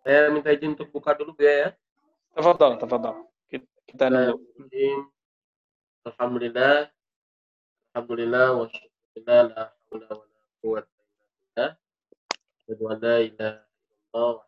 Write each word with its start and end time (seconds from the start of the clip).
Saya 0.00 0.32
minta 0.32 0.48
izin 0.48 0.72
untuk 0.72 0.88
buka 0.88 1.12
dulu 1.12 1.36
ya. 1.36 1.76
Tafadhal, 2.32 2.80
tafadhal. 2.80 3.28
Kita, 3.52 3.68
kita 3.84 4.04
nunggu. 4.08 5.04
Alhamdulillah. 6.08 6.88
Alhamdulillah 7.92 8.46
wa 8.56 8.64
syukurillah 8.70 9.40
la 9.52 9.62
haula 9.68 10.08
wa 10.14 10.24
la 10.24 10.40
quwwata 10.64 10.88
illa 10.88 11.26
billah. 11.36 11.70
Asyhadu 12.56 12.84
an 12.88 12.96
la 13.02 13.16
ilaha 13.20 13.60
illallah 13.60 14.32
wa 14.40 14.44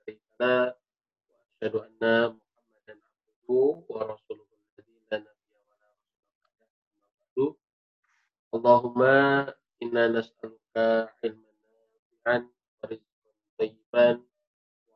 syarika 0.00 0.40
la 0.40 0.54
wa 0.72 1.36
asyhadu 1.52 1.78
anna 1.84 2.14
Muhammadan 2.32 2.98
abduhu 3.04 3.84
wa 3.92 4.00
rasuluhu 4.08 4.52
alladzi 4.56 4.96
la 5.10 5.16
nabiyya 5.20 5.60
wa 5.60 5.68
la 5.68 5.90
ba'dahu. 7.28 7.44
Allahumma 8.56 9.16
inna 9.84 10.04
nas'aluka 10.16 11.12
ilman 11.20 11.52
nafi'an 11.92 12.42
wa 12.48 12.84
rizqan 12.88 13.34
thayyiban 13.60 14.16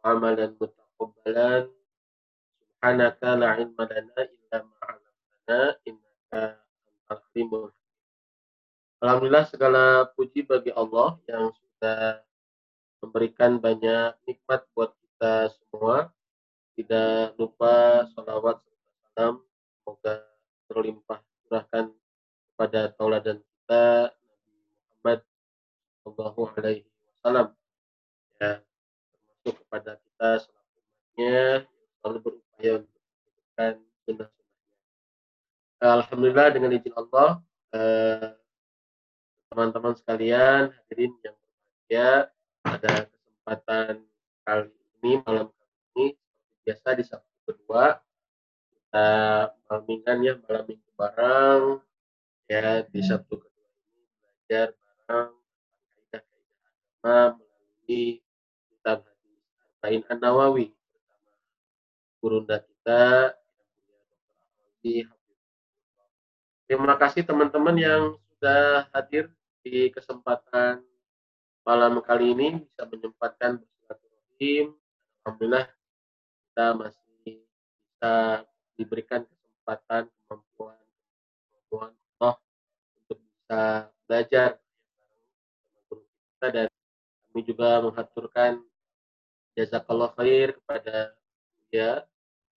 amalan 0.07 0.55
mutaqabbalan. 0.55 1.67
Subhanaka 2.63 3.29
la 3.35 3.51
ilma 3.59 3.83
lana 3.91 4.23
illa 4.23 4.57
ma 4.63 4.77
'allamtana 4.87 5.61
innaka 5.83 6.43
antal 7.11 7.21
alimul. 7.35 7.75
Alhamdulillah 9.03 9.45
segala 9.51 10.07
puji 10.15 10.47
bagi 10.47 10.71
Allah 10.71 11.19
yang 11.27 11.51
sudah 11.51 12.23
memberikan 13.03 13.59
banyak 13.59 14.15
nikmat 14.31 14.63
buat 14.73 14.95
kita 15.03 15.51
semua. 15.59 16.15
Tidak 16.79 17.35
lupa 17.41 18.07
salawat 18.15 18.61
serta 18.63 18.87
salam 19.17 19.35
semoga 19.81 20.15
terlimpah 20.69 21.21
curahkan 21.47 21.95
kepada 22.53 22.81
tauladan 22.99 23.39
kita 23.41 24.13
Nabi 24.13 24.53
Muhammad 24.61 25.21
Shallallahu 26.05 26.41
Alaihi 26.53 26.85
Wasallam 26.85 27.49
ya 28.37 28.66
kepada 29.55 30.01
kita 30.01 30.29
selaku 30.43 30.73
umatnya 30.75 31.39
selalu 32.01 32.19
berupaya 32.23 32.71
untuk 32.81 32.93
menunjukkan 32.97 33.73
sunnah-sunnahnya. 34.07 34.55
Alhamdulillah 35.77 36.49
dengan 36.57 36.71
izin 36.73 36.95
Allah 36.97 37.31
eh, 37.77 38.29
teman-teman 39.53 39.95
sekalian 39.97 40.63
hadirin 40.75 41.13
yang 41.23 41.37
berbahagia 41.37 42.09
pada 42.67 42.93
kesempatan 43.07 43.93
kali 44.43 44.71
ini 45.01 45.13
malam 45.23 45.47
kali 45.49 45.75
ini 45.95 46.07
seperti 46.19 46.59
biasa 46.67 46.89
di 46.99 47.05
Sabtu 47.07 47.39
kedua 47.47 47.85
kita 48.67 49.09
malamingan 49.71 50.19
ya 50.25 50.35
malam 50.43 50.65
minggu 50.67 50.91
bareng 50.99 51.65
ya 52.51 52.83
di 52.91 53.01
Sabtu 53.07 53.35
kedua 53.39 53.69
ini 53.71 54.03
belajar 54.19 54.69
bareng 54.75 55.31
kaidah-kaidah 56.11 56.63
agama 56.75 57.17
melalui 57.39 58.26
Arba'in 59.81 60.03
An-Nawawi 60.09 60.73
bersama 60.73 61.31
gurunda 62.23 62.57
kita 62.65 63.03
Terima 66.67 66.95
kasih 66.99 67.27
teman-teman 67.27 67.75
yang 67.75 68.03
sudah 68.15 68.87
hadir 68.95 69.31
di 69.67 69.91
kesempatan 69.91 70.83
malam 71.67 71.99
kali 72.03 72.35
ini. 72.35 72.49
Bisa 72.63 72.87
menyempatkan 72.87 73.59
bersilaturahim. 73.59 74.75
Alhamdulillah 75.23 75.67
kita 75.67 76.67
masih 76.79 77.43
bisa 77.43 78.15
diberikan 78.79 79.27
kesempatan 79.27 80.07
kemampuan 80.07 80.79
kemampuan 81.51 81.93
Allah 82.19 82.35
untuk 83.03 83.19
bisa 83.19 83.63
belajar 84.07 84.51
kita. 85.91 86.47
Dan 86.51 86.67
kami 87.31 87.41
juga 87.43 87.71
mengaturkan 87.83 88.63
jazakallah 89.57 90.13
khair 90.21 90.53
kepada 90.53 91.17
dia 91.73 92.05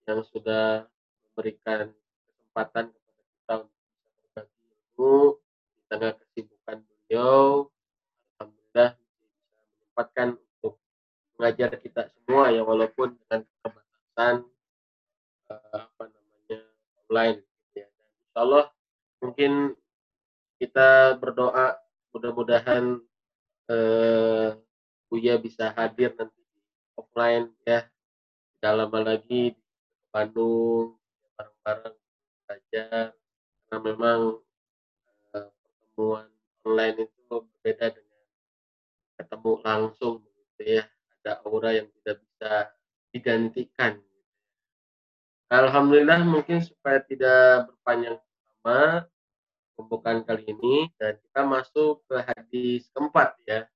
yang 0.04 0.20
sudah 0.28 0.84
memberikan 1.32 1.88
kesempatan 2.28 2.92
kepada 2.92 3.22
kita 3.24 3.54
untuk 3.64 3.72
bisa 4.20 4.40
berbagi 4.44 4.68
ilmu 4.76 5.14
di 5.40 5.82
tengah 5.88 6.12
kesibukan 6.20 6.76
beliau 6.84 7.40
alhamdulillah 8.36 8.90
bisa 9.00 9.56
menyempatkan 9.64 10.28
untuk 10.36 10.74
mengajar 11.40 11.70
kita 11.80 12.02
semua 12.12 12.44
ya 12.52 12.62
walaupun 12.62 13.16
dengan 13.16 13.40
keterbatasan 13.48 14.34
uh, 15.48 15.76
apa 15.88 16.04
namanya 16.04 16.60
online 17.08 17.38
gitu 17.40 17.80
ya. 17.80 17.88
Dan 17.88 18.08
insya 18.20 18.38
Allah 18.44 18.64
mungkin 19.24 19.52
kita 20.60 21.16
berdoa 21.16 21.80
mudah-mudahan 22.12 23.00
uh, 23.72 24.48
Buya 25.10 25.42
bisa 25.42 25.74
hadir 25.74 26.14
nanti 26.14 26.39
offline 27.00 27.48
ya. 27.64 27.88
Tidak 28.60 28.72
lama 28.76 28.98
lagi 29.00 29.56
di 29.56 29.62
Bandung 30.12 31.00
bareng-bareng 31.36 31.96
belajar. 32.44 33.04
Karena 33.16 33.76
memang 33.80 34.20
uh, 35.32 35.48
pertemuan 35.48 36.28
online 36.68 36.96
itu 37.08 37.34
berbeda 37.34 37.86
dengan 37.96 38.24
ketemu 39.16 39.52
langsung 39.64 40.14
gitu 40.24 40.62
ya. 40.80 40.84
Ada 41.20 41.32
aura 41.44 41.70
yang 41.76 41.88
tidak 42.00 42.16
bisa 42.24 42.52
digantikan 43.12 44.00
Alhamdulillah 45.50 46.22
mungkin 46.22 46.62
supaya 46.62 47.02
tidak 47.02 47.66
berpanjang 47.66 48.22
lama 48.62 49.02
pembukaan 49.74 50.22
kali 50.22 50.46
ini 50.46 50.86
dan 50.94 51.18
kita 51.18 51.42
masuk 51.42 52.06
ke 52.06 52.22
hadis 52.22 52.86
keempat 52.94 53.34
ya. 53.50 53.66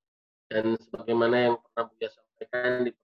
Dan 0.46 0.78
sebagaimana 0.78 1.50
yang 1.50 1.54
pernah 1.58 1.90
Buya 1.90 2.14
sampaikan 2.14 2.86
di 2.86 2.94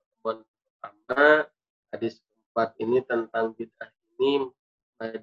pertama 0.80 1.46
hadis 1.92 2.18
keempat 2.24 2.70
ini 2.80 2.98
tentang 3.04 3.52
bid'ah 3.54 3.90
ini 4.16 4.48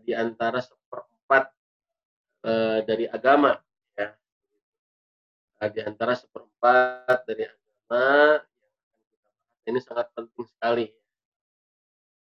di 0.05 0.13
antara 0.13 0.61
seperempat 0.61 1.53
e, 2.41 2.51
dari 2.85 3.05
agama 3.05 3.57
ya. 3.93 4.09
Nah, 5.57 5.69
di 5.69 5.81
antara 5.85 6.13
seperempat 6.17 7.25
dari 7.29 7.45
agama 7.45 8.05
ini 9.67 9.79
sangat 9.81 10.07
penting 10.17 10.45
sekali. 10.49 10.85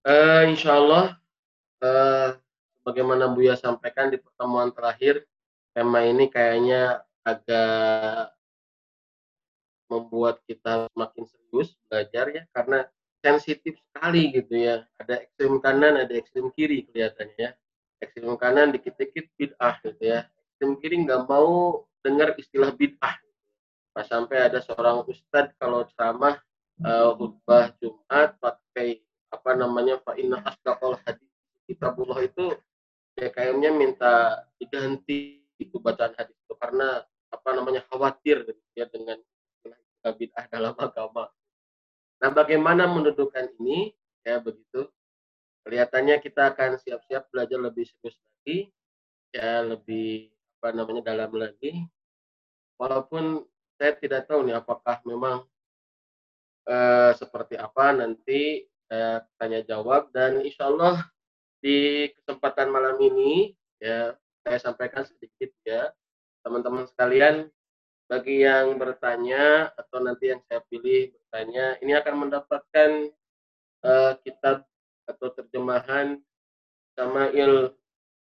E, 0.04 0.14
insya 0.52 0.76
Allah 0.76 1.16
e, 1.80 1.90
sebagaimana 2.80 3.32
Buya 3.32 3.56
sampaikan 3.56 4.12
di 4.12 4.20
pertemuan 4.20 4.72
terakhir 4.72 5.24
tema 5.72 6.04
ini 6.04 6.28
kayaknya 6.28 7.04
agak 7.24 8.34
membuat 9.90 10.38
kita 10.46 10.86
semakin 10.94 11.24
serius 11.26 11.74
belajar 11.90 12.24
ya 12.30 12.42
karena 12.54 12.86
sensitif 13.20 13.76
sekali 13.88 14.32
gitu 14.32 14.54
ya. 14.56 14.84
Ada 15.00 15.24
ekstrem 15.24 15.60
kanan 15.60 16.00
ada 16.00 16.14
ekstrem 16.16 16.48
kiri 16.56 16.88
kelihatannya 16.88 17.36
ya. 17.36 17.50
Ekstrem 18.00 18.34
kanan 18.40 18.72
dikit-dikit 18.72 19.28
bid'ah 19.36 19.76
gitu 19.84 20.02
ya. 20.02 20.26
Ekstrem 20.26 20.80
kiri 20.80 21.04
nggak 21.04 21.28
mau 21.28 21.84
dengar 22.00 22.34
istilah 22.40 22.72
bid'ah. 22.74 23.16
Pas 23.92 24.06
sampai 24.08 24.48
ada 24.48 24.64
seorang 24.64 25.04
ustadz 25.04 25.52
kalau 25.60 25.84
ceramah 25.92 26.40
uh, 26.84 27.12
khutbah 27.16 27.74
Jumat 27.82 28.38
pakai 28.40 29.02
apa 29.30 29.50
namanya 29.54 30.00
fa 30.02 30.16
inna 30.18 30.42
asdaqal 30.42 30.98
hadis 31.06 31.30
kitabullah 31.70 32.18
itu 32.24 32.50
ya 33.14 33.30
kayaknya 33.30 33.70
minta 33.70 34.42
diganti 34.58 35.44
itu 35.60 35.76
bacaan 35.78 36.16
hadis 36.18 36.34
itu 36.34 36.54
karena 36.58 37.04
apa 37.30 37.48
namanya 37.54 37.84
khawatir 37.86 38.42
gitu 38.42 38.62
ya 38.74 38.88
dengan 38.88 39.20
bid'ah 40.00 40.48
dalam 40.48 40.74
agama. 40.80 41.28
Nah, 42.20 42.30
bagaimana 42.30 42.84
mendudukkan 42.84 43.56
ini? 43.60 43.96
Ya, 44.22 44.36
begitu. 44.38 44.88
Kelihatannya 45.64 46.20
kita 46.20 46.52
akan 46.52 46.80
siap-siap 46.80 47.28
belajar 47.32 47.60
lebih 47.60 47.84
serius 47.88 48.16
lagi, 48.16 48.58
ya 49.32 49.64
lebih 49.64 50.32
apa 50.60 50.68
namanya 50.76 51.02
dalam 51.12 51.32
lagi. 51.36 51.84
Walaupun 52.80 53.44
saya 53.80 53.96
tidak 53.96 54.28
tahu 54.28 54.44
nih 54.44 54.60
apakah 54.60 55.00
memang 55.08 55.44
eh, 56.68 57.12
seperti 57.16 57.56
apa 57.56 57.96
nanti 57.96 58.68
saya 58.90 59.24
tanya 59.40 59.60
jawab 59.64 60.12
dan 60.12 60.44
insya 60.44 60.68
Allah 60.68 61.00
di 61.64 62.08
kesempatan 62.20 62.68
malam 62.68 62.96
ini 63.00 63.54
ya 63.80 64.12
saya 64.42 64.58
sampaikan 64.60 65.06
sedikit 65.06 65.52
ya 65.62 65.92
teman-teman 66.42 66.88
sekalian 66.88 67.48
bagi 68.10 68.42
yang 68.42 68.74
bertanya 68.74 69.70
atau 69.78 70.02
nanti 70.02 70.34
yang 70.34 70.42
saya 70.50 70.58
pilih 70.66 71.14
bertanya, 71.14 71.78
ini 71.78 71.94
akan 71.94 72.26
mendapatkan 72.26 72.90
uh, 73.86 74.18
kitab 74.26 74.66
atau 75.06 75.30
terjemahan 75.30 76.18
Samail 76.98 77.70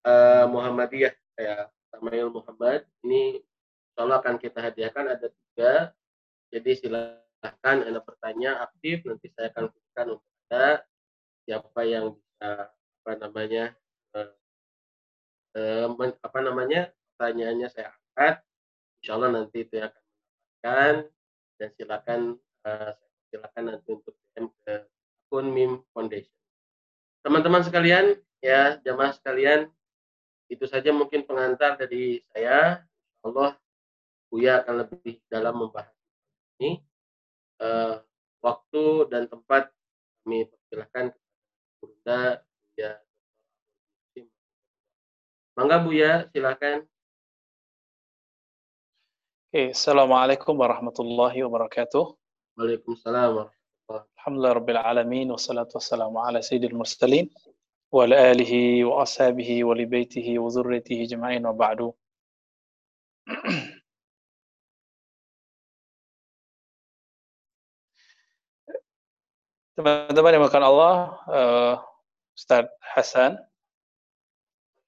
uh, 0.02 0.44
Muhammadiyah 0.50 1.14
ya 1.38 1.70
Samail 1.94 2.26
Muhammad. 2.26 2.90
Ini 3.06 3.38
insya 3.94 4.18
akan 4.18 4.34
kita 4.42 4.58
hadiahkan 4.58 5.14
ada 5.14 5.30
tiga. 5.30 5.94
Jadi 6.50 6.70
silahkan 6.82 7.78
anda 7.86 8.02
bertanya 8.02 8.58
aktif 8.66 9.06
nanti 9.06 9.30
saya 9.30 9.54
akan 9.54 9.70
berikan 9.70 10.06
untuk 10.18 10.30
anda 10.50 10.66
siapa 11.46 11.80
yang 11.86 12.18
bisa 12.18 12.50
apa 12.74 13.12
namanya 13.14 13.64
uh, 14.18 14.34
uh, 15.54 15.86
apa 16.18 16.38
namanya 16.42 16.90
pertanyaannya 17.14 17.68
saya 17.70 17.94
angkat 17.94 18.42
insya 19.00 19.18
Allah 19.18 19.30
nanti 19.42 19.62
itu 19.62 19.78
akan 19.78 20.02
mendapatkan 20.02 20.94
dan 21.58 21.68
silakan 21.74 22.20
uh, 22.66 22.92
silakan 23.28 23.62
nanti 23.74 23.88
untuk 23.92 24.14
DM 24.34 24.46
Muslimin 25.28 25.72
Foundation. 25.92 26.34
Teman-teman 27.20 27.60
sekalian, 27.60 28.16
ya 28.40 28.80
jamaah 28.80 29.12
sekalian, 29.12 29.68
itu 30.48 30.64
saja 30.64 30.88
mungkin 30.94 31.28
pengantar 31.28 31.76
dari 31.76 32.24
saya. 32.32 32.82
Allah 33.20 33.58
Buya 34.30 34.62
akan 34.64 34.86
lebih 34.86 35.20
dalam 35.28 35.58
membahas 35.58 35.92
ini. 36.62 36.80
Uh, 37.58 37.98
waktu 38.38 39.10
dan 39.10 39.26
tempat 39.26 39.74
kami 40.22 40.46
persilahkan 40.46 41.10
kepada 41.82 42.46
Buya 42.46 42.90
Mangga 45.58 45.82
Buya, 45.82 46.30
silakan. 46.30 46.86
Oke, 49.48 49.72
Assalamualaikum 49.72 50.60
warahmatullahi 50.60 51.40
wabarakatuh. 51.40 52.04
Waalaikumsalam 52.60 53.32
warahmatullahi 53.32 54.04
Alhamdulillah 54.20 54.60
Rabbil 54.60 54.76
Alamin, 54.76 55.32
wassalatu 55.32 55.80
wassalamu 55.80 56.20
ala 56.20 56.44
sayyidil 56.44 56.76
mursalin, 56.76 57.32
wa 57.88 58.04
ala 58.04 58.28
alihi 58.28 58.84
wa 58.84 59.00
ashabihi 59.08 59.64
wa 59.64 59.72
li 59.72 59.88
baitihi 59.88 60.36
wa 60.36 60.52
zurriyatihi 60.52 61.08
jema'in 61.08 61.48
wa 61.48 61.56
ba'du. 61.56 61.96
Teman-teman 69.80 70.36
yang 70.36 70.44
makan 70.44 70.60
Allah, 70.60 70.94
uh, 71.24 71.80
Ustaz 72.36 72.68
Hasan, 72.84 73.40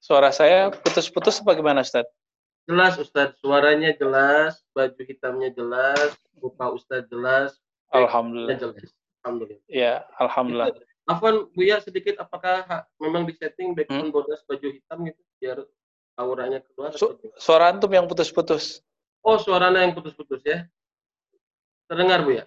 Suara 0.05 0.29
saya 0.37 0.69
putus-putus 0.69 1.41
apa 1.45 1.57
gimana 1.57 1.81
Ustaz? 1.81 2.09
Jelas 2.71 2.95
Ustaz, 3.03 3.35
suaranya 3.43 3.91
jelas, 3.99 4.63
baju 4.71 5.03
hitamnya 5.03 5.51
jelas, 5.51 6.15
muka 6.39 6.71
Ustaz 6.71 7.03
jelas. 7.11 7.59
Alhamdulillah. 7.91 8.55
Jelas. 8.63 8.95
Alhamdulillah. 9.27 9.67
Ya, 9.67 10.07
Alhamdulillah. 10.23 10.79
Afwan, 11.11 11.51
Buya 11.51 11.83
sedikit 11.83 12.23
apakah 12.23 12.87
memang 13.03 13.27
di 13.27 13.35
setting 13.35 13.75
background 13.75 14.15
hmm? 14.15 14.15
bodas 14.15 14.47
baju 14.47 14.71
hitam 14.71 15.03
gitu 15.03 15.19
biar 15.43 15.59
auranya 16.15 16.63
keluar? 16.63 16.95
Su 16.95 17.19
suara 17.43 17.75
antum 17.75 17.91
yang 17.91 18.07
putus-putus. 18.07 18.79
Oh, 19.27 19.35
suaranya 19.35 19.83
yang 19.83 19.91
putus-putus 19.91 20.39
ya. 20.47 20.71
Terdengar 21.91 22.23
Bu 22.23 22.39
ya? 22.39 22.47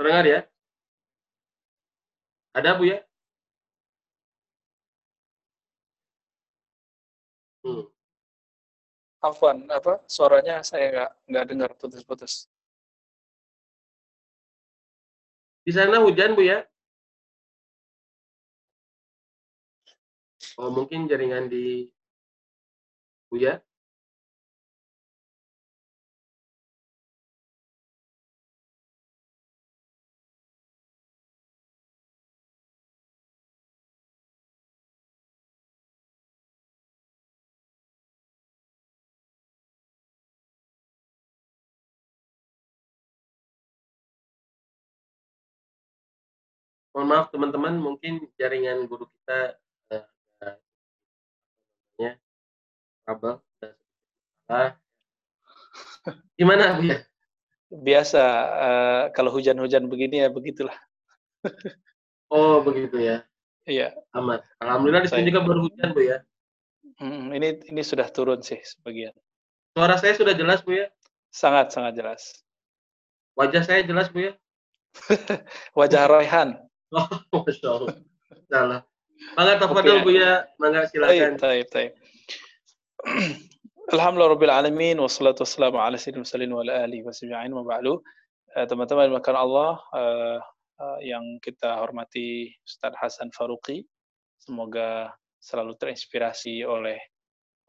Terdengar 0.00 0.24
ya? 0.24 0.40
Ada 2.56 2.80
Bu 2.80 2.88
ya? 2.88 3.04
Hmm. 7.62 7.86
Afwan, 9.22 9.70
apa 9.70 10.02
suaranya 10.10 10.66
saya 10.66 10.90
nggak 10.90 11.10
nggak 11.30 11.44
dengar 11.46 11.70
putus-putus. 11.78 12.50
Di 15.62 15.70
sana 15.70 16.02
hujan 16.02 16.34
bu 16.34 16.42
ya? 16.42 16.66
Oh 20.58 20.74
mungkin 20.74 21.06
jaringan 21.06 21.46
di 21.46 21.86
bu 23.30 23.38
ya? 23.38 23.62
Mohon 46.92 47.08
maaf 47.08 47.32
teman-teman 47.32 47.80
mungkin 47.80 48.20
jaringan 48.36 48.84
guru 48.84 49.08
kita 49.08 49.56
uh, 49.96 50.04
uh, 50.44 52.14
kabel 53.08 53.40
uh, 54.52 54.70
gimana 56.36 56.76
bu 56.76 56.92
ya? 56.92 56.98
Biasa 57.72 58.22
uh, 58.52 59.04
kalau 59.16 59.32
hujan-hujan 59.32 59.88
begini 59.88 60.20
ya 60.20 60.28
begitulah. 60.28 60.76
Oh 62.28 62.60
begitu 62.60 63.00
ya. 63.00 63.24
Iya. 63.64 63.96
Amat 64.12 64.44
alhamdulillah 64.60 65.04
di 65.04 65.08
sini 65.08 65.32
juga 65.32 65.48
baru 65.48 65.64
hujan 65.64 65.96
bu 65.96 66.00
ya. 66.04 66.20
Hmm, 67.00 67.32
ini 67.32 67.56
ini 67.72 67.80
sudah 67.80 68.04
turun 68.12 68.44
sih 68.44 68.60
sebagian. 68.60 69.16
Suara 69.72 69.96
saya 69.96 70.12
sudah 70.12 70.36
jelas 70.36 70.60
bu 70.60 70.76
ya? 70.76 70.92
Sangat 71.32 71.72
sangat 71.72 71.96
jelas. 71.96 72.44
Wajah 73.32 73.64
saya 73.64 73.80
jelas 73.80 74.12
bu 74.12 74.28
ya? 74.28 74.32
Wajah 75.78 76.04
Royhan 76.04 76.60
Oh, 77.32 77.40
Masya 77.48 77.68
Allah. 77.72 77.94
Salah. 78.52 78.80
Mangga 79.32 79.54
tafadhol 79.64 80.04
Bu 80.04 80.12
ya, 80.12 80.44
mangga 80.60 80.84
silakan. 80.92 81.40
Baik, 81.40 81.72
baik, 81.72 81.92
Alhamdulillah 83.96 84.32
Rabbil 84.36 84.52
Alamin 84.52 84.96
Wassalatu 85.00 85.42
wassalamu 85.42 85.80
ala 85.80 85.98
sayyidil 85.98 86.22
mursalin 86.22 86.52
wa 86.52 86.60
ala 86.62 86.86
alihi 86.86 87.02
wa 87.02 87.12
sahbihi 87.12 87.50
wa 87.50 87.64
ba'du. 87.64 87.98
Uh, 88.52 88.66
Teman-teman 88.68 89.08
makan 89.10 89.36
Allah 89.36 89.80
uh, 89.96 90.38
uh, 90.78 90.98
yang 91.00 91.24
kita 91.40 91.80
hormati 91.80 92.52
Ustaz 92.62 92.92
Hasan 93.00 93.32
Faruqi. 93.32 93.88
Semoga 94.38 95.10
selalu 95.40 95.74
terinspirasi 95.80 96.62
oleh 96.62 96.98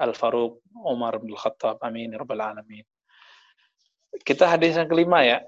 Al-Faruq 0.03 0.59
Umar 0.83 1.17
bin 1.23 1.33
Khattab. 1.33 1.79
Amin 1.81 2.11
Rabbal 2.13 2.43
Alamin. 2.43 2.85
Kita 4.21 4.45
hadis 4.51 4.77
yang 4.77 4.91
kelima 4.91 5.25
ya 5.25 5.41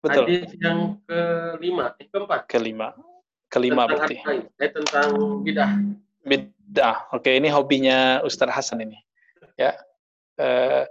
Betul. 0.00 0.32
Hadis 0.32 0.56
yang 0.56 0.96
kelima, 1.04 1.92
eh, 2.00 2.08
keempat. 2.08 2.48
Kelima. 2.48 2.96
Kelima 3.52 3.84
tentang 3.84 4.08
berarti. 4.08 4.16
Eh, 4.56 4.72
tentang 4.72 5.44
bidah. 5.44 5.76
Bidah. 6.24 7.04
Oke, 7.12 7.36
ini 7.36 7.52
hobinya 7.52 8.24
Ustaz 8.24 8.48
Hasan 8.48 8.80
ini. 8.80 8.96
Ya. 9.60 9.76
Eh, 10.40 10.88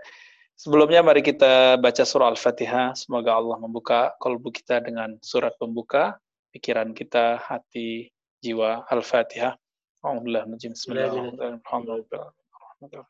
sebelumnya 0.53 1.01
mari 1.01 1.25
kita 1.25 1.81
baca 1.81 2.06
surah 2.06 2.29
Al-Fatihah. 2.29 2.94
Semoga 2.94 3.33
Allah 3.33 3.57
membuka 3.57 4.13
kalbu 4.21 4.53
kita 4.53 4.77
dengan 4.85 5.17
surat 5.25 5.57
pembuka, 5.57 6.21
pikiran 6.53 6.94
kita, 6.94 7.41
hati, 7.41 8.13
jiwa 8.45 8.85
Al-Fatihah. 8.94 9.57
Alhamdulillah, 10.06 10.45
Bismillahirrahmanirrahim. 10.53 13.09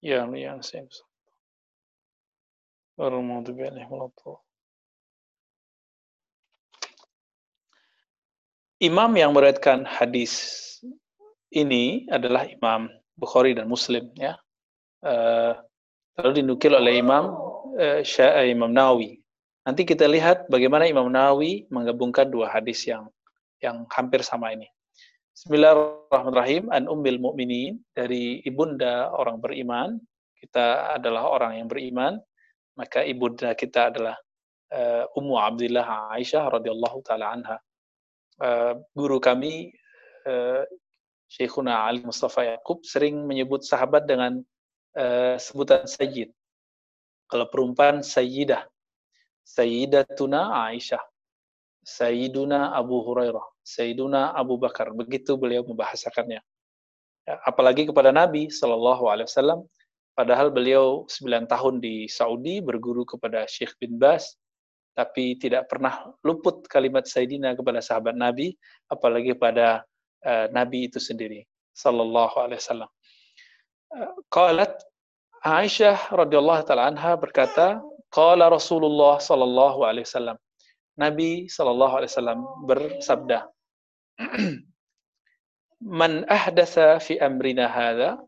Ya, 0.00 0.24
ya, 0.30 0.54
saya. 0.62 0.86
Warahmatullahi 2.98 3.86
Imam 8.78 9.10
yang 9.18 9.34
meriwayatkan 9.34 9.82
hadis 9.90 10.54
ini 11.50 12.06
adalah 12.14 12.46
Imam 12.46 12.86
Bukhari 13.18 13.50
dan 13.50 13.66
Muslim 13.66 14.06
ya. 14.14 14.38
Uh, 15.02 15.58
lalu 16.22 16.42
dinukil 16.42 16.78
oleh 16.78 17.02
Imam 17.02 17.34
uh, 17.74 17.98
Imam 18.46 18.70
Nawawi. 18.70 19.18
Nanti 19.66 19.82
kita 19.82 20.06
lihat 20.06 20.46
bagaimana 20.46 20.86
Imam 20.86 21.10
Nawawi 21.10 21.66
menggabungkan 21.74 22.30
dua 22.30 22.54
hadis 22.54 22.86
yang 22.86 23.10
yang 23.58 23.82
hampir 23.90 24.22
sama 24.22 24.54
ini. 24.54 24.70
Bismillahirrahmanirrahim. 25.34 26.70
An 26.70 26.86
Ummil 26.86 27.18
Mukminin 27.18 27.82
dari 27.98 28.46
ibunda 28.46 29.10
orang 29.10 29.42
beriman. 29.42 29.98
Kita 30.38 30.94
adalah 30.94 31.26
orang 31.26 31.58
yang 31.58 31.66
beriman. 31.66 32.22
Maka 32.78 33.02
ibunda 33.02 33.58
kita 33.58 33.90
adalah 33.90 34.14
uh, 34.70 35.18
Ummu 35.18 35.34
Abdullah 35.34 36.14
Aisyah 36.14 36.46
radhiyallahu 36.46 37.02
taala 37.02 37.34
anha 37.34 37.58
uh, 38.42 38.78
guru 38.94 39.18
kami 39.18 39.74
uh, 40.26 40.62
Syekhuna 41.28 41.84
Ali 41.84 42.00
Mustafa 42.00 42.56
Yaqub 42.56 42.80
sering 42.88 43.28
menyebut 43.28 43.60
sahabat 43.60 44.08
dengan 44.08 44.40
uh, 44.96 45.36
sebutan 45.36 45.84
Sayyid. 45.84 46.32
Kalau 47.28 47.44
perempuan 47.52 48.00
Sayyidah. 48.00 48.64
Sayyidatuna 49.44 50.72
Aisyah. 50.72 51.00
Sayyiduna 51.84 52.72
Abu 52.72 53.04
Hurairah. 53.04 53.44
Sayyiduna 53.60 54.32
Abu 54.32 54.56
Bakar. 54.56 54.96
Begitu 54.96 55.36
beliau 55.36 55.64
membahasakannya. 55.68 56.40
Ya, 57.28 57.34
apalagi 57.44 57.84
kepada 57.84 58.08
Nabi 58.08 58.48
Shallallahu 58.48 59.04
Alaihi 59.12 59.28
Wasallam. 59.28 59.68
Padahal 60.16 60.50
beliau 60.50 61.04
9 61.06 61.46
tahun 61.46 61.78
di 61.78 62.08
Saudi 62.08 62.58
berguru 62.58 63.04
kepada 63.04 63.44
Syekh 63.46 63.76
bin 63.78 64.00
Bas 64.00 64.34
tapi 64.98 65.38
tidak 65.38 65.70
pernah 65.70 66.10
luput 66.26 66.66
kalimat 66.66 67.06
Sayyidina 67.06 67.54
kepada 67.54 67.78
sahabat 67.78 68.18
Nabi, 68.18 68.58
apalagi 68.90 69.30
pada 69.38 69.86
uh, 70.26 70.50
Nabi 70.50 70.90
itu 70.90 70.98
sendiri, 70.98 71.46
sallallahu 71.78 72.34
alaihi 72.34 72.58
wasallam. 72.58 72.90
Uh, 73.94 74.10
qalat 74.34 74.74
Aisyah 75.46 76.10
radhiyallahu 76.10 76.66
taala 76.66 76.90
anha 76.90 77.14
berkata, 77.14 77.78
qala 78.10 78.50
Rasulullah 78.50 79.22
sallallahu 79.22 79.86
alaihi 79.86 80.02
wasallam. 80.02 80.34
Nabi 80.98 81.46
sallallahu 81.46 81.94
alaihi 82.02 82.10
wasallam 82.10 82.40
bersabda, 82.66 83.38
"Man 86.02 86.26
ahdatsa 86.26 86.98
fi 86.98 87.22
amrina 87.22 87.70
hadza 87.70 88.18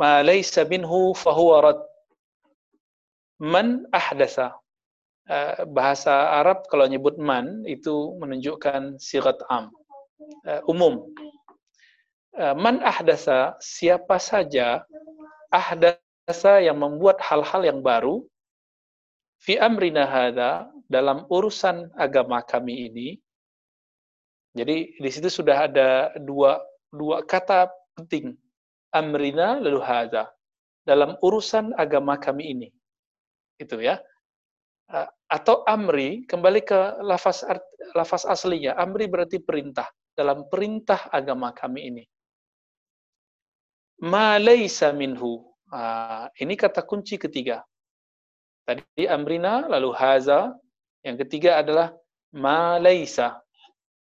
ma 0.00 0.24
laysa 0.24 0.64
minhu 0.64 1.12
fahuwa 1.12 1.68
rad." 1.68 1.80
Man 3.36 3.84
ahdatsa 3.92 4.56
uh, 5.28 5.64
bahasa 5.68 6.40
Arab 6.40 6.66
kalau 6.72 6.88
nyebut 6.88 7.20
man 7.20 7.62
itu 7.68 8.16
menunjukkan 8.18 8.98
sirat 8.98 9.38
am, 9.52 9.70
uh, 10.48 10.60
umum. 10.66 11.06
Uh, 12.34 12.54
man 12.56 12.80
ahdasa, 12.82 13.54
siapa 13.62 14.16
saja 14.18 14.82
ahdasa 15.52 16.64
yang 16.64 16.80
membuat 16.80 17.20
hal-hal 17.22 17.62
yang 17.64 17.80
baru, 17.84 18.24
fi 19.40 19.60
amrina 19.60 20.08
hadha, 20.08 20.66
dalam 20.88 21.28
urusan 21.28 21.92
agama 21.94 22.40
kami 22.42 22.88
ini, 22.88 23.08
jadi 24.58 24.90
di 24.98 25.10
situ 25.14 25.30
sudah 25.30 25.70
ada 25.70 26.10
dua 26.18 26.58
dua 26.90 27.22
kata 27.22 27.70
penting. 27.94 28.34
Amrina 28.90 29.62
lalu 29.62 29.78
hadza. 29.78 30.26
Dalam 30.82 31.14
urusan 31.20 31.76
agama 31.76 32.18
kami 32.18 32.56
ini. 32.56 32.68
Itu 33.60 33.78
ya. 33.78 34.00
Atau 35.28 35.60
amri 35.68 36.24
kembali 36.24 36.64
ke 36.64 37.04
lafaz 37.04 37.44
lafaz 37.92 38.24
aslinya. 38.24 38.72
Amri 38.80 39.04
berarti 39.04 39.38
perintah. 39.40 39.88
Dalam 40.16 40.48
perintah 40.48 41.12
agama 41.12 41.52
kami 41.52 41.92
ini. 41.92 42.04
Ma 44.02 44.40
laisa 44.40 44.90
minhu. 44.96 45.44
Nah, 45.68 46.32
ini 46.40 46.56
kata 46.56 46.82
kunci 46.82 47.20
ketiga. 47.20 47.60
Tadi 48.64 49.04
amrina 49.04 49.68
lalu 49.68 49.92
haza. 49.92 50.56
Yang 51.04 51.28
ketiga 51.28 51.62
adalah 51.62 51.94
ma 52.34 52.80
laisa 52.80 53.38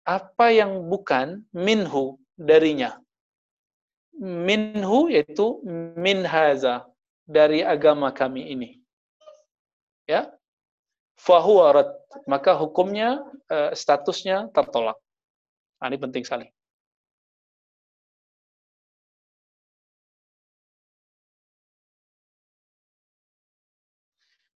apa 0.06 0.54
yang 0.54 0.86
bukan 0.86 1.42
minhu 1.50 2.22
darinya. 2.38 3.02
Minhu 4.16 5.12
yaitu 5.12 5.60
min 5.98 6.24
haza 6.24 6.86
dari 7.26 7.66
agama 7.66 8.14
kami 8.14 8.54
ini. 8.54 8.70
Ya. 10.06 10.30
Fahuwarat 11.16 11.90
maka 12.28 12.54
hukumnya 12.56 13.24
uh, 13.52 13.72
statusnya 13.72 14.52
tertolak. 14.52 15.00
Nah, 15.80 15.88
ini 15.92 15.98
penting 16.00 16.24
sekali. 16.24 16.48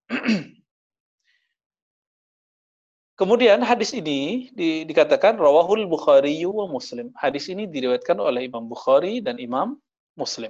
Kemudian 3.19 3.59
hadis 3.61 3.91
ini 3.91 4.49
di, 4.55 4.87
dikatakan 4.87 5.35
rawahul 5.35 5.85
Bukhari 5.85 6.39
wa 6.47 6.65
Muslim. 6.71 7.11
Hadis 7.19 7.51
ini 7.51 7.67
diriwayatkan 7.67 8.15
oleh 8.15 8.47
Imam 8.47 8.65
Bukhari 8.65 9.19
dan 9.19 9.35
Imam 9.37 9.75
Muslim. 10.15 10.49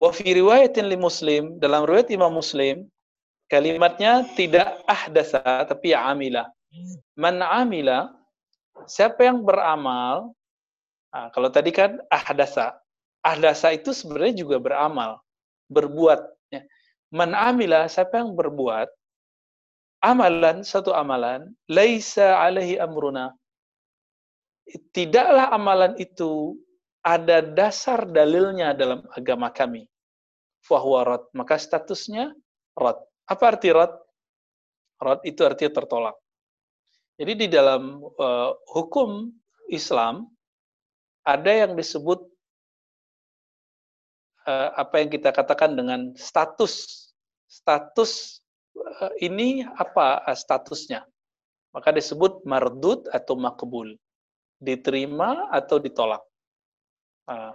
Wa 0.00 0.14
fi 0.14 0.32
riwayatin 0.32 0.88
li 0.88 0.96
Muslim, 0.96 1.58
dalam 1.60 1.84
riwayat 1.84 2.08
Imam 2.14 2.32
Muslim, 2.32 2.88
kalimatnya 3.50 4.24
tidak 4.38 4.80
ahdasa 4.86 5.42
tapi 5.66 5.92
amila. 5.92 6.46
Man 7.18 7.42
amila, 7.42 8.14
siapa 8.86 9.26
yang 9.26 9.42
beramal, 9.42 10.30
nah, 11.10 11.28
kalau 11.34 11.50
tadi 11.50 11.74
kan 11.74 11.98
ahdasa. 12.08 12.78
Ahdasa 13.20 13.76
itu 13.76 13.92
sebenarnya 13.92 14.46
juga 14.46 14.56
beramal, 14.62 15.20
berbuat. 15.68 16.24
Ya. 16.54 16.62
Man 17.10 17.34
amila, 17.34 17.84
siapa 17.90 18.22
yang 18.22 18.32
berbuat, 18.32 18.88
amalan 20.00 20.64
satu 20.64 20.96
amalan 20.96 21.52
laisa 21.68 22.40
alaihi 22.40 22.80
amruna 22.80 23.36
tidaklah 24.96 25.52
amalan 25.52 25.92
itu 26.00 26.56
ada 27.04 27.44
dasar 27.44 28.08
dalilnya 28.08 28.72
dalam 28.72 29.04
agama 29.12 29.52
kami 29.52 29.88
fahuwa 30.64 31.20
maka 31.36 31.60
statusnya 31.60 32.32
rad 32.76 32.96
apa 33.30 33.44
arti 33.46 33.70
rad 33.70 33.94
rad 34.98 35.20
itu 35.22 35.40
artinya 35.46 35.72
tertolak 35.78 36.16
jadi 37.14 37.32
di 37.36 37.46
dalam 37.46 38.02
uh, 38.02 38.50
hukum 38.74 39.30
Islam 39.70 40.26
ada 41.22 41.52
yang 41.54 41.78
disebut 41.78 42.18
uh, 44.50 44.68
apa 44.74 44.98
yang 44.98 45.08
kita 45.14 45.30
katakan 45.30 45.78
dengan 45.78 46.10
status 46.18 47.06
status 47.46 48.40
Eh, 48.76 49.28
ini 49.28 49.62
apa 49.64 50.24
eh, 50.26 50.36
statusnya? 50.36 51.04
Maka 51.70 51.94
disebut 51.94 52.42
mardud 52.46 53.06
atau 53.10 53.34
makbul. 53.38 53.94
Diterima 54.60 55.48
atau 55.48 55.80
ditolak. 55.80 56.20
Nah, 57.30 57.54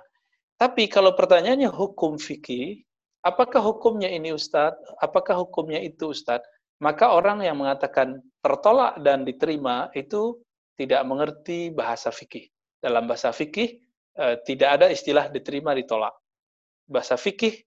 tapi 0.56 0.88
kalau 0.88 1.14
pertanyaannya 1.14 1.70
hukum 1.70 2.16
fikih, 2.16 2.82
apakah 3.26 3.62
hukumnya 3.66 4.08
ini 4.08 4.30
Ustadz? 4.32 4.78
Apakah 5.02 5.42
hukumnya 5.42 5.82
itu 5.82 6.14
Ustadz? 6.14 6.46
Maka 6.80 7.10
orang 7.18 7.42
yang 7.42 7.58
mengatakan 7.58 8.22
tertolak 8.46 9.02
dan 9.02 9.26
diterima 9.26 9.90
itu 9.98 10.38
tidak 10.78 11.02
mengerti 11.08 11.74
bahasa 11.74 12.14
fikih. 12.14 12.46
Dalam 12.78 13.10
bahasa 13.10 13.34
fikih 13.34 13.82
eh, 14.22 14.36
tidak 14.46 14.70
ada 14.80 14.88
istilah 14.94 15.32
diterima 15.34 15.74
ditolak. 15.74 16.14
Bahasa 16.86 17.18
fikih 17.18 17.66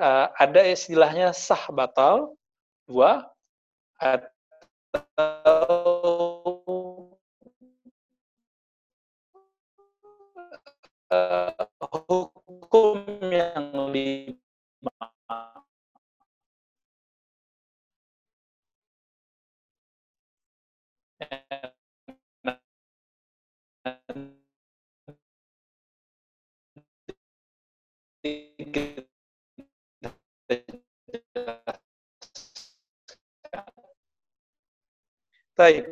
eh, 0.00 0.26
ada 0.32 0.62
istilahnya 0.64 1.36
sah 1.36 1.68
batal, 1.68 2.32
dua 2.88 3.28
uh, 11.10 11.50
hukum 11.90 13.02
yang 13.30 13.90
lima 13.90 14.43
Baik. 35.54 35.86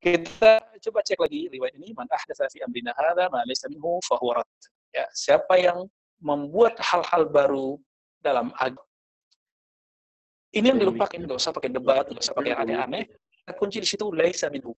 Kita 0.00 0.64
coba 0.80 1.04
cek 1.04 1.20
lagi 1.20 1.52
riwayat 1.52 1.76
ini 1.76 1.92
man 1.92 2.08
ahdatsa 2.08 2.48
fi 2.48 2.64
amrina 2.64 2.96
hadza 2.96 3.28
ma 3.28 3.44
laysa 3.44 3.68
minhu 3.68 4.00
fa 4.00 4.16
huwa 4.16 4.40
Ya, 4.90 5.06
siapa 5.14 5.54
yang 5.60 5.86
membuat 6.20 6.76
hal-hal 6.78 7.26
baru 7.28 7.80
dalam 8.20 8.52
agama. 8.60 8.86
Ini 10.50 10.74
yang 10.74 10.78
dilupakan, 10.82 11.14
enggak 11.14 11.38
usah 11.38 11.54
pakai 11.54 11.70
debat, 11.70 12.04
usah 12.10 12.34
pakai 12.34 12.54
aneh-aneh. 12.54 13.06
Kunci 13.54 13.82
di 13.82 13.88
situ 13.88 14.10
laisa 14.14 14.46
minhu. 14.50 14.74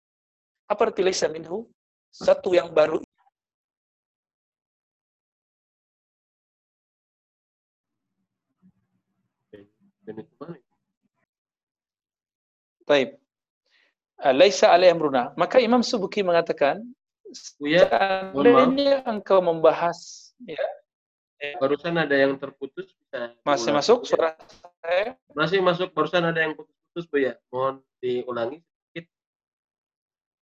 Apa 0.68 0.88
arti 0.88 1.04
laisa 1.04 1.28
minhu? 1.28 1.68
Satu 2.12 2.52
yang 2.56 2.72
baru 2.72 3.00
Baik. 12.82 13.16
Ah, 14.18 14.34
laisa 14.34 14.68
alaihi 14.74 14.92
amruna. 14.92 15.30
Maka 15.38 15.62
Imam 15.62 15.80
Subuki 15.86 16.20
mengatakan, 16.20 16.82
ya, 17.62 17.86
seandainya 17.88 19.06
engkau 19.06 19.38
membahas 19.38 20.30
ya, 20.42 20.66
barusan 21.58 21.94
ada 21.98 22.14
yang 22.14 22.38
terputus 22.38 22.94
bisa 22.94 23.34
masih 23.42 23.74
masuk 23.74 24.06
suara 24.06 24.38
saya 24.78 25.18
masih 25.34 25.58
masuk 25.58 25.90
barusan 25.90 26.22
ada 26.22 26.38
yang 26.38 26.54
putus-putus 26.54 27.04
Bu 27.10 27.18
ya 27.18 27.34
mohon 27.50 27.82
diulangi 27.98 28.62
sedikit 28.62 29.10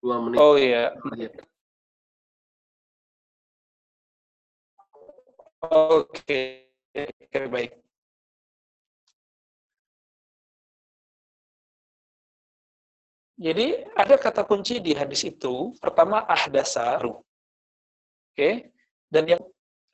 dua 0.04 0.16
menit 0.20 0.38
oh 0.38 0.54
iya 0.60 0.92
oke 5.64 6.12
okay. 6.12 7.46
baik 7.48 7.80
Jadi 13.40 13.72
ada 13.96 14.20
kata 14.20 14.44
kunci 14.44 14.84
di 14.84 14.92
hadis 14.92 15.24
itu, 15.24 15.72
pertama 15.80 16.28
ahdasaru. 16.28 17.16
Oke. 17.16 17.24
Okay? 18.36 18.54
Dan 19.08 19.24
yang 19.32 19.42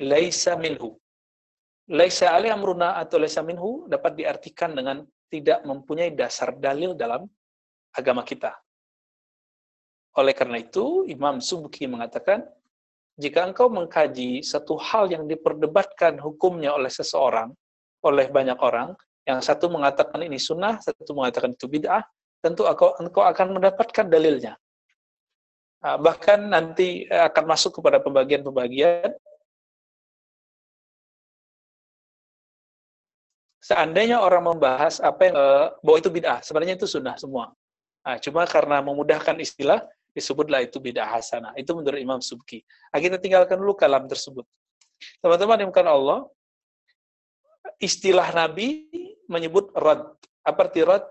laisa 0.00 0.54
minhu. 0.58 0.96
Laisa 1.86 2.34
ali 2.34 2.50
amruna 2.50 2.98
atau 2.98 3.16
laisa 3.22 3.40
minhu 3.46 3.86
dapat 3.86 4.18
diartikan 4.18 4.74
dengan 4.74 5.06
tidak 5.30 5.62
mempunyai 5.62 6.14
dasar 6.14 6.54
dalil 6.54 6.94
dalam 6.98 7.26
agama 7.94 8.26
kita. 8.26 8.54
Oleh 10.16 10.32
karena 10.32 10.58
itu, 10.58 11.04
Imam 11.06 11.38
Subki 11.44 11.84
mengatakan, 11.86 12.42
jika 13.16 13.44
engkau 13.48 13.68
mengkaji 13.68 14.44
satu 14.44 14.76
hal 14.76 15.12
yang 15.12 15.24
diperdebatkan 15.28 16.20
hukumnya 16.20 16.72
oleh 16.72 16.88
seseorang, 16.88 17.52
oleh 18.04 18.26
banyak 18.28 18.56
orang, 18.60 18.96
yang 19.26 19.40
satu 19.42 19.68
mengatakan 19.68 20.22
ini 20.24 20.38
sunnah, 20.40 20.78
satu 20.80 21.12
mengatakan 21.12 21.52
itu 21.52 21.66
bid'ah, 21.68 22.04
tentu 22.40 22.64
engkau, 22.64 22.96
engkau 23.00 23.24
akan 23.24 23.58
mendapatkan 23.58 24.06
dalilnya. 24.06 24.54
Nah, 25.82 25.96
bahkan 26.00 26.48
nanti 26.48 27.04
eh, 27.04 27.24
akan 27.26 27.44
masuk 27.44 27.80
kepada 27.80 28.00
pembagian-pembagian 28.00 29.12
seandainya 33.66 34.22
orang 34.22 34.54
membahas 34.54 35.02
apa 35.02 35.20
yang 35.26 35.34
uh, 35.34 35.74
bahwa 35.82 35.96
itu 35.98 36.10
bid'ah, 36.10 36.38
sebenarnya 36.46 36.78
itu 36.78 36.86
sunnah 36.86 37.18
semua. 37.18 37.50
Nah, 38.06 38.16
cuma 38.22 38.46
karena 38.46 38.78
memudahkan 38.78 39.34
istilah, 39.42 39.82
disebutlah 40.14 40.62
itu 40.62 40.78
bid'ah 40.78 41.18
hasanah. 41.18 41.50
Itu 41.58 41.74
menurut 41.74 41.98
Imam 41.98 42.22
Subki. 42.22 42.62
Nah, 42.94 42.98
kita 43.02 43.18
tinggalkan 43.18 43.58
dulu 43.58 43.74
kalam 43.74 44.06
tersebut. 44.06 44.46
Teman-teman 45.18 45.66
yang 45.66 45.70
bukan 45.74 45.88
Allah, 45.90 46.18
istilah 47.82 48.30
Nabi 48.30 48.86
menyebut 49.26 49.74
rad. 49.74 50.14
Apa 50.46 50.70
arti 50.70 50.86
rad? 50.86 51.06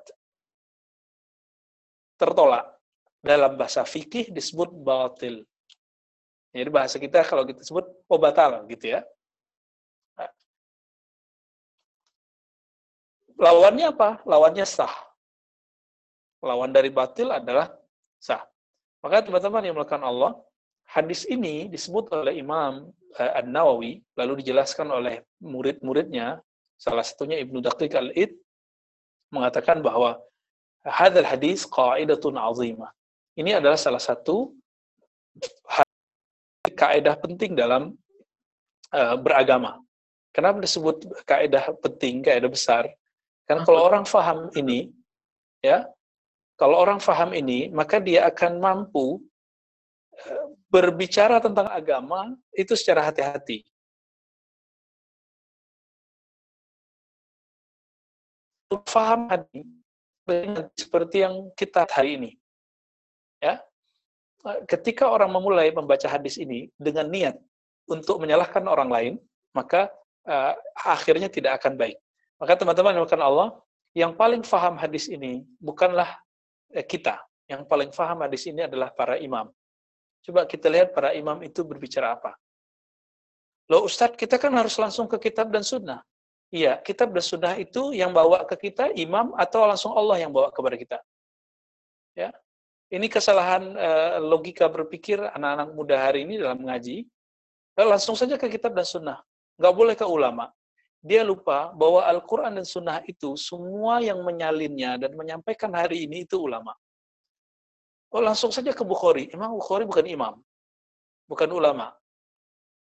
Tertolak. 2.15 2.71
Dalam 3.19 3.59
bahasa 3.59 3.83
fikih 3.83 4.31
disebut 4.31 4.71
batil. 4.71 5.43
Jadi 6.55 6.69
bahasa 6.71 6.95
kita 6.95 7.19
kalau 7.27 7.43
kita 7.43 7.67
sebut 7.67 7.83
oh 8.07 8.15
batal 8.21 8.63
gitu 8.71 8.95
ya. 8.95 9.03
Lawannya 13.39 13.92
apa? 13.92 14.10
Lawannya 14.24 14.65
sah. 14.68 14.92
Lawan 16.44 16.72
dari 16.72 16.89
batil 16.94 17.32
adalah 17.32 17.72
sah. 18.20 18.44
Maka 19.01 19.25
teman-teman 19.25 19.62
yang 19.65 19.75
melakukan 19.77 20.01
Allah, 20.01 20.34
hadis 20.89 21.25
ini 21.30 21.70
disebut 21.70 22.10
oleh 22.10 22.42
Imam 22.42 22.89
uh, 23.18 23.32
An-Nawawi, 23.38 24.01
lalu 24.18 24.42
dijelaskan 24.42 24.89
oleh 24.89 25.22
murid-muridnya, 25.42 26.42
salah 26.77 27.06
satunya 27.06 27.38
Ibnu 27.42 27.62
Daqiq 27.62 27.94
Al-Id, 27.94 28.34
mengatakan 29.30 29.82
bahwa 29.86 30.18
hadal 30.86 31.25
hadis 31.25 31.65
qaidatun 31.65 32.38
azimah. 32.38 32.89
Ini 33.36 33.60
adalah 33.60 33.75
salah 33.75 34.00
satu 34.00 34.54
kaidah 36.75 37.15
penting 37.20 37.54
dalam 37.58 37.94
uh, 38.94 39.15
beragama. 39.20 39.82
Kenapa 40.36 40.60
disebut 40.60 41.08
kaidah 41.24 41.72
penting, 41.80 42.25
kaidah 42.25 42.51
besar? 42.51 42.92
Karena 43.45 43.61
kalau 43.61 43.81
orang 43.85 44.05
faham 44.09 44.49
ini, 44.57 44.89
ya, 45.61 45.85
kalau 46.57 46.81
orang 46.81 46.97
faham 46.97 47.31
ini, 47.37 47.69
maka 47.69 48.01
dia 48.01 48.25
akan 48.25 48.57
mampu 48.57 49.21
eh, 50.17 50.45
berbicara 50.69 51.37
tentang 51.37 51.69
agama 51.69 52.33
itu 52.57 52.73
secara 52.73 53.05
hati-hati. 53.05 53.61
Faham 58.89 59.29
hati 59.29 59.61
seperti 60.73 61.21
yang 61.21 61.53
kita 61.53 61.85
hari 61.85 62.17
ini. 62.17 62.31
Ya. 63.37 63.61
Ketika 64.65 65.09
orang 65.09 65.29
memulai 65.33 65.69
membaca 65.73 66.05
hadis 66.05 66.37
ini 66.37 66.69
dengan 66.77 67.09
niat 67.09 67.37
untuk 67.89 68.21
menyalahkan 68.21 68.65
orang 68.65 68.89
lain, 68.89 69.13
maka 69.53 69.89
uh, 70.29 70.53
akhirnya 70.85 71.29
tidak 71.29 71.61
akan 71.61 71.77
baik. 71.77 71.97
Maka 72.36 72.54
teman-teman 72.60 73.00
yang 73.00 73.08
Allah, 73.24 73.50
yang 73.96 74.12
paling 74.12 74.44
faham 74.44 74.75
hadis 74.75 75.08
ini 75.08 75.48
bukanlah 75.56 76.20
eh, 76.75 76.84
kita. 76.84 77.15
Yang 77.48 77.63
paling 77.70 77.92
faham 77.96 78.25
hadis 78.25 78.44
ini 78.50 78.68
adalah 78.68 78.92
para 78.92 79.15
imam. 79.15 79.48
Coba 80.25 80.44
kita 80.50 80.68
lihat 80.68 80.92
para 80.92 81.15
imam 81.15 81.39
itu 81.46 81.62
berbicara 81.63 82.18
apa. 82.18 82.36
Loh 83.72 83.86
Ustadz, 83.88 84.18
kita 84.18 84.36
kan 84.42 84.51
harus 84.54 84.75
langsung 84.75 85.08
ke 85.08 85.18
kitab 85.22 85.54
dan 85.54 85.63
sunnah. 85.63 86.01
Iya, 86.51 86.82
kitab 86.82 87.13
dan 87.13 87.24
sunnah 87.24 87.54
itu 87.56 87.96
yang 87.96 88.12
bawa 88.12 88.44
ke 88.46 88.70
kita 88.70 88.92
imam 88.94 89.34
atau 89.38 89.65
langsung 89.65 89.94
Allah 89.94 90.22
yang 90.22 90.34
bawa 90.34 90.50
kepada 90.50 90.75
kita. 90.75 90.98
Ya, 92.18 92.34
ini 92.89 93.08
kesalahan 93.10 93.74
uh, 93.77 94.18
logika 94.22 94.70
berpikir 94.70 95.22
anak-anak 95.22 95.70
muda 95.74 95.96
hari 95.98 96.25
ini 96.25 96.42
dalam 96.42 96.62
mengaji. 96.62 97.06
Langsung 97.75 98.15
saja 98.15 98.39
ke 98.39 98.48
kitab 98.48 98.74
dan 98.74 98.88
sunnah. 98.88 99.20
Nggak 99.60 99.74
boleh 99.75 99.96
ke 99.98 100.06
ulama 100.08 100.50
dia 101.05 101.21
lupa 101.21 101.69
bahwa 101.77 102.01
Al-Quran 102.01 102.57
dan 102.57 102.65
Sunnah 102.65 103.05
itu 103.05 103.38
semua 103.38 104.01
yang 104.01 104.25
menyalinnya 104.25 104.97
dan 104.97 105.13
menyampaikan 105.13 105.69
hari 105.77 106.09
ini 106.09 106.25
itu 106.25 106.41
ulama. 106.41 106.74
Oh 108.09 108.25
langsung 108.25 108.50
saja 108.50 108.74
ke 108.74 108.81
Bukhari. 108.81 109.30
Imam 109.30 109.53
Bukhari 109.53 109.86
bukan 109.86 110.06
imam, 110.10 110.34
bukan 111.30 111.49
ulama. 111.53 111.93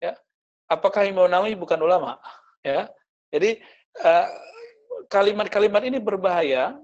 Ya, 0.01 0.17
apakah 0.65 1.05
Imam 1.05 1.29
Nawawi 1.29 1.53
bukan 1.53 1.77
ulama? 1.77 2.17
Ya, 2.65 2.89
jadi 3.29 3.61
eh, 4.03 4.27
kalimat-kalimat 5.07 5.85
ini 5.85 6.01
berbahaya. 6.01 6.75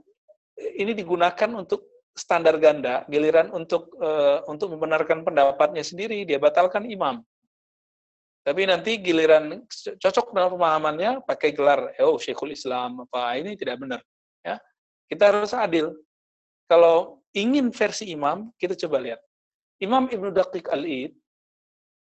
Ini 0.56 0.95
digunakan 0.95 1.52
untuk 1.52 1.84
standar 2.15 2.56
ganda, 2.63 3.04
giliran 3.12 3.52
untuk 3.52 3.91
uh, 4.00 4.39
untuk 4.47 4.71
membenarkan 4.71 5.28
pendapatnya 5.28 5.84
sendiri 5.84 6.23
dia 6.23 6.39
batalkan 6.39 6.88
imam. 6.88 7.19
Tapi 8.45 8.62
nanti 8.69 9.01
giliran 9.01 9.65
cocok 9.97 10.29
dengan 10.29 10.53
pemahamannya 10.53 11.12
pakai 11.25 11.49
gelar, 11.49 11.97
oh 12.05 12.21
Syekhul 12.21 12.53
Islam 12.53 13.01
apa 13.10 13.41
ini 13.41 13.58
tidak 13.58 13.81
benar. 13.81 14.05
Ya, 14.45 14.62
kita 15.10 15.34
harus 15.34 15.49
adil. 15.58 15.89
Kalau 16.69 17.25
ingin 17.34 17.73
versi 17.73 18.13
imam, 18.13 18.53
kita 18.62 18.77
coba 18.86 19.01
lihat. 19.01 19.21
Imam 19.81 20.05
Ibnu 20.05 20.29
Daqiq 20.29 20.69
Al-Id 20.69 21.17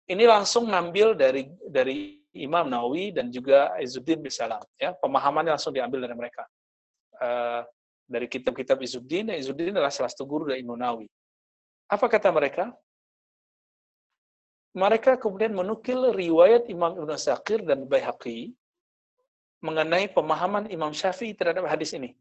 ini 0.09 0.23
langsung 0.29 0.69
ngambil 0.69 1.17
dari 1.17 1.49
dari 1.65 2.21
Imam 2.37 2.69
Nawawi 2.69 3.09
dan 3.09 3.33
juga 3.33 3.73
Izzuddin 3.81 4.21
bin 4.21 4.29
Salam. 4.29 4.61
Ya, 4.77 4.93
pemahamannya 4.93 5.57
langsung 5.57 5.73
diambil 5.73 6.05
dari 6.05 6.13
mereka. 6.13 6.45
Uh, 7.17 7.65
dari 8.05 8.29
kitab-kitab 8.29 8.77
Izzuddin, 8.85 9.33
Izzuddin 9.33 9.73
adalah 9.73 9.89
salah 9.89 10.13
satu 10.13 10.29
guru 10.29 10.45
dari 10.53 10.61
Imam 10.61 10.77
Nawawi. 10.77 11.09
Apa 11.89 12.05
kata 12.05 12.29
mereka? 12.29 12.69
Mereka 14.79 15.19
kemudian 15.19 15.51
menukil 15.51 16.15
riwayat 16.15 16.71
Imam 16.71 16.95
Ibn 16.95 17.11
Saqir 17.19 17.59
dan 17.67 17.83
Baihaqi 17.83 18.55
mengenai 19.59 20.07
pemahaman 20.07 20.71
Imam 20.71 20.95
Syafi'i 20.95 21.35
terhadap 21.35 21.67
hadis 21.67 21.91
ini. 21.91 22.15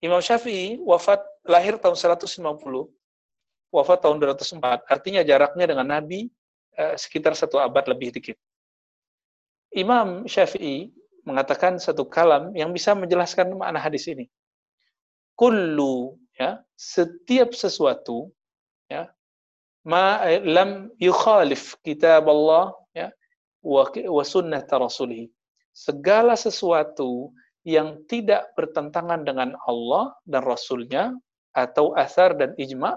Imam 0.00 0.24
Syafi'i 0.24 0.80
wafat 0.80 1.20
lahir 1.44 1.76
tahun 1.76 1.92
150, 1.92 2.40
wafat 3.68 3.98
tahun 4.00 4.16
204. 4.16 4.88
Artinya 4.88 5.20
jaraknya 5.20 5.68
dengan 5.68 5.86
Nabi 5.92 6.32
eh, 6.80 6.96
sekitar 6.96 7.36
satu 7.36 7.60
abad 7.60 7.84
lebih 7.92 8.16
dikit. 8.16 8.40
Imam 9.76 10.24
Syafi'i 10.24 10.88
mengatakan 11.28 11.76
satu 11.76 12.08
kalam 12.08 12.56
yang 12.56 12.72
bisa 12.72 12.96
menjelaskan 12.96 13.52
makna 13.60 13.76
hadis 13.76 14.08
ini. 14.08 14.24
Kullu 15.36 16.16
ya, 16.32 16.64
setiap 16.80 17.52
sesuatu 17.52 18.32
ma 19.86 20.20
eh, 20.28 20.42
lam 20.44 20.92
yukhalif 21.00 21.76
kitab 21.80 22.28
Allah 22.28 22.76
ya 22.92 23.08
wa, 23.64 23.88
wa 23.88 24.24
sunnah 24.24 24.60
rasulih 24.64 25.28
segala 25.72 26.36
sesuatu 26.36 27.32
yang 27.64 28.04
tidak 28.08 28.52
bertentangan 28.56 29.20
dengan 29.24 29.52
Allah 29.68 30.16
dan 30.24 30.42
Rasulnya 30.44 31.12
atau 31.52 31.92
asar 31.92 32.32
dan 32.36 32.56
ijma 32.56 32.96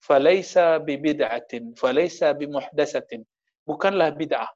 falaisa 0.00 0.80
bid'atin 0.80 1.76
falaisa 1.76 2.32
bimuhdatsatin 2.32 3.26
bukanlah 3.68 4.14
bid'ah. 4.16 4.48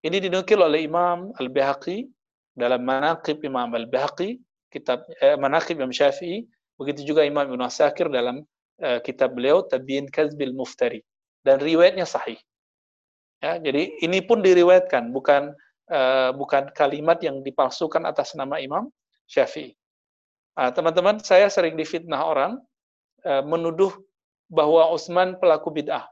Ini 0.00 0.24
dinukil 0.24 0.62
oleh 0.62 0.86
Imam 0.86 1.34
Al-Bihaqi 1.36 2.06
dalam 2.56 2.86
Manaqib 2.86 3.44
Imam 3.44 3.68
Al-Bihaqi 3.74 4.40
kitab 4.72 5.04
eh, 5.20 5.36
Manaqib 5.36 5.76
Imam 5.76 5.92
Syafi'i. 5.92 6.48
Begitu 6.78 7.02
juga 7.12 7.26
Imam 7.26 7.42
Ibn 7.42 7.66
Asakir 7.66 8.06
dalam 8.06 8.46
uh, 8.82 8.98
kitab 9.02 9.34
beliau 9.34 9.64
Tabiin 9.66 10.10
Kazbil 10.10 10.54
Muftari 10.54 11.02
dan 11.42 11.62
riwayatnya 11.62 12.06
sahih. 12.06 12.38
Ya, 13.38 13.54
jadi 13.62 13.94
ini 14.02 14.18
pun 14.18 14.42
diriwayatkan, 14.42 15.14
bukan 15.14 15.54
uh, 15.90 16.30
bukan 16.34 16.74
kalimat 16.74 17.22
yang 17.22 17.38
dipalsukan 17.46 18.02
atas 18.02 18.34
nama 18.34 18.58
Imam 18.58 18.90
Syafi'i. 19.30 19.78
Nah, 20.58 20.74
teman-teman, 20.74 21.22
saya 21.22 21.46
sering 21.46 21.78
difitnah 21.78 22.18
orang 22.18 22.58
uh, 23.22 23.46
menuduh 23.46 23.94
bahwa 24.50 24.90
Utsman 24.90 25.38
pelaku 25.38 25.70
bid'ah. 25.70 26.10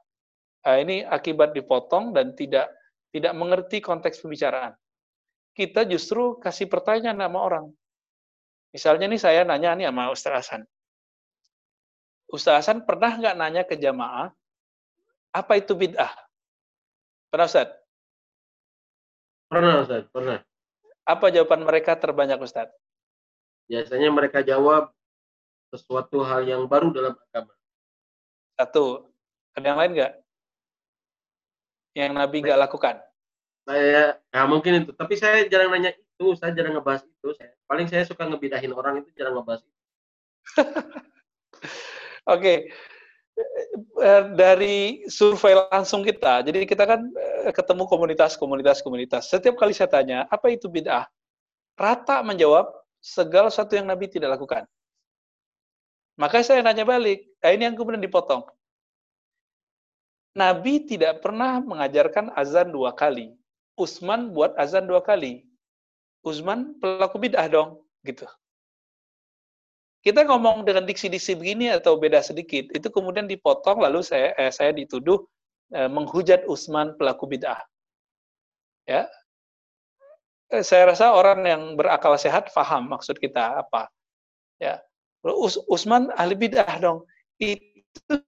Nah, 0.62 0.76
ini 0.78 1.02
akibat 1.02 1.50
dipotong 1.50 2.14
dan 2.14 2.38
tidak 2.38 2.70
tidak 3.10 3.32
mengerti 3.34 3.82
konteks 3.82 4.22
pembicaraan. 4.22 4.76
Kita 5.56 5.88
justru 5.88 6.36
kasih 6.38 6.68
pertanyaan 6.68 7.16
sama 7.16 7.38
orang. 7.42 7.66
Misalnya 8.70 9.08
nih 9.08 9.18
saya 9.18 9.40
nanya 9.42 9.72
nih 9.72 9.88
sama 9.88 10.12
Ustaz 10.12 10.32
Hasan. 10.36 10.62
Ustaz 12.26 12.66
Hasan 12.66 12.82
pernah 12.82 13.14
nggak 13.14 13.36
nanya 13.38 13.62
ke 13.62 13.78
jamaah, 13.78 14.34
apa 15.30 15.52
itu 15.60 15.78
bid'ah? 15.78 16.10
Pernah 17.30 17.46
Ustaz? 17.46 17.68
Pernah 19.46 19.72
Ustaz, 19.86 20.02
pernah. 20.10 20.38
Apa 21.06 21.30
jawaban 21.30 21.62
mereka 21.62 21.94
terbanyak 21.94 22.42
Ustaz? 22.42 22.66
Biasanya 23.70 24.10
mereka 24.10 24.42
jawab 24.42 24.90
sesuatu 25.70 26.26
hal 26.26 26.42
yang 26.46 26.66
baru 26.66 26.90
dalam 26.90 27.14
agama. 27.14 27.54
Satu. 28.58 29.06
Ada 29.54 29.66
yang 29.70 29.78
lain 29.78 29.92
nggak? 29.94 30.12
Yang 31.94 32.12
Nabi 32.12 32.36
nggak 32.42 32.60
lakukan? 32.60 32.96
Saya, 33.66 34.18
ya 34.18 34.42
mungkin 34.46 34.82
itu. 34.82 34.92
Tapi 34.94 35.14
saya 35.14 35.46
jarang 35.46 35.70
nanya 35.74 35.94
itu, 35.94 36.26
saya 36.38 36.54
jarang 36.54 36.78
ngebahas 36.78 37.06
itu. 37.06 37.28
Saya, 37.38 37.54
paling 37.70 37.86
saya 37.86 38.02
suka 38.02 38.26
ngebidahin 38.26 38.74
orang 38.74 39.02
itu 39.02 39.10
jarang 39.14 39.38
ngebahas 39.38 39.62
itu. 39.62 39.78
Oke, 42.26 42.68
eh, 44.02 44.22
dari 44.34 45.06
survei 45.06 45.54
langsung 45.70 46.02
kita, 46.02 46.42
jadi 46.42 46.66
kita 46.66 46.82
kan 46.82 47.06
eh, 47.46 47.54
ketemu 47.54 47.86
komunitas-komunitas 47.86 48.82
komunitas. 48.82 49.30
Setiap 49.30 49.54
kali 49.54 49.70
saya 49.70 49.86
tanya, 49.86 50.26
apa 50.26 50.50
itu 50.50 50.66
bid'ah? 50.66 51.06
rata 51.76 52.24
menjawab 52.24 52.72
segala 53.04 53.52
sesuatu 53.52 53.76
yang 53.76 53.86
Nabi 53.86 54.08
tidak 54.08 54.40
lakukan. 54.40 54.64
Maka 56.16 56.40
saya 56.40 56.64
nanya 56.64 56.88
balik, 56.88 57.28
nah 57.44 57.52
ini 57.52 57.68
yang 57.68 57.76
kemudian 57.76 58.00
dipotong. 58.00 58.48
Nabi 60.32 60.88
tidak 60.88 61.20
pernah 61.20 61.60
mengajarkan 61.60 62.32
azan 62.32 62.72
dua 62.72 62.96
kali. 62.96 63.36
Usman 63.76 64.32
buat 64.32 64.56
azan 64.56 64.88
dua 64.88 65.04
kali. 65.04 65.44
Usman 66.24 66.80
pelaku 66.80 67.20
bid'ah 67.20 67.44
dong, 67.52 67.84
gitu. 68.00 68.24
Kita 70.06 70.22
ngomong 70.22 70.62
dengan 70.62 70.86
diksi-diksi 70.86 71.34
begini 71.34 71.66
atau 71.74 71.98
beda 71.98 72.22
sedikit, 72.22 72.70
itu 72.70 72.86
kemudian 72.94 73.26
dipotong 73.26 73.82
lalu 73.82 74.06
saya 74.06 74.30
eh, 74.38 74.54
saya 74.54 74.70
dituduh 74.70 75.18
eh, 75.74 75.90
menghujat 75.90 76.46
Usman 76.46 76.94
pelaku 76.94 77.26
bid'ah. 77.26 77.58
Ya. 78.86 79.10
Eh, 80.54 80.62
saya 80.62 80.94
rasa 80.94 81.10
orang 81.10 81.42
yang 81.42 81.74
berakal 81.74 82.14
sehat 82.14 82.54
paham 82.54 82.86
maksud 82.86 83.18
kita 83.18 83.66
apa. 83.66 83.90
Ya. 84.62 84.78
Us 85.26 85.58
Usman 85.66 86.14
ahli 86.14 86.38
bid'ah 86.38 86.78
dong. 86.78 87.02
Itu 87.42 88.22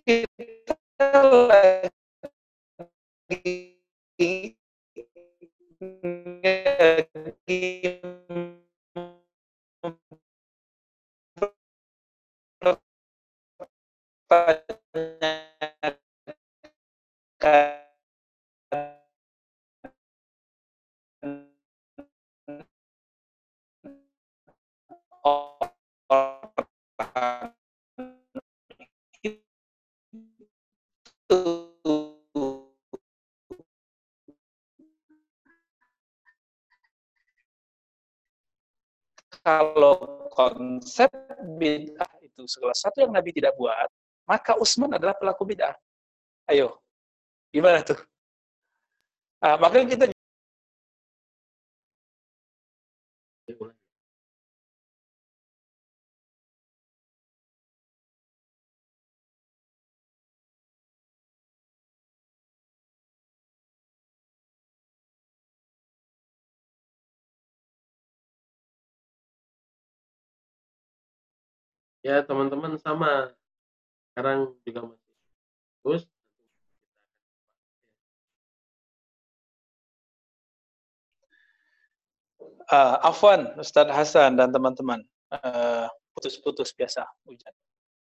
kita 0.00 0.80
kalau 39.44 40.00
konsep 40.32 41.12
bid'ah 41.60 42.12
itu 42.24 42.48
segala 42.48 42.72
satu 42.72 43.04
yang 43.04 43.12
Nabi 43.12 43.30
tidak 43.36 43.52
buat, 43.60 43.86
maka 44.24 44.56
Utsman 44.56 44.96
adalah 44.96 45.16
pelaku 45.16 45.44
bid'ah. 45.44 45.76
Ayo, 46.48 46.80
gimana 47.52 47.80
tuh? 47.80 48.00
Nah, 49.40 49.56
makanya 49.60 49.86
kita 49.92 50.04
ya 72.04 72.20
teman-teman 72.20 72.76
sama 72.76 73.32
sekarang 74.14 74.54
juga 74.62 74.80
masih 74.94 75.10
terus 75.82 76.02
uh, 82.70 82.96
Afwan, 83.02 83.58
Ustadz 83.58 83.90
Hasan 83.90 84.38
dan 84.38 84.54
teman-teman 84.54 85.02
uh, 85.34 85.90
putus-putus 86.14 86.70
biasa 86.70 87.02
hujan. 87.26 87.50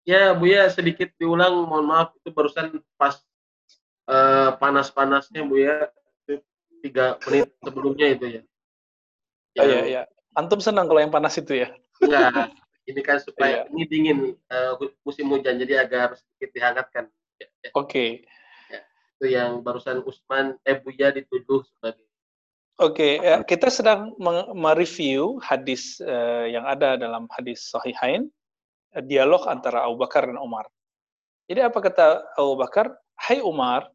Ya 0.06 0.32
Bu 0.38 0.48
ya 0.48 0.70
sedikit 0.70 1.10
diulang, 1.18 1.66
mohon 1.66 1.90
maaf 1.90 2.14
itu 2.16 2.30
barusan 2.30 2.78
pas 2.96 3.18
uh, 4.06 4.54
panas-panasnya 4.56 5.42
Bu 5.44 5.58
ya 5.60 5.90
itu 6.30 6.46
tiga 6.86 7.18
menit 7.26 7.50
sebelumnya 7.60 8.08
itu 8.14 8.26
ya. 8.38 8.42
Oh, 9.58 9.66
iya 9.66 9.82
iya. 9.90 10.02
Antum 10.38 10.62
senang 10.62 10.86
kalau 10.86 11.02
yang 11.02 11.10
panas 11.10 11.34
itu 11.42 11.66
ya? 11.66 11.74
Enggak, 11.98 12.54
ini 12.88 13.02
kan 13.04 13.20
supaya 13.20 13.68
yeah. 13.68 13.72
ini 13.76 13.84
dingin 13.86 14.20
uh, 14.48 14.80
musim 15.04 15.28
hujan 15.28 15.60
jadi 15.60 15.84
agak 15.84 16.18
sedikit 16.18 16.50
dihangatkan. 16.56 17.04
Ya, 17.38 17.48
ya. 17.68 17.70
Oke. 17.76 17.92
Okay. 17.92 18.10
Ya, 18.72 18.80
itu 19.20 19.26
yang 19.36 19.52
barusan 19.62 20.02
Usman 20.08 20.56
eh 20.64 20.80
Buya 20.80 21.12
dituduh 21.12 21.68
sebagai. 21.68 22.08
Oke, 22.78 23.18
okay, 23.18 23.26
ya, 23.26 23.42
kita 23.42 23.74
sedang 23.74 24.14
mereview 24.54 25.42
hadis 25.42 25.98
uh, 25.98 26.46
yang 26.46 26.62
ada 26.62 26.94
dalam 26.94 27.26
hadis 27.34 27.74
Sahihain, 27.74 28.30
uh, 28.94 29.02
dialog 29.02 29.50
antara 29.50 29.82
Abu 29.82 29.98
Bakar 29.98 30.30
dan 30.30 30.38
Umar. 30.38 30.70
Jadi 31.50 31.66
apa 31.66 31.80
kata 31.82 32.38
Abu 32.38 32.54
Bakar? 32.54 32.94
Hai 33.18 33.42
Umar, 33.42 33.90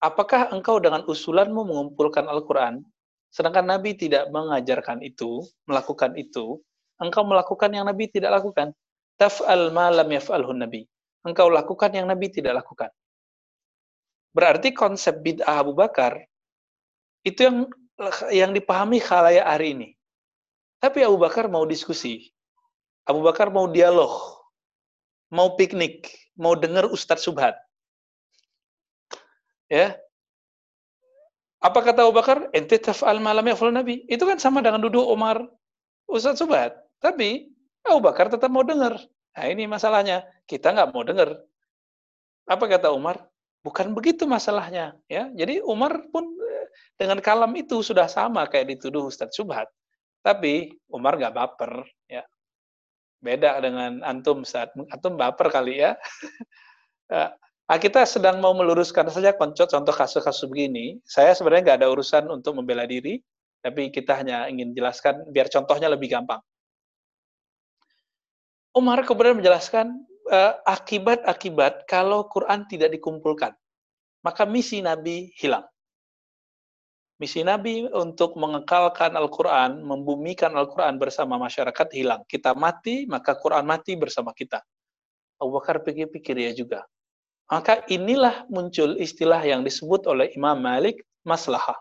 apakah 0.00 0.48
engkau 0.56 0.80
dengan 0.80 1.04
usulanmu 1.04 1.68
mengumpulkan 1.68 2.24
Al-Quran, 2.24 2.80
sedangkan 3.28 3.68
Nabi 3.68 3.92
tidak 3.92 4.32
mengajarkan 4.32 5.04
itu, 5.04 5.44
melakukan 5.68 6.16
itu, 6.16 6.64
engkau 7.00 7.24
melakukan 7.24 7.72
yang 7.72 7.88
Nabi 7.88 8.12
tidak 8.12 8.40
lakukan. 8.40 8.76
Taf'al 9.16 9.72
ma 9.72 9.88
lam 9.88 10.08
yaf'alhu 10.08 10.52
Nabi. 10.56 10.84
Engkau 11.24 11.52
lakukan 11.52 11.92
yang 11.92 12.08
Nabi 12.08 12.32
tidak 12.32 12.64
lakukan. 12.64 12.88
Berarti 14.30 14.70
konsep 14.70 15.20
bid'ah 15.20 15.60
Abu 15.60 15.74
Bakar 15.74 16.22
itu 17.26 17.44
yang 17.44 17.68
yang 18.32 18.50
dipahami 18.56 19.02
khalayak 19.02 19.44
hari 19.44 19.76
ini. 19.76 19.88
Tapi 20.80 21.04
Abu 21.04 21.20
Bakar 21.20 21.50
mau 21.52 21.68
diskusi. 21.68 22.32
Abu 23.04 23.20
Bakar 23.20 23.52
mau 23.52 23.68
dialog. 23.68 24.40
Mau 25.30 25.54
piknik, 25.54 26.08
mau 26.40 26.56
dengar 26.56 26.88
Ustadz 26.88 27.28
Subhat. 27.28 27.54
Ya. 29.68 29.94
Apa 31.60 31.84
kata 31.84 32.08
Abu 32.08 32.16
Bakar? 32.16 32.48
Ente 32.56 32.80
taf'al 32.80 33.20
malam 33.20 33.44
ya 33.44 33.54
Nabi. 33.68 34.08
Itu 34.08 34.24
kan 34.24 34.40
sama 34.40 34.64
dengan 34.64 34.80
duduk 34.80 35.04
Umar 35.04 35.44
Ustadz 36.08 36.40
Subhat. 36.40 36.74
Tapi 37.00 37.48
Abu 37.88 38.00
Bakar 38.04 38.28
tetap 38.28 38.52
mau 38.52 38.62
dengar. 38.62 39.00
Nah 39.34 39.44
ini 39.48 39.64
masalahnya. 39.64 40.22
Kita 40.44 40.70
nggak 40.70 40.92
mau 40.92 41.02
dengar. 41.02 41.40
Apa 42.44 42.64
kata 42.68 42.92
Umar? 42.92 43.24
Bukan 43.64 43.96
begitu 43.96 44.28
masalahnya. 44.28 44.96
ya. 45.08 45.32
Jadi 45.32 45.64
Umar 45.64 46.04
pun 46.12 46.28
eh, 46.28 46.68
dengan 47.00 47.18
kalam 47.24 47.52
itu 47.56 47.80
sudah 47.80 48.04
sama 48.04 48.44
kayak 48.46 48.76
dituduh 48.76 49.08
Ustadz 49.08 49.36
Subhat. 49.36 49.66
Tapi 50.20 50.76
Umar 50.92 51.16
nggak 51.16 51.32
baper. 51.32 51.88
ya 52.04 52.24
Beda 53.20 53.60
dengan 53.60 54.00
antum 54.04 54.44
saat 54.44 54.72
antum 54.92 55.16
baper 55.16 55.48
kali 55.48 55.80
ya. 55.80 55.96
Nah, 57.08 57.78
kita 57.84 58.04
sedang 58.04 58.40
mau 58.40 58.52
meluruskan 58.52 59.08
saja 59.08 59.36
contoh 59.36 59.92
kasus-kasus 59.92 60.48
begini. 60.48 61.00
Saya 61.04 61.32
sebenarnya 61.36 61.72
nggak 61.72 61.78
ada 61.84 61.88
urusan 61.92 62.28
untuk 62.32 62.56
membela 62.56 62.88
diri, 62.88 63.20
tapi 63.60 63.92
kita 63.92 64.16
hanya 64.16 64.48
ingin 64.48 64.72
jelaskan 64.72 65.20
biar 65.28 65.52
contohnya 65.52 65.92
lebih 65.92 66.12
gampang. 66.12 66.40
Umar 68.70 69.02
kemudian 69.02 69.34
menjelaskan 69.34 70.06
eh, 70.30 70.54
akibat-akibat 70.62 71.74
uh, 71.82 71.84
kalau 71.90 72.30
Quran 72.30 72.66
tidak 72.70 72.94
dikumpulkan. 72.94 73.50
Maka 74.22 74.46
misi 74.46 74.78
Nabi 74.84 75.32
hilang. 75.34 75.66
Misi 77.20 77.44
Nabi 77.44 77.84
untuk 77.92 78.32
mengekalkan 78.40 79.12
Al-Quran, 79.12 79.84
membumikan 79.84 80.56
Al-Quran 80.56 80.96
bersama 80.96 81.36
masyarakat 81.36 81.88
hilang. 81.92 82.24
Kita 82.24 82.56
mati, 82.56 83.04
maka 83.04 83.36
Quran 83.36 83.68
mati 83.68 83.92
bersama 83.92 84.32
kita. 84.32 84.64
Abu 85.36 85.56
Bakar 85.56 85.84
pikir-pikir 85.84 86.36
ya 86.36 86.52
juga. 86.56 86.84
Maka 87.50 87.84
inilah 87.92 88.48
muncul 88.48 88.96
istilah 88.96 89.42
yang 89.44 89.66
disebut 89.66 90.08
oleh 90.08 90.32
Imam 90.32 90.56
Malik, 90.56 91.04
maslahah. 91.26 91.76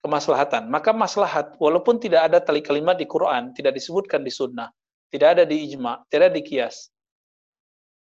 Kemaslahatan. 0.00 0.72
Maka 0.72 0.96
maslahat, 0.96 1.58
walaupun 1.60 2.00
tidak 2.00 2.32
ada 2.32 2.40
tali 2.40 2.64
kalimat 2.64 2.96
di 2.96 3.04
Quran, 3.04 3.52
tidak 3.52 3.76
disebutkan 3.76 4.24
di 4.24 4.32
sunnah, 4.32 4.72
tidak 5.12 5.28
ada 5.36 5.44
di 5.44 5.68
ijma, 5.68 6.08
tidak 6.08 6.32
ada 6.32 6.36
di 6.40 6.42
kias. 6.42 6.88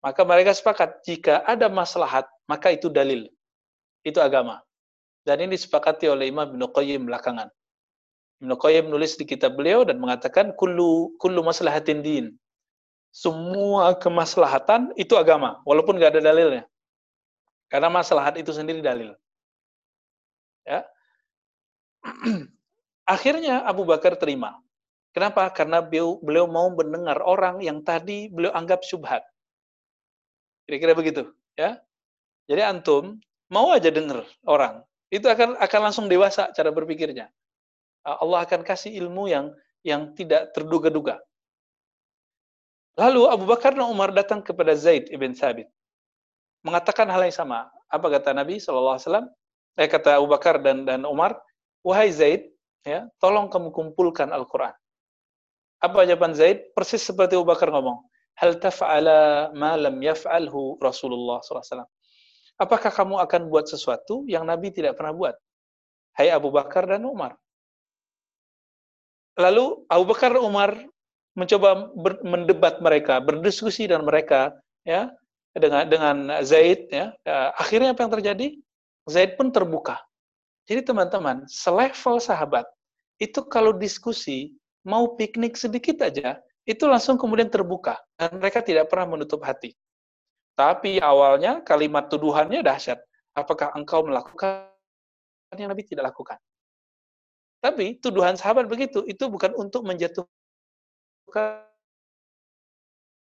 Maka 0.01 0.25
mereka 0.25 0.57
sepakat 0.57 1.05
jika 1.05 1.45
ada 1.45 1.69
maslahat, 1.69 2.25
maka 2.49 2.73
itu 2.73 2.89
dalil. 2.89 3.29
Itu 4.01 4.25
agama. 4.25 4.65
Dan 5.25 5.45
ini 5.45 5.57
disepakati 5.57 6.09
oleh 6.09 6.33
Imam 6.33 6.49
Ibn 6.49 6.65
Qayyim 6.73 7.09
belakangan. 7.09 7.49
Ibn 8.41 8.51
Qayyim 8.57 8.89
menulis 8.89 9.17
di 9.21 9.25
kitab 9.25 9.57
beliau 9.57 9.85
dan 9.85 10.01
mengatakan 10.01 10.57
kullu 10.57 11.13
kullu 11.21 11.41
maslahatin 11.45 12.01
din. 12.01 12.27
Semua 13.13 13.95
kemaslahatan 13.97 14.93
itu 14.99 15.15
agama, 15.15 15.61
walaupun 15.69 15.97
nggak 15.97 16.19
ada 16.19 16.23
dalilnya. 16.33 16.65
Karena 17.69 17.93
maslahat 17.93 18.37
itu 18.41 18.51
sendiri 18.53 18.81
dalil. 18.81 19.13
Ya. 20.65 20.89
Akhirnya 23.15 23.65
Abu 23.65 23.85
Bakar 23.85 24.17
terima. 24.17 24.64
Kenapa? 25.15 25.47
Karena 25.55 25.79
beliau, 25.79 26.19
beliau 26.19 26.51
mau 26.51 26.75
mendengar 26.75 27.23
orang 27.23 27.63
yang 27.63 27.87
tadi 27.87 28.27
beliau 28.27 28.51
anggap 28.51 28.83
syubhat. 28.83 29.23
Kira-kira 30.67 30.93
begitu, 30.99 31.23
ya. 31.55 31.79
Jadi 32.51 32.61
antum 32.67 33.23
mau 33.47 33.71
aja 33.71 33.95
dengar 33.95 34.27
orang. 34.43 34.83
Itu 35.15 35.31
akan 35.31 35.55
akan 35.63 35.81
langsung 35.81 36.11
dewasa 36.11 36.51
cara 36.51 36.75
berpikirnya. 36.75 37.31
Allah 38.03 38.43
akan 38.43 38.67
kasih 38.67 38.91
ilmu 39.07 39.31
yang 39.31 39.55
yang 39.87 40.13
tidak 40.19 40.51
terduga-duga. 40.51 41.23
Lalu 42.99 43.23
Abu 43.31 43.45
Bakar 43.47 43.75
dan 43.79 43.87
Umar 43.87 44.11
datang 44.11 44.43
kepada 44.43 44.75
Zaid 44.75 45.11
ibn 45.15 45.31
Thabit. 45.31 45.71
Mengatakan 46.67 47.07
hal 47.07 47.23
yang 47.23 47.35
sama. 47.35 47.71
Apa 47.87 48.11
kata 48.19 48.35
Nabi 48.35 48.59
SAW? 48.59 48.99
Eh, 49.79 49.91
kata 49.91 50.19
Abu 50.19 50.31
Bakar 50.31 50.63
dan, 50.63 50.87
dan 50.87 51.03
Umar, 51.03 51.39
Wahai 51.83 52.15
Zaid, 52.15 52.55
ya, 52.87 53.11
tolong 53.19 53.51
kamu 53.51 53.75
kumpulkan 53.75 54.31
Al-Quran. 54.31 54.73
Apa 55.85 56.09
jawaban 56.09 56.33
Zaid? 56.33 56.73
Persis 56.73 57.05
seperti 57.05 57.37
Abu 57.37 57.45
Bakar 57.45 57.69
ngomong. 57.69 58.01
Hal 58.41 58.57
taf'ala 58.57 59.53
ma 59.53 59.77
lam 59.77 60.01
yaf'alhu 60.01 60.81
Rasulullah 60.81 61.45
SAW. 61.45 61.85
Apakah 62.57 62.89
kamu 62.89 63.21
akan 63.21 63.53
buat 63.53 63.69
sesuatu 63.69 64.25
yang 64.25 64.49
Nabi 64.49 64.73
tidak 64.73 64.97
pernah 64.97 65.13
buat? 65.13 65.37
Hai 66.17 66.33
Abu 66.33 66.49
Bakar 66.49 66.89
dan 66.89 67.05
Umar. 67.05 67.37
Lalu 69.37 69.85
Abu 69.93 70.05
Bakar 70.09 70.33
dan 70.33 70.41
Umar 70.41 70.73
mencoba 71.37 71.91
mendebat 72.23 72.81
mereka, 72.81 73.21
berdiskusi 73.21 73.85
dengan 73.85 74.07
mereka, 74.09 74.55
ya 74.89 75.11
dengan 75.53 75.85
dengan 75.85 76.17
Zaid, 76.47 76.89
ya. 76.89 77.13
ya 77.27 77.53
akhirnya 77.59 77.93
apa 77.93 78.07
yang 78.07 78.13
terjadi? 78.15 78.47
Zaid 79.11 79.37
pun 79.37 79.53
terbuka. 79.53 80.01
Jadi 80.65 80.81
teman-teman, 80.81 81.45
selevel 81.45 82.17
sahabat 82.23 82.65
itu 83.21 83.45
kalau 83.45 83.77
diskusi 83.77 84.55
mau 84.85 85.17
piknik 85.17 85.57
sedikit 85.57 86.05
aja, 86.05 86.45
itu 86.65 86.89
langsung 86.89 87.21
kemudian 87.21 87.53
terbuka 87.53 88.01
dan 88.17 88.41
mereka 88.41 88.65
tidak 88.65 88.89
pernah 88.89 89.17
menutup 89.17 89.45
hati. 89.45 89.77
Tapi 90.55 91.03
awalnya 91.03 91.67
kalimat 91.67 92.07
tuduhannya 92.09 92.63
dahsyat. 92.63 93.03
Apakah 93.35 93.75
engkau 93.75 94.07
melakukan 94.07 94.71
yang 95.59 95.67
Nabi 95.67 95.83
tidak 95.83 96.15
lakukan? 96.15 96.39
Tapi 97.59 97.99
tuduhan 97.99 98.39
sahabat 98.39 98.71
begitu, 98.71 99.03
itu 99.09 99.27
bukan 99.27 99.51
untuk 99.57 99.89
menjatuhkan 99.89 100.29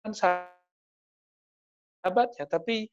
sahabatnya, 0.09 2.47
tapi 2.47 2.87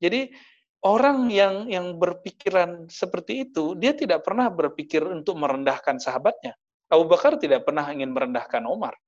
Jadi 0.00 0.32
orang 0.80 1.28
yang 1.28 1.68
yang 1.68 1.92
berpikiran 2.00 2.88
seperti 2.88 3.44
itu, 3.48 3.76
dia 3.76 3.92
tidak 3.92 4.24
pernah 4.24 4.48
berpikir 4.48 5.04
untuk 5.04 5.36
merendahkan 5.36 6.00
sahabatnya. 6.00 6.56
Abu 6.90 7.06
Bakar 7.06 7.38
tidak 7.38 7.62
pernah 7.62 7.86
ingin 7.94 8.10
merendahkan 8.10 8.66
Umar. 8.66 8.98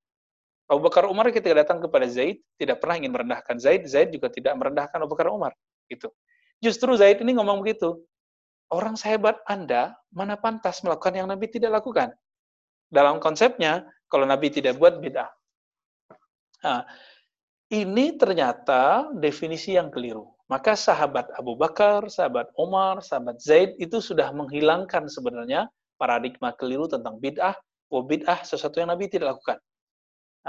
Abu 0.71 0.87
Bakar 0.87 1.05
Umar 1.11 1.29
ketika 1.35 1.67
datang 1.67 1.83
kepada 1.83 2.07
Zaid 2.07 2.39
tidak 2.57 2.79
pernah 2.79 3.03
ingin 3.03 3.13
merendahkan 3.13 3.59
Zaid, 3.59 3.85
Zaid 3.91 4.15
juga 4.15 4.31
tidak 4.31 4.55
merendahkan 4.55 5.03
Abu 5.03 5.13
Bakar 5.19 5.35
Umar. 5.35 5.53
Gitu. 5.91 6.09
Justru 6.63 6.95
Zaid 6.95 7.19
ini 7.21 7.35
ngomong 7.35 7.61
begitu. 7.61 7.99
Orang 8.71 8.97
sehebat 8.97 9.43
Anda 9.45 9.93
mana 10.15 10.39
pantas 10.39 10.81
melakukan 10.81 11.13
yang 11.13 11.29
Nabi 11.29 11.51
tidak 11.51 11.83
lakukan? 11.83 12.15
Dalam 12.89 13.21
konsepnya, 13.21 13.85
kalau 14.09 14.25
Nabi 14.25 14.49
tidak 14.49 14.79
buat 14.79 14.97
bid'ah. 15.03 15.29
Nah, 16.63 16.87
ini 17.73 18.15
ternyata 18.17 19.11
definisi 19.17 19.75
yang 19.75 19.91
keliru. 19.91 20.29
Maka 20.47 20.77
sahabat 20.77 21.33
Abu 21.37 21.57
Bakar, 21.57 22.07
sahabat 22.13 22.53
Umar, 22.61 23.01
sahabat 23.01 23.41
Zaid 23.41 23.73
itu 23.81 23.99
sudah 24.05 24.29
menghilangkan 24.37 25.09
sebenarnya 25.09 25.67
paradigma 25.97 26.53
keliru 26.53 26.85
tentang 26.85 27.17
bid'ah, 27.17 27.57
bahwa 27.93 28.09
bid'ah 28.09 28.41
sesuatu 28.41 28.81
yang 28.81 28.89
Nabi 28.89 29.13
tidak 29.13 29.37
lakukan. 29.37 29.61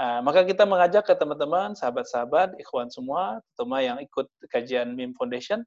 Nah, 0.00 0.24
maka 0.24 0.42
kita 0.48 0.64
mengajak 0.64 1.04
ke 1.04 1.12
teman-teman, 1.12 1.76
sahabat-sahabat, 1.76 2.56
ikhwan 2.56 2.88
semua, 2.88 3.44
terutama 3.52 3.84
yang 3.84 4.00
ikut 4.00 4.26
kajian 4.48 4.96
MIM 4.96 5.12
Foundation, 5.14 5.60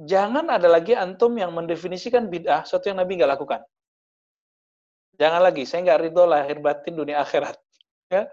jangan 0.00 0.48
ada 0.48 0.66
lagi 0.66 0.96
antum 0.96 1.36
yang 1.36 1.52
mendefinisikan 1.52 2.32
bid'ah 2.32 2.64
sesuatu 2.64 2.88
yang 2.88 2.98
Nabi 2.98 3.20
nggak 3.20 3.36
lakukan. 3.36 3.60
Jangan 5.20 5.40
lagi, 5.44 5.68
saya 5.68 5.84
nggak 5.84 6.00
ridho 6.08 6.24
lahir 6.24 6.56
batin 6.64 6.96
dunia 6.96 7.20
akhirat. 7.20 7.60
Ya. 8.06 8.30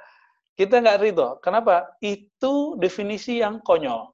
Kita 0.53 0.85
nggak 0.85 1.01
ridho. 1.01 1.41
Kenapa? 1.41 1.97
Itu 1.97 2.77
definisi 2.77 3.41
yang 3.41 3.57
konyol. 3.65 4.13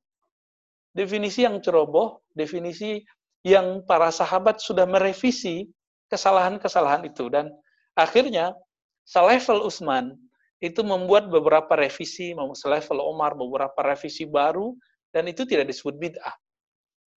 Definisi 0.96 1.44
yang 1.44 1.60
ceroboh, 1.60 2.24
definisi 2.32 3.04
yang 3.44 3.84
para 3.84 4.08
sahabat 4.08 4.64
sudah 4.64 4.88
merevisi 4.88 5.68
kesalahan-kesalahan 6.08 7.12
itu. 7.12 7.28
Dan 7.28 7.52
akhirnya, 8.00 8.56
selevel 9.04 9.66
Utsman 9.66 10.16
itu 10.60 10.84
membuat 10.84 11.32
beberapa 11.32 11.76
revisi, 11.80 12.36
selevel 12.36 13.00
Omar 13.00 13.36
beberapa 13.36 13.80
revisi 13.84 14.28
baru, 14.28 14.76
dan 15.16 15.26
itu 15.32 15.48
tidak 15.48 15.72
disebut 15.72 15.96
bid'ah. 15.98 16.36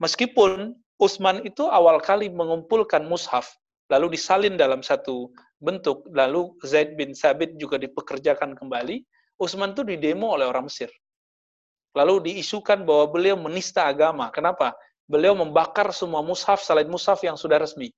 Meskipun 0.01 0.77
Utsman 1.01 1.41
itu 1.45 1.65
awal 1.65 1.97
kali 1.97 2.29
mengumpulkan 2.29 3.09
mushaf, 3.09 3.49
lalu 3.89 4.13
disalin 4.13 4.53
dalam 4.55 4.85
satu 4.85 5.33
bentuk, 5.57 6.05
lalu 6.13 6.53
Zaid 6.61 6.93
bin 6.93 7.17
Sabit 7.17 7.57
juga 7.57 7.81
dipekerjakan 7.81 8.53
kembali, 8.53 9.01
Utsman 9.41 9.73
itu 9.73 9.81
didemo 9.81 10.37
oleh 10.37 10.45
orang 10.45 10.69
Mesir. 10.69 10.93
Lalu 11.97 12.31
diisukan 12.31 12.85
bahwa 12.87 13.09
beliau 13.11 13.35
menista 13.35 13.89
agama. 13.89 14.31
Kenapa? 14.31 14.71
Beliau 15.09 15.35
membakar 15.35 15.91
semua 15.91 16.23
mushaf 16.23 16.63
selain 16.63 16.87
mushaf 16.87 17.19
yang 17.25 17.35
sudah 17.35 17.59
resmi. 17.59 17.91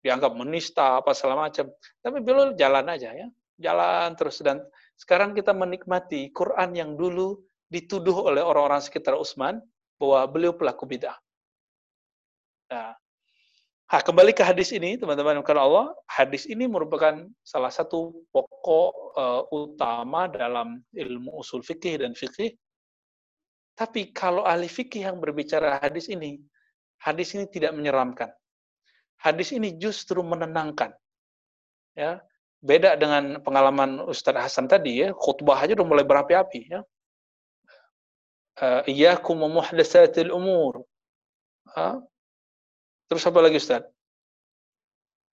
Dianggap 0.00 0.32
menista 0.38 1.02
apa 1.02 1.12
segala 1.12 1.48
macam. 1.48 1.68
Tapi 2.00 2.16
beliau 2.22 2.54
jalan 2.54 2.86
aja 2.86 3.10
ya. 3.14 3.28
Jalan 3.58 4.14
terus 4.14 4.38
dan 4.38 4.62
sekarang 4.94 5.34
kita 5.34 5.50
menikmati 5.50 6.30
Quran 6.30 6.74
yang 6.74 6.90
dulu 6.94 7.42
dituduh 7.66 8.30
oleh 8.30 8.40
orang-orang 8.40 8.78
sekitar 8.78 9.18
Utsman 9.18 9.58
bahwa 9.98 10.20
beliau 10.30 10.54
pelaku 10.54 10.86
bid'ah. 10.86 11.18
Nah, 12.70 12.94
Nah, 13.88 14.04
kembali 14.04 14.36
ke 14.36 14.44
hadis 14.44 14.68
ini, 14.76 15.00
teman-teman 15.00 15.40
karena 15.40 15.64
Allah, 15.64 15.96
hadis 16.04 16.44
ini 16.44 16.68
merupakan 16.68 17.24
salah 17.40 17.72
satu 17.72 18.20
pokok 18.28 18.92
uh, 19.16 19.42
utama 19.48 20.28
dalam 20.28 20.84
ilmu 20.92 21.32
usul 21.40 21.64
fikih 21.64 22.04
dan 22.04 22.12
fikih. 22.12 22.52
Tapi 23.72 24.12
kalau 24.12 24.44
ahli 24.44 24.68
fikih 24.68 25.08
yang 25.08 25.16
berbicara 25.16 25.80
hadis 25.80 26.12
ini, 26.12 26.36
hadis 27.00 27.32
ini 27.32 27.48
tidak 27.48 27.72
menyeramkan. 27.72 28.28
Hadis 29.18 29.50
ini 29.50 29.74
justru 29.76 30.22
menenangkan. 30.22 30.94
Ya, 31.98 32.22
beda 32.62 32.94
dengan 32.94 33.42
pengalaman 33.42 34.02
Ustadz 34.06 34.38
Hasan 34.38 34.70
tadi 34.70 35.02
ya, 35.02 35.10
khutbah 35.14 35.58
aja 35.58 35.74
udah 35.74 35.86
mulai 35.86 36.06
berapi-api 36.06 36.60
ya. 36.70 36.80
Uh, 38.58 38.82
Iyyakum 38.86 39.38
muhdatsatil 39.38 40.30
umur. 40.34 40.86
Uh, 41.74 42.02
Terus 43.08 43.24
apa 43.24 43.40
lagi 43.40 43.56
Ustaz? 43.56 43.88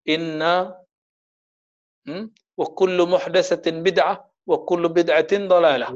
Inna 0.08 0.72
hmm, 2.08 2.32
wa 2.56 2.66
kullu 2.72 3.04
muhdatsatin 3.04 3.84
bid'ah 3.84 4.24
wa 4.48 4.56
kullu 4.64 4.88
bid'atin 4.88 5.44
dhalalah. 5.52 5.92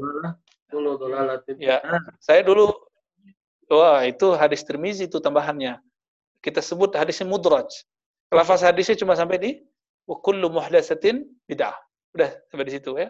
Ya, 1.57 1.81
saya 2.21 2.45
dulu 2.45 2.69
wah 3.73 4.05
itu 4.05 4.37
hadis 4.37 4.61
Tirmizi 4.69 5.09
itu 5.09 5.17
tambahannya. 5.17 5.81
Kita 6.43 6.59
sebut 6.59 6.93
hadisnya 6.99 7.31
mudraj. 7.31 7.71
Lafaz 8.35 8.67
hadisnya 8.67 8.99
cuma 8.99 9.15
sampai 9.15 9.39
di 9.39 9.51
wa 10.11 10.19
kullu 10.19 10.51
muhdatsatin 10.51 11.23
bid'ah. 11.47 11.77
Udah 12.19 12.31
sampai 12.51 12.67
di 12.67 12.73
situ 12.75 12.99
ya. 12.99 13.09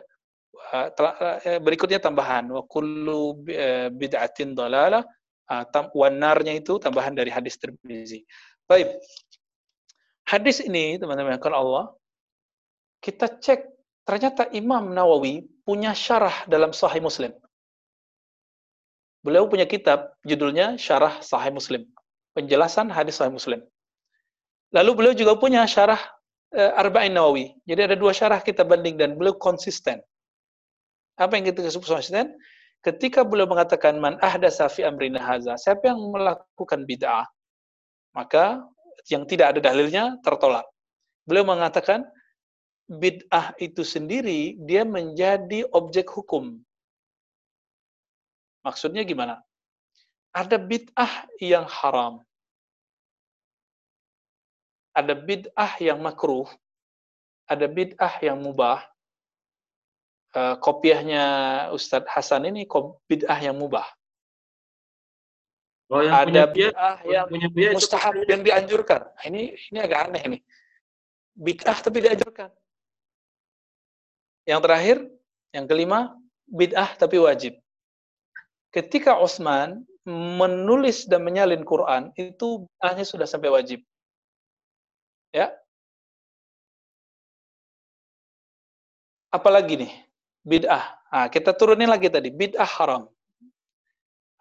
Eh, 0.73 1.59
berikutnya 1.59 1.99
tambahan 1.99 2.53
wa 2.53 2.62
kullu 2.68 3.40
eh, 3.49 3.88
bid'atin 3.88 4.53
dhalalah. 4.53 5.03
Ah, 5.51 5.66
wanarnya 5.92 6.57
itu 6.57 6.79
tambahan 6.79 7.12
dari 7.12 7.29
hadis 7.29 7.61
Tirmizi. 7.61 8.25
Baik. 8.64 8.88
Hadis 10.25 10.64
ini, 10.64 10.97
teman-teman, 10.97 11.37
kalau 11.42 11.57
Allah, 11.61 11.85
kita 13.05 13.29
cek, 13.37 13.68
ternyata 14.07 14.49
Imam 14.55 14.95
Nawawi 14.95 15.45
punya 15.66 15.92
syarah 15.92 16.47
dalam 16.49 16.73
Sahih 16.73 17.03
Muslim. 17.05 17.37
Beliau 19.21 19.45
punya 19.45 19.68
kitab, 19.68 20.14
judulnya 20.25 20.81
Syarah 20.81 21.21
Sahih 21.21 21.53
Muslim. 21.53 21.85
Penjelasan 22.33 22.88
hadis 22.88 23.21
Sahih 23.21 23.35
Muslim. 23.35 23.61
Lalu 24.73 24.90
beliau 24.97 25.14
juga 25.14 25.37
punya 25.37 25.68
syarah 25.68 26.01
e, 26.49 26.61
Arba'in 26.61 27.12
Nawawi. 27.12 27.53
Jadi 27.68 27.92
ada 27.92 27.97
dua 27.97 28.16
syarah 28.16 28.40
kita 28.40 28.64
banding 28.64 28.97
dan 28.97 29.21
beliau 29.21 29.37
konsisten. 29.37 30.01
Apa 31.21 31.37
yang 31.37 31.45
kita 31.53 31.68
sebut 31.68 31.92
konsisten? 31.92 32.33
Ketika 32.81 33.23
beliau 33.23 33.45
mengatakan 33.45 34.01
man 34.01 34.16
ahdasa 34.25 34.66
fi 34.73 34.83
amrina 34.83 35.21
haza, 35.21 35.55
siapa 35.61 35.92
yang 35.92 36.01
melakukan 36.09 36.88
bid'ah 36.88 37.29
maka 38.16 38.61
yang 39.09 39.25
tidak 39.29 39.57
ada 39.57 39.61
dalilnya 39.73 40.21
tertolak. 40.21 40.64
Beliau 41.25 41.49
mengatakan 41.49 42.05
bid'ah 42.87 43.57
itu 43.59 43.83
sendiri 43.83 44.61
dia 44.62 44.85
menjadi 44.85 45.64
objek 45.73 46.12
hukum. 46.12 46.61
Maksudnya 48.62 49.03
gimana? 49.03 49.42
Ada 50.33 50.57
bid'ah 50.57 51.29
yang 51.45 51.68
haram. 51.68 52.25
Ada 54.97 55.12
bid'ah 55.12 55.73
yang 55.77 56.01
makruh. 56.01 56.49
Ada 57.45 57.68
bid'ah 57.68 58.16
yang 58.25 58.40
mubah. 58.40 58.88
Uh, 60.33 60.57
kopiahnya 60.64 61.25
Ustadz 61.77 62.09
Hasan 62.09 62.49
ini 62.49 62.64
bid'ah 63.05 63.40
yang 63.45 63.61
mubah. 63.61 63.85
Oh, 65.92 66.01
yang 66.01 66.33
ada 66.33 66.49
bid'ah 66.49 67.05
yang 67.05 67.29
punya 67.29 67.49
itu 67.53 67.77
mustahab 67.77 68.16
yang 68.25 68.40
dianjurkan. 68.40 69.12
Nah, 69.12 69.25
Ini 69.29 69.53
ini 69.68 69.79
agak 69.85 70.09
aneh 70.09 70.23
nih. 70.25 70.42
Bid'ah 71.37 71.79
tapi 71.85 72.01
dianjurkan. 72.01 72.49
Yang 74.49 74.61
terakhir, 74.64 74.97
yang 75.53 75.68
kelima, 75.68 76.16
bid'ah 76.49 76.97
tapi 76.97 77.21
wajib. 77.21 77.61
Ketika 78.73 79.21
Utsman 79.21 79.85
menulis 80.07 81.07
dan 81.07 81.23
menyalin 81.23 81.62
Quran, 81.62 82.11
itu 82.19 82.67
bid'ahnya 82.67 83.05
sudah 83.07 83.27
sampai 83.29 83.51
wajib. 83.55 83.83
Ya. 85.33 85.62
Apalagi 89.33 89.81
nih? 89.81 89.93
Bid'ah. 90.45 90.85
Nah, 91.09 91.27
kita 91.33 91.57
turunin 91.57 91.88
lagi 91.88 92.12
tadi, 92.12 92.29
bid'ah 92.29 92.69
haram. 92.69 93.09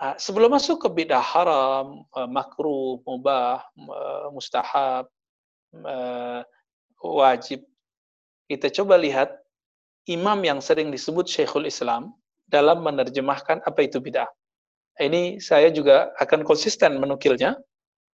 Ah, 0.02 0.18
sebelum 0.20 0.52
masuk 0.52 0.84
ke 0.84 0.90
bid'ah 0.92 1.24
haram, 1.24 2.04
eh, 2.12 2.28
makruh, 2.28 3.00
mubah, 3.08 3.64
eh, 3.78 4.28
mustahab, 4.36 5.06
eh, 5.76 6.42
wajib, 7.04 7.64
kita 8.50 8.70
coba 8.82 8.98
lihat 9.00 9.32
imam 10.10 10.40
yang 10.44 10.60
sering 10.64 10.90
disebut 10.90 11.30
Syekhul 11.30 11.70
Islam 11.70 12.16
dalam 12.50 12.82
menerjemahkan 12.84 13.64
apa 13.64 13.80
itu 13.86 14.00
bid'ah. 14.02 14.30
Ini 15.02 15.42
saya 15.42 15.74
juga 15.74 16.14
akan 16.22 16.46
konsisten 16.46 17.02
menukilnya. 17.02 17.58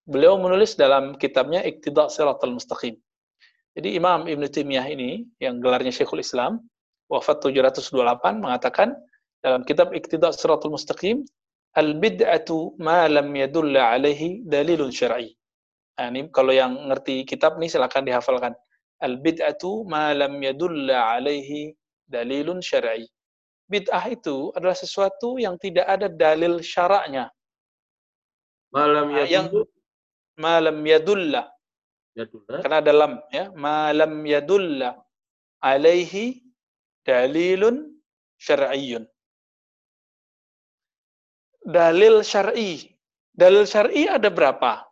Beliau 0.07 0.39
menulis 0.39 0.79
dalam 0.79 1.19
kitabnya 1.19 1.59
Iqtida 1.67 2.07
Siratal 2.07 2.55
Mustaqim. 2.55 2.95
Jadi 3.75 3.99
Imam 3.99 4.23
Ibn 4.23 4.43
Taimiyah 4.47 4.87
ini, 4.87 5.27
yang 5.43 5.59
gelarnya 5.59 5.91
Syekhul 5.91 6.23
Islam, 6.23 6.63
wafat 7.11 7.43
728, 7.43 8.39
mengatakan 8.39 8.95
dalam 9.43 9.67
kitab 9.67 9.91
Iqtida 9.91 10.31
Siratal 10.31 10.71
Mustaqim, 10.71 11.27
Al-bid'atu 11.75 12.79
ma 12.79 13.05
lam 13.05 13.35
yadulla 13.35 13.93
alaihi 13.93 14.47
dalilun 14.47 14.89
syar'i. 14.89 15.29
Nah, 15.99 16.07
ini 16.09 16.31
kalau 16.31 16.49
yang 16.55 16.73
ngerti 16.89 17.27
kitab 17.27 17.59
nih 17.61 17.69
silakan 17.69 18.07
dihafalkan. 18.07 18.53
Al-bid'atu 19.03 19.85
ma 19.85 20.09
lam 20.15 20.39
yadulla 20.41 21.19
alaihi 21.19 21.75
dalilun 22.07 22.63
syar'i. 22.63 23.05
Bid'ah 23.67 24.07
itu 24.07 24.55
adalah 24.55 24.75
sesuatu 24.75 25.35
yang 25.35 25.59
tidak 25.59 25.83
ada 25.85 26.07
dalil 26.07 26.63
syaraknya. 26.63 27.27
malam 28.67 29.15
Ah, 29.15 29.23
ya 29.23 29.39
yang- 29.39 29.47
Ma 30.37 30.59
lam 30.59 30.75
yadulla. 30.83 31.47
ya 32.13 32.27
dulu. 32.27 32.45
Karena 32.45 32.77
ada 32.83 32.91
lam 32.93 33.13
ya. 33.31 33.47
Ma 33.55 33.89
lam 33.95 34.13
yadulla 34.27 34.91
alaihi 35.63 36.43
dalilun 37.07 37.95
syar'iyyun. 38.37 39.07
Dalil 41.63 42.23
syar'i. 42.23 42.91
Dalil 43.35 43.63
syar'i 43.67 44.07
ada 44.07 44.27
berapa? 44.31 44.83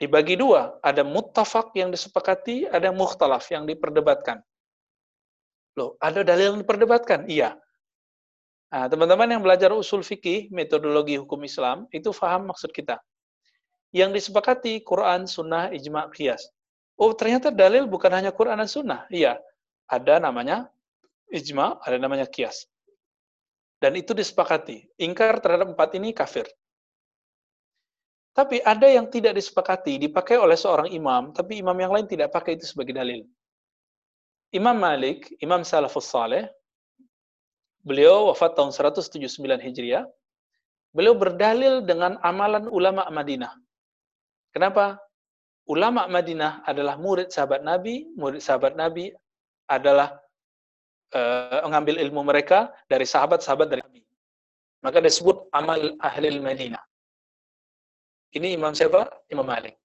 Dibagi 0.00 0.36
dua. 0.40 0.76
Ada 0.84 1.02
muttafaq 1.04 1.72
yang 1.76 1.92
disepakati, 1.92 2.68
ada 2.72 2.88
mukhtalaf 2.92 3.44
yang 3.52 3.64
diperdebatkan. 3.68 4.40
Loh, 5.76 5.94
ada 6.02 6.24
dalil 6.26 6.54
yang 6.56 6.60
diperdebatkan? 6.62 7.28
Iya. 7.30 7.54
Nah, 8.68 8.84
teman-teman 8.84 9.32
yang 9.32 9.40
belajar 9.40 9.72
usul 9.72 10.04
fikih, 10.04 10.52
metodologi 10.52 11.16
hukum 11.16 11.40
Islam, 11.40 11.88
itu 11.88 12.12
faham 12.12 12.52
maksud 12.52 12.68
kita. 12.68 13.00
Yang 13.96 14.20
disepakati 14.20 14.84
Quran, 14.84 15.24
Sunnah, 15.24 15.72
Ijma, 15.72 16.12
Qiyas. 16.12 16.52
Oh, 17.00 17.16
ternyata 17.16 17.48
dalil 17.48 17.88
bukan 17.88 18.12
hanya 18.12 18.28
Quran 18.28 18.60
dan 18.60 18.68
Sunnah. 18.68 19.08
Iya, 19.08 19.40
ada 19.88 20.20
namanya 20.20 20.68
Ijma, 21.32 21.80
ada 21.80 21.96
namanya 21.96 22.28
Qiyas. 22.28 22.68
Dan 23.80 23.96
itu 23.96 24.12
disepakati. 24.12 24.84
Ingkar 25.00 25.40
terhadap 25.40 25.72
empat 25.72 25.96
ini 25.96 26.12
kafir. 26.12 26.44
Tapi 28.36 28.60
ada 28.62 28.86
yang 28.86 29.08
tidak 29.08 29.34
disepakati, 29.34 29.96
dipakai 29.96 30.36
oleh 30.36 30.54
seorang 30.54 30.92
imam, 30.92 31.32
tapi 31.32 31.58
imam 31.58 31.74
yang 31.74 31.90
lain 31.90 32.06
tidak 32.06 32.30
pakai 32.30 32.54
itu 32.54 32.68
sebagai 32.68 32.94
dalil. 32.94 33.24
Imam 34.52 34.76
Malik, 34.76 35.32
Imam 35.42 35.64
Salafus 35.66 36.06
Saleh, 36.06 36.46
beliau 37.82 38.30
wafat 38.32 38.54
tahun 38.58 38.70
179 38.74 39.18
Hijriah, 39.62 40.04
beliau 40.92 41.14
berdalil 41.14 41.84
dengan 41.84 42.16
amalan 42.24 42.66
ulama 42.70 43.06
Madinah. 43.12 43.52
Kenapa? 44.54 44.98
Ulama 45.68 46.08
Madinah 46.08 46.64
adalah 46.64 46.96
murid 46.96 47.28
sahabat 47.28 47.60
Nabi, 47.60 48.08
murid 48.16 48.40
sahabat 48.40 48.72
Nabi 48.72 49.12
adalah 49.68 50.16
eh, 51.12 51.60
mengambil 51.60 52.00
ilmu 52.00 52.24
mereka 52.24 52.72
dari 52.88 53.04
sahabat-sahabat 53.04 53.68
dari 53.68 53.82
Nabi. 53.84 54.00
Maka 54.80 55.04
disebut 55.04 55.52
amal 55.52 55.98
ahli 56.00 56.40
Madinah. 56.40 56.80
Ini 58.32 58.56
Imam 58.56 58.72
siapa? 58.72 59.08
Imam 59.28 59.44
Malik. 59.44 59.76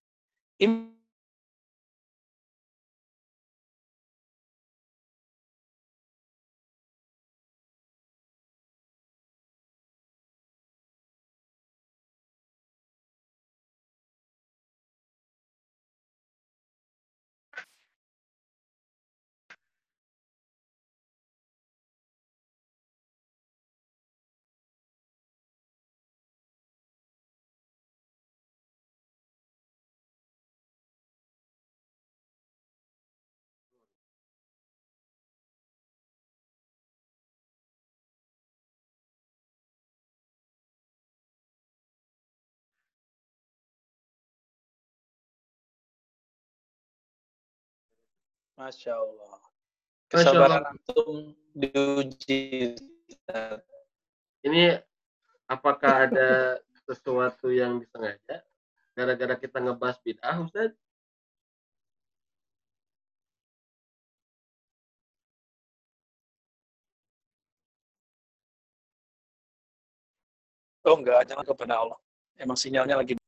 Masya 48.63 48.95
Allah. 48.95 49.35
Kesabaran 50.07 50.63
antum 50.63 51.35
diuji. 51.51 52.79
Ini 54.39 54.79
apakah 55.51 56.07
ada 56.07 56.63
sesuatu 56.87 57.51
yang 57.51 57.83
disengaja 57.83 58.39
gara-gara 58.95 59.35
kita 59.35 59.59
ngebahas 59.59 59.99
bid'ah 59.99 60.47
Ustaz? 60.47 60.71
Oh 70.87 70.95
enggak, 70.95 71.27
jangan 71.27 71.43
kepada 71.43 71.83
Allah. 71.83 71.99
Emang 72.39 72.55
sinyalnya 72.55 72.95
lagi. 72.95 73.19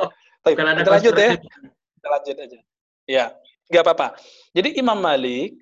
Oh, 0.00 0.48
ada 0.48 0.72
kita 0.80 0.88
lanjut 0.88 1.12
ya. 1.20 1.36
Kita 1.36 2.08
lanjut 2.08 2.36
aja. 2.40 2.58
Ya, 3.04 3.26
nggak 3.70 3.82
apa-apa. 3.86 4.18
Jadi 4.52 4.76
Imam 4.76 4.98
Malik 4.98 5.54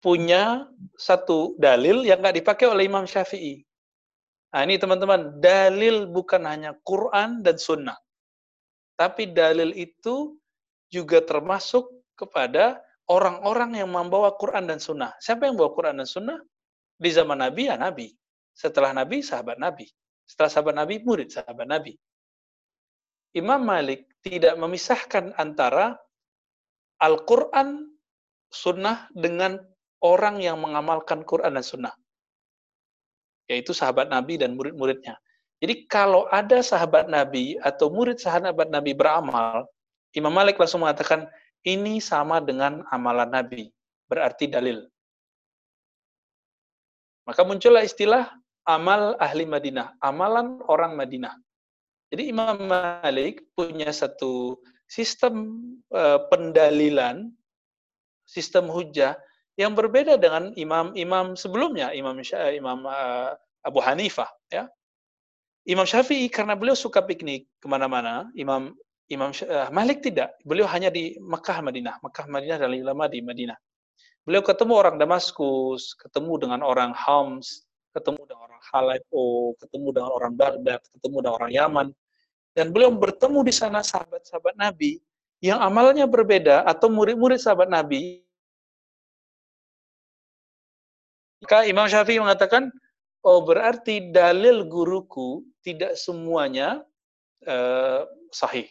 punya 0.00 0.64
satu 0.96 1.54
dalil 1.60 2.02
yang 2.08 2.24
nggak 2.24 2.40
dipakai 2.40 2.66
oleh 2.66 2.88
Imam 2.88 3.04
Syafi'i. 3.04 3.60
Nah 4.50 4.66
ini 4.66 4.80
teman-teman, 4.80 5.38
dalil 5.38 6.10
bukan 6.10 6.42
hanya 6.48 6.74
Quran 6.82 7.44
dan 7.44 7.60
Sunnah. 7.60 7.94
Tapi 8.98 9.30
dalil 9.30 9.70
itu 9.76 10.34
juga 10.90 11.22
termasuk 11.22 11.86
kepada 12.18 12.82
orang-orang 13.06 13.78
yang 13.78 13.92
membawa 13.92 14.34
Quran 14.34 14.66
dan 14.66 14.82
Sunnah. 14.82 15.14
Siapa 15.22 15.46
yang 15.46 15.54
membawa 15.54 15.72
Quran 15.72 15.96
dan 16.02 16.08
Sunnah? 16.08 16.38
Di 17.00 17.10
zaman 17.14 17.40
Nabi, 17.40 17.70
ya 17.70 17.78
Nabi. 17.78 18.10
Setelah 18.52 18.90
Nabi, 18.92 19.22
sahabat 19.22 19.56
Nabi. 19.56 19.86
Setelah 20.26 20.50
sahabat 20.50 20.74
Nabi, 20.76 20.94
murid 21.06 21.30
sahabat 21.30 21.64
Nabi. 21.64 21.94
Imam 23.32 23.62
Malik 23.62 24.10
tidak 24.26 24.58
memisahkan 24.58 25.30
antara 25.38 25.94
Al-Quran, 27.00 27.88
Sunnah 28.50 29.08
dengan 29.16 29.56
orang 30.04 30.42
yang 30.42 30.60
mengamalkan 30.60 31.24
Quran 31.24 31.56
dan 31.56 31.64
Sunnah. 31.64 31.94
Yaitu 33.48 33.74
sahabat 33.74 34.10
Nabi 34.10 34.36
dan 34.36 34.54
murid-muridnya. 34.54 35.16
Jadi 35.60 35.84
kalau 35.88 36.24
ada 36.32 36.64
sahabat 36.64 37.10
Nabi 37.12 37.60
atau 37.60 37.92
murid 37.92 38.16
sahabat 38.16 38.72
Nabi 38.72 38.96
beramal, 38.96 39.68
Imam 40.16 40.32
Malik 40.32 40.56
langsung 40.56 40.82
mengatakan, 40.82 41.28
ini 41.68 42.00
sama 42.00 42.40
dengan 42.40 42.80
amalan 42.88 43.28
Nabi. 43.28 43.68
Berarti 44.08 44.48
dalil. 44.48 44.88
Maka 47.28 47.44
muncullah 47.44 47.84
istilah 47.84 48.32
amal 48.64 49.14
ahli 49.20 49.44
Madinah. 49.44 49.94
Amalan 50.02 50.64
orang 50.66 50.96
Madinah. 50.96 51.36
Jadi 52.10 52.32
Imam 52.32 52.58
Malik 52.66 53.46
punya 53.54 53.92
satu 53.94 54.58
sistem 54.90 55.62
uh, 55.94 56.26
pendalilan, 56.26 57.30
sistem 58.26 58.66
hujah 58.66 59.14
yang 59.54 59.78
berbeda 59.78 60.18
dengan 60.18 60.50
imam-imam 60.58 61.38
sebelumnya, 61.38 61.94
Imam 61.94 62.18
Sya, 62.26 62.50
Imam 62.50 62.82
uh, 62.82 63.38
Abu 63.62 63.78
Hanifah, 63.78 64.28
ya. 64.50 64.66
Imam 65.68 65.86
Syafi'i 65.86 66.26
karena 66.26 66.58
beliau 66.58 66.74
suka 66.74 67.04
piknik 67.04 67.46
ke 67.62 67.66
mana-mana, 67.70 68.26
Imam 68.34 68.74
Imam 69.06 69.30
uh, 69.30 69.68
Malik 69.70 70.02
tidak. 70.02 70.34
Beliau 70.42 70.66
hanya 70.66 70.90
di 70.90 71.14
Makkah 71.22 71.62
Madinah. 71.62 72.02
Makkah 72.02 72.26
Madinah 72.26 72.58
dan 72.58 72.70
lama 72.82 73.06
di 73.06 73.22
Madinah. 73.22 73.58
Beliau 74.26 74.42
ketemu 74.42 74.72
orang 74.74 74.96
Damaskus, 74.98 75.94
ketemu 75.98 76.38
dengan 76.40 76.60
orang 76.66 76.90
Homs, 76.96 77.66
ketemu 77.94 78.22
dengan 78.26 78.42
orang 78.46 78.62
Haleppo, 78.70 79.54
ketemu 79.58 79.88
dengan 79.94 80.10
orang 80.14 80.32
Baghdad, 80.38 80.80
ketemu 80.94 81.16
dengan 81.22 81.34
orang 81.36 81.52
Yaman. 81.52 81.86
Dan 82.50 82.74
beliau 82.74 82.90
bertemu 82.90 83.46
di 83.46 83.54
sana 83.54 83.80
sahabat-sahabat 83.80 84.58
Nabi 84.58 84.98
yang 85.40 85.62
amalnya 85.62 86.04
berbeda 86.04 86.66
atau 86.66 86.90
murid-murid 86.92 87.40
sahabat 87.40 87.70
Nabi. 87.70 88.20
Maka 91.40 91.64
Imam 91.64 91.88
Syafi'i 91.88 92.20
mengatakan, 92.20 92.68
oh 93.24 93.40
berarti 93.40 94.12
dalil 94.12 94.68
guruku 94.68 95.40
tidak 95.64 95.96
semuanya 95.96 96.84
uh, 97.48 98.04
sahih. 98.28 98.68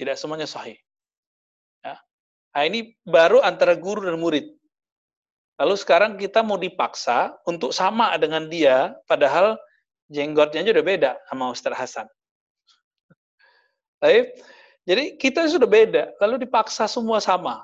Tidak 0.00 0.16
semuanya 0.16 0.48
sahih. 0.48 0.80
Ya. 1.84 2.00
Nah, 2.56 2.62
ini 2.64 2.96
baru 3.04 3.44
antara 3.44 3.76
guru 3.76 4.04
dan 4.08 4.16
murid. 4.16 4.56
Lalu 5.56 5.74
sekarang 5.76 6.20
kita 6.20 6.44
mau 6.44 6.60
dipaksa 6.60 7.36
untuk 7.48 7.72
sama 7.72 8.12
dengan 8.20 8.48
dia, 8.48 8.92
padahal 9.08 9.56
jenggotnya 10.10 10.62
aja 10.62 10.72
udah 10.76 10.86
beda 10.86 11.10
sama 11.26 11.44
Ustaz 11.50 11.74
Hasan. 11.74 12.06
Baik. 13.98 14.36
Jadi 14.86 15.18
kita 15.18 15.50
sudah 15.50 15.66
beda, 15.66 16.14
lalu 16.22 16.46
dipaksa 16.46 16.86
semua 16.86 17.18
sama. 17.18 17.58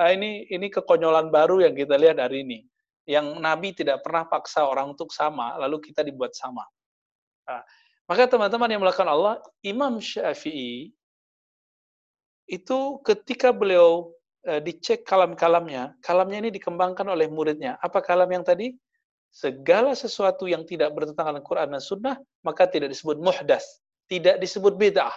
Ini 0.00 0.48
ini 0.48 0.66
kekonyolan 0.72 1.28
baru 1.28 1.60
yang 1.60 1.76
kita 1.76 1.98
lihat 2.00 2.16
hari 2.16 2.40
ini. 2.46 2.64
Yang 3.04 3.26
Nabi 3.36 3.68
tidak 3.76 4.00
pernah 4.00 4.24
paksa 4.24 4.64
orang 4.64 4.96
untuk 4.96 5.12
sama, 5.12 5.56
lalu 5.60 5.80
kita 5.80 6.00
dibuat 6.00 6.32
sama. 6.32 6.64
Maka 8.08 8.24
teman-teman 8.24 8.72
yang 8.72 8.80
melakukan 8.80 9.08
Allah, 9.08 9.36
Imam 9.60 10.00
Syafi'i 10.00 10.92
itu 12.48 12.78
ketika 13.04 13.52
beliau 13.52 14.16
uh, 14.48 14.60
dicek 14.64 15.04
kalam-kalamnya, 15.04 15.92
kalamnya 16.00 16.48
ini 16.48 16.50
dikembangkan 16.56 17.04
oleh 17.04 17.28
muridnya. 17.28 17.76
Apa 17.84 18.00
kalam 18.00 18.28
yang 18.32 18.40
tadi? 18.40 18.72
Segala 19.28 19.92
sesuatu 19.92 20.48
yang 20.48 20.64
tidak 20.64 20.90
bertentangan 20.96 21.38
dengan 21.38 21.46
Quran 21.46 21.68
dan 21.70 21.82
Sunnah, 21.82 22.16
maka 22.42 22.64
tidak 22.66 22.90
disebut 22.90 23.20
muhdas, 23.20 23.84
tidak 24.08 24.40
disebut 24.40 24.74
bid'ah. 24.74 25.14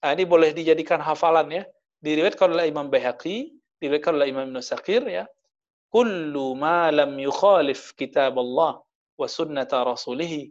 Nah, 0.00 0.10
ini 0.16 0.24
boleh 0.24 0.52
dijadikan 0.52 1.00
hafalan 1.00 1.48
ya. 1.50 1.64
Diriwayatkan 2.00 2.48
oleh 2.56 2.72
Imam 2.72 2.88
Baihaqi, 2.88 3.52
diriwayatkan 3.80 4.16
oleh 4.16 4.28
Imam 4.32 4.48
Nusakir 4.48 5.04
ya. 5.04 5.24
Kullu 5.90 6.54
ma 6.56 6.88
lam 6.88 7.18
yukhalif 7.18 7.92
kitab 7.98 8.38
Allah 8.38 8.78
wa 9.18 9.26
sunnata 9.26 9.82
rasulih 9.82 10.48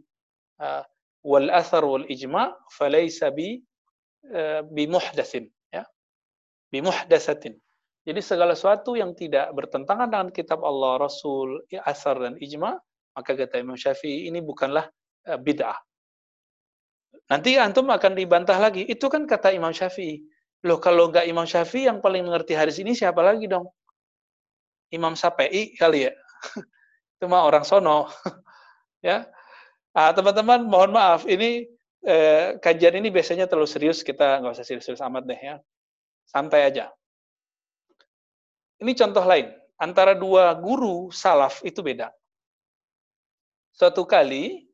uh, 0.60 0.84
wal 1.24 1.48
athar 1.48 1.82
wal 1.82 2.04
ijma' 2.06 2.54
falaysa 2.70 3.32
bi 3.32 3.58
uh, 4.30 4.62
bi 4.68 4.84
muhdatsin 4.86 5.48
bimuhdatsatin. 6.70 7.58
Jadi 8.00 8.20
segala 8.24 8.56
sesuatu 8.56 8.96
yang 8.96 9.12
tidak 9.12 9.52
bertentangan 9.52 10.08
dengan 10.08 10.28
kitab 10.32 10.64
Allah, 10.64 11.04
Rasul, 11.04 11.60
asar 11.84 12.16
dan 12.16 12.34
ijma, 12.40 12.80
maka 13.12 13.36
kata 13.36 13.60
Imam 13.60 13.76
Syafi'i 13.76 14.32
ini 14.32 14.40
bukanlah 14.40 14.88
uh, 15.28 15.36
bid'ah. 15.36 15.76
Nanti 17.28 17.60
antum 17.60 17.86
akan 17.92 18.16
dibantah 18.16 18.56
lagi. 18.56 18.88
Itu 18.88 19.12
kan 19.12 19.28
kata 19.28 19.52
Imam 19.52 19.70
Syafi'i. 19.70 20.24
Loh 20.64 20.80
kalau 20.80 21.12
enggak 21.12 21.28
Imam 21.28 21.44
Syafi'i 21.44 21.86
yang 21.86 22.00
paling 22.00 22.24
mengerti 22.24 22.56
hadis 22.56 22.80
ini 22.80 22.96
siapa 22.96 23.20
lagi 23.20 23.44
dong? 23.44 23.68
Imam 24.90 25.12
Syafi'i 25.12 25.76
kali 25.76 26.08
ya. 26.08 26.12
Itu 27.20 27.28
mah 27.28 27.44
orang 27.44 27.68
sono. 27.68 28.08
ya. 29.06 29.28
Ah, 29.92 30.14
teman-teman 30.16 30.64
mohon 30.64 30.94
maaf 30.94 31.26
ini 31.26 31.66
eh, 32.06 32.56
kajian 32.62 32.96
ini 32.96 33.10
biasanya 33.10 33.50
terlalu 33.50 33.66
serius 33.66 34.06
kita 34.06 34.38
nggak 34.38 34.54
usah 34.54 34.62
serius-serius 34.62 35.02
amat 35.02 35.26
deh 35.26 35.40
ya 35.40 35.56
santai 36.30 36.70
aja. 36.70 36.94
Ini 38.80 38.92
contoh 38.96 39.24
lain, 39.28 39.52
antara 39.76 40.16
dua 40.16 40.56
guru 40.56 41.12
salaf 41.12 41.60
itu 41.60 41.84
beda. 41.84 42.08
Suatu 43.76 44.08
kali 44.08 44.68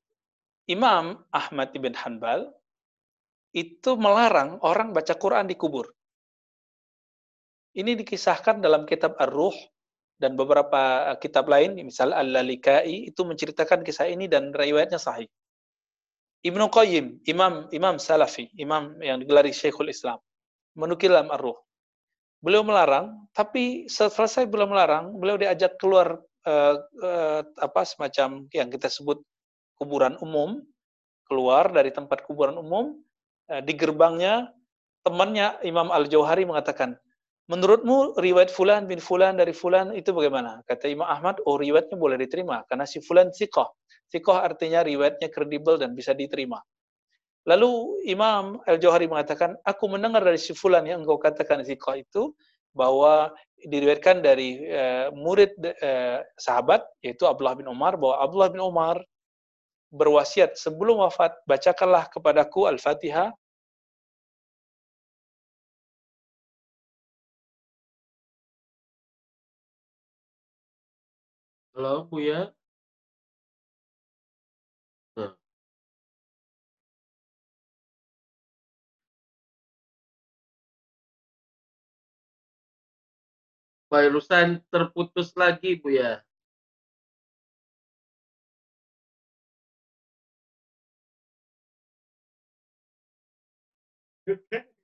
Imam 0.70 1.22
Ahmad 1.30 1.74
ibn 1.74 1.94
Hanbal 1.94 2.50
itu 3.50 3.98
melarang 3.98 4.62
orang 4.62 4.94
baca 4.94 5.14
Quran 5.18 5.50
di 5.50 5.59
kubur. 5.59 5.90
Ini 7.76 7.98
dikisahkan 7.98 8.62
dalam 8.62 8.88
kitab 8.88 9.18
Ar-Ruh 9.20 9.54
dan 10.16 10.32
beberapa 10.32 11.12
kitab 11.20 11.44
lain, 11.44 11.76
misal 11.76 12.14
Al-Lalikai, 12.16 13.11
itu 13.12 13.20
menceritakan 13.20 13.84
kisah 13.84 14.09
ini 14.09 14.30
dan 14.30 14.48
riwayatnya 14.54 14.96
sahih. 14.96 15.28
Ibnu 16.40 16.72
Qayyim, 16.72 17.26
imam 17.26 17.68
imam 17.74 17.98
Salafi, 18.00 18.48
imam 18.57 18.96
yang 19.02 19.20
digelari 19.20 19.50
Syekhul 19.52 19.92
Islam 19.92 20.22
menukil 20.76 21.11
dalam 21.11 21.32
ar-ruh. 21.32 21.59
Beliau 22.45 22.62
melarang, 22.62 23.26
tapi 23.32 23.89
selesai 23.89 24.45
beliau 24.47 24.68
melarang, 24.68 25.16
beliau 25.16 25.41
diajak 25.41 25.80
keluar 25.80 26.20
uh, 26.47 26.74
uh, 27.01 27.41
apa 27.59 27.82
semacam 27.82 28.45
yang 28.53 28.68
kita 28.68 28.93
sebut 28.93 29.18
kuburan 29.80 30.14
umum, 30.20 30.61
keluar 31.26 31.72
dari 31.72 31.91
tempat 31.91 32.22
kuburan 32.28 32.61
umum, 32.61 32.97
uh, 33.51 33.62
di 33.64 33.72
gerbangnya 33.72 34.53
temannya 35.03 35.59
Imam 35.64 35.89
Al-Jauhari 35.89 36.45
mengatakan, 36.45 36.99
menurutmu 37.47 38.18
riwayat 38.18 38.51
fulan 38.51 38.91
bin 38.91 38.99
fulan 38.99 39.39
dari 39.39 39.55
fulan 39.55 39.95
itu 39.95 40.11
bagaimana? 40.11 40.61
Kata 40.66 40.91
Imam 40.91 41.07
Ahmad, 41.07 41.39
oh 41.47 41.57
riwayatnya 41.57 41.97
boleh 41.97 42.18
diterima, 42.18 42.66
karena 42.66 42.84
si 42.84 42.99
fulan 43.01 43.30
sikoh. 43.30 43.70
Sikoh 44.07 44.39
artinya 44.39 44.87
riwayatnya 44.87 45.30
kredibel 45.30 45.78
dan 45.78 45.95
bisa 45.95 46.14
diterima. 46.14 46.62
Lalu 47.47 48.03
Imam 48.11 48.59
Al-Jauhari 48.66 49.07
mengatakan, 49.07 49.55
aku 49.62 49.86
mendengar 49.86 50.26
dari 50.26 50.34
si 50.36 50.51
fulan 50.51 50.82
yang 50.82 51.07
engkau 51.07 51.14
katakan 51.14 51.62
zikah 51.62 52.03
itu, 52.03 52.34
bahwa 52.74 53.30
diriwayatkan 53.62 54.20
dari 54.20 54.66
uh, 54.68 55.09
murid 55.14 55.55
uh, 55.62 56.20
sahabat, 56.36 56.82
yaitu 57.07 57.24
Abdullah 57.24 57.55
bin 57.55 57.70
Umar, 57.70 57.94
bahwa 57.94 58.18
Abdullah 58.18 58.51
bin 58.51 58.61
Umar 58.61 58.99
berwasiat 59.94 60.59
sebelum 60.59 61.07
wafat, 61.07 61.38
bacakanlah 61.47 62.11
kepadaku 62.11 62.66
Al-Fatihah, 62.66 63.30
Halo, 71.76 72.09
Buya. 72.09 72.55
Barusan 83.93 84.59
terputus 84.74 85.30
lagi, 85.39 85.78
Bu 85.78 85.95
ya. 85.95 86.18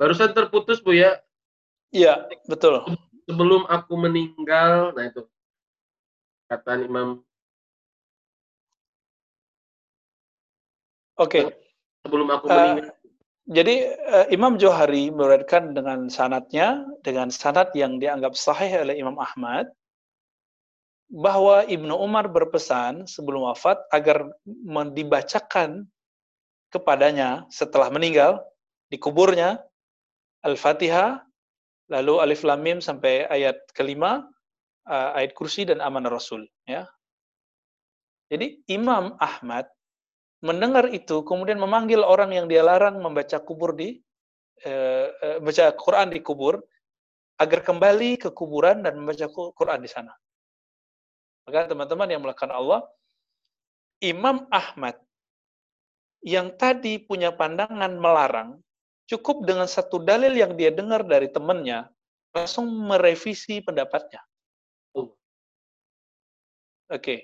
Barusan 0.00 0.32
terputus 0.32 0.80
Bu 0.80 0.96
ya. 0.96 1.20
Iya, 1.92 2.24
betul. 2.48 2.80
Sebelum 3.28 3.68
aku 3.68 4.00
meninggal, 4.00 4.96
nah 4.96 5.04
itu 5.04 5.28
kata 6.48 6.80
Imam. 6.80 7.20
Oke. 11.20 11.44
Okay. 11.44 11.44
Sebelum 12.08 12.32
aku 12.32 12.48
uh, 12.48 12.56
meninggal. 12.56 12.96
Jadi 13.50 13.74
uh, 13.92 14.26
Imam 14.32 14.56
Johari 14.56 15.12
meriwayatkan 15.12 15.76
dengan 15.76 16.08
sanatnya, 16.08 16.88
dengan 17.04 17.28
sanat 17.28 17.68
yang 17.76 18.00
dianggap 18.00 18.32
sahih 18.32 18.88
oleh 18.88 18.96
Imam 18.96 19.20
Ahmad, 19.20 19.68
bahwa 21.12 21.68
Ibnu 21.68 21.92
Umar 21.92 22.30
berpesan 22.30 23.04
sebelum 23.04 23.52
wafat 23.52 23.84
agar 23.92 24.32
dibacakan 24.96 25.90
kepadanya 26.70 27.44
setelah 27.50 27.90
meninggal 27.90 28.40
di 28.88 28.96
kuburnya 28.96 29.58
Al-Fatihah, 30.46 31.20
lalu 31.92 32.14
Alif 32.22 32.42
Lam 32.46 32.60
Mim 32.64 32.78
sampai 32.80 33.28
ayat 33.28 33.60
kelima, 33.76 34.24
uh, 34.88 35.10
ayat 35.16 35.36
kursi 35.36 35.68
dan 35.68 35.84
amanah 35.84 36.08
Rasul. 36.08 36.48
Ya. 36.64 36.88
Jadi 38.30 38.62
Imam 38.70 39.18
Ahmad 39.20 39.68
mendengar 40.40 40.88
itu, 40.88 41.20
kemudian 41.26 41.60
memanggil 41.60 42.00
orang 42.00 42.32
yang 42.32 42.46
dia 42.48 42.64
larang 42.64 43.02
membaca 43.02 43.36
kubur 43.42 43.76
di 43.76 44.00
uh, 44.64 45.40
baca 45.42 45.76
Quran 45.76 46.08
di 46.14 46.20
kubur 46.24 46.62
agar 47.40 47.60
kembali 47.64 48.20
ke 48.20 48.28
kuburan 48.32 48.84
dan 48.84 49.00
membaca 49.00 49.28
Quran 49.32 49.80
di 49.80 49.90
sana. 49.90 50.12
Maka 51.48 51.72
teman-teman 51.72 52.08
yang 52.08 52.20
melakukan 52.20 52.52
Allah, 52.52 52.84
Imam 54.00 54.44
Ahmad 54.52 54.96
yang 56.20 56.52
tadi 56.56 57.00
punya 57.00 57.32
pandangan 57.32 57.96
melarang, 57.96 58.60
cukup 59.10 59.42
dengan 59.42 59.66
satu 59.66 59.98
dalil 59.98 60.30
yang 60.38 60.54
dia 60.54 60.70
dengar 60.70 61.02
dari 61.02 61.26
temannya, 61.26 61.90
langsung 62.30 62.70
merevisi 62.70 63.58
pendapatnya. 63.58 64.22
Oke. 64.94 65.14
Okay. 66.90 67.20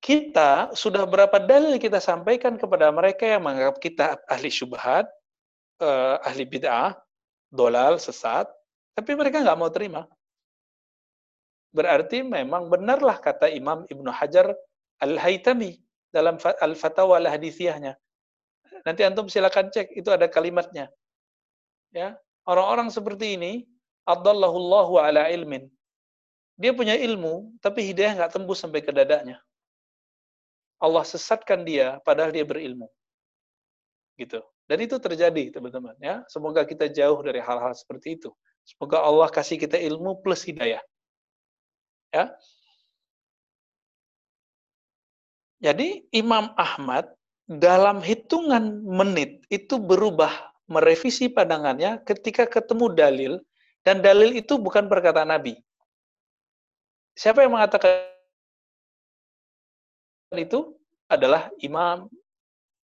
Kita 0.00 0.72
sudah 0.72 1.04
berapa 1.04 1.36
dalil 1.36 1.76
kita 1.76 2.00
sampaikan 2.00 2.56
kepada 2.56 2.88
mereka 2.88 3.36
yang 3.36 3.44
menganggap 3.44 3.76
kita 3.78 4.16
ahli 4.32 4.48
syubhat, 4.48 5.04
uh, 5.84 6.16
ahli 6.24 6.48
bid'ah, 6.48 6.96
dolal, 7.52 8.00
sesat, 8.00 8.48
tapi 8.96 9.12
mereka 9.12 9.44
nggak 9.44 9.58
mau 9.60 9.68
terima. 9.68 10.08
Berarti 11.70 12.24
memang 12.24 12.72
benarlah 12.72 13.20
kata 13.20 13.52
Imam 13.52 13.84
Ibnu 13.86 14.10
Hajar 14.10 14.56
Al-Haytami 15.04 15.78
dalam 16.10 16.40
Al-Fatawa 16.42 17.20
Al-Hadithiyahnya. 17.20 17.94
Nanti 18.86 19.04
antum 19.04 19.28
silakan 19.28 19.68
cek, 19.68 19.92
itu 19.92 20.08
ada 20.08 20.26
kalimatnya. 20.30 20.88
Ya, 21.90 22.16
orang-orang 22.46 22.88
seperti 22.88 23.36
ini, 23.36 23.52
Abdullahullahu 24.06 24.96
ala 25.00 25.28
ilmin. 25.28 25.68
Dia 26.60 26.72
punya 26.76 26.96
ilmu, 26.96 27.56
tapi 27.64 27.84
hidayah 27.88 28.16
nggak 28.20 28.32
tembus 28.36 28.60
sampai 28.60 28.84
ke 28.84 28.92
dadanya. 28.92 29.40
Allah 30.80 31.04
sesatkan 31.04 31.64
dia, 31.64 32.00
padahal 32.04 32.32
dia 32.32 32.44
berilmu. 32.44 32.88
Gitu. 34.16 34.40
Dan 34.68 34.78
itu 34.84 34.96
terjadi, 34.96 35.52
teman-teman. 35.52 35.96
Ya, 36.00 36.24
semoga 36.28 36.64
kita 36.64 36.88
jauh 36.88 37.20
dari 37.20 37.40
hal-hal 37.40 37.72
seperti 37.76 38.20
itu. 38.20 38.30
Semoga 38.64 39.02
Allah 39.02 39.28
kasih 39.28 39.56
kita 39.56 39.76
ilmu 39.76 40.20
plus 40.24 40.44
hidayah. 40.44 40.80
Ya, 42.10 42.32
Jadi 45.60 46.08
Imam 46.08 46.56
Ahmad 46.56 47.04
dalam 47.50 47.98
hitungan 47.98 48.86
menit 48.86 49.42
itu 49.50 49.74
berubah 49.82 50.30
merevisi 50.70 51.26
pandangannya 51.26 51.98
ketika 52.06 52.46
ketemu 52.46 52.86
dalil 52.94 53.32
dan 53.82 53.98
dalil 53.98 54.30
itu 54.30 54.54
bukan 54.54 54.86
perkataan 54.86 55.34
Nabi. 55.34 55.58
Siapa 57.18 57.42
yang 57.42 57.58
mengatakan 57.58 58.06
itu 60.38 60.78
adalah 61.10 61.50
Imam 61.58 62.06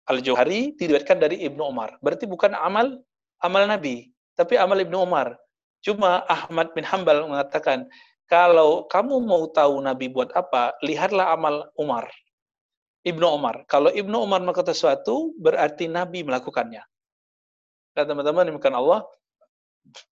Al-Johari 0.07 0.71
diriwayatkan 0.79 1.19
dari 1.19 1.43
Ibnu 1.43 1.59
Umar. 1.59 1.99
Berarti 1.99 2.23
bukan 2.23 2.55
amal 2.55 3.03
amal 3.43 3.67
Nabi, 3.67 4.15
tapi 4.39 4.55
amal 4.55 4.79
Ibnu 4.79 5.03
Umar. 5.03 5.35
Cuma 5.83 6.23
Ahmad 6.31 6.71
bin 6.71 6.87
Hambal 6.87 7.27
mengatakan, 7.27 7.85
kalau 8.25 8.87
kamu 8.87 9.19
mau 9.19 9.51
tahu 9.51 9.83
Nabi 9.83 10.07
buat 10.09 10.31
apa, 10.31 10.73
lihatlah 10.79 11.35
amal 11.35 11.67
Umar. 11.75 12.07
Ibnu 13.05 13.25
Umar. 13.29 13.69
Kalau 13.69 13.93
Ibnu 13.93 14.25
Umar 14.25 14.41
melakukan 14.41 14.73
sesuatu, 14.73 15.37
berarti 15.37 15.85
Nabi 15.85 16.25
melakukannya. 16.25 16.81
Dan 17.93 18.03
teman-teman, 18.09 18.49
bukan 18.57 18.73
Allah, 18.73 18.99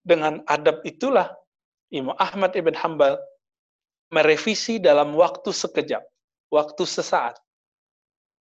dengan 0.06 0.46
adab 0.46 0.86
itulah 0.86 1.34
Imam 1.90 2.14
Ahmad 2.22 2.54
ibn 2.54 2.78
Hambal 2.78 3.18
merevisi 4.14 4.78
dalam 4.78 5.18
waktu 5.18 5.50
sekejap, 5.50 6.06
waktu 6.54 6.84
sesaat. 6.86 7.42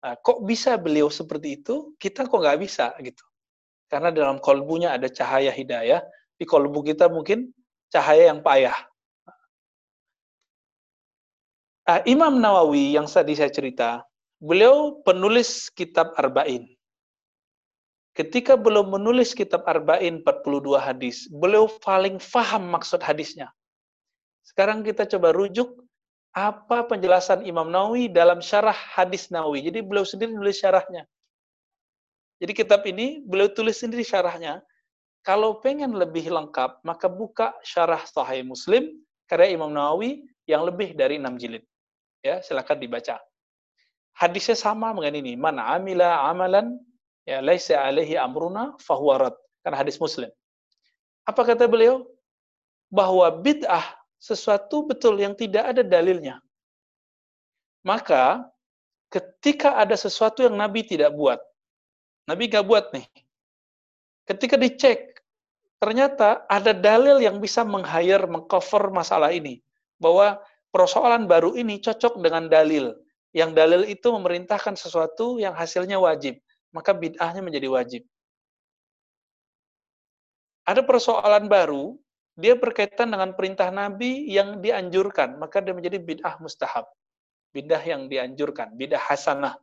Nah, 0.05 0.20
kok 0.20 0.45
bisa 0.45 0.76
beliau 0.76 1.09
seperti 1.09 1.64
itu? 1.64 1.97
Kita 1.97 2.28
kok 2.28 2.36
nggak 2.36 2.61
bisa 2.61 2.92
gitu. 3.01 3.24
Karena 3.88 4.12
dalam 4.12 4.36
kolbunya 4.36 4.92
ada 4.92 5.09
cahaya 5.09 5.49
hidayah, 5.49 6.05
di 6.36 6.45
kolbu 6.45 6.84
kita 6.84 7.09
mungkin 7.09 7.49
cahaya 7.88 8.28
yang 8.28 8.45
payah. 8.45 8.76
Nah, 11.84 12.01
Imam 12.09 12.40
Nawawi 12.40 12.97
yang 12.97 13.09
tadi 13.09 13.36
saya 13.36 13.53
cerita, 13.53 14.05
Beliau 14.45 15.01
penulis 15.09 15.72
kitab 15.72 16.12
Arba'in. 16.20 16.68
Ketika 18.12 18.61
beliau 18.61 18.84
menulis 18.84 19.32
kitab 19.32 19.64
Arba'in 19.64 20.20
42 20.20 20.76
hadis, 20.76 21.24
beliau 21.32 21.64
paling 21.80 22.20
faham 22.20 22.68
maksud 22.68 23.01
hadisnya. 23.01 23.49
Sekarang 24.45 24.84
kita 24.84 25.09
coba 25.16 25.32
rujuk 25.32 25.80
apa 26.36 26.84
penjelasan 26.84 27.49
Imam 27.49 27.72
Nawawi 27.72 28.12
dalam 28.12 28.45
syarah 28.45 28.76
hadis 28.76 29.32
Nawawi. 29.32 29.64
Jadi 29.64 29.80
beliau 29.80 30.05
sendiri 30.05 30.36
nulis 30.36 30.61
syarahnya. 30.61 31.09
Jadi 32.36 32.53
kitab 32.53 32.84
ini 32.84 33.24
beliau 33.24 33.49
tulis 33.49 33.80
sendiri 33.80 34.05
syarahnya. 34.05 34.61
Kalau 35.24 35.57
pengen 35.64 35.97
lebih 35.97 36.28
lengkap, 36.28 36.84
maka 36.84 37.09
buka 37.09 37.57
syarah 37.64 38.05
Sahih 38.05 38.45
Muslim 38.45 38.92
karya 39.24 39.57
Imam 39.57 39.72
Nawawi 39.72 40.20
yang 40.45 40.68
lebih 40.68 40.92
dari 40.92 41.16
6 41.16 41.40
jilid. 41.40 41.64
Ya, 42.20 42.45
silakan 42.45 42.76
dibaca 42.76 43.24
hadisnya 44.14 44.54
sama 44.54 44.94
dengan 44.94 45.20
ini. 45.20 45.34
Man 45.34 45.58
amila 45.58 46.30
amalan 46.30 46.78
ya 47.26 47.42
laisa 47.42 47.78
alaihi 47.82 48.14
amruna 48.14 48.78
fahuwarat. 48.80 49.34
Karena 49.66 49.76
hadis 49.80 49.98
Muslim. 49.98 50.30
Apa 51.26 51.42
kata 51.42 51.66
beliau? 51.66 52.06
Bahwa 52.92 53.26
bid'ah 53.32 53.82
sesuatu 54.20 54.86
betul 54.86 55.18
yang 55.18 55.34
tidak 55.34 55.74
ada 55.74 55.82
dalilnya. 55.82 56.38
Maka 57.84 58.48
ketika 59.12 59.76
ada 59.76 59.96
sesuatu 59.98 60.40
yang 60.46 60.56
Nabi 60.56 60.84
tidak 60.84 61.12
buat, 61.12 61.36
Nabi 62.24 62.48
gak 62.48 62.64
buat 62.64 62.88
nih. 62.96 63.04
Ketika 64.24 64.56
dicek, 64.56 65.20
ternyata 65.76 66.48
ada 66.48 66.72
dalil 66.72 67.20
yang 67.20 67.36
bisa 67.44 67.60
meng-hire, 67.60 68.24
meng-cover 68.24 68.88
masalah 68.88 69.28
ini. 69.28 69.60
Bahwa 70.00 70.40
persoalan 70.72 71.28
baru 71.28 71.52
ini 71.60 71.76
cocok 71.84 72.24
dengan 72.24 72.48
dalil 72.48 72.96
yang 73.35 73.51
dalil 73.51 73.82
itu 73.82 74.07
memerintahkan 74.14 74.78
sesuatu 74.78 75.43
yang 75.43 75.53
hasilnya 75.59 75.99
wajib, 75.99 76.39
maka 76.70 76.95
bid'ahnya 76.95 77.43
menjadi 77.43 77.66
wajib. 77.66 78.03
Ada 80.64 80.87
persoalan 80.87 81.51
baru, 81.51 81.99
dia 82.39 82.55
berkaitan 82.55 83.11
dengan 83.11 83.35
perintah 83.35 83.68
Nabi 83.74 84.30
yang 84.30 84.62
dianjurkan, 84.62 85.37
maka 85.37 85.59
dia 85.59 85.74
menjadi 85.74 85.99
bid'ah 85.99 86.39
mustahab. 86.39 86.87
Bid'ah 87.51 87.82
yang 87.82 88.07
dianjurkan, 88.07 88.72
bid'ah 88.78 89.03
hasanah. 89.03 89.59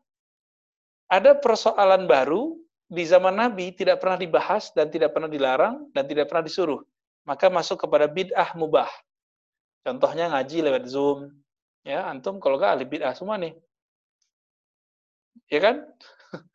Ada 1.08 1.40
persoalan 1.40 2.08
baru 2.12 2.60
di 2.92 3.08
zaman 3.08 3.40
Nabi 3.40 3.72
tidak 3.72 4.04
pernah 4.04 4.20
dibahas 4.20 4.76
dan 4.76 4.92
tidak 4.92 5.16
pernah 5.16 5.32
dilarang 5.32 5.88
dan 5.96 6.04
tidak 6.08 6.28
pernah 6.28 6.44
disuruh. 6.44 6.84
Maka 7.24 7.48
masuk 7.48 7.88
kepada 7.88 8.08
bid'ah 8.12 8.52
mubah. 8.60 8.92
Contohnya 9.84 10.28
ngaji 10.32 10.60
lewat 10.60 10.84
Zoom, 10.92 11.32
Ya, 11.82 12.06
antum 12.06 12.38
kalau 12.38 12.62
nggak 12.62 12.78
ahli 12.78 12.86
bid'ah 12.86 13.18
semua 13.18 13.42
nih. 13.42 13.58
Ya 15.50 15.60
kan? 15.60 15.76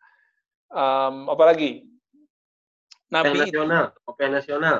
um, 0.70 1.26
apalagi? 1.30 1.86
Nabi 3.10 3.46
nasional, 3.46 3.94
OPN 4.06 4.32
nasional. 4.34 4.76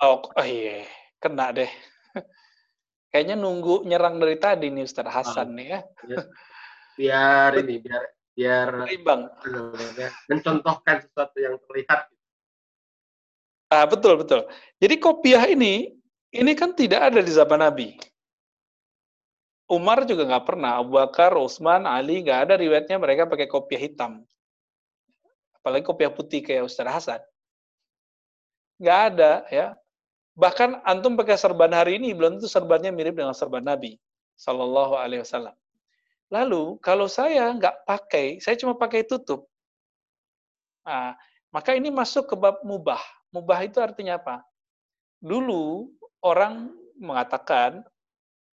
Oh, 0.00 0.24
oh 0.24 0.46
iya, 0.46 0.84
kena 1.20 1.52
deh. 1.52 1.68
Kayaknya 3.12 3.36
nunggu 3.36 3.84
nyerang 3.84 4.20
dari 4.20 4.36
tadi 4.40 4.72
nih 4.72 4.84
Ustaz 4.84 5.08
Hasan 5.08 5.52
oh, 5.52 5.56
nih 5.56 5.66
ya. 5.68 5.80
Biar 6.96 7.52
ini, 7.60 7.76
biar 7.84 8.02
biar 8.38 8.68
Berimbang. 8.86 9.22
mencontohkan 10.30 11.02
sesuatu 11.02 11.36
yang 11.42 11.58
terlihat. 11.66 12.06
Ah, 13.68 13.84
betul, 13.84 14.16
betul. 14.22 14.48
Jadi 14.80 14.94
kopiah 14.96 15.44
ini, 15.50 15.92
ini 16.32 16.52
kan 16.56 16.72
tidak 16.72 17.12
ada 17.12 17.20
di 17.20 17.32
zaman 17.34 17.60
Nabi. 17.60 17.98
Umar 19.68 20.08
juga 20.08 20.24
nggak 20.24 20.46
pernah, 20.48 20.80
Abu 20.80 20.96
Bakar, 20.96 21.36
Utsman, 21.36 21.84
Ali 21.84 22.24
nggak 22.24 22.48
ada 22.48 22.54
riwayatnya 22.56 22.96
mereka 22.96 23.28
pakai 23.28 23.44
kopiah 23.44 23.76
hitam. 23.84 24.24
Apalagi 25.60 25.84
kopiah 25.84 26.08
putih 26.08 26.40
kayak 26.40 26.64
Ustaz 26.64 26.88
Hasan. 26.88 27.20
Nggak 28.80 29.00
ada 29.12 29.32
ya. 29.52 29.76
Bahkan 30.38 30.86
antum 30.88 31.18
pakai 31.20 31.36
serban 31.36 31.68
hari 31.74 32.00
ini 32.00 32.16
belum 32.16 32.40
tentu 32.40 32.48
serbannya 32.48 32.94
mirip 32.94 33.12
dengan 33.18 33.36
serban 33.36 33.60
Nabi 33.60 34.00
Sallallahu 34.40 34.96
Alaihi 34.96 35.20
Wasallam. 35.20 35.52
Lalu 36.32 36.80
kalau 36.80 37.04
saya 37.04 37.52
nggak 37.52 37.84
pakai, 37.84 38.40
saya 38.40 38.56
cuma 38.56 38.72
pakai 38.72 39.04
tutup. 39.04 39.44
Nah, 40.86 41.12
maka 41.52 41.76
ini 41.76 41.92
masuk 41.92 42.24
ke 42.30 42.36
bab 42.40 42.64
mubah. 42.64 43.02
Mubah 43.34 43.60
itu 43.68 43.82
artinya 43.84 44.16
apa? 44.16 44.40
Dulu 45.20 45.92
orang 46.24 46.72
mengatakan 46.96 47.84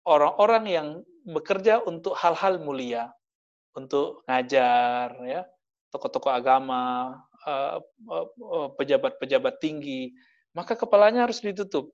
orang-orang 0.04 0.64
yang 0.68 0.88
bekerja 1.24 1.80
untuk 1.84 2.16
hal-hal 2.20 2.60
mulia, 2.60 3.12
untuk 3.74 4.22
ngajar, 4.28 5.16
ya, 5.24 5.42
tokoh-tokoh 5.90 6.32
agama, 6.32 7.16
eh, 7.48 7.80
eh, 7.80 8.68
pejabat-pejabat 8.78 9.54
tinggi, 9.60 10.12
maka 10.52 10.76
kepalanya 10.76 11.26
harus 11.26 11.40
ditutup. 11.40 11.90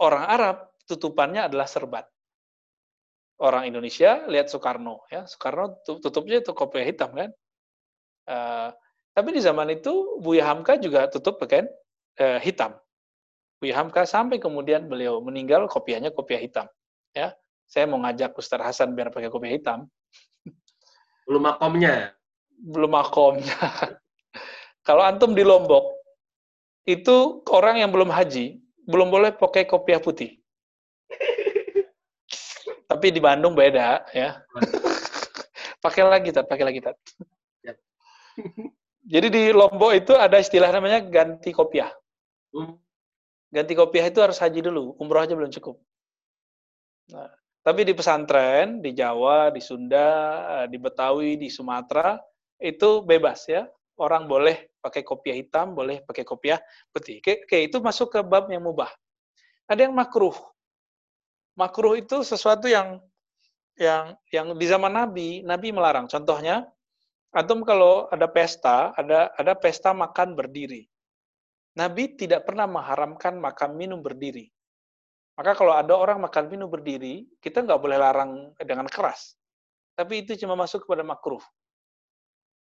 Orang 0.00 0.24
Arab 0.24 0.72
tutupannya 0.88 1.46
adalah 1.50 1.68
serbat. 1.68 2.08
Orang 3.40 3.68
Indonesia 3.68 4.24
lihat 4.28 4.48
Soekarno, 4.48 5.04
ya 5.12 5.24
Soekarno 5.28 5.80
tutupnya 5.84 6.40
itu 6.40 6.52
kopiah 6.52 6.84
hitam 6.88 7.12
kan. 7.12 7.30
Tapi 9.10 9.28
di 9.36 9.40
zaman 9.42 9.68
itu 9.74 10.20
Buya 10.22 10.48
Hamka 10.48 10.80
juga 10.80 11.08
tutup 11.10 11.36
pakaian 11.40 11.68
eh, 12.20 12.40
hitam. 12.40 12.76
Buya 13.60 13.76
Hamka 13.76 14.08
sampai 14.08 14.40
kemudian 14.40 14.88
beliau 14.88 15.20
meninggal 15.20 15.68
kopiahnya 15.68 16.16
kopiah 16.16 16.40
hitam. 16.40 16.64
Ya, 17.12 17.36
saya 17.68 17.84
mau 17.84 18.00
ngajak 18.00 18.32
Ustaz 18.40 18.56
Hasan 18.56 18.96
biar 18.96 19.12
pakai 19.12 19.28
kopiah 19.28 19.52
hitam. 19.52 19.84
Belum 21.28 21.44
makomnya. 21.44 22.16
Belum 22.56 22.88
makomnya. 22.88 23.52
Kalau 24.88 25.04
antum 25.04 25.36
di 25.36 25.44
Lombok, 25.44 25.92
itu 26.88 27.44
orang 27.52 27.84
yang 27.84 27.92
belum 27.92 28.08
haji, 28.08 28.64
belum 28.88 29.12
boleh 29.12 29.36
pakai 29.36 29.68
kopiah 29.68 30.00
putih. 30.00 30.40
Tapi 32.90 33.06
di 33.12 33.20
Bandung 33.20 33.52
beda 33.52 34.08
ya. 34.16 34.40
pakai 35.84 36.02
lagi, 36.08 36.32
tat, 36.32 36.48
pakai 36.48 36.64
lagi, 36.64 36.80
tat. 36.80 36.96
Ya. 37.60 37.76
Jadi 39.04 39.26
di 39.28 39.42
Lombok 39.52 39.92
itu 39.92 40.16
ada 40.16 40.40
istilah 40.40 40.72
namanya 40.72 41.04
ganti 41.04 41.52
kopiah. 41.52 41.92
Hmm. 42.56 42.80
Ganti 43.50 43.74
kopiah 43.74 44.06
itu 44.06 44.22
harus 44.22 44.38
haji 44.38 44.62
dulu, 44.62 44.94
umroh 45.02 45.26
aja 45.26 45.34
belum 45.34 45.50
cukup. 45.50 45.76
Nah, 47.10 47.26
tapi 47.66 47.82
di 47.82 47.92
pesantren, 47.92 48.78
di 48.78 48.94
Jawa, 48.94 49.50
di 49.50 49.58
Sunda, 49.58 50.08
di 50.70 50.78
Betawi, 50.78 51.34
di 51.34 51.50
Sumatera, 51.50 52.14
itu 52.62 53.02
bebas 53.02 53.50
ya. 53.50 53.66
Orang 54.00 54.30
boleh 54.30 54.70
pakai 54.80 55.04
kopiah 55.04 55.36
hitam, 55.36 55.76
boleh 55.76 56.00
pakai 56.06 56.24
kopiah 56.24 56.56
putih. 56.88 57.20
Oke, 57.20 57.44
oke, 57.44 57.58
itu 57.58 57.76
masuk 57.84 58.08
ke 58.16 58.20
bab 58.24 58.48
yang 58.48 58.64
mubah. 58.64 58.88
Ada 59.68 59.90
yang 59.90 59.94
makruh. 59.98 60.32
Makruh 61.58 62.00
itu 62.00 62.24
sesuatu 62.24 62.64
yang 62.64 63.02
yang 63.76 64.16
yang 64.32 64.56
di 64.56 64.64
zaman 64.64 64.96
Nabi, 64.96 65.44
Nabi 65.44 65.68
melarang. 65.74 66.08
Contohnya, 66.08 66.64
Antum 67.30 67.62
kalau 67.62 68.10
ada 68.10 68.26
pesta, 68.26 68.90
ada 68.96 69.30
ada 69.36 69.52
pesta 69.54 69.94
makan 69.94 70.34
berdiri. 70.34 70.90
Nabi 71.78 72.18
tidak 72.18 72.48
pernah 72.48 72.66
mengharamkan 72.66 73.38
makan 73.38 73.78
minum 73.78 74.02
berdiri. 74.02 74.50
Maka 75.38 75.54
kalau 75.56 75.72
ada 75.72 75.94
orang 75.94 76.20
makan 76.20 76.50
minum 76.50 76.68
berdiri, 76.68 77.24
kita 77.38 77.62
nggak 77.62 77.80
boleh 77.80 77.96
larang 77.96 78.52
dengan 78.60 78.84
keras. 78.90 79.38
Tapi 79.94 80.26
itu 80.26 80.36
cuma 80.42 80.58
masuk 80.58 80.84
kepada 80.84 81.06
makruh. 81.06 81.40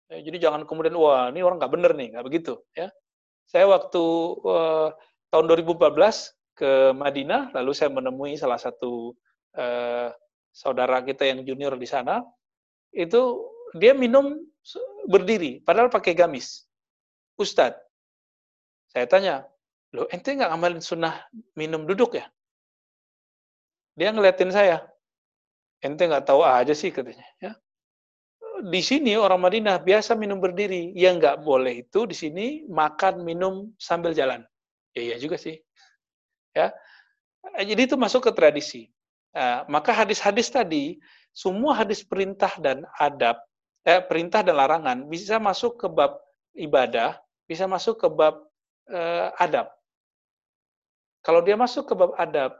Ya, 0.09 0.21
jadi 0.21 0.49
jangan 0.49 0.67
kemudian 0.67 0.93
wah 0.97 1.29
ini 1.29 1.41
orang 1.45 1.61
nggak 1.61 1.73
bener 1.73 1.91
nih, 1.93 2.07
nggak 2.17 2.25
begitu. 2.25 2.53
Ya, 2.73 2.89
saya 3.45 3.69
waktu 3.69 4.03
uh, 4.41 4.89
tahun 5.29 5.45
2014 5.65 6.57
ke 6.57 6.71
Madinah, 6.97 7.53
lalu 7.53 7.71
saya 7.77 7.93
menemui 7.93 8.35
salah 8.35 8.57
satu 8.57 9.13
uh, 9.57 10.09
saudara 10.49 10.99
kita 11.05 11.29
yang 11.29 11.45
junior 11.45 11.77
di 11.77 11.85
sana. 11.85 12.25
Itu 12.89 13.51
dia 13.77 13.93
minum 13.93 14.39
berdiri, 15.05 15.61
padahal 15.61 15.93
pakai 15.93 16.17
gamis. 16.17 16.65
Ustadz, 17.37 17.84
saya 18.95 19.11
tanya, 19.11 19.35
loh 19.91 20.07
ente 20.07 20.31
nggak 20.31 20.55
ngamalin 20.55 20.79
sunnah 20.79 21.27
minum 21.59 21.83
duduk 21.83 22.15
ya? 22.15 22.31
Dia 23.99 24.15
ngeliatin 24.15 24.55
saya, 24.55 24.87
ente 25.83 26.07
nggak 26.07 26.23
tahu 26.23 26.47
aja 26.47 26.71
sih 26.71 26.95
katanya. 26.95 27.27
Ya. 27.43 27.59
Di 28.63 28.79
sini 28.79 29.19
orang 29.19 29.43
Madinah 29.43 29.83
biasa 29.83 30.15
minum 30.15 30.39
berdiri, 30.39 30.95
yang 30.95 31.19
nggak 31.19 31.43
boleh 31.43 31.83
itu 31.83 32.07
di 32.07 32.15
sini 32.15 32.63
makan 32.71 33.27
minum 33.27 33.75
sambil 33.75 34.15
jalan. 34.15 34.47
Ya 34.95 35.11
iya 35.11 35.15
juga 35.19 35.35
sih. 35.35 35.59
Ya, 36.55 36.71
jadi 37.59 37.83
itu 37.83 37.99
masuk 37.99 38.23
ke 38.23 38.31
tradisi. 38.31 38.87
Nah, 39.35 39.67
maka 39.67 39.91
hadis-hadis 39.91 40.47
tadi, 40.47 41.03
semua 41.35 41.75
hadis 41.75 41.99
perintah 41.99 42.55
dan 42.63 42.87
adab 42.95 43.35
eh, 43.83 43.99
perintah 43.99 44.39
dan 44.39 44.55
larangan 44.55 45.03
bisa 45.11 45.35
masuk 45.35 45.83
ke 45.83 45.91
bab 45.91 46.15
ibadah, 46.55 47.19
bisa 47.43 47.67
masuk 47.67 47.99
ke 47.99 48.07
bab 48.07 48.39
eh, 48.89 49.29
adab. 49.41 49.71
Kalau 51.25 51.41
dia 51.41 51.57
masuk 51.57 51.89
ke 51.89 51.93
bab 51.97 52.13
adab, 52.21 52.53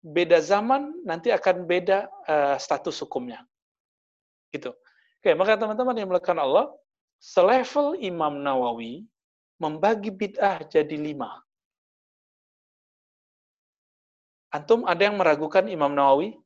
beda 0.00 0.40
zaman 0.40 0.92
nanti 1.04 1.28
akan 1.34 1.68
beda 1.68 2.08
eh, 2.28 2.56
status 2.56 3.02
hukumnya. 3.04 3.44
Gitu. 4.54 4.72
Oke, 5.20 5.30
maka 5.34 5.58
teman-teman 5.58 5.96
yang 5.98 6.08
melakukan 6.08 6.38
Allah, 6.38 6.70
selevel 7.20 7.98
Imam 7.98 8.40
Nawawi 8.40 9.04
membagi 9.58 10.12
bid'ah 10.12 10.64
jadi 10.68 10.96
lima. 10.96 11.40
Antum 14.54 14.88
ada 14.88 15.02
yang 15.02 15.18
meragukan 15.18 15.66
Imam 15.68 15.92
Nawawi? 15.92 16.38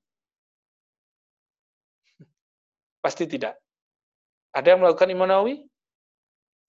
Pasti 2.98 3.28
tidak. 3.28 3.54
Ada 4.50 4.74
yang 4.74 4.80
melakukan 4.82 5.10
Imam 5.12 5.28
Nawawi? 5.30 5.62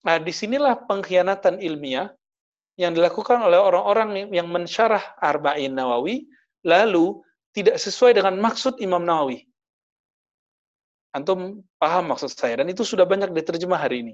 Nah, 0.05 0.17
di 0.17 0.33
sinilah 0.33 0.77
pengkhianatan 0.85 1.61
ilmiah 1.61 2.09
yang 2.81 2.97
dilakukan 2.97 3.45
oleh 3.45 3.61
orang-orang 3.61 4.33
yang 4.33 4.49
mensyarah 4.49 5.21
Arba'in 5.21 5.77
Nawawi, 5.77 6.25
lalu 6.65 7.21
tidak 7.53 7.77
sesuai 7.77 8.17
dengan 8.17 8.41
maksud 8.41 8.81
Imam 8.81 9.05
Nawawi. 9.05 9.45
Antum 11.13 11.61
paham 11.77 12.09
maksud 12.09 12.33
saya, 12.33 12.57
dan 12.57 12.67
itu 12.73 12.81
sudah 12.81 13.05
banyak 13.05 13.29
diterjemah 13.29 13.77
hari 13.77 14.01
ini. 14.01 14.13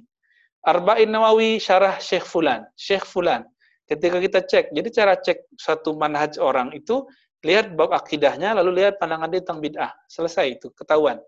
Arba'in 0.67 1.07
Nawawi 1.07 1.63
syarah 1.63 1.95
Syekh 2.03 2.27
Fulan, 2.27 2.67
Syekh 2.75 3.07
Fulan. 3.07 3.47
Ketika 3.87 4.19
kita 4.19 4.39
cek, 4.43 4.75
jadi 4.75 4.89
cara 4.91 5.15
cek 5.15 5.47
satu 5.55 5.95
manhaj 5.95 6.35
orang 6.43 6.75
itu, 6.75 7.07
lihat 7.47 7.71
bab 7.71 7.95
akidahnya, 7.95 8.51
lalu 8.51 8.83
lihat 8.83 8.99
pandangan 8.99 9.31
dia 9.31 9.39
tentang 9.39 9.63
bid'ah. 9.63 9.95
Selesai 10.11 10.59
itu, 10.59 10.67
ketahuan. 10.75 11.23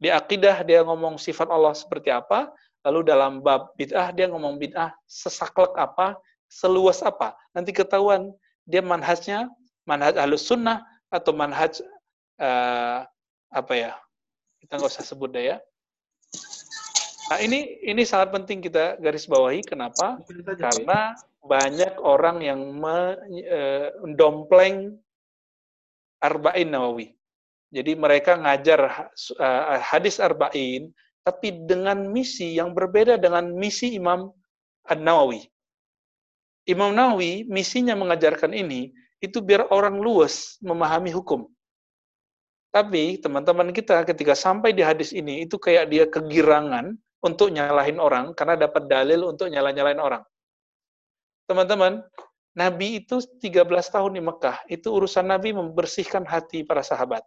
Di 0.00 0.08
akidah 0.08 0.64
dia 0.64 0.80
ngomong 0.86 1.20
sifat 1.20 1.52
Allah 1.52 1.76
seperti 1.76 2.08
apa, 2.08 2.48
lalu 2.86 3.02
dalam 3.06 3.42
bab 3.42 3.74
bid'ah 3.74 4.12
dia 4.14 4.28
ngomong 4.30 4.58
bid'ah 4.58 4.94
sesaklek 5.08 5.74
apa, 5.74 6.16
seluas 6.48 7.02
apa. 7.04 7.36
Nanti 7.52 7.72
ketahuan 7.74 8.32
dia 8.68 8.84
manhajnya 8.84 9.48
manhaj 9.88 10.20
halus 10.20 10.44
sunnah 10.44 10.84
atau 11.08 11.32
manhaj 11.32 11.80
uh, 12.36 13.08
apa 13.48 13.72
ya 13.72 13.96
kita 14.60 14.76
nggak 14.76 14.92
usah 14.92 15.08
sebut 15.08 15.32
deh 15.32 15.56
ya. 15.56 15.58
Nah 17.28 17.44
ini 17.44 17.76
ini 17.84 18.04
sangat 18.04 18.32
penting 18.32 18.60
kita 18.64 18.96
garis 19.00 19.26
bawahi 19.28 19.60
kenapa? 19.64 20.18
Karena 20.56 21.14
banyak 21.44 22.00
orang 22.00 22.40
yang 22.44 22.60
mendompleng 22.76 24.92
uh, 24.92 24.96
arba'in 26.24 26.70
nawawi. 26.72 27.14
Jadi 27.68 27.92
mereka 28.00 28.32
ngajar 28.36 29.12
uh, 29.36 29.78
hadis 29.80 30.20
arba'in, 30.20 30.92
tapi 31.28 31.52
dengan 31.68 32.08
misi 32.08 32.56
yang 32.56 32.72
berbeda 32.72 33.20
dengan 33.20 33.52
misi 33.52 33.92
Imam 33.92 34.32
An-Nawawi. 34.88 35.44
Imam 36.64 36.96
Nawawi 36.96 37.44
misinya 37.44 37.92
mengajarkan 37.92 38.56
ini, 38.56 38.96
itu 39.20 39.44
biar 39.44 39.68
orang 39.68 40.00
luas 40.00 40.56
memahami 40.64 41.12
hukum. 41.12 41.44
Tapi 42.72 43.20
teman-teman 43.20 43.76
kita 43.76 44.08
ketika 44.08 44.32
sampai 44.32 44.72
di 44.72 44.80
hadis 44.80 45.12
ini, 45.12 45.44
itu 45.44 45.60
kayak 45.60 45.92
dia 45.92 46.08
kegirangan 46.08 46.96
untuk 47.20 47.52
nyalahin 47.52 48.00
orang, 48.00 48.32
karena 48.32 48.56
dapat 48.56 48.88
dalil 48.88 49.28
untuk 49.28 49.52
nyala-nyalain 49.52 50.00
orang. 50.00 50.24
Teman-teman, 51.44 52.00
Nabi 52.56 53.04
itu 53.04 53.20
13 53.20 53.68
tahun 53.92 54.16
di 54.16 54.22
Mekah, 54.24 54.64
itu 54.72 54.88
urusan 54.88 55.28
Nabi 55.28 55.52
membersihkan 55.52 56.24
hati 56.24 56.64
para 56.64 56.80
sahabat. 56.80 57.20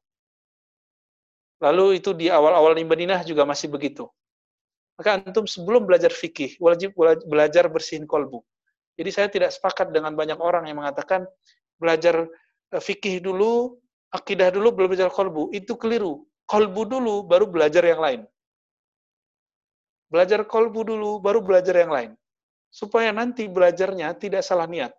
Lalu 1.62 2.02
itu 2.02 2.18
di 2.18 2.26
awal-awal 2.26 2.74
di 2.74 2.82
Madinah 2.82 3.22
juga 3.22 3.46
masih 3.46 3.70
begitu. 3.70 4.10
Maka 4.98 5.22
antum 5.22 5.46
sebelum 5.46 5.86
belajar 5.86 6.10
fikih, 6.10 6.58
wajib 6.58 6.98
belajar 7.30 7.70
bersihin 7.70 8.10
kolbu. 8.10 8.42
Jadi 8.98 9.10
saya 9.14 9.28
tidak 9.30 9.54
sepakat 9.54 9.94
dengan 9.94 10.18
banyak 10.18 10.38
orang 10.42 10.66
yang 10.66 10.82
mengatakan 10.82 11.26
belajar 11.78 12.30
e, 12.74 12.78
fikih 12.82 13.22
dulu, 13.22 13.78
akidah 14.10 14.50
dulu, 14.50 14.74
belum 14.74 14.90
belajar 14.94 15.10
kolbu. 15.14 15.54
Itu 15.54 15.78
keliru. 15.78 16.26
Kolbu 16.50 16.82
dulu, 16.86 17.26
baru 17.26 17.46
belajar 17.48 17.86
yang 17.86 18.02
lain. 18.02 18.22
Belajar 20.12 20.44
kolbu 20.44 20.82
dulu, 20.84 21.22
baru 21.24 21.40
belajar 21.40 21.78
yang 21.78 21.94
lain. 21.94 22.12
Supaya 22.68 23.16
nanti 23.16 23.48
belajarnya 23.48 24.12
tidak 24.20 24.44
salah 24.44 24.68
niat. 24.68 24.92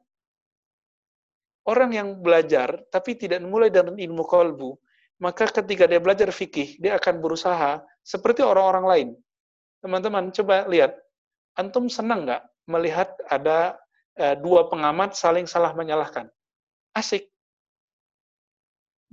Orang 1.63 1.95
yang 1.95 2.19
belajar, 2.19 2.83
tapi 2.91 3.15
tidak 3.15 3.39
mulai 3.45 3.71
dari 3.71 4.03
ilmu 4.03 4.25
kolbu, 4.27 4.75
maka 5.23 5.47
ketika 5.47 5.87
dia 5.87 6.03
belajar 6.03 6.27
fikih, 6.35 6.83
dia 6.83 6.99
akan 6.99 7.23
berusaha 7.23 7.79
seperti 8.03 8.43
orang-orang 8.43 8.87
lain. 8.91 9.09
Teman-teman, 9.79 10.35
coba 10.35 10.67
lihat. 10.67 10.99
Antum 11.55 11.87
senang 11.87 12.27
nggak 12.27 12.43
melihat 12.67 13.15
ada 13.31 13.79
e, 14.19 14.35
dua 14.43 14.67
pengamat 14.67 15.15
saling 15.15 15.47
salah 15.47 15.71
menyalahkan? 15.79 16.27
Asik. 16.91 17.31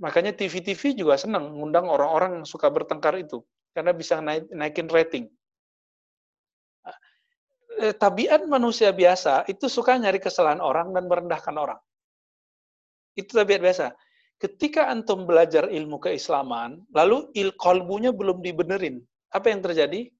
Makanya 0.02 0.34
TV-TV 0.34 0.98
juga 0.98 1.14
senang 1.14 1.54
mengundang 1.54 1.86
orang-orang 1.86 2.42
yang 2.42 2.46
suka 2.48 2.66
bertengkar 2.74 3.14
itu. 3.14 3.46
Karena 3.70 3.94
bisa 3.94 4.18
naik, 4.18 4.50
naikin 4.50 4.90
rating. 4.90 5.30
E, 7.78 7.94
tabiat 7.94 8.50
manusia 8.50 8.90
biasa 8.90 9.46
itu 9.46 9.70
suka 9.70 9.94
nyari 9.94 10.18
kesalahan 10.18 10.58
orang 10.58 10.90
dan 10.90 11.06
merendahkan 11.06 11.54
orang. 11.54 11.78
Itu 13.14 13.38
tabiat 13.38 13.62
biasa 13.62 13.94
ketika 14.40 14.88
antum 14.88 15.28
belajar 15.28 15.68
ilmu 15.68 16.00
keislaman, 16.00 16.82
lalu 16.96 17.28
il 17.36 17.52
kolbunya 17.54 18.10
belum 18.10 18.40
dibenerin, 18.40 19.04
apa 19.30 19.52
yang 19.52 19.60
terjadi? 19.60 20.10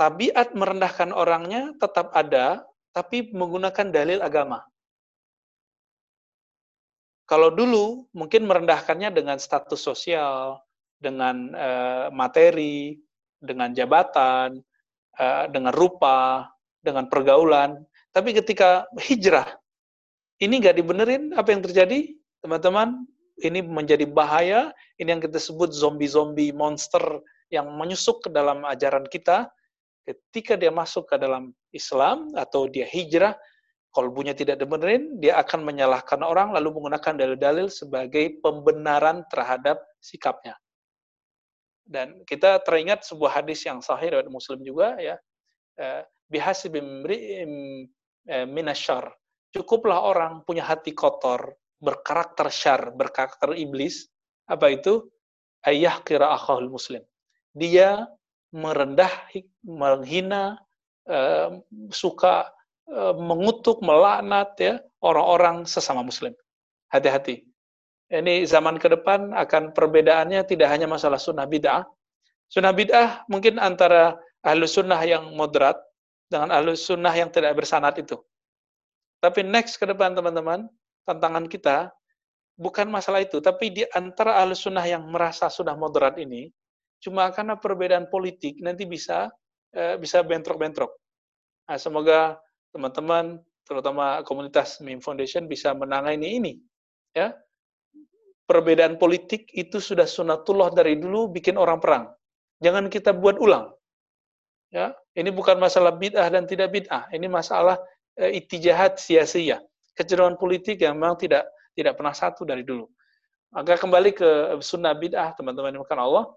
tabiat 0.00 0.56
merendahkan 0.56 1.12
orangnya 1.12 1.76
tetap 1.76 2.08
ada, 2.16 2.64
tapi 2.96 3.28
menggunakan 3.36 3.92
dalil 3.92 4.24
agama. 4.24 4.64
Kalau 7.28 7.52
dulu 7.52 8.08
mungkin 8.16 8.48
merendahkannya 8.48 9.12
dengan 9.12 9.36
status 9.36 9.76
sosial, 9.76 10.56
dengan 10.96 11.52
uh, 11.52 12.08
materi, 12.10 12.96
dengan 13.36 13.76
jabatan, 13.76 14.64
uh, 15.20 15.44
dengan 15.52 15.76
rupa, 15.76 16.48
dengan 16.80 17.06
pergaulan. 17.06 17.84
Tapi 18.10 18.34
ketika 18.34 18.88
hijrah, 18.98 19.46
ini 20.40 20.64
nggak 20.64 20.80
dibenerin, 20.80 21.36
apa 21.36 21.52
yang 21.52 21.62
terjadi? 21.62 22.16
Teman-teman, 22.40 23.04
ini 23.40 23.60
menjadi 23.64 24.04
bahaya, 24.08 24.72
ini 25.00 25.16
yang 25.16 25.22
kita 25.24 25.40
sebut 25.40 25.72
zombie-zombie 25.72 26.52
monster 26.52 27.02
yang 27.48 27.68
menyusup 27.76 28.20
ke 28.24 28.28
dalam 28.32 28.64
ajaran 28.68 29.04
kita. 29.08 29.48
Ketika 30.04 30.56
dia 30.56 30.72
masuk 30.72 31.08
ke 31.08 31.16
dalam 31.20 31.52
Islam 31.72 32.32
atau 32.32 32.66
dia 32.68 32.88
hijrah, 32.88 33.36
kolbunya 33.92 34.32
tidak 34.32 34.62
dibenerin, 34.62 35.18
dia 35.20 35.36
akan 35.38 35.66
menyalahkan 35.66 36.22
orang 36.22 36.54
lalu 36.54 36.78
menggunakan 36.78 37.14
dalil-dalil 37.20 37.68
sebagai 37.68 38.40
pembenaran 38.40 39.26
terhadap 39.28 39.82
sikapnya. 40.00 40.56
Dan 41.84 42.22
kita 42.22 42.62
teringat 42.62 43.02
sebuah 43.02 43.42
hadis 43.42 43.66
yang 43.66 43.82
sahih 43.82 44.14
dari 44.14 44.30
Muslim 44.30 44.62
juga 44.62 44.94
ya. 44.96 45.18
Eh, 45.74 46.06
Bihasibim 46.30 47.02
eh, 47.10 48.46
minasyar. 48.46 49.10
Cukuplah 49.50 49.98
orang 50.06 50.46
punya 50.46 50.62
hati 50.62 50.94
kotor, 50.94 51.58
berkarakter 51.80 52.52
syar, 52.52 52.92
berkarakter 52.92 53.56
iblis. 53.56 54.06
Apa 54.46 54.70
itu? 54.70 55.08
Ayah 55.64 56.00
kira 56.04 56.32
akhul 56.32 56.68
muslim. 56.68 57.04
Dia 57.52 58.06
merendah, 58.54 59.10
menghina, 59.64 60.60
suka 61.90 62.52
mengutuk, 63.16 63.80
melaknat 63.80 64.54
ya 64.60 64.74
orang-orang 65.00 65.64
sesama 65.64 66.04
muslim. 66.04 66.36
Hati-hati. 66.90 67.46
Ini 68.10 68.42
zaman 68.42 68.82
ke 68.82 68.90
depan 68.90 69.30
akan 69.30 69.70
perbedaannya 69.70 70.42
tidak 70.42 70.66
hanya 70.74 70.90
masalah 70.90 71.14
sunnah 71.14 71.46
bid'ah. 71.46 71.86
Sunnah 72.50 72.74
bid'ah 72.74 73.22
mungkin 73.30 73.62
antara 73.62 74.18
ahlu 74.42 74.66
sunnah 74.66 74.98
yang 75.06 75.30
moderat 75.38 75.78
dengan 76.26 76.50
ahlu 76.50 76.74
sunnah 76.74 77.14
yang 77.14 77.30
tidak 77.30 77.54
bersanat 77.54 77.94
itu. 78.02 78.18
Tapi 79.22 79.46
next 79.46 79.78
ke 79.78 79.86
depan 79.86 80.18
teman-teman, 80.18 80.66
tantangan 81.06 81.46
kita 81.48 81.90
bukan 82.60 82.92
masalah 82.92 83.24
itu, 83.24 83.40
tapi 83.40 83.72
di 83.72 83.82
antara 83.96 84.36
ahlu 84.40 84.52
sunnah 84.52 84.84
yang 84.84 85.08
merasa 85.08 85.48
sudah 85.48 85.72
moderat 85.74 86.20
ini, 86.20 86.52
cuma 87.00 87.32
karena 87.32 87.56
perbedaan 87.56 88.12
politik 88.12 88.60
nanti 88.60 88.84
bisa 88.84 89.32
eh, 89.72 89.96
bisa 89.96 90.20
bentrok-bentrok. 90.20 90.92
Nah, 91.70 91.78
semoga 91.78 92.36
teman-teman, 92.74 93.38
terutama 93.62 94.20
komunitas 94.26 94.82
Meme 94.82 95.00
Foundation 95.00 95.46
bisa 95.46 95.70
menangani 95.70 96.36
ini. 96.36 96.52
Ya, 97.14 97.34
perbedaan 98.50 98.98
politik 98.98 99.46
itu 99.54 99.78
sudah 99.78 100.10
sunatullah 100.10 100.74
dari 100.74 100.98
dulu 100.98 101.30
bikin 101.30 101.54
orang 101.54 101.78
perang. 101.78 102.04
Jangan 102.58 102.90
kita 102.90 103.14
buat 103.14 103.38
ulang. 103.38 103.70
Ya, 104.74 104.94
ini 105.14 105.30
bukan 105.30 105.58
masalah 105.58 105.94
bid'ah 105.94 106.26
dan 106.30 106.50
tidak 106.50 106.74
bid'ah. 106.74 107.06
Ini 107.14 107.26
masalah 107.30 107.78
e, 108.18 108.42
itijahat 108.42 108.98
sia-sia. 108.98 109.62
Kecenderungan 110.00 110.40
politik 110.40 110.80
yang 110.80 110.96
memang 110.96 111.20
tidak 111.20 111.44
tidak 111.76 112.00
pernah 112.00 112.16
satu 112.16 112.48
dari 112.48 112.64
dulu. 112.64 112.88
Maka 113.52 113.76
kembali 113.76 114.16
ke 114.16 114.56
sunnah 114.64 114.96
bid'ah, 114.96 115.36
teman-teman 115.36 115.76
yang 115.76 115.84
Allah. 116.00 116.32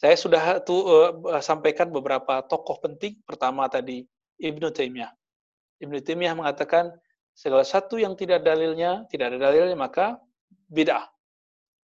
Saya 0.00 0.16
sudah 0.16 0.64
tuh, 0.64 0.80
uh, 1.28 1.44
sampaikan 1.44 1.92
beberapa 1.92 2.40
tokoh 2.48 2.80
penting. 2.80 3.20
Pertama 3.28 3.68
tadi 3.68 4.08
Ibnu 4.40 4.72
Taimiyah. 4.72 5.12
Ibnu 5.84 6.00
Taimiyah 6.00 6.32
mengatakan 6.32 6.88
segala 7.36 7.60
satu 7.60 8.00
yang 8.00 8.16
tidak 8.16 8.40
dalilnya, 8.40 9.04
tidak 9.12 9.36
ada 9.36 9.52
dalilnya 9.52 9.76
maka 9.76 10.16
bid'ah. 10.72 11.04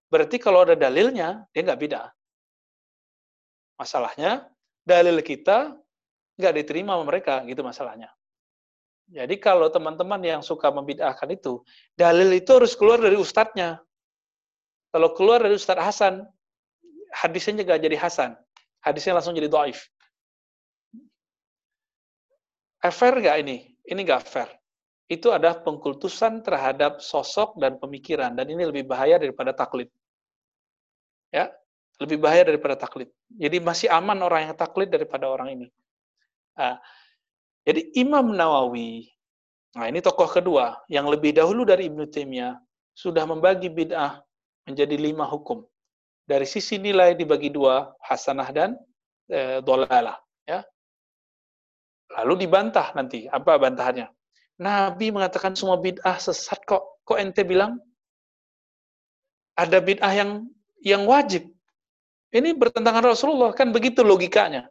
Berarti 0.08 0.40
kalau 0.40 0.64
ada 0.64 0.72
dalilnya, 0.72 1.44
dia 1.52 1.60
nggak 1.66 1.80
bid'ah. 1.84 2.08
Masalahnya, 3.76 4.48
dalil 4.86 5.20
kita 5.20 5.76
nggak 6.40 6.54
diterima 6.64 6.96
sama 6.96 7.04
mereka, 7.04 7.44
gitu 7.44 7.60
masalahnya. 7.60 8.15
Jadi 9.06 9.38
kalau 9.38 9.70
teman-teman 9.70 10.18
yang 10.18 10.42
suka 10.42 10.66
membid'ahkan 10.74 11.30
itu, 11.30 11.62
dalil 11.94 12.26
itu 12.34 12.50
harus 12.50 12.74
keluar 12.74 12.98
dari 12.98 13.14
ustadznya. 13.14 13.78
Kalau 14.90 15.12
keluar 15.12 15.44
dari 15.44 15.52
Ustadz 15.52 15.84
Hasan, 15.84 16.24
hadisnya 17.12 17.62
nggak 17.62 17.84
jadi 17.84 17.96
Hasan. 18.00 18.32
Hadisnya 18.80 19.18
langsung 19.18 19.36
jadi 19.36 19.50
do'if. 19.50 19.84
Fair 22.86 23.14
nggak 23.18 23.36
ini? 23.44 23.76
Ini 23.82 24.00
nggak 24.02 24.22
fair. 24.24 24.48
Itu 25.06 25.30
adalah 25.30 25.62
pengkultusan 25.62 26.42
terhadap 26.42 26.98
sosok 26.98 27.60
dan 27.62 27.78
pemikiran, 27.78 28.34
dan 28.34 28.46
ini 28.50 28.66
lebih 28.66 28.88
bahaya 28.88 29.22
daripada 29.22 29.54
taklid. 29.54 29.90
Ya, 31.30 31.50
lebih 32.02 32.18
bahaya 32.18 32.46
daripada 32.46 32.74
taklid. 32.74 33.10
Jadi 33.30 33.62
masih 33.62 33.86
aman 33.90 34.18
orang 34.22 34.50
yang 34.50 34.54
taklid 34.56 34.90
daripada 34.90 35.30
orang 35.30 35.54
ini. 35.60 35.66
Nah, 36.56 36.80
jadi 37.66 37.82
Imam 37.98 38.30
Nawawi, 38.30 39.10
nah 39.74 39.90
ini 39.90 39.98
tokoh 39.98 40.30
kedua, 40.30 40.78
yang 40.86 41.10
lebih 41.10 41.34
dahulu 41.34 41.66
dari 41.66 41.90
Ibnu 41.90 42.06
Taimiyah, 42.06 42.54
sudah 42.94 43.26
membagi 43.26 43.66
bid'ah 43.66 44.22
menjadi 44.70 44.94
lima 44.94 45.26
hukum. 45.26 45.66
Dari 46.26 46.46
sisi 46.46 46.78
nilai 46.78 47.18
dibagi 47.18 47.50
dua, 47.50 47.90
hasanah 48.06 48.48
dan 48.54 48.70
e, 49.30 49.62
dolalah. 49.62 50.18
Ya. 50.46 50.62
Lalu 52.18 52.46
dibantah 52.46 52.90
nanti. 52.94 53.30
Apa 53.30 53.58
bantahannya? 53.58 54.10
Nabi 54.58 55.10
mengatakan 55.14 55.54
semua 55.54 55.78
bid'ah 55.78 56.18
sesat 56.18 56.62
kok. 56.66 57.02
Kok 57.06 57.18
ente 57.22 57.46
bilang 57.46 57.78
ada 59.54 59.78
bid'ah 59.78 60.10
yang 60.10 60.30
yang 60.82 61.06
wajib? 61.06 61.46
Ini 62.34 62.58
bertentangan 62.58 63.06
Rasulullah. 63.06 63.54
Kan 63.54 63.70
begitu 63.70 64.02
logikanya. 64.02 64.66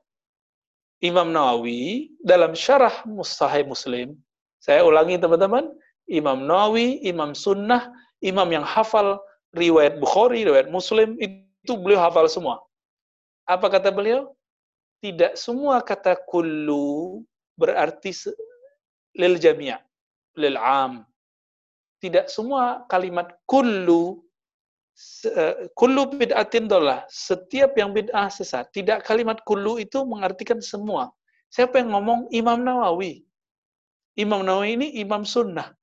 Imam 1.04 1.32
Nawawi 1.32 2.12
dalam 2.24 2.56
syarah 2.56 3.04
Mustahai 3.04 3.68
Muslim, 3.68 4.16
saya 4.64 4.82
ulangi 4.84 5.20
teman-teman, 5.20 5.68
Imam 6.08 6.48
Nawawi, 6.48 7.04
Imam 7.04 7.36
Sunnah, 7.36 7.92
Imam 8.24 8.48
yang 8.52 8.64
hafal 8.64 9.20
riwayat 9.54 10.00
Bukhari, 10.02 10.48
riwayat 10.48 10.72
Muslim, 10.72 11.16
itu 11.20 11.74
beliau 11.76 12.02
hafal 12.02 12.26
semua. 12.32 12.64
Apa 13.46 13.70
kata 13.70 13.94
beliau? 13.94 14.36
tidak 15.06 15.38
semua 15.38 15.86
kata 15.86 16.18
kullu 16.26 17.22
berarti 17.54 18.10
lil 19.14 19.38
jami' 19.38 19.78
lil 20.34 20.58
am. 20.58 21.06
Tidak 22.02 22.26
semua 22.26 22.82
kalimat 22.90 23.38
kullu 23.46 24.25
kullu 25.76 26.08
bid'atin 26.16 26.72
dolah. 26.72 27.04
Setiap 27.12 27.76
yang 27.76 27.92
bid'ah 27.92 28.32
sesat. 28.32 28.72
Tidak 28.72 29.04
kalimat 29.04 29.44
kullu 29.44 29.76
itu 29.80 30.04
mengartikan 30.08 30.64
semua. 30.64 31.12
Siapa 31.52 31.80
yang 31.80 31.92
ngomong? 31.92 32.32
Imam 32.32 32.64
Nawawi. 32.64 33.24
Imam 34.16 34.44
Nawawi 34.48 34.80
ini 34.80 34.88
imam 35.04 35.28
sunnah. 35.28 35.76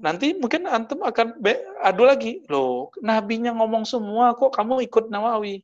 Nanti 0.00 0.32
mungkin 0.32 0.64
antum 0.64 1.04
akan 1.04 1.44
adu 1.84 2.08
lagi. 2.08 2.40
Loh, 2.48 2.88
nabinya 3.04 3.52
ngomong 3.52 3.84
semua, 3.84 4.32
kok 4.32 4.56
kamu 4.56 4.88
ikut 4.88 5.12
Nawawi? 5.12 5.60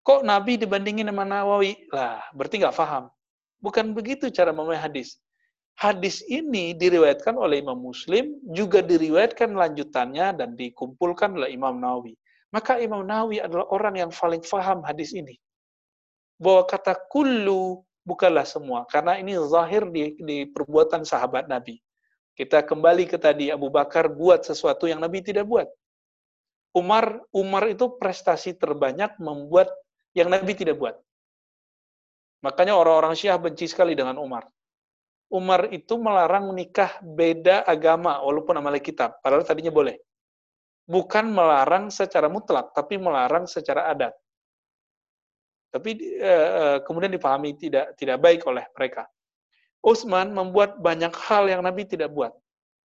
Kok 0.00 0.24
Nabi 0.24 0.56
dibandingin 0.56 1.12
sama 1.12 1.28
Nawawi? 1.28 1.76
Lah, 1.92 2.24
berarti 2.32 2.64
nggak 2.64 2.72
paham. 2.72 3.12
Bukan 3.60 3.92
begitu 3.92 4.32
cara 4.32 4.48
memahami 4.56 4.80
hadis. 4.80 5.20
Hadis 5.78 6.26
ini 6.26 6.74
diriwayatkan 6.74 7.38
oleh 7.38 7.62
Imam 7.62 7.78
Muslim, 7.78 8.34
juga 8.50 8.82
diriwayatkan 8.82 9.54
lanjutannya 9.54 10.34
dan 10.34 10.58
dikumpulkan 10.58 11.38
oleh 11.38 11.54
Imam 11.54 11.78
Nawawi. 11.78 12.18
Maka 12.50 12.82
Imam 12.82 13.06
Nawawi 13.06 13.38
adalah 13.38 13.70
orang 13.70 13.94
yang 13.94 14.10
paling 14.10 14.42
faham 14.42 14.82
hadis 14.82 15.14
ini. 15.14 15.38
Bahwa 16.34 16.66
kata 16.66 16.98
kullu 17.06 17.86
bukanlah 18.02 18.42
semua, 18.42 18.90
karena 18.90 19.22
ini 19.22 19.38
zahir 19.46 19.86
di, 19.94 20.18
di 20.18 20.50
perbuatan 20.50 21.06
sahabat 21.06 21.46
Nabi. 21.46 21.78
Kita 22.34 22.66
kembali 22.66 23.06
ke 23.06 23.14
tadi 23.14 23.54
Abu 23.54 23.70
Bakar 23.70 24.10
buat 24.10 24.42
sesuatu 24.42 24.90
yang 24.90 24.98
Nabi 24.98 25.22
tidak 25.22 25.46
buat. 25.46 25.70
Umar 26.74 27.22
Umar 27.30 27.70
itu 27.70 27.86
prestasi 28.02 28.58
terbanyak 28.58 29.14
membuat 29.22 29.70
yang 30.10 30.26
Nabi 30.26 30.58
tidak 30.58 30.74
buat. 30.74 30.98
Makanya 32.42 32.74
orang-orang 32.74 33.14
Syiah 33.14 33.38
benci 33.38 33.70
sekali 33.70 33.94
dengan 33.94 34.18
Umar. 34.18 34.46
Umar 35.28 35.68
itu 35.68 36.00
melarang 36.00 36.48
menikah 36.48 36.96
beda 37.04 37.64
agama 37.68 38.16
walaupun 38.24 38.56
amal 38.56 38.72
kitab, 38.80 39.20
padahal 39.20 39.44
tadinya 39.44 39.68
boleh. 39.68 40.00
Bukan 40.88 41.28
melarang 41.28 41.92
secara 41.92 42.32
mutlak, 42.32 42.72
tapi 42.72 42.96
melarang 42.96 43.44
secara 43.44 43.92
adat. 43.92 44.16
Tapi 45.68 46.00
eh, 46.16 46.80
kemudian 46.80 47.12
dipahami 47.12 47.52
tidak 47.60 47.92
tidak 48.00 48.16
baik 48.24 48.40
oleh 48.48 48.64
mereka. 48.72 49.04
Utsman 49.84 50.32
membuat 50.32 50.80
banyak 50.80 51.12
hal 51.28 51.44
yang 51.46 51.60
Nabi 51.60 51.84
tidak 51.84 52.10
buat. 52.10 52.32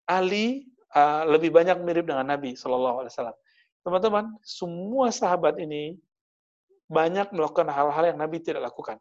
Ali 0.08 0.70
uh, 0.96 1.22
lebih 1.28 1.52
banyak 1.52 1.76
mirip 1.84 2.08
dengan 2.08 2.24
Nabi 2.24 2.56
Shallallahu 2.56 3.04
Alaihi 3.04 3.12
Wasallam. 3.12 3.38
Teman-teman, 3.84 4.24
semua 4.44 5.12
sahabat 5.12 5.60
ini 5.60 5.96
banyak 6.88 7.32
melakukan 7.36 7.68
hal-hal 7.68 8.04
yang 8.14 8.18
Nabi 8.20 8.40
tidak 8.40 8.64
lakukan. 8.64 8.96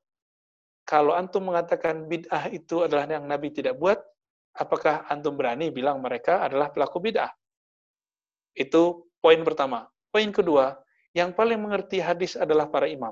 Kalau 0.88 1.12
antum 1.12 1.52
mengatakan 1.52 2.08
bid'ah 2.08 2.48
itu 2.48 2.88
adalah 2.88 3.04
yang 3.12 3.28
Nabi 3.28 3.52
tidak 3.52 3.76
buat, 3.76 4.00
apakah 4.56 5.04
antum 5.12 5.36
berani 5.36 5.68
bilang 5.68 6.00
mereka 6.00 6.40
adalah 6.48 6.72
pelaku 6.72 7.04
bid'ah? 7.04 7.28
Itu 8.56 9.12
poin 9.20 9.44
pertama. 9.44 9.92
Poin 10.08 10.32
kedua, 10.32 10.80
yang 11.12 11.36
paling 11.36 11.60
mengerti 11.60 12.00
hadis 12.00 12.40
adalah 12.40 12.72
para 12.72 12.88
imam. 12.88 13.12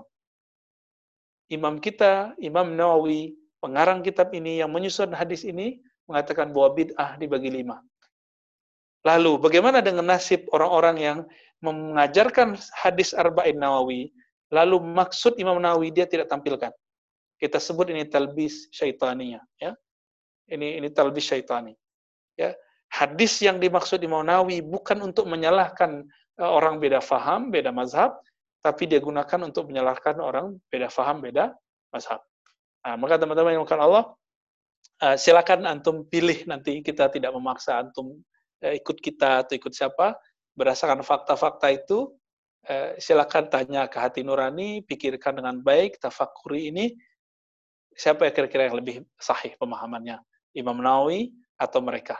Imam 1.51 1.77
kita, 1.83 2.31
Imam 2.39 2.71
Nawawi, 2.73 3.35
pengarang 3.59 3.99
kitab 3.99 4.31
ini 4.31 4.63
yang 4.63 4.71
menyusun 4.71 5.11
hadis 5.11 5.43
ini, 5.43 5.83
mengatakan 6.07 6.55
bahwa 6.55 6.79
bid'ah 6.79 7.19
dibagi 7.19 7.51
lima. 7.51 7.83
Lalu, 9.03 9.37
bagaimana 9.37 9.83
dengan 9.83 10.15
nasib 10.15 10.47
orang-orang 10.55 10.97
yang 10.97 11.17
mengajarkan 11.59 12.55
hadis 12.71 13.11
Arba'in 13.11 13.59
Nawawi, 13.59 14.15
lalu 14.49 14.79
maksud 14.79 15.35
Imam 15.37 15.59
Nawawi 15.59 15.91
dia 15.91 16.07
tidak 16.07 16.31
tampilkan? 16.31 16.73
Kita 17.35 17.59
sebut 17.59 17.91
ini 17.91 18.07
talbis 18.07 18.71
syaitaninya, 18.71 19.43
ya. 19.59 19.75
Ini 20.45 20.79
ini 20.79 20.87
talbis 20.93 21.25
syaitani. 21.25 21.73
Ya. 22.37 22.55
Hadis 22.91 23.41
yang 23.43 23.59
dimaksud 23.59 23.99
Imam 24.05 24.23
Nawawi 24.23 24.63
bukan 24.63 25.01
untuk 25.03 25.27
menyalahkan 25.27 26.05
uh, 26.39 26.51
orang 26.51 26.79
beda 26.79 27.03
faham, 27.03 27.51
beda 27.51 27.73
mazhab, 27.73 28.15
tapi 28.63 28.87
dia 28.87 29.03
gunakan 29.03 29.51
untuk 29.51 29.67
menyalahkan 29.67 30.15
orang 30.21 30.55
beda 30.71 30.87
faham, 30.87 31.19
beda 31.19 31.51
mazhab. 31.91 32.23
Nah, 32.85 32.95
maka 32.95 33.19
teman-teman 33.19 33.57
yang 33.57 33.63
bukan 33.67 33.81
Allah, 33.83 34.03
uh, 35.03 35.17
silakan 35.19 35.67
antum 35.67 36.07
pilih 36.07 36.45
nanti 36.47 36.79
kita 36.79 37.11
tidak 37.11 37.35
memaksa 37.35 37.83
antum 37.83 38.15
uh, 38.63 38.73
ikut 38.77 39.01
kita 39.01 39.43
atau 39.43 39.59
ikut 39.59 39.73
siapa, 39.75 40.15
berdasarkan 40.55 41.03
fakta-fakta 41.03 41.67
itu, 41.73 42.15
silakan 42.97 43.45
tanya 43.45 43.85
ke 43.85 44.01
hati 44.01 44.25
nurani, 44.25 44.81
pikirkan 44.81 45.37
dengan 45.37 45.61
baik, 45.61 46.01
tafakuri 46.01 46.73
ini, 46.73 46.97
siapa 47.95 48.27
yang 48.27 48.35
kira-kira 48.35 48.67
yang 48.67 48.77
lebih 48.77 48.95
sahih 49.15 49.55
pemahamannya? 49.55 50.19
Imam 50.51 50.77
Nawawi 50.79 51.31
atau 51.55 51.79
mereka? 51.79 52.19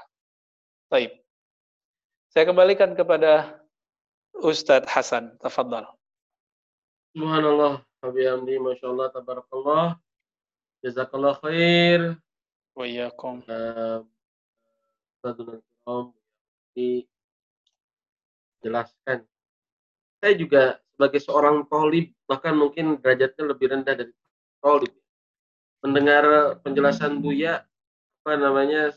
Baik. 0.88 1.11
Saya 2.32 2.47
kembalikan 2.47 2.95
kepada 2.95 3.59
Ustadz 4.39 4.88
Hasan. 4.88 5.36
Tafadhal. 5.39 5.88
Subhanallah. 7.15 7.84
Hamdi, 8.03 8.59
Masya 8.59 8.86
Allah, 8.91 9.07
Tabarakallah. 9.11 9.86
Jazakallah 10.84 11.39
khair. 11.43 12.19
Wa 12.76 12.84
iyakum. 12.88 13.43
Ustadz 15.23 15.63
jelaskan. 18.65 19.21
Saya 20.19 20.34
juga 20.34 20.82
sebagai 20.97 21.21
seorang 21.21 21.69
tolib, 21.69 22.09
bahkan 22.26 22.57
mungkin 22.57 22.97
derajatnya 22.97 23.53
lebih 23.53 23.67
rendah 23.69 23.93
dari 23.93 24.13
tolib 24.57 24.89
mendengar 25.86 26.57
penjelasan 26.65 27.21
Buya 27.21 27.61
apa 28.25 28.31
namanya 28.41 28.89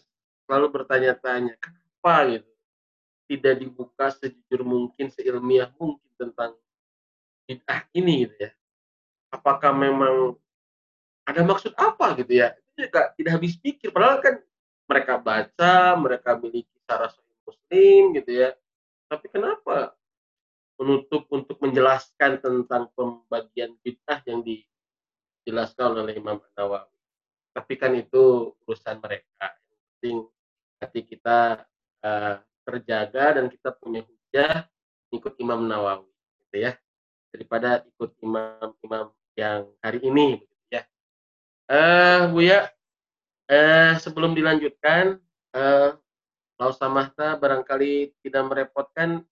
selalu 0.49 0.72
bertanya-tanya 0.72 1.61
kenapa 1.61 2.14
gitu? 2.32 2.51
Tidak 3.28 3.55
dibuka 3.61 4.09
sejujur 4.16 4.64
mungkin 4.64 5.12
seilmiah 5.12 5.68
mungkin 5.76 6.09
tentang 6.16 6.57
bid'ah 7.45 7.84
ini 7.93 8.24
gitu 8.24 8.49
ya. 8.49 8.51
Apakah 9.28 9.76
memang 9.76 10.41
ada 11.28 11.45
maksud 11.45 11.76
apa 11.76 12.16
gitu 12.16 12.41
ya? 12.41 12.57
Itu 12.57 12.89
juga 12.89 13.12
tidak 13.12 13.32
habis 13.36 13.61
pikir. 13.61 13.93
Padahal 13.93 14.24
kan 14.24 14.34
mereka 14.89 15.20
baca 15.20 15.76
mereka 16.01 16.41
miliki 16.41 16.72
cara 16.89 17.12
muslim 17.45 18.16
gitu 18.16 18.32
ya. 18.32 18.57
Tapi 19.12 19.28
kenapa 19.28 19.93
menutup 20.80 21.28
untuk 21.28 21.61
menjelaskan 21.61 22.41
tentang 22.41 22.89
pembagian 22.97 23.76
bid'ah 23.84 24.24
yang 24.24 24.41
di 24.41 24.64
dijelaskan 25.49 26.05
oleh 26.05 26.12
Imam 26.20 26.36
Nawawi. 26.53 26.92
Tapi 27.57 27.72
kan 27.80 27.96
itu 27.96 28.53
urusan 28.68 29.01
mereka. 29.01 29.49
Yang 29.49 29.80
penting 29.80 30.16
hati 30.76 31.01
kita 31.09 31.64
uh, 32.05 32.36
terjaga 32.68 33.40
dan 33.40 33.49
kita 33.49 33.72
punya 33.80 34.05
hujah 34.05 34.68
ikut 35.09 35.32
Imam 35.40 35.64
Nawawi, 35.64 36.12
gitu 36.44 36.68
ya. 36.68 36.76
Daripada 37.32 37.80
ikut 37.88 38.12
imam-imam 38.20 39.09
yang 39.40 39.72
hari 39.80 40.05
ini, 40.05 40.44
gitu 40.44 40.68
ya. 40.68 40.82
Uh, 41.64 42.28
Bu 42.28 42.44
ya, 42.44 42.68
uh, 43.49 43.96
sebelum 43.96 44.36
dilanjutkan, 44.36 45.16
uh, 45.57 45.96
Lausa 46.61 46.92
Mahta 46.92 47.40
barangkali 47.40 48.12
tidak 48.20 48.44
merepotkan. 48.53 49.24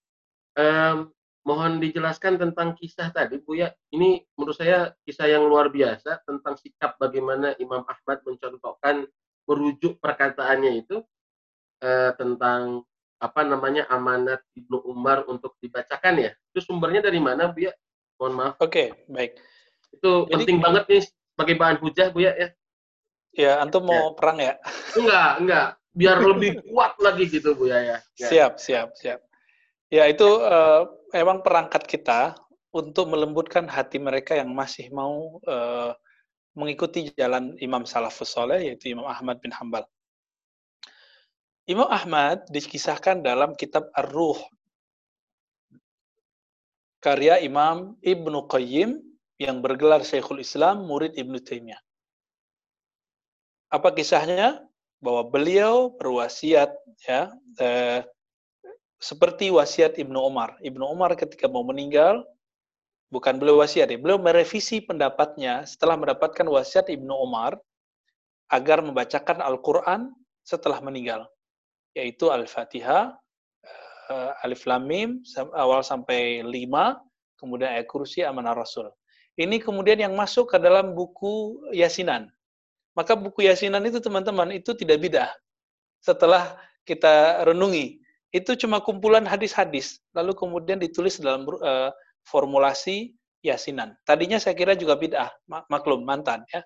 Um, 0.56 1.12
mohon 1.47 1.78
dijelaskan 1.78 2.42
tentang 2.42 2.74
kisah 2.74 3.14
tadi 3.14 3.38
Bu 3.38 3.55
ya. 3.55 3.70
Ini 3.94 4.18
menurut 4.34 4.59
saya 4.59 4.90
kisah 5.07 5.30
yang 5.30 5.47
luar 5.47 5.70
biasa 5.70 6.26
tentang 6.26 6.59
sikap 6.59 6.99
bagaimana 6.99 7.55
Imam 7.62 7.86
Ahmad 7.86 8.20
mencontohkan 8.26 9.07
merujuk 9.47 10.03
perkataannya 10.03 10.82
itu 10.82 11.07
eh, 11.86 12.11
tentang 12.18 12.82
apa 13.16 13.40
namanya 13.47 13.86
amanat 13.88 14.42
Ibnu 14.59 14.90
Umar 14.90 15.24
untuk 15.30 15.55
dibacakan 15.62 16.18
ya. 16.18 16.30
Itu 16.53 16.66
sumbernya 16.66 17.07
dari 17.07 17.22
mana 17.22 17.55
Bu 17.55 17.70
ya? 17.70 17.72
Mohon 18.18 18.34
maaf. 18.34 18.55
Oke, 18.59 18.66
okay, 18.66 18.88
baik. 19.07 19.38
Itu 19.94 20.26
Jadi, 20.26 20.32
penting 20.34 20.59
banget 20.59 20.84
nih 20.90 21.03
sebagai 21.07 21.55
bahan 21.62 21.78
hujah 21.78 22.07
Bu 22.11 22.26
ya 22.26 22.32
ya. 22.34 22.49
Ya, 23.36 23.53
antum 23.61 23.84
mau 23.86 24.12
ya. 24.12 24.16
perang 24.18 24.38
ya? 24.40 24.55
Enggak, 24.99 25.32
enggak. 25.38 25.68
Biar 25.97 26.16
lebih 26.20 26.61
kuat 26.68 26.99
lagi 26.99 27.24
gitu 27.30 27.55
Bu 27.55 27.70
ya 27.70 27.78
ya. 27.80 27.99
Siap, 28.18 28.59
siap, 28.59 28.99
siap. 28.99 29.26
Ya, 29.87 30.11
itu 30.11 30.26
uh, 30.26 30.91
memang 31.14 31.47
perangkat 31.47 31.87
kita 31.87 32.34
untuk 32.74 33.07
melembutkan 33.07 33.70
hati 33.70 34.03
mereka 34.03 34.34
yang 34.34 34.51
masih 34.51 34.91
mau 34.91 35.39
uh, 35.47 35.95
mengikuti 36.59 37.14
jalan 37.14 37.55
Imam 37.62 37.87
Salafus 37.87 38.34
Soleh, 38.34 38.72
yaitu 38.72 38.91
Imam 38.91 39.07
Ahmad 39.07 39.39
bin 39.39 39.55
Hambal. 39.55 39.87
Imam 41.70 41.87
Ahmad 41.87 42.47
dikisahkan 42.51 43.22
dalam 43.22 43.55
kitab 43.55 43.87
Ar-Ruh, 43.95 44.39
karya 46.99 47.39
Imam 47.43 47.95
Ibnu 48.03 48.51
Qayyim 48.51 48.99
yang 49.39 49.62
bergelar 49.62 50.03
Syekhul 50.03 50.43
Islam, 50.43 50.89
murid 50.91 51.14
Ibnu 51.14 51.39
Taimiyah. 51.39 51.78
Apa 53.70 53.95
kisahnya? 53.95 54.66
Bahwa 54.97 55.28
beliau 55.28 55.93
berwasiat 55.93 56.72
ya 57.05 57.28
eh, 57.61 58.01
seperti 59.01 59.53
wasiat 59.53 60.01
Ibnu 60.01 60.16
Umar. 60.16 60.57
Ibnu 60.64 60.84
Umar 60.84 61.12
ketika 61.16 61.47
mau 61.49 61.62
meninggal, 61.62 62.24
bukan 63.12 63.36
beliau 63.36 63.61
wasiat, 63.61 63.92
ya, 63.92 63.99
beliau 64.01 64.18
merevisi 64.18 64.80
pendapatnya 64.82 65.62
setelah 65.68 66.01
mendapatkan 66.01 66.47
wasiat 66.49 66.88
Ibnu 66.88 67.12
Umar 67.12 67.61
agar 68.51 68.80
membacakan 68.80 69.42
Al-Quran 69.42 70.14
setelah 70.47 70.78
meninggal, 70.80 71.26
yaitu 71.92 72.30
Al-Fatihah, 72.30 73.14
uh, 74.11 74.32
Alif 74.47 74.64
Lam 74.64 74.86
Mim, 74.86 75.11
awal 75.55 75.82
sampai 75.82 76.47
lima, 76.47 77.03
kemudian 77.36 77.74
ayat 77.74 77.90
kursi 77.90 78.22
amanah 78.22 78.55
Rasul. 78.55 78.88
Ini 79.36 79.61
kemudian 79.61 80.01
yang 80.01 80.16
masuk 80.16 80.49
ke 80.49 80.57
dalam 80.57 80.97
buku 80.97 81.61
Yasinan. 81.76 82.32
Maka 82.97 83.12
buku 83.12 83.44
Yasinan 83.44 83.84
itu 83.84 84.01
teman-teman 84.01 84.49
itu 84.57 84.72
tidak 84.72 85.05
beda. 85.05 85.28
Setelah 86.01 86.57
kita 86.88 87.44
renungi, 87.44 88.01
itu 88.37 88.53
cuma 88.61 88.84
kumpulan 88.84 89.24
hadis-hadis, 89.24 90.05
lalu 90.12 90.37
kemudian 90.37 90.76
ditulis 90.76 91.16
dalam 91.16 91.49
uh, 91.49 91.89
formulasi 92.28 93.16
yasinan. 93.41 93.97
Tadinya 94.05 94.37
saya 94.37 94.53
kira 94.53 94.76
juga 94.76 94.93
bid'ah, 95.01 95.32
mak 95.49 95.64
maklum 95.72 96.05
mantan 96.05 96.45
ya. 96.53 96.61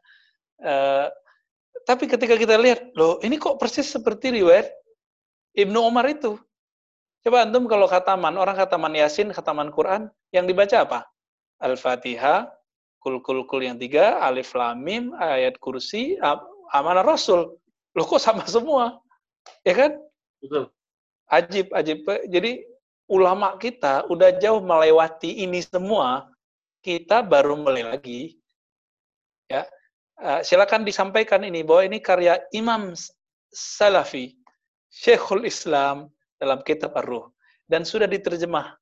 Uh, 0.59 1.07
tapi 1.87 2.11
ketika 2.11 2.35
kita 2.35 2.59
lihat, 2.59 2.91
loh 2.99 3.23
ini 3.23 3.39
kok 3.39 3.57
persis 3.63 3.87
seperti 3.87 4.35
riwayat 4.35 4.67
Ibnu 5.55 5.79
Umar 5.79 6.11
itu. 6.11 6.35
Coba 7.21 7.45
antum 7.45 7.69
kalau 7.71 7.87
khataman, 7.87 8.35
orang 8.35 8.57
khataman 8.57 8.97
Yasin, 8.97 9.31
khataman 9.31 9.71
Quran, 9.71 10.09
yang 10.35 10.49
dibaca 10.49 10.83
apa? 10.83 11.01
Al-Fatihah, 11.61 12.49
kul 12.99 13.21
kul 13.21 13.45
kul 13.45 13.61
yang 13.61 13.77
tiga, 13.77 14.19
alif 14.25 14.57
lamim, 14.57 15.13
ayat 15.21 15.61
kursi, 15.61 16.17
amanah 16.73 17.05
Rasul. 17.05 17.61
Loh 17.93 18.05
kok 18.09 18.25
sama 18.25 18.43
semua? 18.49 19.05
Ya 19.69 19.77
kan? 19.77 20.01
Betul. 20.41 20.73
Ajib, 21.31 21.71
ajib. 21.71 22.03
Jadi 22.27 22.67
ulama 23.07 23.55
kita 23.59 24.07
udah 24.11 24.35
jauh 24.43 24.59
melewati 24.59 25.47
ini 25.47 25.63
semua, 25.63 26.27
kita 26.83 27.23
baru 27.23 27.55
mulai 27.55 27.87
lagi. 27.87 28.39
Ya, 29.51 29.67
uh, 30.23 30.43
silakan 30.47 30.87
disampaikan 30.87 31.43
ini 31.43 31.67
bahwa 31.67 31.83
ini 31.87 31.99
karya 31.99 32.39
Imam 32.55 32.95
Salafi, 33.51 34.39
Syekhul 34.91 35.43
Islam 35.47 36.07
dalam 36.39 36.63
kitab 36.63 36.95
Ar-Ruh 36.95 37.31
dan 37.67 37.83
sudah 37.83 38.07
diterjemah. 38.07 38.79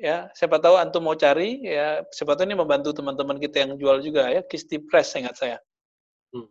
Ya, 0.00 0.32
siapa 0.32 0.56
tahu 0.56 0.80
antum 0.80 1.04
mau 1.04 1.12
cari 1.12 1.60
ya, 1.60 2.00
siapa 2.08 2.32
tahu 2.32 2.48
ini 2.48 2.56
membantu 2.56 2.96
teman-teman 2.96 3.36
kita 3.36 3.68
yang 3.68 3.76
jual 3.76 4.00
juga 4.00 4.32
ya, 4.32 4.40
Kisti 4.40 4.80
Press 4.80 5.12
ingat 5.12 5.36
saya. 5.36 5.60
Hmm. 6.32 6.48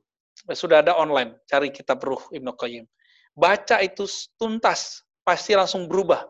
Sudah 0.53 0.86
ada 0.86 0.93
online, 0.93 1.34
cari 1.49 1.73
kitab 1.73 1.97
Ruh 2.05 2.21
Ibnu 2.30 2.53
Qayyim. 2.53 2.86
Baca 3.34 3.82
itu 3.82 4.05
tuntas, 4.38 5.01
pasti 5.30 5.53
langsung 5.53 5.86
berubah. 5.86 6.25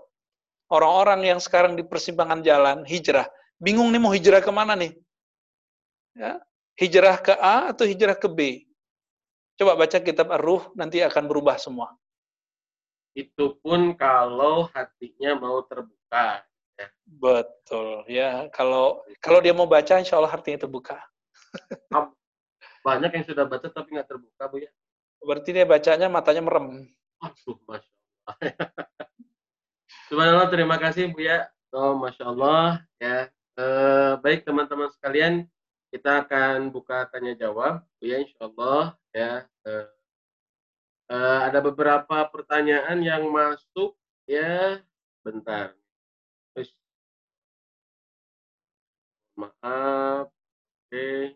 Orang-orang 0.68 1.24
yang 1.32 1.40
sekarang 1.40 1.80
di 1.80 1.88
persimpangan 1.88 2.44
jalan, 2.44 2.84
hijrah, 2.84 3.32
bingung 3.56 3.88
nih 3.96 4.02
mau 4.04 4.12
hijrah 4.12 4.44
ke 4.44 4.52
mana 4.52 4.76
nih? 4.76 4.92
Ya. 6.20 6.44
Hijrah 6.76 7.16
ke 7.24 7.32
A 7.40 7.72
atau 7.72 7.88
hijrah 7.88 8.20
ke 8.20 8.28
B? 8.28 8.68
Coba 9.56 9.80
baca 9.80 9.98
kitab 10.04 10.28
Ar-Ruh, 10.36 10.76
nanti 10.76 11.00
akan 11.00 11.32
berubah 11.32 11.56
semua. 11.56 11.96
Itu 13.16 13.56
pun 13.64 13.96
kalau 13.96 14.68
hatinya 14.76 15.40
mau 15.40 15.64
terbuka. 15.64 16.44
Ya. 16.80 16.88
Betul, 17.04 18.08
ya. 18.08 18.48
Kalau 18.56 19.04
kalau 19.20 19.40
dia 19.44 19.52
mau 19.52 19.68
baca, 19.68 20.00
insya 20.00 20.16
Allah 20.16 20.32
hatinya 20.32 20.64
terbuka. 20.64 20.96
Banyak 22.86 23.12
yang 23.12 23.26
sudah 23.28 23.44
baca 23.44 23.68
tapi 23.68 23.96
nggak 23.96 24.08
terbuka, 24.08 24.44
Bu 24.48 24.64
ya. 24.64 24.72
Berarti 25.20 25.50
dia 25.52 25.68
bacanya 25.68 26.08
matanya 26.08 26.44
merem. 26.46 26.88
Aduh, 27.20 27.60
Masya. 27.68 27.99
Subhanallah, 30.10 30.50
terima 30.50 30.78
kasih 30.82 31.14
Bu 31.14 31.22
ya. 31.22 31.50
Oh, 31.70 31.98
Masya 31.98 32.30
Allah. 32.30 32.82
Ya. 32.98 33.30
Eh, 33.60 34.14
baik 34.24 34.48
teman-teman 34.48 34.90
sekalian, 34.90 35.46
kita 35.90 36.26
akan 36.26 36.70
buka 36.70 37.10
tanya 37.10 37.34
jawab 37.34 37.82
ya 37.98 38.22
insya 38.22 38.46
Allah 38.46 38.94
ya 39.10 39.32
uh, 39.66 39.90
uh, 41.10 41.40
ada 41.50 41.60
beberapa 41.66 42.30
pertanyaan 42.30 43.02
yang 43.02 43.26
masuk 43.34 43.98
ya 44.30 44.78
bentar 45.26 45.74
terus 46.54 46.70
maaf 49.34 50.30
oke 50.30 50.94
okay. 50.94 51.34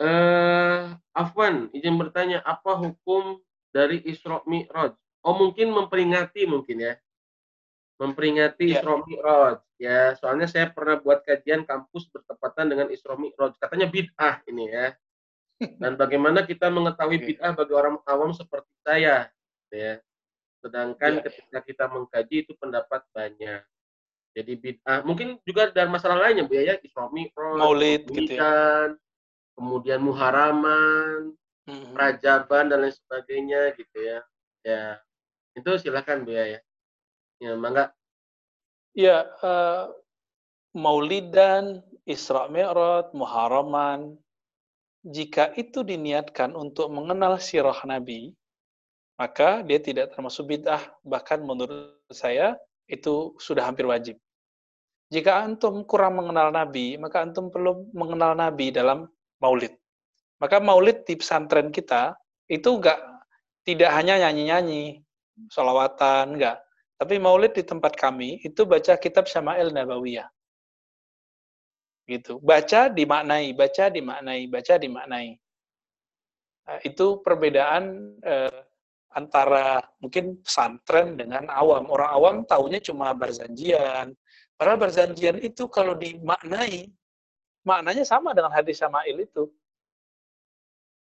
uh, 0.00 0.96
Afwan 1.12 1.68
izin 1.76 2.00
bertanya 2.00 2.40
apa 2.48 2.80
hukum 2.80 3.44
dari 3.76 4.00
Isra 4.08 4.40
Mi'raj 4.48 4.96
oh 5.22 5.34
mungkin 5.38 5.70
memperingati 5.70 6.44
mungkin 6.44 6.78
ya 6.82 6.94
memperingati 8.02 8.74
ya. 8.74 8.82
Isra 8.82 8.94
Mi'raj 8.98 9.58
ya. 9.78 10.00
Soalnya 10.18 10.50
saya 10.50 10.66
pernah 10.74 10.98
buat 10.98 11.22
kajian 11.22 11.62
kampus 11.62 12.10
bertepatan 12.10 12.74
dengan 12.74 12.86
Isra 12.90 13.14
Mi'raj. 13.14 13.54
Katanya 13.62 13.86
bid'ah 13.86 14.42
ini 14.50 14.64
ya. 14.66 14.86
Dan 15.78 15.94
bagaimana 15.94 16.42
kita 16.42 16.66
mengetahui 16.66 17.22
bid'ah 17.22 17.54
bagi 17.54 17.70
orang 17.70 18.02
awam 18.10 18.34
seperti 18.34 18.72
saya 18.82 19.30
ya. 19.70 20.02
Sedangkan 20.58 21.22
ya. 21.22 21.30
ketika 21.30 21.58
kita 21.62 21.84
mengkaji 21.86 22.36
itu 22.42 22.52
pendapat 22.58 23.06
banyak. 23.14 23.62
Jadi 24.32 24.52
bid'ah 24.58 25.06
mungkin 25.06 25.38
juga 25.46 25.70
dari 25.70 25.86
masalah 25.92 26.18
lainnya 26.18 26.48
Bu 26.48 26.58
ya, 26.58 26.74
Isra 26.82 27.06
Mi'raj, 27.12 27.60
Maulid 27.60 28.02
gitu 28.10 28.34
ya. 28.34 28.90
kemudian 29.52 30.00
muharaman, 30.00 31.36
hmm. 31.68 31.92
rajaban 31.92 32.72
dan 32.72 32.88
lain 32.88 32.94
sebagainya 32.96 33.76
gitu 33.76 33.98
ya. 34.00 34.18
Ya. 34.64 34.98
Itu 35.56 35.76
silakan 35.76 36.24
Bu 36.24 36.32
ya. 36.32 36.60
Ya, 37.42 37.52
mangga. 37.58 37.92
Ya, 38.92 39.24
uh, 39.40 39.92
Maulidan, 40.72 41.84
Isra 42.08 42.48
Mi'raj, 42.48 43.12
Muharraman, 43.12 44.16
jika 45.02 45.50
itu 45.58 45.82
diniatkan 45.82 46.54
untuk 46.54 46.86
mengenal 46.94 47.36
sirah 47.42 47.76
Nabi, 47.82 48.32
maka 49.18 49.66
dia 49.66 49.82
tidak 49.82 50.14
termasuk 50.14 50.46
bid'ah, 50.48 50.82
bahkan 51.02 51.42
menurut 51.42 51.98
saya 52.14 52.54
itu 52.86 53.34
sudah 53.42 53.66
hampir 53.66 53.84
wajib. 53.84 54.16
Jika 55.12 55.44
antum 55.44 55.84
kurang 55.84 56.16
mengenal 56.16 56.54
Nabi, 56.54 56.96
maka 56.96 57.20
antum 57.20 57.52
perlu 57.52 57.90
mengenal 57.92 58.32
Nabi 58.32 58.72
dalam 58.72 59.10
maulid. 59.42 59.76
Maka 60.40 60.62
maulid 60.62 61.04
di 61.04 61.18
pesantren 61.18 61.68
kita 61.68 62.16
itu 62.48 62.70
enggak 62.72 62.98
tidak 63.62 63.90
hanya 63.92 64.26
nyanyi-nyanyi, 64.26 65.01
solawatan, 65.50 66.38
enggak. 66.38 66.58
Tapi 67.00 67.18
maulid 67.18 67.52
di 67.56 67.66
tempat 67.66 67.98
kami 67.98 68.38
itu 68.46 68.62
baca 68.62 68.94
kitab 68.94 69.26
Syama'il 69.26 69.74
Nabawiyah. 69.74 70.28
Gitu. 72.06 72.38
Baca 72.38 72.90
dimaknai, 72.90 73.50
baca 73.54 73.90
dimaknai, 73.90 74.46
baca 74.46 74.74
dimaknai. 74.78 75.28
Nah, 76.62 76.78
itu 76.86 77.18
perbedaan 77.26 78.14
eh, 78.22 78.60
antara 79.12 79.82
mungkin 79.98 80.38
pesantren 80.40 81.18
dengan 81.18 81.50
awam. 81.50 81.90
Orang 81.90 82.10
awam 82.10 82.36
tahunya 82.46 82.78
cuma 82.78 83.10
berzanjian. 83.12 84.14
Padahal 84.54 84.78
berzanjian 84.78 85.42
itu 85.42 85.66
kalau 85.66 85.98
dimaknai, 85.98 86.86
maknanya 87.66 88.06
sama 88.06 88.30
dengan 88.30 88.54
hadis 88.54 88.78
Syama'il 88.78 89.26
itu. 89.26 89.50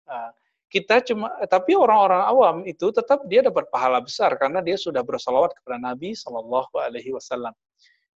Nah, 0.07 0.31
kita 0.71 1.03
cuma 1.03 1.27
tapi 1.51 1.75
orang-orang 1.75 2.23
awam 2.23 2.55
itu 2.63 2.95
tetap 2.95 3.27
dia 3.27 3.43
dapat 3.43 3.67
pahala 3.67 3.99
besar 3.99 4.39
karena 4.39 4.63
dia 4.63 4.79
sudah 4.79 5.03
bersalawat 5.03 5.51
kepada 5.59 5.75
Nabi 5.75 6.15
Shallallahu 6.15 6.71
Alaihi 6.79 7.11
Wasallam. 7.11 7.51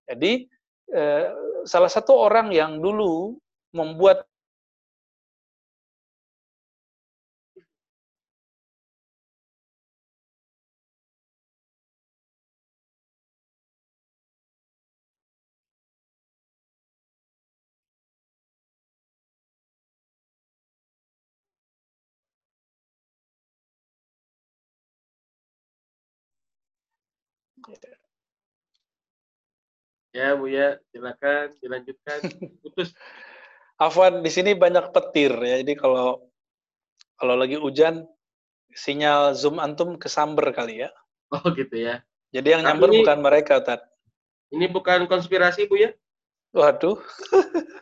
Jadi 0.05 0.45
eh, 0.93 1.27
salah 1.65 1.89
satu 1.89 2.13
orang 2.13 2.53
yang 2.53 2.77
dulu 2.77 3.33
membuat 3.73 4.29
Ya 30.13 30.37
Bu 30.37 30.45
ya, 30.45 30.77
silakan 30.93 31.57
dilanjutkan. 31.57 32.19
Putus. 32.61 32.93
Afwan, 33.81 34.21
di 34.21 34.29
sini 34.29 34.53
banyak 34.53 34.93
petir 34.93 35.33
ya. 35.33 35.65
Jadi 35.65 35.73
kalau 35.73 36.29
kalau 37.17 37.33
lagi 37.33 37.57
hujan 37.57 38.05
sinyal 38.73 39.33
Zoom 39.33 39.57
antum 39.57 39.97
kesamber 39.97 40.53
kali 40.53 40.85
ya. 40.85 40.89
Oh 41.33 41.41
gitu 41.57 41.73
ya. 41.73 42.05
Jadi 42.29 42.53
yang 42.53 42.61
nyamber 42.61 42.93
bukan 42.93 43.19
mereka, 43.21 43.61
Tat. 43.61 43.81
Ini 44.53 44.69
bukan 44.69 45.09
konspirasi, 45.09 45.65
Bu 45.65 45.81
ya? 45.81 45.89
Waduh. 46.53 47.01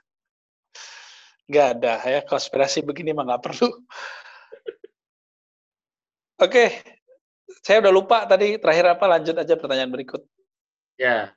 Gak 1.51 1.67
ada 1.79 1.99
ya, 2.07 2.23
konspirasi 2.23 2.79
begini 2.79 3.11
mah 3.11 3.27
nggak 3.27 3.43
perlu. 3.43 3.67
Oke, 6.43 6.79
saya 7.59 7.83
udah 7.83 7.93
lupa 7.93 8.23
tadi 8.23 8.55
terakhir 8.55 8.95
apa, 8.95 9.05
lanjut 9.11 9.35
aja 9.35 9.53
pertanyaan 9.59 9.91
berikut. 9.91 10.23
Ya, 10.95 11.35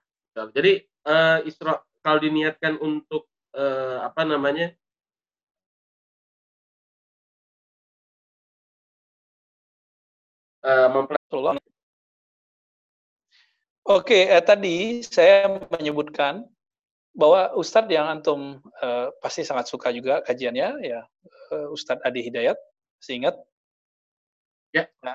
jadi 0.54 0.86
uh, 1.08 1.42
Isra 1.42 1.82
kalau 2.04 2.18
diniatkan 2.22 2.78
untuk 2.78 3.26
uh, 3.56 4.06
apa 4.06 4.22
namanya? 4.22 4.70
Uh, 10.64 11.60
Oke, 13.84 14.32
eh, 14.32 14.40
tadi 14.40 15.04
saya 15.04 15.60
menyebutkan 15.68 16.48
bahwa 17.12 17.52
Ustadz 17.52 17.92
yang 17.92 18.08
antum 18.08 18.64
eh, 18.80 19.12
pasti 19.20 19.44
sangat 19.44 19.68
suka 19.68 19.92
juga 19.92 20.24
kajiannya, 20.24 20.68
ya 20.80 21.04
uh, 21.52 21.68
Ustadz 21.68 22.02
Adi 22.02 22.24
Hidayat, 22.26 22.56
seingat. 22.98 23.36
Ya. 24.74 24.90
Nah, 25.04 25.14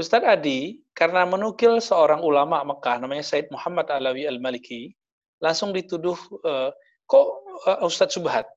Ustadz 0.00 0.24
Adi, 0.24 0.80
karena 0.96 1.28
menukil 1.28 1.76
seorang 1.76 2.24
ulama 2.24 2.64
Mekah, 2.64 3.04
namanya 3.04 3.20
Said 3.20 3.52
Muhammad 3.52 3.92
Alawi 3.92 4.24
Al-Maliki, 4.24 4.96
langsung 5.44 5.76
dituduh, 5.76 6.16
uh, 6.40 6.72
kok 7.04 7.26
uh, 7.68 7.84
Ustadz 7.84 8.16
Subhat? 8.16 8.48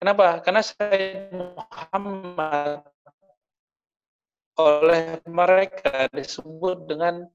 Kenapa? 0.00 0.40
Karena 0.40 0.64
Said 0.64 1.28
Muhammad 1.36 2.88
oleh 4.56 5.20
mereka 5.28 6.08
disebut 6.12 6.88
dengan 6.88 7.28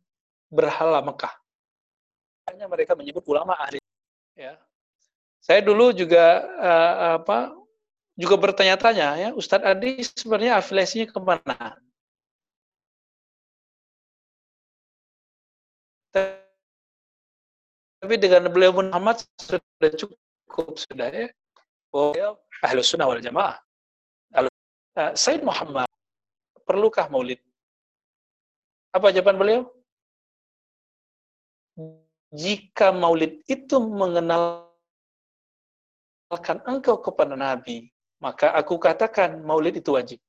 berhala 0.49 1.01
Mekah. 1.05 1.33
Hanya 2.49 2.69
mereka 2.69 2.93
menyebut 2.93 3.25
ulama 3.25 3.57
ahli. 3.57 3.81
Ya. 4.37 4.57
Saya 5.41 5.61
dulu 5.61 5.93
juga 5.93 6.41
uh, 6.57 7.21
apa 7.21 7.53
juga 8.17 8.35
bertanya-tanya 8.39 9.07
ya 9.17 9.29
Ustadz 9.37 9.65
Adi 9.65 10.01
sebenarnya 10.01 10.57
afiliasinya 10.57 11.05
ke 11.09 11.19
mana? 11.21 11.77
Tapi 16.15 18.15
dengan 18.15 18.47
beliau 18.47 18.71
Muhammad 18.71 19.19
sudah 19.35 19.91
cukup 19.99 20.79
sudah 20.79 21.11
ya. 21.11 21.27
Oh, 21.91 22.15
ahlu 22.63 22.79
sunnah 22.79 23.07
wal 23.07 23.19
jamaah. 23.19 23.59
Uh, 24.95 25.11
Said 25.11 25.43
Muhammad, 25.43 25.91
perlukah 26.63 27.11
maulid? 27.11 27.35
Apa 28.95 29.11
jawaban 29.11 29.35
beliau? 29.35 29.67
Jika 32.31 32.95
maulid 32.95 33.43
itu 33.51 33.75
mengenalkan 33.83 34.71
engkau 36.63 36.95
kepada 37.03 37.35
Nabi, 37.35 37.91
maka 38.23 38.55
aku 38.55 38.79
katakan 38.79 39.43
maulid 39.43 39.75
itu 39.75 39.99
wajib. 39.99 40.23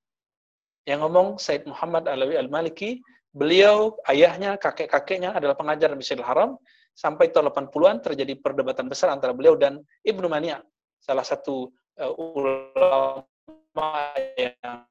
Yang 0.82 1.06
ngomong 1.06 1.38
Said 1.38 1.62
Muhammad 1.62 2.10
Alawi 2.10 2.34
Al-Maliki, 2.34 2.98
Beliau, 3.36 4.00
ayahnya, 4.08 4.56
kakek-kakeknya 4.56 5.36
adalah 5.36 5.52
pengajar 5.52 5.92
di 5.92 6.00
Masjidil 6.00 6.24
Haram. 6.24 6.56
Sampai 6.96 7.28
tahun 7.28 7.52
80-an 7.52 8.00
terjadi 8.00 8.40
perdebatan 8.40 8.88
besar 8.88 9.12
antara 9.12 9.36
beliau 9.36 9.52
dan 9.52 9.84
Ibnu 10.00 10.24
Mania. 10.32 10.64
salah 10.96 11.22
satu 11.22 11.70
uh, 12.00 12.12
ulama 12.16 13.92
yang 14.34 14.88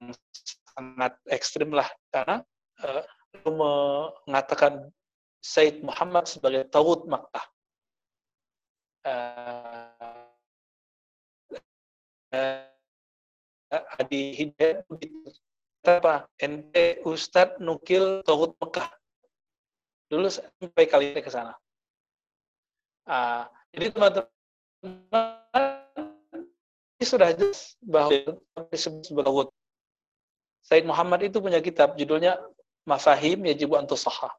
sangat 0.77 1.17
ekstrim 1.33 1.73
lah 1.73 1.89
karena 2.13 2.45
uh, 2.85 3.03
mengatakan 3.49 4.93
Said 5.41 5.81
Muhammad 5.81 6.29
sebagai 6.29 6.69
Tawud 6.69 7.09
Makkah. 7.09 7.45
Uh, 9.01 10.29
uh, 12.37 12.69
Adi 13.97 14.21
Hidayat 14.37 14.85
apa 15.87 16.27
ente 16.41 16.99
Ustadz 17.05 17.61
nukil 17.61 18.21
Tawud 18.25 18.57
Mekah 18.59 18.89
dulu 20.09 20.27
sampai 20.29 20.85
kali 20.85 21.05
ini 21.13 21.21
ke 21.21 21.31
sana 21.31 21.53
uh, 23.09 23.45
jadi 23.73 23.93
teman-teman 23.93 24.29
ini 26.95 27.05
sudah 27.05 27.33
jelas 27.33 27.77
bahwa 27.83 28.37
disebut 28.69 29.05
sebagai 29.05 29.49
Said 30.65 30.81
Muhammad 30.89 31.21
itu 31.29 31.37
punya 31.37 31.61
kitab 31.61 31.93
judulnya 31.93 32.41
Mafahim 32.89 33.45
Yajibu 33.45 33.77
Antusaha 33.77 34.33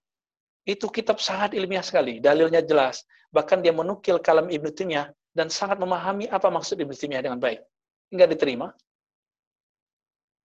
itu 0.67 0.91
kitab 0.91 1.23
sangat 1.23 1.55
ilmiah 1.55 1.81
sekali, 1.81 2.19
dalilnya 2.19 2.59
jelas. 2.59 3.07
Bahkan 3.31 3.63
dia 3.63 3.71
menukil 3.71 4.19
kalam 4.19 4.51
Ibnu 4.51 4.75
Taimiyah 4.75 5.15
dan 5.31 5.47
sangat 5.47 5.79
memahami 5.79 6.27
apa 6.27 6.51
maksud 6.51 6.75
Ibnu 6.75 6.91
Taimiyah 6.91 7.23
dengan 7.23 7.39
baik. 7.39 7.63
Enggak 8.11 8.35
diterima. 8.35 8.75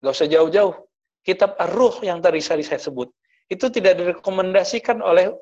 Enggak 0.04 0.12
usah 0.12 0.28
jauh-jauh. 0.28 0.76
Kitab 1.20 1.56
Ar-Ruh 1.60 2.00
yang 2.00 2.24
tadi 2.24 2.40
saya 2.40 2.60
sebut, 2.60 3.12
itu 3.50 3.66
tidak 3.68 3.98
direkomendasikan 4.00 5.04
oleh 5.04 5.34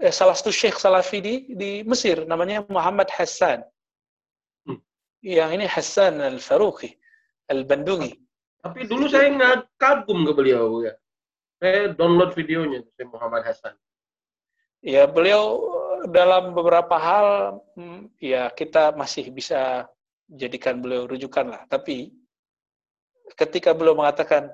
eh, 0.00 0.12
salah 0.14 0.32
satu 0.32 0.54
syekh 0.54 0.80
salafi 0.80 1.18
di, 1.20 1.34
di 1.52 1.70
Mesir, 1.84 2.24
namanya 2.24 2.64
Muhammad 2.72 3.10
Hassan. 3.12 3.60
Hmm. 4.64 4.80
Yang 5.20 5.50
ini 5.60 5.66
Hassan 5.68 6.14
al-Faruqi, 6.24 6.94
al-Bandungi. 7.52 8.16
Tapi 8.64 8.88
dulu 8.88 9.06
saya 9.06 9.30
nggak 9.30 9.56
kagum 9.78 10.26
ke 10.26 10.32
beliau. 10.32 10.82
ya. 10.82 10.94
Saya 11.60 11.92
download 11.92 12.32
videonya, 12.36 12.82
Muhammad 13.08 13.44
Hassan. 13.44 13.76
Ya, 14.84 15.08
beliau 15.08 15.72
dalam 16.04 16.52
beberapa 16.52 16.94
hal 17.00 17.58
hmm, 17.74 18.12
ya 18.20 18.52
kita 18.52 18.92
masih 18.94 19.32
bisa 19.32 19.88
jadikan 20.28 20.78
beliau 20.82 21.08
rujukan 21.08 21.46
lah. 21.48 21.62
Tapi 21.66 22.12
ketika 23.34 23.74
beliau 23.74 23.96
mengatakan 23.98 24.52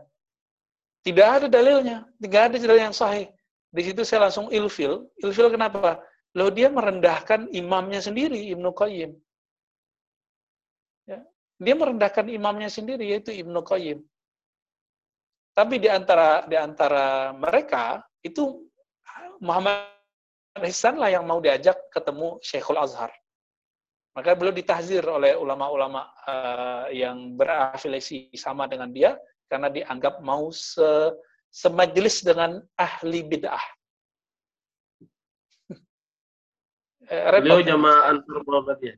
tidak 1.02 1.28
ada 1.42 1.46
dalilnya, 1.50 2.06
tidak 2.22 2.40
ada 2.46 2.56
dalil 2.62 2.78
yang 2.78 2.94
sahih. 2.94 3.26
Di 3.74 3.82
situ 3.90 4.06
saya 4.06 4.30
langsung 4.30 4.46
ilfil. 4.54 5.02
Ilfil 5.18 5.50
kenapa? 5.50 5.98
Loh 6.38 6.48
dia 6.48 6.70
merendahkan 6.70 7.50
imamnya 7.50 7.98
sendiri, 7.98 8.54
Ibnu 8.54 8.70
Qayyim. 8.70 9.10
Ya. 11.10 11.20
Dia 11.58 11.74
merendahkan 11.74 12.30
imamnya 12.30 12.70
sendiri, 12.70 13.10
yaitu 13.10 13.34
Ibnu 13.34 13.60
Qayyim. 13.66 13.98
Tapi 15.52 15.76
di 15.76 15.88
antara 15.90 16.46
di 16.48 16.56
antara 16.56 17.34
mereka 17.36 18.00
itu 18.24 18.64
Muhammad 19.42 19.90
Ihsan 20.64 21.00
lah 21.00 21.08
yang 21.12 21.24
mau 21.24 21.42
diajak 21.42 21.76
ketemu 21.92 22.38
Syekhul 22.40 22.80
Azhar. 22.80 23.12
Maka 24.12 24.36
beliau 24.36 24.52
ditahzir 24.52 25.00
oleh 25.08 25.32
ulama-ulama 25.32 26.04
uh, 26.28 26.86
yang 26.92 27.32
berafiliasi 27.36 28.36
sama 28.36 28.68
dengan 28.68 28.92
dia 28.92 29.16
karena 29.52 29.68
dianggap 29.68 30.24
mau 30.24 30.48
se 30.48 31.12
semajelis 31.52 32.24
dengan 32.24 32.64
ahli 32.80 33.20
bid'ah. 33.28 33.60
Eh, 37.12 37.28
beliau 37.44 37.60
jamaah 37.60 38.14
Ansar 38.14 38.40
Muhammadiyah. 38.46 38.96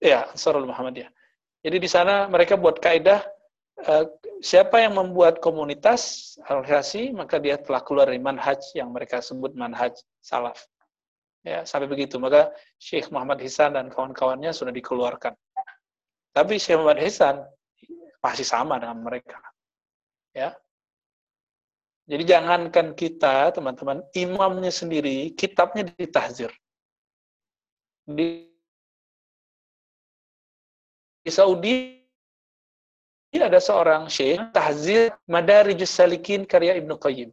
Ya, 0.00 0.30
Ansarul 0.32 0.64
Muhammadiyah. 0.64 1.10
Jadi 1.60 1.76
di 1.76 1.88
sana 1.90 2.24
mereka 2.30 2.56
buat 2.56 2.80
kaidah 2.80 3.20
uh, 3.84 4.08
siapa 4.40 4.80
yang 4.80 4.96
membuat 4.96 5.44
komunitas 5.44 6.32
organisasi 6.48 7.12
maka 7.12 7.36
dia 7.36 7.60
telah 7.60 7.84
keluar 7.84 8.08
dari 8.08 8.22
manhaj 8.22 8.62
yang 8.72 8.88
mereka 8.94 9.20
sebut 9.20 9.52
manhaj 9.52 9.92
salaf. 10.24 10.56
Ya, 11.44 11.66
sampai 11.68 11.90
begitu. 11.90 12.16
Maka 12.16 12.52
Syekh 12.80 13.12
Muhammad 13.12 13.44
Hisan 13.44 13.76
dan 13.76 13.92
kawan-kawannya 13.92 14.54
sudah 14.56 14.72
dikeluarkan. 14.72 15.36
Tapi 16.32 16.56
Syekh 16.56 16.80
Muhammad 16.80 17.04
Hisan 17.04 17.44
masih 18.24 18.46
sama 18.46 18.80
dengan 18.80 19.00
mereka. 19.04 19.49
Ya. 20.36 20.54
Jadi 22.10 22.26
jangankan 22.26 22.94
kita, 22.98 23.54
teman-teman, 23.54 24.02
imamnya 24.18 24.74
sendiri, 24.74 25.30
kitabnya 25.38 25.86
ditahzir. 25.94 26.50
Di, 28.02 28.50
di 31.22 31.30
Saudi 31.30 32.00
ada 33.38 33.62
seorang 33.62 34.10
syekh 34.10 34.42
tahzir 34.50 35.14
Madarijus 35.30 35.94
Salikin 35.94 36.42
karya 36.42 36.74
Ibnu 36.82 36.98
Qayyim. 36.98 37.30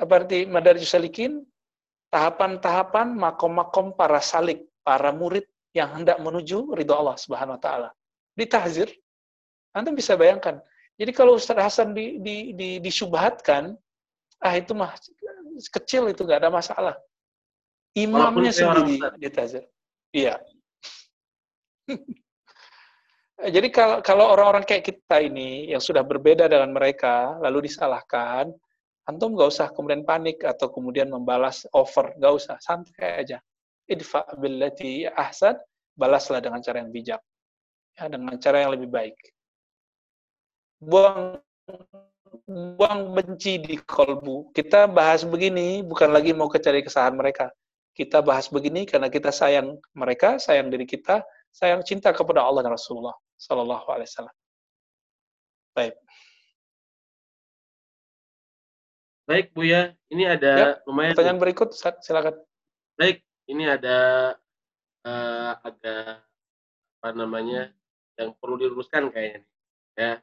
Apa 0.00 0.24
arti 0.24 0.48
Madarijus 0.48 0.96
Salikin? 0.96 1.44
Tahapan-tahapan 2.08 3.12
makom-makom 3.12 3.92
para 3.92 4.22
salik, 4.24 4.64
para 4.86 5.12
murid 5.12 5.44
yang 5.74 5.90
hendak 6.00 6.16
menuju 6.22 6.72
ridho 6.78 6.94
Allah 6.94 7.18
Subhanahu 7.18 7.58
wa 7.58 7.62
taala. 7.62 7.88
Ditahzir. 8.38 8.88
Anda 9.74 9.90
bisa 9.90 10.14
bayangkan. 10.14 10.62
Jadi 10.94 11.10
kalau 11.10 11.34
Ustaz 11.34 11.58
Hasan 11.58 11.90
di, 11.90 12.22
di, 12.22 12.36
di, 12.54 12.78
disubhatkan, 12.78 13.74
ah 14.38 14.54
itu 14.54 14.72
mah 14.76 14.94
kecil 15.74 16.06
itu 16.10 16.22
nggak 16.22 16.46
ada 16.46 16.50
masalah. 16.50 16.94
Imamnya 17.94 18.50
sendiri 18.50 18.98
ditahzir. 19.18 19.66
Iya. 20.14 20.38
Eh, 23.42 23.50
jadi 23.54 23.68
kalau 23.70 23.98
kalau 24.02 24.30
orang-orang 24.34 24.62
kayak 24.66 24.86
kita 24.86 25.22
ini 25.22 25.70
yang 25.70 25.82
sudah 25.82 26.02
berbeda 26.06 26.46
dengan 26.46 26.70
mereka 26.74 27.38
lalu 27.42 27.70
disalahkan, 27.70 28.50
antum 29.10 29.34
nggak 29.34 29.50
usah 29.50 29.70
kemudian 29.74 30.06
panik 30.06 30.42
atau 30.46 30.70
kemudian 30.70 31.10
membalas 31.10 31.66
over, 31.74 32.14
nggak 32.18 32.34
usah, 32.34 32.56
santai 32.62 33.26
aja. 33.26 33.38
Idfa 33.90 34.26
billati 34.38 35.06
ahsan, 35.10 35.58
balaslah 35.98 36.38
dengan 36.38 36.62
cara 36.62 36.82
yang 36.82 36.90
bijak. 36.90 37.22
Ya, 37.94 38.10
dengan 38.10 38.34
cara 38.42 38.66
yang 38.66 38.74
lebih 38.74 38.90
baik. 38.90 39.33
Buang 40.84 41.40
buang 42.44 43.16
benci 43.16 43.56
di 43.56 43.80
kolbu. 43.80 44.52
Kita 44.52 44.84
bahas 44.84 45.24
begini 45.24 45.80
bukan 45.80 46.12
lagi 46.12 46.36
mau 46.36 46.52
kecari 46.52 46.84
kesalahan 46.84 47.16
mereka. 47.16 47.48
Kita 47.94 48.20
bahas 48.20 48.50
begini 48.50 48.84
karena 48.84 49.08
kita 49.08 49.30
sayang 49.32 49.80
mereka, 49.94 50.36
sayang 50.36 50.68
diri 50.68 50.84
kita, 50.84 51.24
sayang 51.54 51.80
cinta 51.86 52.10
kepada 52.12 52.42
Allah 52.42 52.66
dan 52.66 52.74
Rasulullah. 52.74 53.14
Sallallahu 53.38 53.86
Alaihi 53.88 54.08
Wasallam. 54.10 54.36
Baik. 55.74 55.94
Baik 59.24 59.46
Bu 59.56 59.64
ya, 59.64 59.96
ini 60.12 60.28
ada 60.28 60.52
ya, 60.52 60.70
lumayan. 60.84 61.16
Pertanyaan 61.16 61.40
berikut, 61.40 61.72
silakan. 62.04 62.36
Baik, 63.00 63.24
ini 63.48 63.64
ada 63.64 63.98
uh, 65.08 65.52
agak 65.64 66.20
apa 67.00 67.08
namanya 67.16 67.72
yang 68.20 68.36
perlu 68.36 68.60
diluruskan 68.60 69.08
kayaknya, 69.08 69.42
ya 69.96 70.20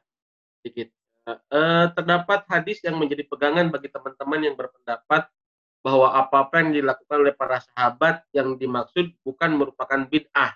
sedikit. 0.62 0.94
Uh, 1.26 1.86
terdapat 1.94 2.46
hadis 2.50 2.82
yang 2.82 2.98
menjadi 2.98 3.26
pegangan 3.26 3.70
bagi 3.70 3.90
teman-teman 3.90 4.40
yang 4.42 4.54
berpendapat 4.58 5.30
bahwa 5.82 6.14
apa-apa 6.14 6.62
yang 6.62 6.70
dilakukan 6.82 7.18
oleh 7.26 7.34
para 7.34 7.58
sahabat 7.58 8.22
yang 8.30 8.54
dimaksud 8.54 9.10
bukan 9.26 9.50
merupakan 9.58 10.06
bid'ah 10.06 10.54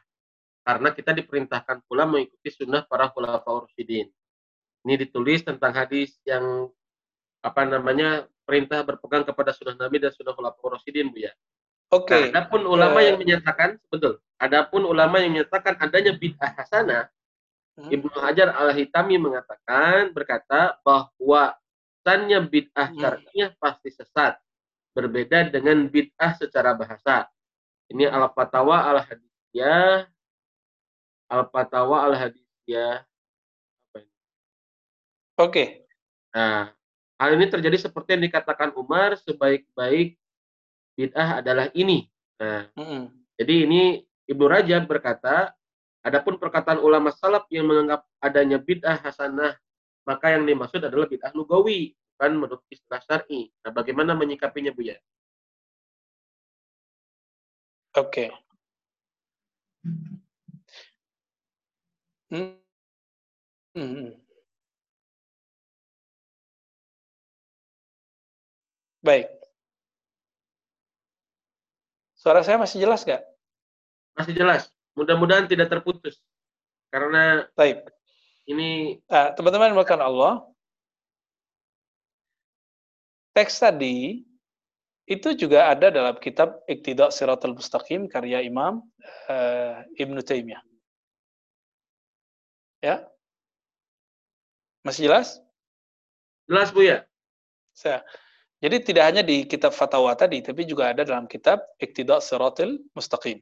karena 0.66 0.88
kita 0.94 1.14
diperintahkan 1.14 1.86
pula 1.86 2.06
mengikuti 2.06 2.50
sunnah 2.50 2.86
para 2.86 3.10
khulafaur 3.10 3.70
rasyidin. 3.70 4.10
Ini 4.86 4.94
ditulis 4.98 5.42
tentang 5.42 5.74
hadis 5.74 6.18
yang 6.26 6.70
apa 7.42 7.62
namanya 7.62 8.26
perintah 8.42 8.82
berpegang 8.82 9.22
kepada 9.22 9.54
sunnah 9.54 9.78
Nabi 9.78 10.02
dan 10.02 10.10
sunnah 10.14 10.34
khulafaur 10.34 10.78
rasyidin, 10.78 11.10
Bu 11.10 11.22
ya. 11.22 11.34
Oke. 11.94 12.10
Okay. 12.10 12.22
Nah, 12.30 12.42
adapun 12.42 12.66
ulama 12.66 12.98
uh, 12.98 13.04
yang 13.06 13.18
menyatakan 13.18 13.78
betul. 13.86 14.18
Adapun 14.42 14.82
ulama 14.82 15.22
yang 15.22 15.38
menyatakan 15.38 15.78
adanya 15.78 16.14
bid'ah 16.18 16.50
hasanah. 16.58 17.06
Ibnu 17.76 18.16
Hajar 18.16 18.56
Al-Hitami 18.56 19.20
mengatakan 19.20 20.08
berkata 20.16 20.80
bahwa 20.80 21.52
sannya 22.00 22.40
bid'ah 22.40 22.88
hmm. 22.88 22.98
syar'iyah 23.00 23.50
pasti 23.60 23.92
sesat. 23.92 24.40
Berbeda 24.96 25.52
dengan 25.52 25.84
bid'ah 25.92 26.40
secara 26.40 26.72
bahasa. 26.72 27.28
Ini 27.92 28.08
Al-Fatawa 28.08 28.88
Al-Hadithiyah 28.96 30.08
Al-Fatawa 31.28 32.08
Al-Hadithiyah 32.08 33.04
apa 33.92 33.98
ini? 34.00 34.12
Oke. 35.36 35.52
Okay. 35.52 35.68
Nah, 36.32 36.72
hal 37.20 37.30
ini 37.36 37.46
terjadi 37.52 37.76
seperti 37.76 38.16
yang 38.16 38.24
dikatakan 38.24 38.72
Umar 38.72 39.20
sebaik-baik 39.20 40.16
bid'ah 40.96 41.44
adalah 41.44 41.68
ini. 41.76 42.08
Nah, 42.40 42.72
mm 42.72 42.84
-hmm. 42.84 43.02
jadi 43.36 43.54
ini 43.68 43.82
Ibnu 44.26 44.44
Rajab 44.48 44.88
berkata, 44.88 45.52
adapun 46.06 46.38
perkataan 46.38 46.78
ulama 46.78 47.10
salaf 47.10 47.50
yang 47.50 47.66
menganggap 47.66 48.06
adanya 48.22 48.62
bid'ah 48.62 49.02
hasanah, 49.02 49.58
maka 50.06 50.26
yang 50.30 50.46
dimaksud 50.46 50.78
adalah 50.78 51.10
bid'ah 51.10 51.34
lugawi, 51.34 51.98
bukan 52.14 52.32
menurut 52.38 52.62
istilah 52.70 53.02
syar'i. 53.02 53.50
Nah, 53.66 53.74
bagaimana 53.74 54.14
menyikapinya, 54.14 54.70
Bu 54.70 54.86
ya? 54.86 54.96
Oke. 57.98 58.30
Okay. 58.30 58.30
Hmm. 62.30 62.58
Hmm. 63.74 64.10
Baik. 69.02 69.30
Suara 72.18 72.42
saya 72.42 72.58
masih 72.58 72.82
jelas 72.82 73.06
nggak? 73.06 73.22
Masih 74.18 74.34
jelas. 74.34 74.75
Mudah-mudahan 74.96 75.46
tidak 75.46 75.68
terputus. 75.68 76.18
Karena 76.88 77.44
Baik. 77.52 77.84
ini 78.48 78.96
Nah, 79.06 79.36
teman-teman 79.36 79.76
makan 79.76 80.00
Allah, 80.00 80.34
teks 83.36 83.60
tadi 83.60 84.24
itu 85.06 85.28
juga 85.38 85.70
ada 85.70 85.92
dalam 85.92 86.16
kitab 86.18 86.64
Iqtida 86.66 87.12
Siratul 87.14 87.54
Mustaqim 87.54 88.10
karya 88.10 88.42
Imam 88.42 88.82
uh, 89.30 89.84
Ibnu 89.94 90.18
Taimiyah. 90.24 90.64
Ya? 92.82 93.06
Masih 94.82 95.06
jelas? 95.06 95.38
Jelas 96.46 96.70
Bu 96.74 96.82
ya? 96.82 97.06
Saya. 97.76 98.02
Jadi 98.62 98.82
tidak 98.82 99.04
hanya 99.04 99.22
di 99.22 99.44
kitab 99.44 99.76
fatwa 99.76 100.16
tadi, 100.16 100.40
tapi 100.40 100.64
juga 100.64 100.90
ada 100.90 101.04
dalam 101.04 101.28
kitab 101.28 101.60
Iqtida 101.76 102.18
Siratul 102.24 102.80
Mustaqim. 102.96 103.38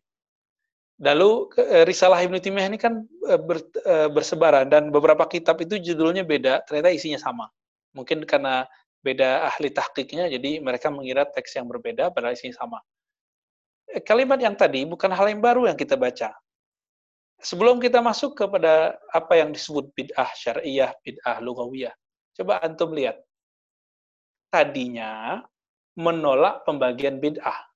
Lalu 1.03 1.51
eh, 1.59 1.83
risalah 1.83 2.23
Ibnu 2.23 2.39
ini 2.39 2.79
kan 2.79 3.03
eh, 3.27 3.41
ber, 3.41 3.59
eh, 3.83 4.09
bersebaran 4.13 4.71
dan 4.71 4.95
beberapa 4.95 5.27
kitab 5.27 5.59
itu 5.59 5.83
judulnya 5.83 6.23
beda, 6.23 6.63
ternyata 6.63 6.95
isinya 6.95 7.19
sama. 7.19 7.51
Mungkin 7.99 8.23
karena 8.23 8.63
beda 9.03 9.51
ahli 9.51 9.75
tahqiqnya, 9.75 10.31
jadi 10.31 10.63
mereka 10.63 10.95
mengira 10.95 11.27
teks 11.27 11.59
yang 11.59 11.67
berbeda 11.67 12.15
padahal 12.15 12.39
isinya 12.39 12.55
sama. 12.55 12.79
Kalimat 14.07 14.39
yang 14.39 14.55
tadi 14.55 14.87
bukan 14.87 15.11
hal 15.11 15.27
yang 15.29 15.43
baru 15.43 15.67
yang 15.67 15.79
kita 15.79 15.99
baca. 15.99 16.31
Sebelum 17.43 17.83
kita 17.83 18.01
masuk 18.01 18.39
kepada 18.39 18.97
apa 19.13 19.37
yang 19.37 19.53
disebut 19.53 19.93
bid'ah 19.93 20.31
syariah, 20.33 20.95
bid'ah 21.05 21.43
lugawiyah, 21.43 21.93
coba 22.39 22.63
antum 22.65 22.95
lihat 22.95 23.21
tadinya 24.49 25.43
menolak 25.99 26.63
pembagian 26.63 27.19
bid'ah. 27.19 27.74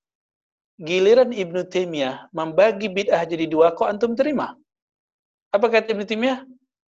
Giliran 0.79 1.35
Ibnu 1.35 1.67
Taimiyah 1.67 2.31
membagi 2.31 2.87
bid'ah 2.87 3.27
jadi 3.27 3.45
dua, 3.51 3.75
kok 3.75 3.91
antum 3.91 4.15
terima? 4.15 4.55
Apa 5.51 5.67
kata 5.67 5.91
Ibnu 5.91 6.07
Taimiyah? 6.07 6.47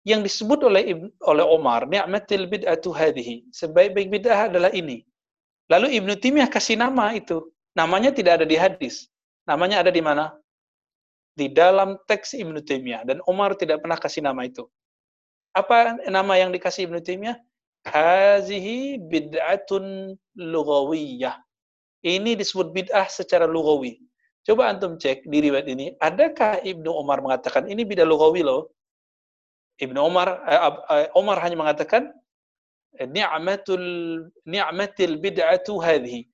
Yang 0.08 0.32
disebut 0.32 0.64
oleh 0.68 1.12
oleh 1.24 1.46
Omar, 1.48 1.88
ni'matil 1.88 2.48
bid'atu 2.48 2.92
hadhihi. 2.92 3.48
Sebaik-baik 3.56 4.12
bid'ah 4.12 4.52
adalah 4.52 4.72
ini. 4.76 5.08
Lalu 5.72 5.96
Ibnu 5.96 6.14
Taimiyah 6.20 6.52
kasih 6.52 6.76
nama 6.76 7.16
itu. 7.16 7.40
Namanya 7.76 8.12
tidak 8.12 8.44
ada 8.44 8.46
di 8.48 8.60
hadis. 8.60 9.08
Namanya 9.48 9.86
ada 9.86 9.92
di 9.94 10.04
mana? 10.04 10.36
Di 11.40 11.48
dalam 11.48 11.96
teks 12.04 12.36
Ibnu 12.36 12.60
Taimiyah 12.68 13.08
dan 13.08 13.24
Omar 13.24 13.56
tidak 13.56 13.80
pernah 13.80 13.96
kasih 13.96 14.20
nama 14.20 14.44
itu. 14.44 14.68
Apa 15.56 15.96
nama 16.12 16.36
yang 16.36 16.52
dikasih 16.52 16.92
Ibnu 16.92 17.00
Taimiyah? 17.00 17.40
hazihi 17.88 19.00
bid'atun 19.00 20.16
lughawiyah. 20.36 21.36
Ini 22.00 22.40
disebut 22.40 22.72
bid'ah 22.72 23.08
secara 23.12 23.44
lugawi. 23.44 24.00
Coba 24.48 24.72
antum 24.72 24.96
cek 24.96 25.28
di 25.28 25.44
riwayat 25.44 25.68
ini, 25.68 25.92
adakah 26.00 26.64
Ibnu 26.64 26.88
Umar 26.88 27.20
mengatakan 27.20 27.68
ini 27.68 27.84
bid'ah 27.84 28.08
lugawi 28.08 28.42
loh? 28.42 28.72
Ibnu 29.80 30.00
Umar 30.00 30.44
eh, 30.48 30.62
eh, 30.96 31.08
Umar 31.16 31.40
hanya 31.44 31.60
mengatakan 31.60 32.12
ni'matul 33.00 33.84
ni'matil 34.48 35.20
bid'atu 35.20 35.80
hadhihi. 35.80 36.28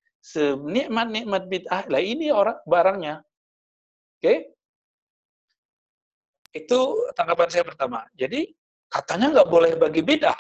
Nikmat-nikmat 0.65 1.45
bid'ah 1.45 1.85
lah 1.85 2.01
ini 2.01 2.33
orang 2.33 2.57
barangnya. 2.65 3.21
Oke? 4.17 4.21
Okay? 4.21 4.37
Itu 6.55 7.09
tanggapan 7.13 7.49
saya 7.51 7.63
pertama. 7.67 8.01
Jadi 8.17 8.49
katanya 8.89 9.41
nggak 9.41 9.49
boleh 9.49 9.71
bagi 9.77 10.01
bid'ah. 10.01 10.37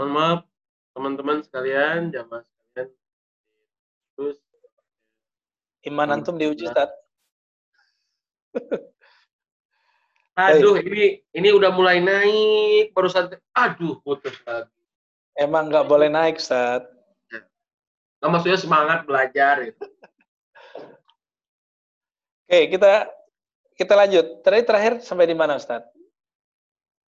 Mohon 0.00 0.16
maaf 0.16 0.40
teman-teman 0.96 1.44
sekalian, 1.44 2.08
jamaah 2.08 2.40
sekalian. 2.40 2.88
Terus 4.16 4.40
iman 5.92 6.08
antum 6.16 6.40
diuji, 6.40 6.72
Ustaz. 6.72 6.88
Aduh, 10.40 10.80
ini 10.80 11.20
ini 11.36 11.48
udah 11.52 11.68
mulai 11.76 12.00
naik, 12.00 12.96
barusan 12.96 13.28
aduh 13.52 14.00
putus 14.00 14.32
lagi. 14.48 14.72
Emang 15.36 15.68
nggak 15.68 15.84
boleh 15.84 16.08
naik, 16.08 16.40
Ustaz. 16.40 16.88
Nah, 18.24 18.28
maksudnya 18.32 18.56
semangat 18.56 19.04
belajar 19.04 19.68
itu. 19.68 19.84
Oke, 22.48 22.72
kita 22.72 23.04
kita 23.76 23.92
lanjut. 23.92 24.40
Terakhir 24.40 24.64
terakhir 24.64 24.92
sampai 25.04 25.28
di 25.28 25.36
mana, 25.36 25.60
Ustaz? 25.60 25.84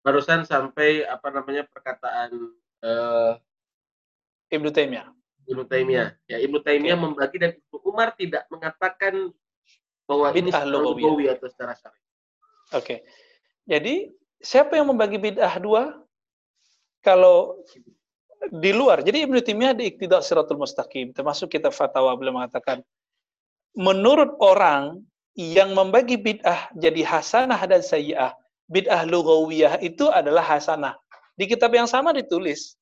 Barusan 0.04 0.44
sampai 0.44 1.08
apa 1.08 1.32
namanya 1.32 1.64
perkataan 1.72 2.52
uh, 2.82 3.38
Ibnu 4.52 4.68
Taimiyah. 4.68 5.08
Ibnu 5.48 5.64
Taimiyah. 5.66 6.08
Ya, 6.28 6.38
Ibnu 6.38 6.58
Taimiyah 6.62 6.98
okay. 6.98 7.04
membagi 7.06 7.36
dan 7.40 7.50
Ibnu 7.56 7.78
Umar 7.88 8.14
tidak 8.14 8.44
mengatakan 8.52 9.32
bahwa 10.06 10.28
bid'ah 10.34 10.64
lugawi 10.68 11.30
atau 11.30 11.46
secara 11.48 11.72
syar'i. 11.78 11.98
Oke. 11.98 12.06
Okay. 12.78 12.98
Jadi, 13.64 13.94
siapa 14.42 14.76
yang 14.76 14.90
membagi 14.90 15.16
bid'ah 15.16 15.56
dua? 15.62 16.02
Kalau 17.02 17.62
di 18.50 18.70
luar. 18.74 19.06
Jadi 19.06 19.22
Ibnu 19.22 19.38
Taimiyah 19.38 19.74
di 19.74 19.94
Iqtida 19.94 20.18
Siratul 20.18 20.58
Mustaqim, 20.58 21.14
termasuk 21.14 21.54
kita 21.54 21.70
fatwa 21.70 22.10
beliau 22.18 22.42
mengatakan 22.42 22.82
menurut 23.78 24.34
orang 24.42 25.06
yang 25.38 25.72
membagi 25.72 26.18
bid'ah 26.18 26.74
jadi 26.74 27.06
hasanah 27.06 27.60
dan 27.64 27.80
sayyi'ah, 27.80 28.34
bid'ah 28.66 29.06
lugawiyah 29.06 29.78
itu 29.80 30.10
adalah 30.10 30.42
hasanah. 30.42 30.98
Di 31.42 31.50
kitab 31.50 31.74
yang 31.74 31.90
sama 31.90 32.14
ditulis. 32.14 32.78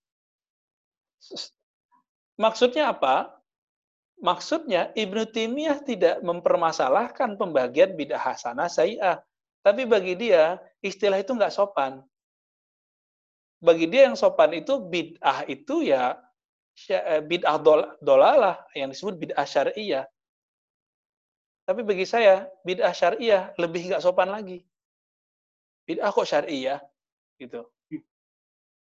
Maksudnya 2.36 2.92
apa? 2.92 3.32
Maksudnya 4.20 4.92
Ibnu 4.92 5.32
Taimiyah 5.32 5.80
tidak 5.80 6.20
mempermasalahkan 6.20 7.40
pembagian 7.40 7.96
bid'ah 7.96 8.20
hasanah 8.20 8.68
sayi'ah. 8.68 9.16
Tapi 9.64 9.88
bagi 9.88 10.12
dia, 10.12 10.60
istilah 10.84 11.24
itu 11.24 11.32
nggak 11.32 11.56
sopan. 11.56 12.04
Bagi 13.64 13.88
dia 13.88 14.12
yang 14.12 14.16
sopan 14.20 14.52
itu 14.52 14.76
bid'ah 14.76 15.48
itu 15.48 15.80
ya 15.80 16.20
eh, 16.92 17.24
bid'ah 17.24 17.56
dolalah 18.04 18.60
yang 18.76 18.92
disebut 18.92 19.16
bid'ah 19.16 19.48
syariah. 19.48 20.04
Tapi 21.64 21.80
bagi 21.80 22.04
saya, 22.04 22.44
bid'ah 22.60 22.92
syariah 22.92 23.56
lebih 23.56 23.88
nggak 23.88 24.04
sopan 24.04 24.28
lagi. 24.28 24.60
Bid'ah 25.88 26.12
kok 26.12 26.28
syariah? 26.28 26.76
Gitu. 27.40 27.64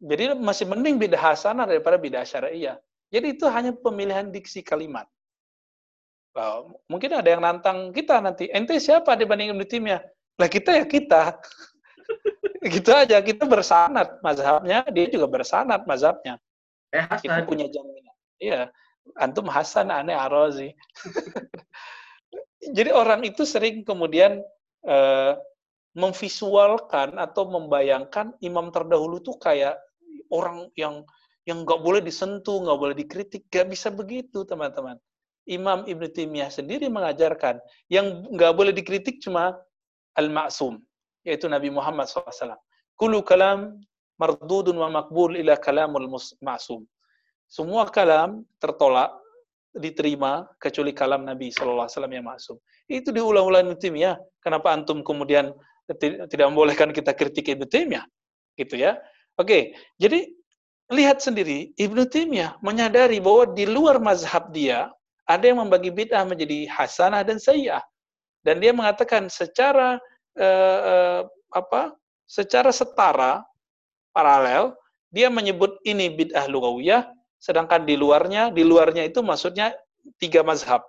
Jadi 0.02 0.34
masih 0.34 0.66
mending 0.66 0.98
bidah 0.98 1.22
hasanah 1.22 1.70
daripada 1.70 2.02
bidah 2.02 2.26
syariah. 2.26 2.82
Jadi 3.14 3.38
itu 3.38 3.46
hanya 3.46 3.70
pemilihan 3.70 4.34
diksi 4.34 4.66
kalimat. 4.66 5.06
Wow, 6.32 6.80
mungkin 6.88 7.12
ada 7.12 7.28
yang 7.28 7.44
nantang 7.44 7.94
kita 7.94 8.18
nanti. 8.18 8.50
Ente 8.50 8.80
siapa 8.82 9.14
dibanding 9.14 9.54
Ibnu 9.54 9.68
Taimiyah? 9.68 10.02
Lah 10.40 10.50
kita 10.50 10.74
ya 10.80 10.86
kita. 10.88 11.38
gitu 12.74 12.90
aja, 12.96 13.20
kita 13.20 13.44
bersanat 13.46 14.18
mazhabnya, 14.24 14.88
dia 14.90 15.06
juga 15.12 15.28
bersanat 15.28 15.84
mazhabnya. 15.84 16.40
Eh, 16.96 17.04
Hasan. 17.04 17.22
Kita 17.22 17.40
punya 17.44 17.68
jaminan. 17.68 18.16
Iya. 18.40 18.62
Antum 19.20 19.52
Hasan 19.52 19.92
aneh 19.92 20.16
Arozi. 20.16 20.72
Jadi 22.78 22.90
orang 22.96 23.28
itu 23.28 23.44
sering 23.44 23.84
kemudian 23.84 24.40
uh, 24.88 25.34
memvisualkan 25.92 27.20
atau 27.20 27.50
membayangkan 27.52 28.38
imam 28.40 28.72
terdahulu 28.72 29.20
tuh 29.20 29.36
kayak 29.36 29.76
orang 30.32 30.72
yang 30.80 31.06
yang 31.46 31.66
nggak 31.66 31.82
boleh 31.82 32.02
disentuh, 32.06 32.62
nggak 32.62 32.80
boleh 32.80 32.96
dikritik, 32.96 33.50
nggak 33.50 33.68
bisa 33.74 33.90
begitu 33.90 34.46
teman-teman. 34.46 34.98
Imam 35.50 35.84
Ibn 35.90 36.04
Taimiyah 36.06 36.54
sendiri 36.54 36.86
mengajarkan 36.86 37.58
yang 37.90 38.30
nggak 38.30 38.54
boleh 38.54 38.70
dikritik 38.70 39.18
cuma 39.26 39.58
al-ma'sum, 40.14 40.78
yaitu 41.26 41.50
Nabi 41.50 41.74
Muhammad 41.74 42.06
SAW. 42.06 42.62
Kulu 42.94 43.26
kalam 43.26 43.82
mardudun 44.22 44.78
wa 44.78 45.02
makbul 45.02 45.34
ila 45.34 45.58
kalamul 45.58 46.06
ma'sum. 46.46 46.86
Semua 47.50 47.90
kalam 47.90 48.46
tertolak, 48.62 49.12
diterima, 49.74 50.46
kecuali 50.62 50.94
kalam 50.94 51.26
Nabi 51.26 51.50
SAW 51.50 51.90
yang 51.90 52.28
ma'sum. 52.30 52.62
Itu 52.86 53.10
diulang-ulang 53.10 53.72
Ibn 53.72 53.76
Taimiyah. 53.82 54.16
Kenapa 54.46 54.78
antum 54.78 55.02
kemudian 55.02 55.58
tidak 56.30 56.46
membolehkan 56.54 56.94
kita 56.94 57.18
kritik 57.18 57.50
Ibn 57.50 57.66
Taimiyah? 57.66 58.06
Gitu 58.56 58.78
ya. 58.78 59.02
Oke, 59.40 59.76
jadi 59.96 60.28
lihat 60.92 61.24
sendiri 61.24 61.72
Ibnu 61.80 62.04
Taimiyah 62.12 62.60
menyadari 62.60 63.24
bahwa 63.24 63.56
di 63.56 63.64
luar 63.64 63.98
mazhab 63.98 64.52
dia 64.52 64.92
ada 65.24 65.48
yang 65.48 65.64
membagi 65.64 65.88
bid'ah 65.88 66.28
menjadi 66.28 66.68
hasanah 66.68 67.24
dan 67.24 67.40
sayyi'ah. 67.40 67.82
Dan 68.44 68.60
dia 68.60 68.76
mengatakan 68.76 69.32
secara 69.32 70.02
uh, 70.36 70.80
uh, 70.84 71.22
apa 71.56 71.96
secara 72.28 72.72
setara, 72.76 73.44
paralel, 74.12 74.76
dia 75.12 75.28
menyebut 75.32 75.80
ini 75.88 76.12
bid'ah 76.12 76.48
lugawiyah, 76.48 77.08
sedangkan 77.40 77.84
di 77.84 77.96
luarnya, 77.96 78.52
di 78.52 78.64
luarnya 78.64 79.08
itu 79.08 79.20
maksudnya 79.24 79.72
tiga 80.20 80.44
mazhab. 80.44 80.84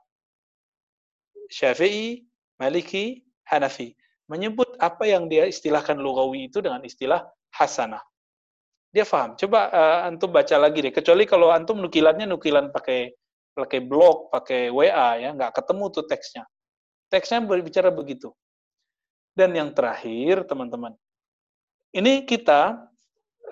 Syafi'i, 1.50 2.24
Maliki, 2.56 3.26
Hanafi. 3.46 3.92
Menyebut 4.30 4.78
apa 4.80 5.04
yang 5.04 5.28
dia 5.28 5.44
istilahkan 5.44 5.98
lugawi 5.98 6.48
itu 6.48 6.62
dengan 6.64 6.80
istilah 6.86 7.26
hasanah. 7.52 8.00
Dia 8.92 9.08
faham. 9.08 9.34
Coba 9.40 9.72
uh, 9.72 9.98
antum 10.06 10.28
baca 10.28 10.56
lagi 10.60 10.84
deh. 10.84 10.92
Kecuali 10.92 11.24
kalau 11.24 11.48
antum 11.48 11.80
nukilannya 11.80 12.28
nukilan 12.28 12.68
pakai 12.68 13.08
pakai 13.56 13.80
blog, 13.80 14.28
pakai 14.32 14.68
WA 14.68 15.16
ya, 15.20 15.32
nggak 15.32 15.52
ketemu 15.56 15.84
tuh 15.92 16.04
teksnya. 16.04 16.44
Teksnya 17.08 17.40
berbicara 17.44 17.88
begitu. 17.88 18.32
Dan 19.32 19.56
yang 19.56 19.72
terakhir, 19.72 20.44
teman-teman, 20.44 20.92
ini 21.96 22.24
kita 22.28 22.84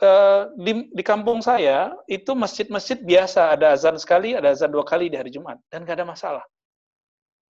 uh, 0.00 0.42
di, 0.56 0.88
di 0.92 1.02
kampung 1.04 1.40
saya 1.40 1.92
itu 2.04 2.32
masjid-masjid 2.36 3.00
biasa 3.00 3.56
ada 3.56 3.72
azan 3.72 3.96
sekali, 3.96 4.36
ada 4.36 4.52
azan 4.52 4.72
dua 4.72 4.84
kali 4.84 5.08
di 5.08 5.16
hari 5.16 5.32
Jumat 5.32 5.56
dan 5.72 5.84
nggak 5.84 5.96
ada 6.00 6.08
masalah. 6.08 6.44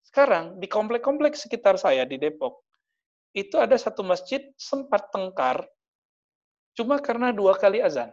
Sekarang 0.03 0.59
di 0.59 0.67
komplek-komplek 0.67 1.35
sekitar 1.39 1.79
saya 1.79 2.03
di 2.03 2.19
Depok 2.19 2.63
itu 3.31 3.55
ada 3.55 3.79
satu 3.79 4.03
masjid 4.03 4.43
sempat 4.59 5.07
tengkar 5.15 5.63
cuma 6.77 6.99
karena 6.99 7.33
dua 7.35 7.55
kali 7.57 7.83
azan. 7.83 8.11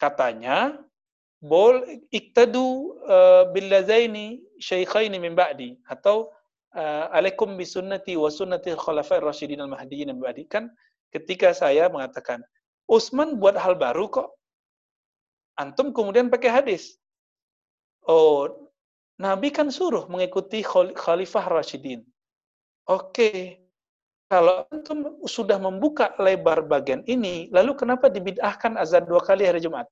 Katanya 0.00 0.80
bol 1.40 1.84
iktadu 2.12 2.96
uh, 3.04 3.48
billazaini 3.52 4.40
syaikhaini 4.60 5.20
min 5.20 5.36
ba'di. 5.36 5.76
Atau 5.88 6.32
uh, 6.76 7.06
alaikum 7.12 7.56
bisunnati 7.60 8.16
wa 8.16 8.32
sunnati 8.32 8.72
khulafai 8.76 9.20
rasyidin 9.20 9.60
al-mahdiyyin 9.60 10.12
min 10.12 10.20
ba'di. 10.20 10.48
Kan 10.48 10.72
ketika 11.12 11.52
saya 11.52 11.88
mengatakan 11.92 12.40
Utsman 12.90 13.38
buat 13.38 13.54
hal 13.54 13.78
baru 13.78 14.08
kok? 14.10 14.28
Antum 15.60 15.92
kemudian 15.92 16.32
pakai 16.32 16.50
hadis. 16.50 16.96
Oh 18.08 18.70
Nabi 19.20 19.52
kan 19.52 19.68
suruh 19.68 20.08
mengikuti 20.08 20.64
khalifah 20.96 21.44
Rasyidin. 21.52 22.00
Oke, 22.88 23.60
kalau 24.30 24.62
antum 24.70 25.18
sudah 25.26 25.58
membuka 25.58 26.14
lebar 26.22 26.62
bagian 26.62 27.02
ini, 27.10 27.50
lalu 27.50 27.74
kenapa 27.74 28.06
dibid'ahkan 28.06 28.78
azan 28.78 29.02
dua 29.02 29.18
kali 29.18 29.42
hari 29.42 29.58
Jumat? 29.58 29.90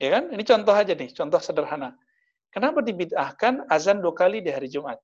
Ya 0.00 0.16
kan? 0.16 0.32
Ini 0.32 0.40
contoh 0.48 0.72
aja 0.72 0.96
nih, 0.96 1.12
contoh 1.12 1.36
sederhana. 1.44 1.92
Kenapa 2.48 2.80
dibid'ahkan 2.80 3.68
azan 3.68 4.00
dua 4.00 4.16
kali 4.16 4.40
di 4.40 4.48
hari 4.48 4.72
Jumat? 4.72 4.96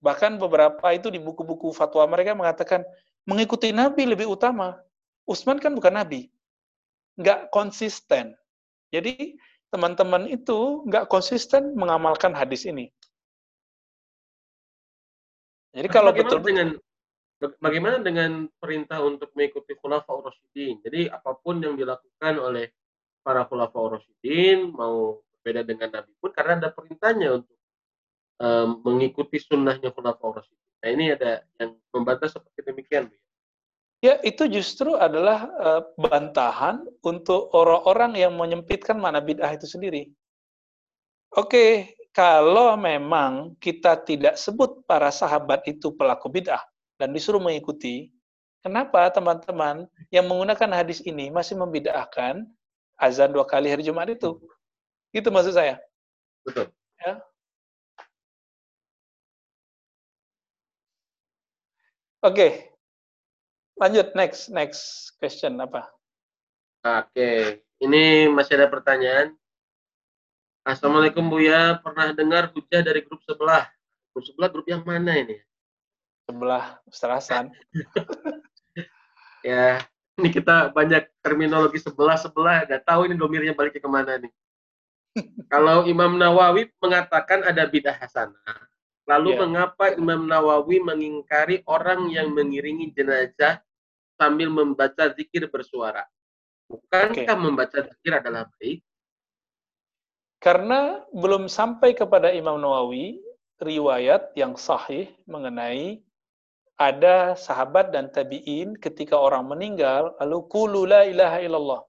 Bahkan 0.00 0.40
beberapa 0.40 0.86
itu 0.96 1.12
di 1.12 1.20
buku-buku 1.20 1.76
fatwa 1.76 2.08
mereka 2.08 2.32
mengatakan 2.32 2.80
mengikuti 3.28 3.76
Nabi 3.76 4.08
lebih 4.08 4.32
utama. 4.32 4.80
Utsman 5.28 5.60
kan 5.60 5.76
bukan 5.76 5.92
Nabi. 5.92 6.32
Nggak 7.20 7.52
konsisten. 7.52 8.32
Jadi 8.96 9.36
teman-teman 9.68 10.24
itu 10.24 10.88
nggak 10.88 11.12
konsisten 11.12 11.76
mengamalkan 11.76 12.32
hadis 12.32 12.64
ini. 12.64 12.88
Jadi 15.76 15.88
kalau 15.92 16.08
betul 16.16 16.40
dengan 16.40 16.72
bagaimana 17.60 18.00
dengan 18.00 18.48
perintah 18.56 19.04
untuk 19.04 19.28
mengikuti 19.36 19.76
khulafa 19.76 20.08
Rasyidin? 20.08 20.80
Jadi 20.80 21.12
apa 21.12 21.36
pun 21.36 21.60
yang 21.60 21.76
dilakukan 21.76 22.40
oleh 22.40 22.72
para 23.20 23.44
khulafa 23.44 24.00
Rasyidin 24.00 24.72
mau 24.72 25.20
berbeda 25.20 25.68
dengan 25.68 26.00
Nabi 26.00 26.16
pun 26.16 26.32
karena 26.32 26.64
ada 26.64 26.70
perintahnya 26.72 27.28
untuk 27.44 27.58
um, 28.40 28.80
mengikuti 28.88 29.36
sunnahnya 29.36 29.92
khulafa 29.92 30.40
Rasyidin. 30.40 30.64
Nah 30.80 30.88
ini 30.88 31.04
ada 31.12 31.44
yang 31.60 31.76
membantah 31.92 32.32
seperti 32.32 32.64
demikian. 32.64 33.12
Ya 34.00 34.16
itu 34.24 34.48
justru 34.48 34.96
adalah 34.96 35.48
uh, 35.60 35.82
bantahan 36.00 36.88
untuk 37.04 37.52
orang-orang 37.52 38.16
yang 38.16 38.32
menyempitkan 38.32 38.96
mana 38.96 39.20
bid'ah 39.20 39.52
itu 39.52 39.68
sendiri. 39.68 40.08
Oke, 41.36 41.95
kalau 42.16 42.80
memang 42.80 43.52
kita 43.60 43.92
tidak 44.00 44.40
sebut 44.40 44.80
para 44.88 45.12
sahabat 45.12 45.60
itu 45.68 45.92
pelaku 45.92 46.32
bid'ah 46.32 46.64
dan 46.96 47.12
disuruh 47.12 47.36
mengikuti, 47.36 48.08
kenapa 48.64 49.12
teman-teman 49.12 49.84
yang 50.08 50.24
menggunakan 50.24 50.80
hadis 50.80 51.04
ini 51.04 51.28
masih 51.28 51.60
membid'ahkan 51.60 52.48
azan 52.96 53.36
dua 53.36 53.44
kali 53.44 53.68
hari 53.68 53.84
Jumat 53.84 54.08
itu. 54.08 54.40
Itu 55.12 55.28
maksud 55.28 55.60
saya. 55.60 55.76
Betul. 56.40 56.72
Ya. 57.04 57.20
Oke. 62.24 62.32
Okay. 62.32 62.50
Lanjut 63.76 64.16
next 64.16 64.48
next 64.48 65.12
question 65.20 65.60
apa? 65.60 65.84
Oke, 66.80 67.12
okay. 67.12 67.40
ini 67.84 68.24
masih 68.32 68.56
ada 68.56 68.72
pertanyaan. 68.72 69.36
Assalamualaikum 70.66 71.22
Buya, 71.30 71.78
pernah 71.78 72.10
dengar 72.10 72.50
hujah 72.50 72.82
dari 72.82 72.98
grup 73.06 73.22
sebelah? 73.22 73.70
Grup 74.10 74.26
sebelah 74.26 74.50
grup 74.50 74.66
yang 74.66 74.82
mana 74.82 75.14
ini? 75.14 75.38
Sebelah 76.26 76.82
Ustaz 76.90 77.30
ya, 79.46 79.78
ini 80.18 80.28
kita 80.34 80.74
banyak 80.74 81.06
terminologi 81.22 81.78
sebelah-sebelah, 81.78 82.66
nggak 82.66 82.82
tahu 82.82 83.06
ini 83.06 83.14
domirnya 83.14 83.54
baliknya 83.54 83.78
ke 83.78 83.86
mana 83.86 84.18
nih. 84.18 84.34
Kalau 85.54 85.86
Imam 85.86 86.18
Nawawi 86.18 86.66
mengatakan 86.82 87.46
ada 87.46 87.62
bidah 87.70 87.94
hasanah, 88.02 88.58
lalu 89.06 89.38
yeah. 89.38 89.40
mengapa 89.46 89.94
Imam 89.94 90.26
Nawawi 90.26 90.82
mengingkari 90.82 91.62
orang 91.70 92.10
yang 92.10 92.34
mengiringi 92.34 92.90
jenazah 92.90 93.62
sambil 94.18 94.50
membaca 94.50 95.14
zikir 95.14 95.46
bersuara? 95.46 96.02
Bukankah 96.66 97.22
okay. 97.22 97.38
membaca 97.38 97.78
zikir 97.86 98.18
adalah 98.18 98.50
baik? 98.58 98.82
Karena 100.46 101.02
belum 101.10 101.50
sampai 101.50 101.98
kepada 101.98 102.30
Imam 102.30 102.54
Nawawi 102.62 103.18
riwayat 103.58 104.30
yang 104.38 104.54
sahih 104.54 105.10
mengenai 105.26 105.98
ada 106.78 107.34
sahabat 107.34 107.90
dan 107.90 108.14
tabi'in 108.14 108.78
ketika 108.78 109.18
orang 109.18 109.50
meninggal, 109.50 110.14
lalu 110.22 110.46
kulu 110.46 110.86
la 110.86 111.02
ilaha 111.02 111.42
illallah. 111.42 111.82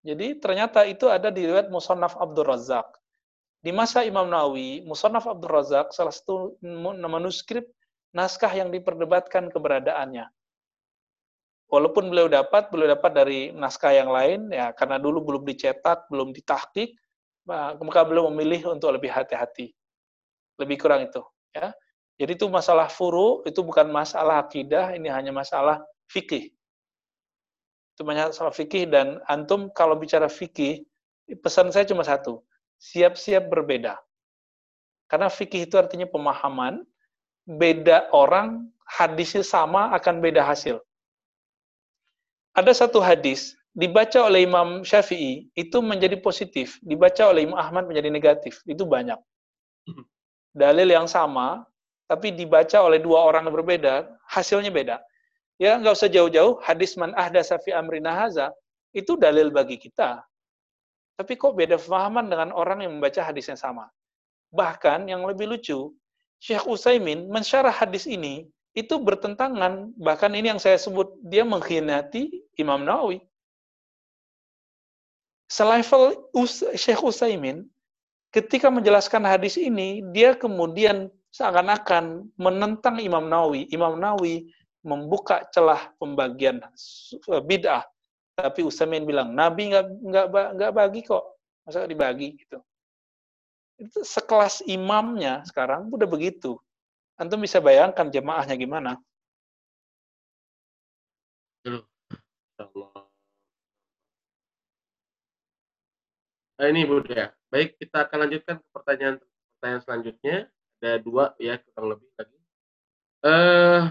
Jadi 0.00 0.40
ternyata 0.40 0.88
itu 0.88 1.12
ada 1.12 1.28
di 1.28 1.44
riwayat 1.44 1.68
Musannaf 1.68 2.16
Abdul 2.16 2.48
Razak. 2.48 2.88
Di 3.60 3.68
masa 3.68 4.00
Imam 4.00 4.32
Nawawi, 4.32 4.88
Musannaf 4.88 5.28
Abdul 5.28 5.52
Razak 5.52 5.92
salah 5.92 6.14
satu 6.16 6.56
manuskrip 6.64 7.68
naskah 8.16 8.48
yang 8.48 8.72
diperdebatkan 8.72 9.52
keberadaannya. 9.52 10.24
Walaupun 11.68 12.08
beliau 12.08 12.32
dapat, 12.32 12.72
beliau 12.72 12.96
dapat 12.96 13.12
dari 13.12 13.52
naskah 13.52 13.92
yang 13.92 14.08
lain, 14.08 14.48
ya 14.48 14.72
karena 14.72 14.96
dulu 14.96 15.20
belum 15.20 15.44
dicetak, 15.44 16.08
belum 16.08 16.32
ditahkik, 16.32 16.96
maka 17.48 18.04
beliau 18.04 18.28
memilih 18.28 18.76
untuk 18.76 18.92
lebih 18.92 19.08
hati-hati. 19.08 19.72
Lebih 20.60 20.76
kurang 20.76 21.08
itu. 21.08 21.24
Ya. 21.56 21.72
Jadi 22.20 22.36
itu 22.36 22.46
masalah 22.50 22.92
furu, 22.92 23.40
itu 23.48 23.62
bukan 23.64 23.88
masalah 23.88 24.44
akidah, 24.44 24.92
ini 24.92 25.08
hanya 25.08 25.32
masalah 25.32 25.80
fikih. 26.10 26.50
Itu 27.94 28.02
masalah 28.06 28.54
fikih 28.54 28.86
dan 28.90 29.22
antum 29.26 29.70
kalau 29.72 29.98
bicara 29.98 30.26
fikih, 30.26 30.82
pesan 31.42 31.70
saya 31.74 31.86
cuma 31.86 32.02
satu, 32.06 32.42
siap-siap 32.78 33.50
berbeda. 33.50 33.98
Karena 35.10 35.26
fikih 35.26 35.66
itu 35.66 35.74
artinya 35.78 36.06
pemahaman, 36.06 36.86
beda 37.48 38.12
orang, 38.12 38.70
hadisnya 38.86 39.42
sama 39.42 39.90
akan 39.96 40.22
beda 40.22 40.46
hasil. 40.46 40.78
Ada 42.54 42.86
satu 42.86 42.98
hadis, 43.02 43.57
dibaca 43.76 44.28
oleh 44.28 44.46
Imam 44.48 44.84
Syafi'i, 44.84 45.48
itu 45.52 45.78
menjadi 45.80 46.16
positif. 46.20 46.80
Dibaca 46.80 47.28
oleh 47.28 47.48
Imam 47.48 47.58
Ahmad 47.58 47.88
menjadi 47.88 48.08
negatif. 48.08 48.60
Itu 48.64 48.88
banyak. 48.88 49.18
Dalil 50.56 50.88
yang 50.88 51.06
sama, 51.06 51.64
tapi 52.08 52.32
dibaca 52.32 52.80
oleh 52.80 52.98
dua 52.98 53.28
orang 53.28 53.46
yang 53.46 53.54
berbeda, 53.54 54.08
hasilnya 54.26 54.72
beda. 54.72 54.96
Ya, 55.60 55.76
nggak 55.76 55.94
usah 55.94 56.08
jauh-jauh, 56.08 56.56
hadis 56.64 56.96
man 56.96 57.12
ahda 57.18 57.44
safi 57.44 57.74
amrina 57.74 58.14
haza, 58.14 58.54
itu 58.96 59.18
dalil 59.18 59.52
bagi 59.52 59.76
kita. 59.76 60.22
Tapi 61.18 61.34
kok 61.34 61.58
beda 61.58 61.76
pemahaman 61.76 62.30
dengan 62.30 62.48
orang 62.54 62.86
yang 62.86 62.96
membaca 62.96 63.20
hadis 63.20 63.50
yang 63.50 63.58
sama. 63.58 63.90
Bahkan 64.54 65.10
yang 65.10 65.26
lebih 65.26 65.50
lucu, 65.50 65.92
Syekh 66.38 66.64
Utsaimin 66.64 67.26
mensyarah 67.26 67.74
hadis 67.74 68.06
ini 68.06 68.46
itu 68.72 68.94
bertentangan, 69.02 69.90
bahkan 69.98 70.30
ini 70.32 70.54
yang 70.54 70.62
saya 70.62 70.78
sebut 70.78 71.10
dia 71.26 71.42
mengkhianati 71.42 72.30
Imam 72.54 72.86
Nawawi. 72.86 73.18
Selevel 75.48 76.28
Syekh 76.76 77.00
Utsaimin 77.00 77.64
ketika 78.30 78.68
menjelaskan 78.68 79.24
hadis 79.24 79.56
ini, 79.56 80.04
dia 80.12 80.36
kemudian 80.36 81.08
seakan-akan 81.32 82.28
menentang 82.36 83.00
Imam 83.00 83.28
Nawawi. 83.28 83.68
Imam 83.72 83.96
Nawawi 83.96 84.52
membuka 84.84 85.48
celah 85.52 85.92
pembagian 85.96 86.60
eh, 86.60 87.42
bid'ah. 87.42 87.84
Tapi 88.38 88.62
Utsaimin 88.62 89.08
bilang, 89.08 89.34
Nabi 89.34 89.74
nggak 89.74 89.86
nggak 90.04 90.26
nggak 90.54 90.72
bagi 90.76 91.00
kok, 91.02 91.24
masa 91.66 91.88
dibagi 91.88 92.38
gitu. 92.38 92.62
Itu 93.78 94.06
sekelas 94.06 94.62
imamnya 94.68 95.42
sekarang 95.48 95.90
udah 95.90 96.06
begitu. 96.06 96.60
Antum 97.18 97.42
bisa 97.42 97.58
bayangkan 97.58 98.06
jemaahnya 98.06 98.54
gimana? 98.54 98.94
Nah, 106.58 106.66
ini 106.66 106.82
Bu 106.82 106.98
ya. 107.06 107.30
Baik, 107.54 107.78
kita 107.78 108.10
akan 108.10 108.26
lanjutkan 108.26 108.58
ke 108.58 108.66
pertanyaan 108.74 109.16
pertanyaan 109.56 109.82
selanjutnya. 109.86 110.36
Ada 110.78 110.98
dua 111.02 111.34
ya, 111.38 111.58
kurang 111.62 111.94
lebih 111.94 112.10
lagi. 112.18 112.38
Eh, 113.18 113.82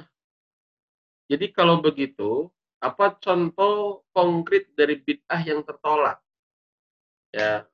jadi 1.27 1.45
kalau 1.51 1.79
begitu, 1.83 2.47
apa 2.79 3.15
contoh 3.19 4.03
konkret 4.15 4.71
dari 4.75 4.99
bid'ah 4.99 5.41
yang 5.43 5.63
tertolak? 5.63 6.19
Ya, 7.35 7.67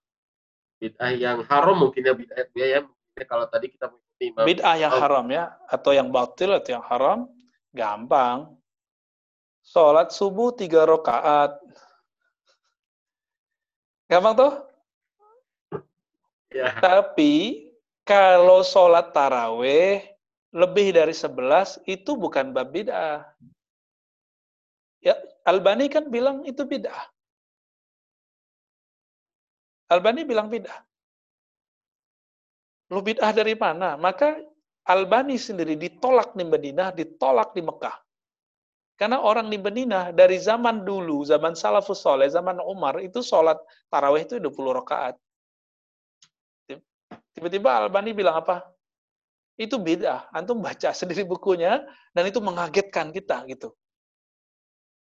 bid'ah 0.82 1.14
yang 1.14 1.46
haram 1.46 1.78
mungkin 1.78 2.02
ya 2.02 2.14
bid'ah 2.14 2.50
ya, 2.58 2.66
ya. 2.78 2.80
Mungkin 2.86 3.26
kalau 3.30 3.46
tadi 3.46 3.70
kita 3.70 3.90
mengikuti 3.90 4.26
Bid'ah 4.34 4.78
yang 4.78 4.94
haram 4.94 5.26
ya, 5.30 5.54
atau 5.70 5.94
yang 5.94 6.10
batil 6.10 6.54
atau 6.58 6.70
yang 6.74 6.86
haram, 6.86 7.30
gampang. 7.74 8.50
Sholat 9.62 10.10
subuh 10.10 10.54
tiga 10.58 10.86
rakaat. 10.90 11.54
Gampang 14.10 14.34
tuh? 14.38 14.73
Ya. 16.54 16.70
Tapi 16.78 17.66
kalau 18.06 18.62
sholat 18.62 19.10
taraweh 19.10 20.06
lebih 20.54 20.94
dari 20.94 21.12
11 21.12 21.82
itu 21.90 22.14
bukan 22.14 22.54
bab 22.54 22.70
bid'ah. 22.70 23.26
Ya, 25.02 25.18
Albani 25.50 25.90
kan 25.90 26.08
bilang 26.14 26.46
itu 26.46 26.62
bid'ah. 26.62 27.10
Albani 29.90 30.22
bilang 30.24 30.48
bid'ah. 30.54 30.86
Lu 32.94 33.02
bid'ah 33.02 33.34
dari 33.34 33.58
mana? 33.58 33.98
Maka 33.98 34.38
Albani 34.86 35.42
sendiri 35.42 35.74
ditolak 35.74 36.38
di 36.38 36.46
Madinah, 36.46 36.94
ditolak 36.94 37.58
di 37.58 37.66
Mekah. 37.66 37.98
Karena 38.94 39.26
orang 39.26 39.50
di 39.50 39.58
Madinah 39.58 40.14
dari 40.14 40.38
zaman 40.38 40.86
dulu, 40.86 41.26
zaman 41.26 41.58
salafus 41.58 42.06
soleh, 42.06 42.30
zaman 42.30 42.62
Umar, 42.62 43.02
itu 43.02 43.26
sholat 43.26 43.58
taraweh 43.90 44.22
itu 44.22 44.38
20 44.38 44.78
rakaat. 44.86 45.18
Tiba-tiba 47.44 47.76
Albani 47.76 48.16
bilang 48.16 48.40
apa? 48.40 48.64
Itu 49.60 49.76
beda. 49.76 50.32
Antum 50.32 50.64
baca 50.64 50.96
sendiri 51.00 51.28
bukunya 51.28 51.84
dan 52.16 52.24
itu 52.24 52.40
mengagetkan 52.40 53.12
kita 53.12 53.44
gitu. 53.52 53.76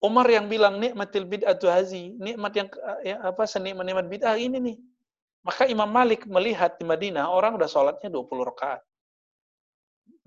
Umar 0.03 0.27
yang 0.27 0.51
bilang 0.51 0.83
nikmatil 0.83 1.23
bid'atu 1.23 1.71
hazi, 1.71 2.11
nikmat 2.19 2.51
yang 2.59 2.67
ya, 3.07 3.23
apa 3.23 3.47
senikmat 3.47 3.87
nikmat 3.87 4.11
bid'ah 4.11 4.35
ini 4.35 4.59
nih. 4.59 4.77
Maka 5.47 5.63
Imam 5.71 5.87
Malik 5.87 6.27
melihat 6.27 6.75
di 6.75 6.83
Madinah 6.83 7.31
orang 7.31 7.55
udah 7.55 7.71
sholatnya 7.71 8.11
20 8.11 8.51
rakaat. 8.51 8.83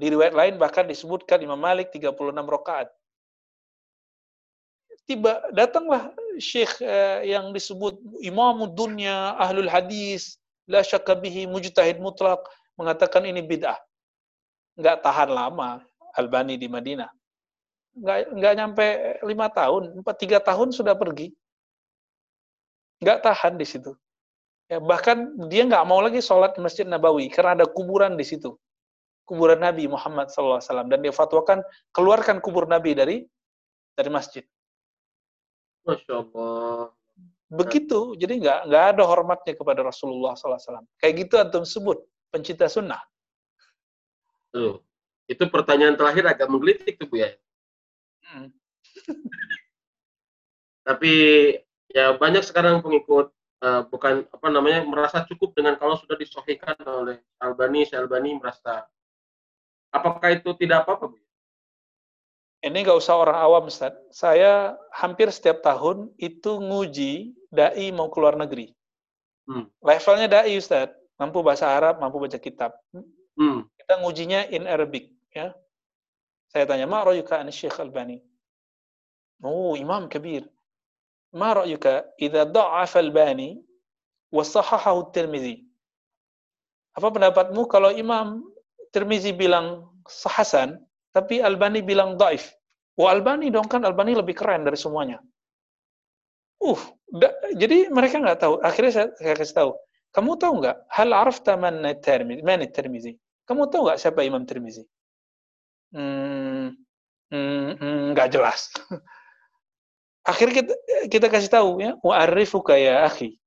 Di 0.01 0.09
riwayat 0.09 0.32
lain 0.32 0.56
bahkan 0.56 0.89
disebutkan 0.89 1.44
Imam 1.44 1.60
Malik 1.60 1.93
36 1.93 2.16
rakaat. 2.32 2.89
Tiba 5.05 5.44
datanglah 5.52 6.09
syekh 6.40 6.80
eh, 6.80 7.36
yang 7.36 7.52
disebut 7.52 8.01
Imam 8.24 8.64
Dunya, 8.72 9.36
Ahlul 9.36 9.68
Hadis, 9.68 10.40
la 10.68 10.84
syakka 10.84 11.16
bihi 11.16 11.48
mujtahid 11.48 11.98
mutlak 11.98 12.44
mengatakan 12.76 13.24
ini 13.24 13.40
bid'ah. 13.40 13.80
Enggak 14.78 15.02
tahan 15.02 15.32
lama 15.32 15.82
Albani 16.14 16.54
di 16.60 16.70
Madinah. 16.70 17.10
Enggak 17.98 18.18
enggak 18.30 18.52
nyampe 18.54 18.86
lima 19.26 19.46
tahun, 19.50 20.04
empat 20.04 20.16
tiga 20.20 20.38
tahun 20.38 20.70
sudah 20.70 20.94
pergi. 20.94 21.34
Enggak 23.02 23.26
tahan 23.26 23.58
di 23.58 23.66
situ. 23.66 23.96
Ya, 24.68 24.78
bahkan 24.84 25.32
dia 25.48 25.64
nggak 25.64 25.84
mau 25.88 26.04
lagi 26.04 26.20
sholat 26.20 26.52
di 26.52 26.60
Masjid 26.60 26.84
Nabawi 26.84 27.32
karena 27.32 27.56
ada 27.56 27.66
kuburan 27.66 28.20
di 28.20 28.22
situ. 28.28 28.52
Kuburan 29.24 29.64
Nabi 29.64 29.88
Muhammad 29.88 30.28
SAW. 30.28 30.60
Dan 30.88 31.00
dia 31.00 31.12
fatwakan, 31.12 31.64
keluarkan 31.96 32.44
kubur 32.44 32.68
Nabi 32.68 32.92
dari 32.92 33.16
dari 33.96 34.10
masjid. 34.12 34.44
Masya 35.88 36.20
Allah. 36.20 36.97
Begitu, 37.48 38.12
jadi 38.20 38.36
nggak 38.36 38.58
nggak 38.68 38.84
ada 38.92 39.02
hormatnya 39.08 39.56
kepada 39.56 39.80
Rasulullah 39.80 40.36
SAW. 40.36 40.84
Kayak 41.00 41.14
gitu 41.24 41.34
antum 41.40 41.64
sebut 41.64 42.04
pencinta 42.28 42.68
sunnah. 42.68 43.00
Tuh. 44.52 44.84
Itu 45.28 45.48
pertanyaan 45.48 45.96
terakhir 45.96 46.24
agak 46.28 46.48
menggelitik 46.48 47.00
tuh 47.00 47.08
Bu 47.08 47.20
ya. 47.20 47.32
Hmm. 48.28 48.52
Tapi 50.88 51.12
ya 51.88 52.16
banyak 52.16 52.44
sekarang 52.44 52.80
pengikut 52.84 53.32
uh, 53.64 53.84
bukan 53.88 54.28
apa 54.28 54.48
namanya 54.48 54.84
merasa 54.84 55.24
cukup 55.24 55.56
dengan 55.56 55.76
kalau 55.76 55.96
sudah 56.00 56.16
disohikan 56.16 56.76
oleh 56.84 57.20
Albani, 57.40 57.84
si 57.84 57.96
Albani 57.96 58.36
merasa 58.36 58.88
apakah 59.92 60.36
itu 60.36 60.52
tidak 60.56 60.84
apa-apa 60.84 61.12
Bu? 61.12 61.18
Ini 62.58 62.74
nggak 62.74 62.98
usah 62.98 63.14
orang 63.14 63.38
awam, 63.38 63.70
Ustaz. 63.70 63.94
Saya 64.10 64.74
hampir 64.90 65.30
setiap 65.30 65.62
tahun 65.62 66.10
itu 66.18 66.58
nguji 66.58 67.38
dai 67.48 67.88
mau 67.92 68.08
keluar 68.12 68.36
negeri. 68.36 68.72
Hmm. 69.48 69.68
Levelnya 69.80 70.28
dai, 70.28 70.56
Ustaz. 70.56 70.92
Mampu 71.18 71.42
bahasa 71.42 71.66
Arab, 71.66 71.98
mampu 71.98 72.20
baca 72.22 72.38
kitab. 72.38 72.76
Hmm. 73.34 73.66
Kita 73.80 73.98
ngujinya 74.04 74.46
in 74.52 74.68
Arabic. 74.68 75.10
ya. 75.34 75.56
Saya 76.48 76.64
tanya, 76.64 76.88
ma 76.88 77.04
ra'yuka 77.04 77.40
an 77.40 77.52
Syekh 77.52 77.76
Albani? 77.80 78.24
Oh, 79.44 79.76
imam 79.76 80.08
kabir. 80.08 80.48
Ma 81.34 81.52
ra'yuka 81.52 82.08
idza 82.16 82.48
da'afa 82.48 82.98
Albani 83.04 83.60
wa 84.32 84.44
sahahahu 84.44 85.12
Tirmizi? 85.12 85.68
Apa 86.96 87.14
pendapatmu 87.14 87.68
kalau 87.70 87.94
Imam 87.94 88.42
Tirmizi 88.90 89.30
bilang 89.30 89.86
hasan, 90.08 90.80
tapi 91.14 91.38
Albani 91.38 91.84
bilang 91.84 92.18
daif. 92.18 92.50
Wah 92.98 93.14
Albani 93.14 93.52
dong 93.54 93.70
kan 93.70 93.86
Albani 93.86 94.18
lebih 94.18 94.34
keren 94.34 94.66
dari 94.66 94.74
semuanya. 94.74 95.22
Uh, 96.59 96.80
da, 97.14 97.30
jadi 97.55 97.89
mereka 97.89 98.18
nggak 98.18 98.40
tahu. 98.43 98.55
Akhirnya 98.60 98.93
saya, 98.93 99.09
saya 99.18 99.35
kasih 99.39 99.55
tahu. 99.55 99.70
Kamu 100.10 100.35
tahu 100.40 100.52
nggak? 100.64 100.76
Hal 100.90 101.10
arafta 101.14 101.55
man 101.55 101.82
termizi? 102.02 102.43
Man 102.43 102.62
termizi? 102.72 103.12
Kamu 103.48 103.72
tahu 103.72 103.89
nggak 103.89 104.01
siapa 104.01 104.20
Imam 104.28 104.44
Tirmizi? 104.44 104.85
Hmm, 105.89 106.76
hmm, 107.32 107.68
hmm, 107.80 108.01
nggak 108.12 108.28
jelas. 108.36 108.68
Akhirnya 110.30 110.60
kita, 110.60 110.74
kita 111.09 111.26
kasih 111.32 111.48
tahu 111.48 111.80
ya. 111.80 111.97
Wa'arifuka 112.05 112.76
ya 112.76 113.09
akhi. 113.09 113.40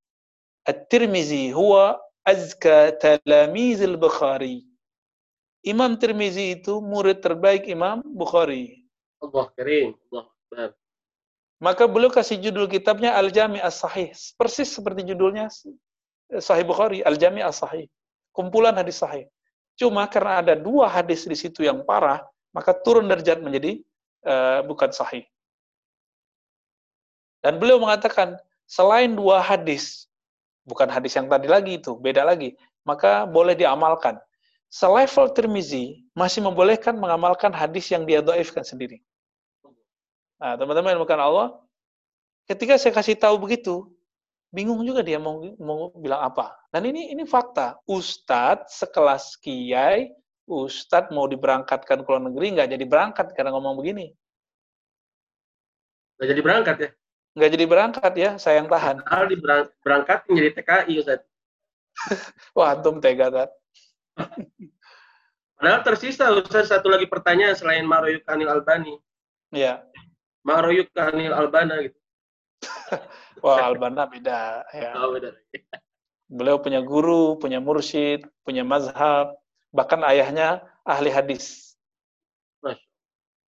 At-Tirmizi 0.65 1.53
huwa 1.53 2.01
azka 2.25 2.97
talamiz 2.97 3.77
al-Bukhari. 3.85 4.65
Imam 5.61 5.93
Tirmizi 5.93 6.57
itu 6.57 6.81
murid 6.81 7.21
terbaik 7.21 7.69
Imam 7.69 8.01
Bukhari. 8.01 8.81
Allah 9.21 9.45
karim. 9.53 9.93
Allah 10.09 10.25
Akbar. 10.25 10.69
Maka 11.61 11.85
beliau 11.85 12.09
kasih 12.09 12.41
judul 12.41 12.65
kitabnya 12.65 13.13
Al-Jami 13.13 13.61
As-Sahih. 13.61 14.09
Persis 14.33 14.73
seperti 14.73 15.13
judulnya 15.13 15.45
Sahih 16.41 16.65
Bukhari, 16.65 17.05
Al-Jami 17.05 17.45
As-Sahih. 17.45 17.85
Kumpulan 18.33 18.73
hadis 18.73 18.97
sahih. 18.97 19.27
Cuma 19.75 20.07
karena 20.07 20.39
ada 20.39 20.55
dua 20.55 20.87
hadis 20.87 21.27
di 21.27 21.35
situ 21.35 21.67
yang 21.67 21.83
parah, 21.83 22.23
maka 22.55 22.71
turun 22.71 23.05
derajat 23.11 23.43
menjadi 23.43 23.83
uh, 24.23 24.63
bukan 24.63 24.87
sahih. 24.87 25.27
Dan 27.43 27.59
beliau 27.59 27.75
mengatakan, 27.75 28.39
selain 28.63 29.11
dua 29.11 29.43
hadis, 29.43 30.07
bukan 30.63 30.87
hadis 30.87 31.11
yang 31.19 31.27
tadi 31.27 31.51
lagi 31.51 31.75
itu, 31.75 31.91
beda 31.99 32.23
lagi, 32.23 32.55
maka 32.87 33.27
boleh 33.27 33.51
diamalkan 33.51 34.15
selevel 34.71 35.27
Tirmizi 35.35 36.07
masih 36.15 36.39
membolehkan 36.47 36.95
mengamalkan 36.95 37.51
hadis 37.51 37.91
yang 37.91 38.07
dia 38.07 38.23
doifkan 38.23 38.63
sendiri. 38.63 39.03
Nah, 40.41 40.57
teman-teman 40.57 40.97
bukan 40.97 41.19
Allah, 41.21 41.47
ketika 42.49 42.73
saya 42.81 42.89
kasih 42.97 43.13
tahu 43.13 43.37
begitu, 43.37 43.85
bingung 44.49 44.81
juga 44.81 45.05
dia 45.05 45.21
mau 45.21 45.37
mau 45.61 45.93
bilang 45.93 46.25
apa. 46.25 46.57
Dan 46.73 46.89
ini 46.89 47.13
ini 47.13 47.29
fakta. 47.29 47.77
Ustadz 47.85 48.81
sekelas 48.81 49.37
kiai, 49.37 50.09
Ustadz 50.49 51.13
mau 51.13 51.29
diberangkatkan 51.29 52.01
ke 52.01 52.09
luar 52.09 52.25
negeri 52.25 52.57
nggak 52.57 52.73
jadi 52.73 52.85
berangkat 52.89 53.37
karena 53.37 53.53
ngomong 53.53 53.77
begini. 53.77 54.09
Nggak 56.17 56.27
jadi 56.33 56.41
berangkat 56.41 56.75
ya? 56.81 56.89
Nggak 57.31 57.51
jadi 57.53 57.65
berangkat 57.69 58.13
ya, 58.17 58.29
saya 58.41 58.55
yang 58.65 58.67
tahan. 58.67 58.97
Kalau 59.05 59.25
diberangkat 59.29 60.25
jadi 60.25 60.49
TKI 60.57 60.93
Ustadz. 61.05 61.29
Wah, 62.57 62.73
antum 62.73 62.97
tega, 62.97 63.29
Tat. 63.29 63.51
Padahal 65.61 65.85
tersisa 65.85 66.33
Ustaz 66.33 66.73
satu 66.73 66.89
lagi 66.89 67.05
pertanyaan 67.05 67.53
selain 67.53 67.85
Maroyuk 67.85 68.25
Kanil 68.25 68.49
Albani. 68.49 68.97
Iya. 69.53 69.85
Maroyuk 70.41 70.89
Kanil 70.93 71.33
Albana 71.33 71.85
gitu. 71.85 71.99
Wah, 73.45 73.69
Albana 73.69 74.09
beda 74.09 74.65
ya. 74.73 74.91
Oh, 74.97 75.13
beda. 75.13 75.33
Beliau 76.37 76.57
punya 76.63 76.79
guru, 76.79 77.35
punya 77.37 77.59
mursyid, 77.59 78.23
punya 78.47 78.63
mazhab, 78.63 79.35
bahkan 79.75 79.99
ayahnya 80.07 80.63
ahli 80.87 81.11
hadis. 81.11 81.75
Masya. 82.63 82.87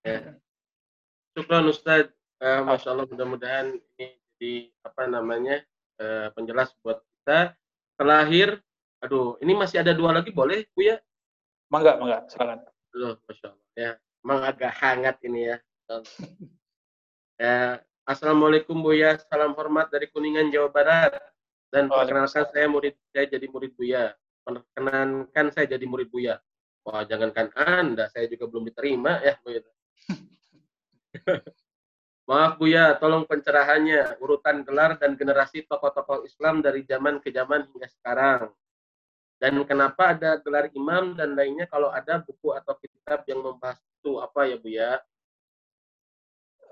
Ya. 0.04 0.20
Syukran 1.34 1.68
Ustaz. 1.72 2.12
Uh, 2.44 2.60
Masya 2.68 2.92
Allah 2.92 3.08
mudah-mudahan 3.08 3.72
ini 3.96 4.20
jadi 4.36 4.54
apa 4.84 5.08
namanya 5.08 5.64
uh, 6.04 6.28
penjelas 6.36 6.76
buat 6.84 7.00
kita. 7.00 7.56
Terakhir 7.96 8.60
Aduh, 9.04 9.36
ini 9.44 9.52
masih 9.52 9.84
ada 9.84 9.92
dua 9.92 10.16
lagi 10.16 10.32
boleh, 10.32 10.64
Bu 10.72 10.88
ya? 10.88 10.96
Mangga, 11.68 12.00
mangga, 12.00 12.24
silakan. 12.32 12.64
Loh, 12.96 13.20
Masya 13.28 13.52
Allah. 13.52 13.68
Ya, 13.76 13.92
emang 14.24 14.40
agak 14.48 14.72
hangat 14.80 15.16
ini 15.28 15.52
ya. 15.52 15.58
ya. 17.38 17.82
Assalamualaikum 18.04 18.84
Buya, 18.84 19.16
salam 19.32 19.56
hormat 19.56 19.88
dari 19.88 20.12
Kuningan, 20.12 20.52
Jawa 20.52 20.68
Barat. 20.68 21.16
Dan 21.72 21.88
perkenalkan 21.88 22.46
saya 22.52 22.68
murid 22.68 23.00
saya 23.16 23.26
jadi 23.32 23.48
murid 23.48 23.72
Buya. 23.80 24.12
Perkenankan 24.44 25.46
saya 25.56 25.66
jadi 25.72 25.86
murid 25.88 26.12
Buya. 26.12 26.36
Wah, 26.84 27.08
jangankan 27.08 27.48
Anda, 27.56 28.12
saya 28.12 28.28
juga 28.28 28.52
belum 28.52 28.68
diterima 28.68 29.24
ya, 29.24 29.40
Buya. 29.40 29.64
Maaf 32.30 32.60
Buya, 32.60 33.00
tolong 33.00 33.24
pencerahannya, 33.24 34.20
urutan 34.20 34.68
gelar 34.68 35.00
dan 35.00 35.16
generasi 35.16 35.64
tokoh-tokoh 35.64 36.28
Islam 36.28 36.60
dari 36.60 36.84
zaman 36.84 37.24
ke 37.24 37.32
zaman 37.32 37.68
hingga 37.72 37.88
sekarang. 37.88 38.52
Dan 39.40 39.60
kenapa 39.68 40.16
ada 40.16 40.40
gelar 40.40 40.72
imam 40.72 41.20
dan 41.20 41.36
lainnya 41.36 41.68
kalau 41.68 41.92
ada 41.92 42.24
buku 42.24 42.56
atau 42.56 42.80
kitab 42.80 43.28
yang 43.28 43.44
membahas 43.44 43.76
itu 43.80 44.20
apa 44.24 44.48
ya 44.48 44.56
Bu 44.56 44.72
ya? 44.72 45.04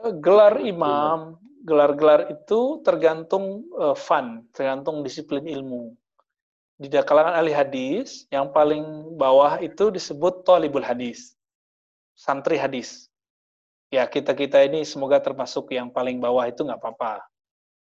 Gelar 0.01 0.57
imam, 0.65 1.37
gelar-gelar 1.61 2.33
itu 2.33 2.81
tergantung 2.81 3.69
uh, 3.77 3.93
fun, 3.93 4.49
tergantung 4.49 5.05
disiplin 5.05 5.45
ilmu. 5.45 5.93
Di 6.81 6.89
kalangan 6.89 7.37
ahli 7.37 7.53
hadis, 7.53 8.25
yang 8.33 8.49
paling 8.49 9.13
bawah 9.13 9.61
itu 9.61 9.93
disebut 9.93 10.41
tolibul 10.41 10.81
hadis, 10.81 11.37
santri 12.17 12.57
hadis. 12.57 13.05
Ya 13.93 14.09
kita 14.09 14.33
kita 14.33 14.65
ini 14.65 14.81
semoga 14.87 15.21
termasuk 15.21 15.69
yang 15.69 15.93
paling 15.93 16.17
bawah 16.17 16.49
itu 16.49 16.65
nggak 16.65 16.81
apa-apa. 16.81 17.21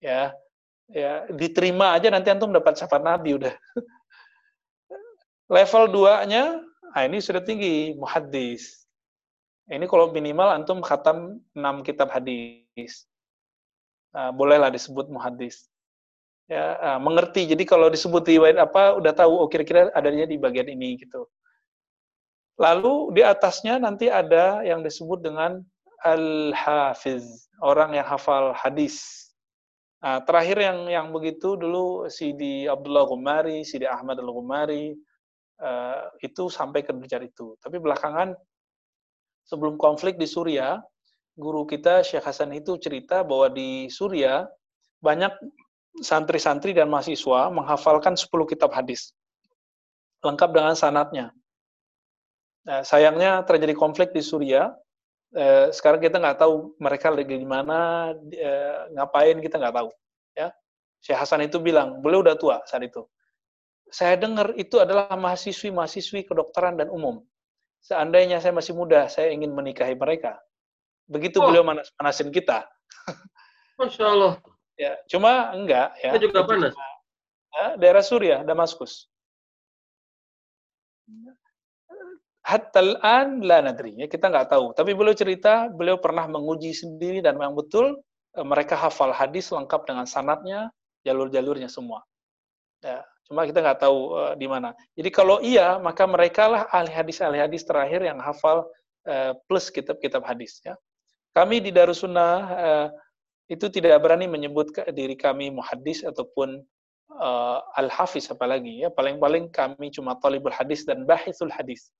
Ya, 0.01 0.33
ya 0.89 1.29
diterima 1.29 1.93
aja 1.93 2.09
nanti 2.09 2.33
antum 2.33 2.49
dapat 2.49 2.79
syafaat 2.79 3.05
Nabi 3.05 3.37
udah. 3.37 3.53
Level 5.53 5.85
2-nya, 5.93 6.59
nah 6.91 7.01
ini 7.05 7.21
sudah 7.21 7.39
tinggi, 7.39 7.95
muhaddis. 7.95 8.86
Ini 9.67 9.83
kalau 9.91 10.15
minimal 10.15 10.55
antum 10.55 10.79
khatam 10.79 11.43
6 11.51 11.83
kitab 11.83 12.07
hadis. 12.07 13.03
Nah, 14.15 14.31
bolehlah 14.31 14.71
disebut 14.71 15.11
muhaddis. 15.11 15.67
Ya, 16.47 16.79
uh, 16.79 16.99
mengerti. 17.03 17.43
Jadi 17.43 17.67
kalau 17.67 17.91
disebut 17.91 18.23
riwayat 18.23 18.55
apa, 18.55 18.95
udah 18.95 19.11
tahu, 19.11 19.35
oh 19.35 19.51
kira-kira 19.51 19.91
adanya 19.91 20.23
di 20.23 20.39
bagian 20.39 20.71
ini 20.71 20.95
gitu. 20.95 21.27
Lalu 22.55 23.11
di 23.11 23.21
atasnya 23.21 23.75
nanti 23.77 24.07
ada 24.07 24.63
yang 24.63 24.79
disebut 24.79 25.19
dengan 25.19 25.59
al-hafiz, 26.07 27.51
orang 27.59 27.99
yang 27.99 28.07
hafal 28.07 28.55
hadis. 28.55 29.27
Nah, 29.99 30.23
terakhir 30.23 30.63
yang 30.63 30.79
yang 30.87 31.07
begitu 31.11 31.59
dulu 31.59 32.07
Sidi 32.07 32.71
Abdullah 32.71 33.03
Gumari, 33.03 33.67
Sidi 33.67 33.83
Ahmad 33.83 34.15
Al-Gumari, 34.15 34.95
uh, 35.59 36.07
itu 36.23 36.47
sampai 36.47 36.87
ke 36.87 36.95
derajat 36.95 37.27
itu. 37.27 37.59
Tapi 37.59 37.75
belakangan 37.81 38.31
sebelum 39.47 39.79
konflik 39.79 40.19
di 40.19 40.27
Suriah, 40.29 40.77
guru 41.39 41.65
kita 41.65 42.03
Syekh 42.03 42.23
Hasan 42.23 42.53
itu 42.53 42.75
cerita 42.77 43.23
bahwa 43.23 43.49
di 43.49 43.87
Suriah 43.87 44.45
banyak 44.99 45.33
santri-santri 46.03 46.77
dan 46.77 46.91
mahasiswa 46.91 47.49
menghafalkan 47.49 48.13
10 48.13 48.29
kitab 48.45 48.69
hadis. 48.75 49.15
Lengkap 50.21 50.49
dengan 50.53 50.75
sanatnya. 50.77 51.33
Nah, 52.67 52.83
sayangnya 52.83 53.41
terjadi 53.47 53.73
konflik 53.73 54.11
di 54.11 54.21
Suriah. 54.21 54.75
Eh, 55.33 55.71
sekarang 55.71 56.03
kita 56.03 56.19
nggak 56.21 56.39
tahu 56.43 56.75
mereka 56.77 57.09
lagi 57.09 57.35
di 57.35 57.47
mana, 57.47 58.11
eh, 58.31 58.91
ngapain 58.93 59.39
kita 59.41 59.57
nggak 59.57 59.75
tahu. 59.75 59.89
Ya, 60.37 60.53
Syekh 61.01 61.17
Hasan 61.17 61.47
itu 61.47 61.57
bilang, 61.57 62.03
beliau 62.03 62.21
udah 62.21 62.37
tua 62.37 62.61
saat 62.69 62.85
itu 62.85 63.07
saya 63.91 64.19
dengar 64.19 64.51
itu 64.59 64.79
adalah 64.79 65.07
mahasiswi-mahasiswi 65.15 66.27
kedokteran 66.27 66.75
dan 66.79 66.91
umum. 66.91 67.23
Seandainya 67.87 68.43
saya 68.43 68.51
masih 68.51 68.75
muda, 68.75 69.07
saya 69.07 69.31
ingin 69.31 69.55
menikahi 69.55 69.95
mereka. 69.95 70.35
Begitu 71.07 71.39
oh. 71.39 71.47
beliau 71.47 71.63
manas-manasin 71.63 72.35
kita. 72.35 72.67
Masya 73.79 74.05
Allah. 74.11 74.33
Ya, 74.75 74.99
cuma 75.07 75.55
enggak 75.55 75.95
ya. 76.03 76.11
Kita 76.11 76.27
juga 76.27 76.43
panas. 76.43 76.75
Ya, 77.55 77.79
daerah 77.79 78.03
Suriah, 78.03 78.43
Damaskus. 78.43 79.07
Hatta 82.43 82.99
an 82.99 83.39
la 83.47 83.63
nadri. 83.63 83.95
Ya, 83.95 84.11
kita 84.11 84.27
nggak 84.27 84.51
tahu. 84.51 84.75
Tapi 84.75 84.91
beliau 84.91 85.15
cerita, 85.15 85.71
beliau 85.71 85.95
pernah 85.95 86.27
menguji 86.27 86.75
sendiri 86.75 87.23
dan 87.23 87.39
memang 87.39 87.55
betul 87.55 88.03
eh, 88.35 88.43
mereka 88.43 88.75
hafal 88.75 89.15
hadis 89.15 89.47
lengkap 89.55 89.87
dengan 89.87 90.03
sanatnya, 90.03 90.75
jalur-jalurnya 91.07 91.71
semua. 91.71 92.03
Ya, 92.83 93.01
Cuma 93.27 93.43
kita 93.43 93.59
nggak 93.59 93.83
tahu 93.83 94.15
uh, 94.15 94.33
di 94.39 94.47
mana. 94.47 94.71
Jadi 94.95 95.09
kalau 95.11 95.43
iya, 95.43 95.75
maka 95.83 96.07
mereka 96.07 96.47
lah 96.47 96.63
ahli 96.71 96.91
hadis 96.95 97.19
ahli 97.19 97.43
hadis 97.43 97.67
terakhir 97.67 97.99
yang 97.99 98.23
hafal 98.23 98.63
uh, 99.03 99.35
plus 99.51 99.67
kitab-kitab 99.67 100.23
hadis. 100.23 100.63
Ya. 100.63 100.79
Kami 101.35 101.59
di 101.59 101.75
Darussunnah 101.75 102.33
uh, 102.55 102.87
itu 103.51 103.67
tidak 103.67 103.99
berani 103.99 104.31
menyebut 104.31 104.71
diri 104.95 105.19
kami 105.19 105.51
muhadis 105.51 106.07
ataupun 106.07 106.63
uh, 107.19 107.59
al-hafiz 107.75 108.31
apalagi 108.31 108.87
ya. 108.87 108.89
Paling-paling 108.89 109.51
kami 109.51 109.91
cuma 109.91 110.15
talibul 110.23 110.55
hadis 110.55 110.87
dan 110.87 111.03
bahithul 111.03 111.51
hadis. 111.51 111.91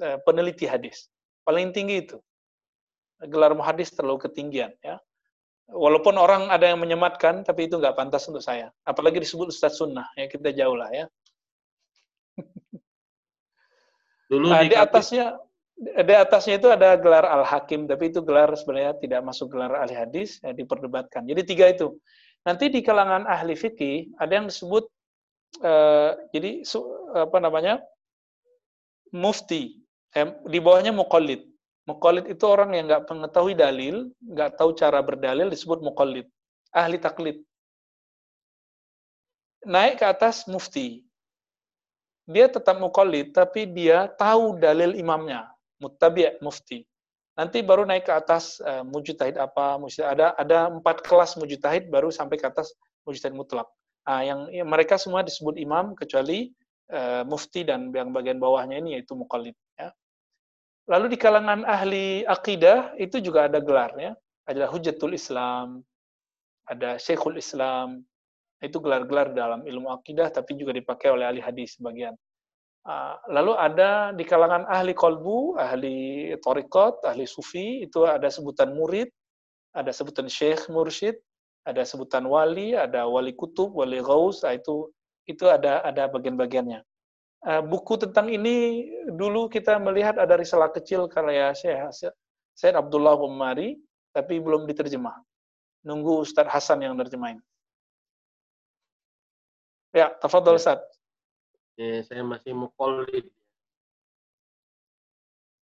Uh, 0.00 0.16
peneliti 0.24 0.64
hadis. 0.64 1.12
Paling 1.44 1.76
tinggi 1.76 2.00
itu. 2.08 2.16
Gelar 3.28 3.52
muhadis 3.52 3.92
terlalu 3.92 4.24
ketinggian 4.24 4.72
ya. 4.80 4.96
Walaupun 5.66 6.14
orang 6.14 6.46
ada 6.46 6.70
yang 6.70 6.78
menyematkan, 6.78 7.42
tapi 7.42 7.66
itu 7.66 7.82
nggak 7.82 7.98
pantas 7.98 8.22
untuk 8.30 8.38
saya. 8.38 8.70
Apalagi 8.86 9.18
disebut 9.18 9.50
Ustaz 9.50 9.82
Sunnah, 9.82 10.06
ya 10.14 10.30
kita 10.30 10.54
jauh 10.54 10.78
lah 10.78 10.90
ya. 10.94 11.04
Dulu 14.30 14.46
nah, 14.46 14.62
di, 14.62 14.78
atasnya, 14.78 15.34
di 15.78 16.14
atasnya 16.14 16.62
itu 16.62 16.70
ada 16.70 16.94
gelar 16.94 17.26
Al-Hakim, 17.26 17.90
tapi 17.90 18.14
itu 18.14 18.22
gelar 18.22 18.54
sebenarnya 18.54 18.94
tidak 19.02 19.20
masuk 19.26 19.50
gelar 19.50 19.74
ahli 19.82 19.94
hadis, 19.98 20.38
ya, 20.42 20.54
diperdebatkan. 20.54 21.26
Jadi 21.26 21.42
tiga 21.42 21.66
itu. 21.70 21.98
Nanti 22.46 22.70
di 22.70 22.78
kalangan 22.82 23.26
ahli 23.26 23.58
fikih 23.58 24.14
ada 24.22 24.38
yang 24.38 24.46
disebut, 24.46 24.86
uh, 25.66 26.14
jadi 26.30 26.62
apa 27.18 27.38
namanya, 27.42 27.82
mufti, 29.10 29.82
eh, 30.14 30.30
di 30.46 30.58
bawahnya 30.62 30.94
muqallid. 30.94 31.42
Muqallid 31.86 32.26
itu 32.26 32.42
orang 32.50 32.74
yang 32.74 32.90
nggak 32.90 33.06
mengetahui 33.06 33.54
dalil, 33.54 34.10
nggak 34.18 34.58
tahu 34.58 34.74
cara 34.74 34.98
berdalil 34.98 35.46
disebut 35.46 35.78
muqallid. 35.86 36.26
Ahli 36.74 36.98
taklid. 36.98 37.38
Naik 39.62 40.02
ke 40.02 40.06
atas 40.06 40.50
mufti. 40.50 41.06
Dia 42.26 42.50
tetap 42.50 42.82
muqallid, 42.82 43.30
tapi 43.30 43.70
dia 43.70 44.10
tahu 44.18 44.58
dalil 44.58 44.98
imamnya. 44.98 45.46
Muttabi' 45.78 46.42
mufti. 46.42 46.82
Nanti 47.38 47.60
baru 47.62 47.86
naik 47.86 48.08
ke 48.08 48.12
atas 48.16 48.58
uh, 48.64 48.82
mujtahid 48.82 49.36
apa, 49.38 49.76
mujtahid. 49.78 50.08
ada 50.08 50.32
ada 50.40 50.72
empat 50.72 51.04
kelas 51.04 51.36
mujtahid 51.38 51.86
baru 51.92 52.08
sampai 52.08 52.40
ke 52.40 52.48
atas 52.48 52.72
mujtahid 53.04 53.36
mutlak. 53.36 53.68
Nah, 54.08 54.24
yang 54.24 54.40
ya, 54.50 54.64
mereka 54.66 54.96
semua 54.98 55.20
disebut 55.20 55.60
imam 55.60 55.92
kecuali 55.92 56.50
uh, 56.90 57.22
mufti 57.28 57.62
dan 57.62 57.92
yang 57.92 58.10
bagian 58.10 58.40
bawahnya 58.40 58.80
ini 58.80 58.98
yaitu 58.98 59.12
muqallid. 59.12 59.54
Ya. 59.76 59.92
Lalu 60.86 61.14
di 61.14 61.18
kalangan 61.18 61.66
ahli 61.66 62.22
akidah 62.22 62.94
itu 62.94 63.18
juga 63.18 63.50
ada 63.50 63.58
gelarnya. 63.58 64.14
Ada 64.46 64.70
Hujatul 64.70 65.18
Islam, 65.18 65.82
ada 66.70 66.94
Syekhul 67.02 67.42
Islam. 67.42 68.06
Itu 68.62 68.78
gelar-gelar 68.78 69.34
dalam 69.34 69.66
ilmu 69.66 69.90
akidah 69.90 70.30
tapi 70.30 70.54
juga 70.54 70.70
dipakai 70.70 71.10
oleh 71.10 71.26
ahli 71.26 71.42
hadis 71.42 71.74
sebagian. 71.74 72.14
Ah, 72.86 73.18
lalu 73.26 73.58
ada 73.58 74.14
di 74.14 74.22
kalangan 74.22 74.62
ahli 74.70 74.94
kolbu, 74.94 75.58
ahli 75.58 76.30
torikot, 76.38 77.02
ahli 77.02 77.26
sufi, 77.26 77.82
itu 77.82 78.06
ada 78.06 78.30
sebutan 78.30 78.70
murid, 78.78 79.10
ada 79.74 79.90
sebutan 79.90 80.30
syekh 80.30 80.70
mursyid, 80.70 81.18
ada 81.66 81.82
sebutan 81.82 82.22
wali, 82.30 82.78
ada 82.78 83.10
wali 83.10 83.34
kutub, 83.34 83.74
wali 83.74 83.98
gaus, 83.98 84.46
ah, 84.46 84.54
itu 84.54 84.86
itu 85.26 85.50
ada 85.50 85.82
ada 85.82 86.06
bagian-bagiannya. 86.06 86.78
Eh, 87.44 87.62
buku 87.62 88.00
tentang 88.00 88.32
ini 88.32 88.88
dulu 89.12 89.52
kita 89.52 89.76
melihat 89.76 90.16
ada 90.16 90.40
risalah 90.40 90.72
kecil 90.72 91.04
karya 91.06 91.52
Syekh 91.52 92.10
Syed 92.56 92.72
Abdullah 92.72 93.20
Umari, 93.20 93.76
tapi 94.16 94.40
belum 94.40 94.64
diterjemah. 94.64 95.20
Nunggu 95.84 96.24
Ustadz 96.24 96.48
Hasan 96.48 96.80
yang 96.80 96.96
terjemahin. 96.96 97.38
Ya, 99.92 100.10
tafadhol 100.16 100.56
ya. 100.56 100.60
Ustaz. 100.64 100.80
Ya, 101.76 102.00
saya 102.08 102.24
masih 102.24 102.56
mukolid. 102.56 103.28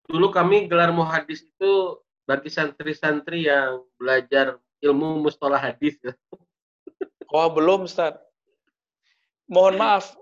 Dulu 0.08 0.32
kami 0.32 0.66
gelar 0.66 0.90
muhadis 0.90 1.44
itu 1.44 2.00
bagi 2.24 2.48
santri-santri 2.48 3.46
yang 3.46 3.84
belajar 4.00 4.58
ilmu 4.80 5.22
mustalah 5.22 5.60
hadis. 5.60 6.00
Oh, 7.30 7.46
belum 7.46 7.86
Ustaz. 7.86 8.18
Mohon 9.46 9.78
maaf, 9.78 10.18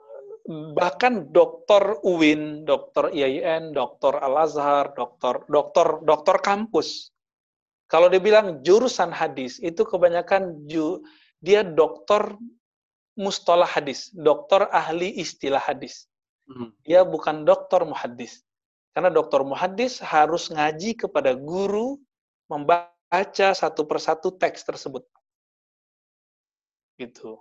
bahkan 0.49 1.29
dokter 1.29 2.01
UIN, 2.01 2.65
dokter 2.65 3.13
IAIN, 3.13 3.77
dokter 3.77 4.17
Al-Azhar, 4.17 4.97
dokter 4.97 5.45
dokter 5.45 6.01
dokter 6.09 6.37
kampus. 6.41 7.13
Kalau 7.89 8.09
dibilang 8.09 8.65
jurusan 8.65 9.13
hadis, 9.13 9.61
itu 9.61 9.81
kebanyakan 9.85 10.69
ju, 10.69 11.05
dia 11.41 11.65
dokter 11.65 12.37
mustalah 13.17 13.69
hadis, 13.69 14.13
dokter 14.13 14.69
ahli 14.73 15.13
istilah 15.21 15.61
hadis. 15.61 16.09
Hmm. 16.49 16.73
Dia 16.85 17.05
bukan 17.05 17.45
dokter 17.45 17.85
muhadis. 17.85 18.45
Karena 18.97 19.13
dokter 19.13 19.45
muhaddis 19.45 20.01
harus 20.01 20.49
ngaji 20.49 20.97
kepada 20.97 21.37
guru 21.37 22.01
membaca 22.49 23.53
satu 23.53 23.85
persatu 23.85 24.33
teks 24.33 24.65
tersebut. 24.65 25.05
Gitu. 26.97 27.37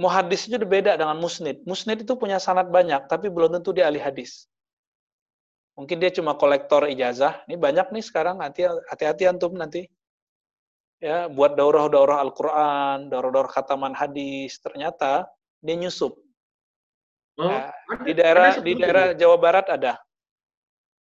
Muhaddis 0.00 0.48
itu 0.48 0.56
beda 0.60 0.96
dengan 0.96 1.20
musnid. 1.20 1.60
Musnid 1.68 2.04
itu 2.04 2.16
punya 2.16 2.40
sanat 2.40 2.72
banyak, 2.72 3.08
tapi 3.12 3.28
belum 3.28 3.60
tentu 3.60 3.76
dia 3.76 3.88
ahli 3.88 4.00
hadis. 4.00 4.48
Mungkin 5.76 6.00
dia 6.00 6.08
cuma 6.08 6.32
kolektor 6.32 6.88
ijazah. 6.88 7.44
Ini 7.44 7.60
banyak 7.60 7.92
nih 7.92 8.04
sekarang, 8.04 8.40
hati-hati 8.88 9.28
antum 9.28 9.52
nanti. 9.52 9.84
Ya, 10.96 11.28
buat 11.28 11.60
daurah-daurah 11.60 12.24
Al-Quran, 12.24 13.12
daurah-daurah 13.12 13.52
khataman 13.52 13.92
hadis. 13.92 14.56
Ternyata 14.64 15.28
dia 15.60 15.76
nyusup. 15.76 16.16
Oh, 17.36 17.52
ya, 17.52 17.68
di 18.00 18.12
daerah 18.16 18.56
di 18.56 18.72
daerah 18.80 19.12
Jawa 19.12 19.36
Barat 19.36 19.68
ada. 19.68 20.00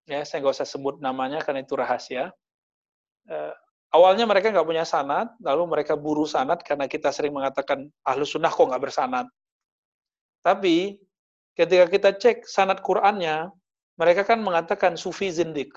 Ya, 0.03 0.27
saya 0.27 0.43
nggak 0.43 0.59
usah 0.59 0.67
sebut 0.67 0.99
namanya 0.99 1.39
karena 1.39 1.63
itu 1.63 1.79
rahasia. 1.79 2.35
Uh, 3.23 3.55
awalnya 3.95 4.27
mereka 4.27 4.51
nggak 4.51 4.67
punya 4.67 4.83
sanat, 4.83 5.31
lalu 5.39 5.63
mereka 5.71 5.95
buru 5.95 6.27
sanat 6.27 6.59
karena 6.67 6.91
kita 6.91 7.15
sering 7.15 7.31
mengatakan 7.31 7.87
ahlu 8.03 8.27
sunnah 8.27 8.51
kok 8.51 8.67
nggak 8.67 8.83
bersanat. 8.83 9.25
Tapi 10.43 10.99
ketika 11.55 11.87
kita 11.87 12.09
cek 12.19 12.37
sanat 12.43 12.83
Qurannya, 12.83 13.49
mereka 13.95 14.27
kan 14.27 14.43
mengatakan 14.43 14.99
sufi 14.99 15.31
zindik. 15.31 15.71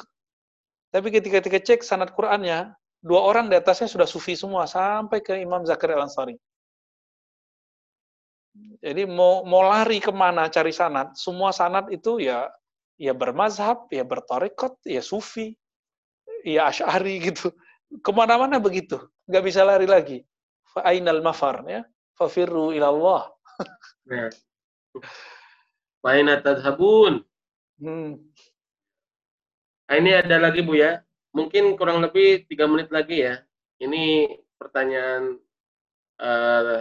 Tapi 0.90 1.14
ketika 1.14 1.38
kita 1.38 1.62
cek 1.62 1.80
sanat 1.86 2.10
Qurannya, 2.12 2.74
dua 2.98 3.22
orang 3.22 3.46
di 3.46 3.54
atasnya 3.54 3.86
sudah 3.86 4.08
sufi 4.10 4.34
semua 4.34 4.66
sampai 4.66 5.22
ke 5.22 5.38
Imam 5.38 5.62
Zakaria 5.62 6.02
Al-Ansari. 6.02 6.34
Jadi 8.82 9.06
mau 9.06 9.46
mau 9.46 9.62
lari 9.62 10.02
ke 10.02 10.10
mana 10.10 10.50
cari 10.50 10.74
sanat, 10.74 11.14
semua 11.14 11.54
sanat 11.54 11.86
itu 11.94 12.18
ya 12.18 12.50
ya 12.98 13.14
bermazhab, 13.14 13.86
ya 13.94 14.02
bertorikot, 14.02 14.82
ya 14.82 14.98
sufi, 14.98 15.54
ya 16.42 16.66
asyari 16.66 17.22
gitu. 17.30 17.54
Ke 18.04 18.10
mana-mana 18.12 18.60
begitu, 18.60 19.00
nggak 19.24 19.44
bisa 19.44 19.64
lari 19.64 19.88
lagi. 19.88 20.20
Fa'ainal 20.72 21.24
mafar, 21.24 21.64
ya. 21.64 21.82
Fafirru 22.18 22.74
ilallah. 22.74 23.28
Ya. 24.08 24.32
Fa'ina 26.00 26.40
tadhabun. 26.40 27.20
Hmm. 27.76 28.16
Nah, 29.84 29.96
ini 30.00 30.16
ada 30.16 30.40
lagi 30.40 30.64
Bu 30.64 30.80
ya. 30.80 31.04
Mungkin 31.36 31.76
kurang 31.76 32.00
lebih 32.00 32.48
tiga 32.48 32.64
menit 32.64 32.88
lagi 32.88 33.20
ya. 33.20 33.44
Ini 33.76 34.32
pertanyaan 34.56 35.36
uh, 36.24 36.80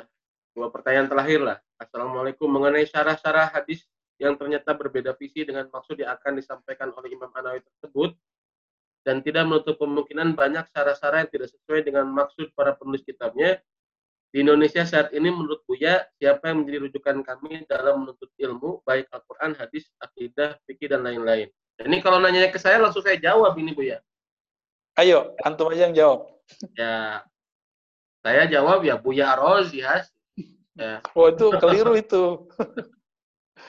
dua 0.55 0.67
pertanyaan 0.71 1.11
terakhir 1.11 1.39
lah. 1.43 1.57
Assalamualaikum 1.77 2.47
mengenai 2.47 2.88
syarah-syarah 2.88 3.51
hadis 3.53 3.84
yang 4.17 4.34
ternyata 4.34 4.73
berbeda 4.73 5.13
visi 5.13 5.45
dengan 5.45 5.69
maksud 5.69 5.99
yang 5.99 6.15
akan 6.17 6.41
disampaikan 6.41 6.89
oleh 6.89 7.13
Imam 7.13 7.29
Anawi 7.38 7.61
tersebut 7.61 8.17
dan 9.07 9.23
tidak 9.23 9.47
menutup 9.47 9.79
kemungkinan 9.79 10.35
banyak 10.35 10.67
syarah-syarah 10.75 11.23
yang 11.23 11.31
tidak 11.31 11.47
sesuai 11.55 11.88
dengan 11.88 12.11
maksud 12.11 12.51
para 12.51 12.75
penulis 12.75 13.07
kitabnya. 13.07 13.55
Di 14.27 14.43
Indonesia 14.43 14.84
saat 14.84 15.15
ini 15.15 15.31
menurut 15.31 15.63
Buya, 15.63 16.03
siapa 16.19 16.51
yang 16.51 16.67
menjadi 16.67 16.84
rujukan 16.84 17.23
kami 17.23 17.63
dalam 17.71 18.03
menuntut 18.03 18.27
ilmu, 18.35 18.84
baik 18.84 19.07
Al-Quran, 19.15 19.55
hadis, 19.55 19.88
akidah, 20.03 20.59
fikih, 20.67 20.91
dan 20.91 21.07
lain-lain. 21.07 21.47
Ini 21.79 22.03
kalau 22.03 22.19
nanya 22.19 22.51
ke 22.51 22.59
saya, 22.59 22.84
langsung 22.84 22.99
saya 22.99 23.15
jawab 23.15 23.55
ini 23.55 23.71
Buya. 23.71 24.03
Ayo, 24.99 25.31
antum 25.47 25.71
aja 25.71 25.88
yang 25.88 25.95
jawab. 25.95 26.27
Ya, 26.75 27.23
saya 28.27 28.43
jawab 28.51 28.84
ya 28.84 28.99
Buya 28.99 29.39
Rozi 29.39 29.79
Has. 29.79 30.11
Ya. 30.75 30.99
Oh 31.15 31.31
itu 31.31 31.47
keliru 31.63 31.95
itu. 31.95 32.51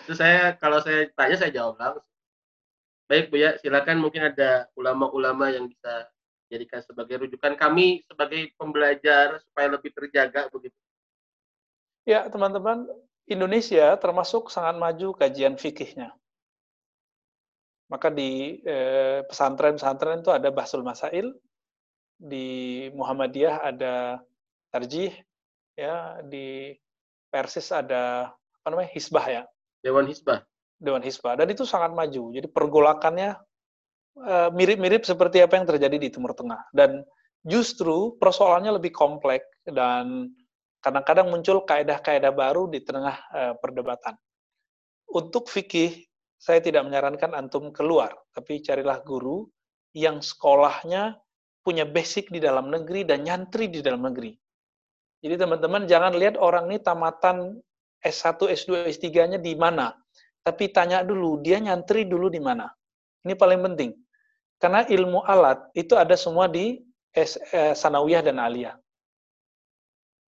itu 0.04 0.12
saya 0.18 0.58
kalau 0.58 0.82
saya 0.82 1.06
tanya 1.14 1.38
saya 1.38 1.54
jawab 1.54 1.78
langsung. 1.78 2.02
Baik 3.08 3.32
Bu 3.32 3.40
ya, 3.40 3.56
silakan 3.56 4.04
mungkin 4.04 4.28
ada 4.28 4.68
ulama-ulama 4.76 5.48
yang 5.48 5.64
bisa 5.64 6.12
jadikan 6.52 6.84
sebagai 6.84 7.24
rujukan 7.24 7.56
kami 7.56 8.04
sebagai 8.04 8.52
pembelajar 8.60 9.40
supaya 9.48 9.72
lebih 9.72 9.92
terjaga 9.96 10.48
begitu. 10.52 10.76
Ya, 12.04 12.28
teman-teman, 12.28 12.88
Indonesia 13.28 13.96
termasuk 14.00 14.48
sangat 14.48 14.80
maju 14.80 15.16
kajian 15.16 15.56
fikihnya. 15.60 16.12
Maka 17.88 18.12
di 18.12 18.60
eh, 18.64 19.24
pesantren-pesantren 19.24 20.20
itu 20.20 20.32
ada 20.32 20.48
Bahsul 20.52 20.84
Masail, 20.84 21.32
di 22.16 22.88
Muhammadiyah 22.92 23.64
ada 23.64 24.20
Tarjih, 24.68 25.16
ya 25.72 26.20
di 26.24 26.76
Persis 27.28 27.72
ada 27.72 28.32
apa 28.36 28.66
namanya 28.68 28.92
Hisbah 28.92 29.26
ya. 29.28 29.42
Dewan 29.80 30.08
Hisbah. 30.08 30.44
Dewan 30.78 31.02
Hisbah. 31.02 31.34
Dan 31.34 31.50
itu 31.50 31.66
sangat 31.66 31.92
maju. 31.92 32.30
Jadi 32.32 32.46
pergolakannya 32.48 33.36
uh, 34.22 34.48
mirip-mirip 34.54 35.02
seperti 35.02 35.42
apa 35.42 35.58
yang 35.58 35.66
terjadi 35.66 35.96
di 35.98 36.08
Timur 36.08 36.32
Tengah. 36.32 36.70
Dan 36.70 37.02
justru 37.42 38.14
persoalannya 38.18 38.78
lebih 38.78 38.94
kompleks 38.94 39.46
dan 39.66 40.30
kadang-kadang 40.78 41.28
muncul 41.30 41.66
kaedah-kaedah 41.66 42.32
baru 42.32 42.70
di 42.70 42.80
tengah 42.82 43.16
uh, 43.34 43.54
perdebatan. 43.58 44.14
Untuk 45.08 45.50
fikih, 45.50 46.06
saya 46.38 46.62
tidak 46.62 46.86
menyarankan 46.86 47.34
antum 47.34 47.74
keluar, 47.74 48.14
tapi 48.30 48.62
carilah 48.62 49.02
guru 49.02 49.50
yang 49.90 50.22
sekolahnya 50.22 51.18
punya 51.66 51.82
basic 51.82 52.30
di 52.30 52.38
dalam 52.38 52.70
negeri 52.70 53.02
dan 53.02 53.26
nyantri 53.26 53.66
di 53.66 53.82
dalam 53.82 54.06
negeri. 54.06 54.30
Jadi 55.18 55.34
teman-teman 55.34 55.90
jangan 55.90 56.14
lihat 56.14 56.38
orang 56.38 56.70
ini 56.70 56.78
tamatan 56.78 57.58
S1, 57.98 58.38
S2, 58.38 58.86
S3-nya 58.86 59.42
di 59.42 59.58
mana. 59.58 59.90
Tapi 60.44 60.70
tanya 60.72 61.04
dulu, 61.04 61.40
dia 61.42 61.60
nyantri 61.60 62.08
dulu 62.08 62.32
di 62.32 62.40
mana. 62.40 62.70
Ini 63.26 63.34
paling 63.36 63.60
penting. 63.72 63.90
Karena 64.58 64.82
ilmu 64.86 65.22
alat 65.22 65.70
itu 65.76 65.94
ada 65.94 66.18
semua 66.18 66.50
di 66.50 66.82
eh, 67.14 67.28
Sanawiyah 67.74 68.22
dan 68.24 68.42
Aliyah. 68.42 68.74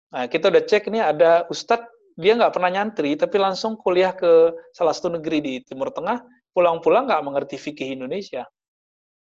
Nah, 0.08 0.26
kita 0.32 0.48
udah 0.52 0.64
cek 0.64 0.88
ini 0.88 1.04
ada 1.04 1.44
Ustadz, 1.52 1.92
dia 2.16 2.34
nggak 2.34 2.56
pernah 2.56 2.72
nyantri, 2.72 3.14
tapi 3.20 3.38
langsung 3.38 3.76
kuliah 3.78 4.16
ke 4.16 4.56
salah 4.74 4.96
satu 4.96 5.14
negeri 5.14 5.40
di 5.44 5.54
Timur 5.68 5.92
Tengah, 5.92 6.24
pulang-pulang 6.56 7.06
nggak 7.06 7.24
mengerti 7.24 7.56
fikih 7.60 7.94
Indonesia. 7.94 8.48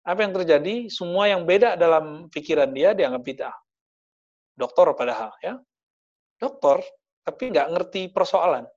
Apa 0.02 0.24
yang 0.24 0.32
terjadi? 0.32 0.88
Semua 0.88 1.28
yang 1.28 1.44
beda 1.44 1.76
dalam 1.76 2.32
pikiran 2.32 2.72
dia 2.72 2.96
dianggap 2.96 3.22
bid'ah 3.22 3.56
doktor 4.60 4.92
padahal 4.92 5.32
ya 5.40 5.56
doktor 6.36 6.84
tapi 7.24 7.48
nggak 7.48 7.68
ngerti 7.72 8.12
persoalan 8.12 8.68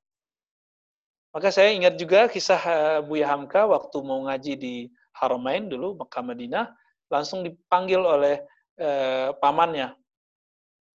maka 1.33 1.49
saya 1.49 1.73
ingat 1.73 1.97
juga 1.97 2.29
kisah 2.29 2.61
uh, 2.61 2.99
Buya 3.01 3.25
Hamka 3.25 3.65
waktu 3.65 3.97
mau 4.05 4.21
ngaji 4.29 4.53
di 4.53 4.75
Haramain 5.17 5.65
dulu 5.65 5.97
Mekah 5.97 6.21
Madinah 6.21 6.65
langsung 7.09 7.41
dipanggil 7.41 8.01
oleh 8.01 8.45
uh, 8.77 9.33
pamannya. 9.41 9.97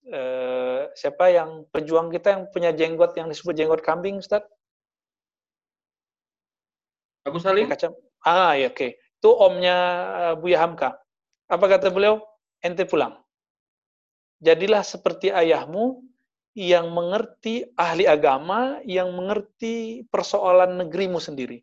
Uh, 0.09 0.89
siapa 0.97 1.29
yang 1.29 1.69
pejuang 1.69 2.09
kita 2.09 2.33
yang 2.33 2.43
punya 2.49 2.71
jenggot 2.73 3.13
yang 3.19 3.29
disebut 3.29 3.53
jenggot 3.53 3.83
kambing 3.85 4.23
Ustaz? 4.23 4.47
Agus 7.27 7.45
Salim? 7.45 7.69
Kacam. 7.69 7.93
ah 8.25 8.57
ya 8.57 8.73
oke. 8.73 8.79
Okay. 8.79 8.91
itu 8.97 9.31
omnya 9.35 9.77
uh, 10.15 10.35
Buya 10.39 10.63
Hamka 10.63 10.97
apa 11.49 11.65
kata 11.65 11.89
beliau? 11.89 12.21
Ente 12.61 12.85
pulang. 12.85 13.17
Jadilah 14.45 14.85
seperti 14.85 15.33
ayahmu 15.33 16.05
yang 16.59 16.91
mengerti 16.91 17.71
ahli 17.79 18.11
agama, 18.11 18.83
yang 18.83 19.15
mengerti 19.15 20.03
persoalan 20.11 20.83
negerimu 20.83 21.23
sendiri. 21.23 21.63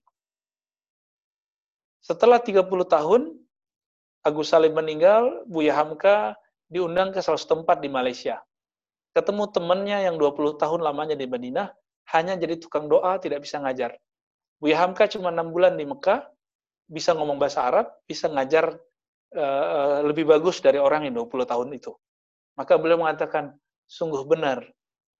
Setelah 1.99 2.39
30 2.39 2.63
tahun, 2.87 3.35
Agus 4.23 4.55
Salim 4.55 4.71
meninggal, 4.71 5.43
Buya 5.51 5.75
Hamka 5.75 6.39
diundang 6.71 7.11
ke 7.11 7.19
salah 7.19 7.35
satu 7.35 7.59
tempat 7.59 7.83
di 7.83 7.91
Malaysia. 7.91 8.39
Ketemu 9.11 9.51
temannya 9.51 10.07
yang 10.07 10.15
20 10.15 10.55
tahun 10.55 10.79
lamanya 10.79 11.19
di 11.19 11.27
Madinah, 11.27 11.75
hanya 12.15 12.39
jadi 12.39 12.55
tukang 12.55 12.87
doa, 12.87 13.19
tidak 13.19 13.43
bisa 13.43 13.59
ngajar. 13.59 13.99
Buya 14.63 14.79
Hamka 14.79 15.11
cuma 15.11 15.27
6 15.27 15.51
bulan 15.51 15.75
di 15.75 15.83
Mekah, 15.83 16.23
bisa 16.87 17.11
ngomong 17.11 17.35
bahasa 17.35 17.67
Arab, 17.67 17.91
bisa 18.07 18.31
ngajar 18.31 18.79
uh, 19.35 20.07
lebih 20.07 20.23
bagus 20.23 20.63
dari 20.63 20.79
orang 20.79 21.03
yang 21.03 21.19
20 21.19 21.51
tahun 21.51 21.67
itu. 21.75 21.91
Maka 22.55 22.79
beliau 22.79 23.03
mengatakan, 23.03 23.51
sungguh 23.91 24.23
benar 24.23 24.63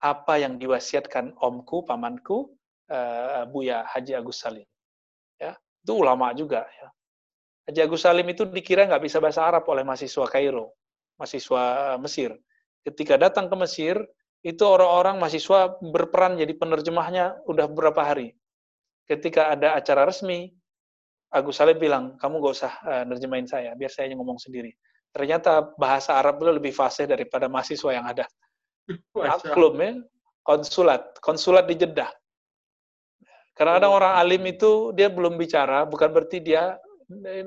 apa 0.02 0.40
yang 0.40 0.60
diwasiatkan 0.60 1.36
omku, 1.40 1.84
pamanku, 1.88 2.52
uh, 2.92 3.44
Buya 3.50 3.88
Haji 3.88 4.14
Agus 4.16 4.44
Salim. 4.44 4.68
Ya, 5.40 5.56
itu 5.56 5.94
ulama 5.96 6.32
juga. 6.36 6.68
Ya. 6.68 6.88
Haji 7.70 7.80
Agus 7.84 8.02
Salim 8.06 8.28
itu 8.30 8.46
dikira 8.46 8.86
nggak 8.86 9.04
bisa 9.04 9.18
bahasa 9.20 9.44
Arab 9.46 9.66
oleh 9.68 9.82
mahasiswa 9.82 10.26
Kairo, 10.30 10.76
mahasiswa 11.18 11.96
Mesir. 11.98 12.36
Ketika 12.86 13.18
datang 13.18 13.50
ke 13.50 13.56
Mesir, 13.58 13.98
itu 14.46 14.62
orang-orang 14.62 15.18
mahasiswa 15.18 15.74
berperan 15.82 16.38
jadi 16.38 16.54
penerjemahnya 16.54 17.42
udah 17.50 17.66
beberapa 17.66 18.06
hari. 18.06 18.38
Ketika 19.10 19.54
ada 19.54 19.74
acara 19.74 20.06
resmi, 20.06 20.54
Agus 21.34 21.58
Salim 21.58 21.82
bilang, 21.82 22.16
kamu 22.22 22.38
gak 22.40 22.54
usah 22.54 22.74
uh, 22.86 23.04
nerjemahin 23.10 23.50
saya, 23.50 23.74
biar 23.74 23.90
saya 23.90 24.14
ngomong 24.14 24.38
sendiri 24.38 24.70
ternyata 25.16 25.72
bahasa 25.80 26.20
Arab 26.20 26.44
itu 26.44 26.52
lebih 26.52 26.76
fasih 26.76 27.08
daripada 27.08 27.48
mahasiswa 27.48 27.96
yang 27.96 28.04
ada. 28.04 28.28
Maklum 29.16 29.76
ya, 29.82 29.92
konsulat, 30.46 31.18
konsulat 31.22 31.66
di 31.66 31.76
Jeddah. 31.80 32.12
Karena 33.56 33.80
ada 33.80 33.88
orang 33.88 34.20
alim 34.20 34.44
itu 34.52 34.92
dia 34.92 35.08
belum 35.08 35.40
bicara, 35.40 35.88
bukan 35.88 36.12
berarti 36.12 36.44
dia 36.44 36.76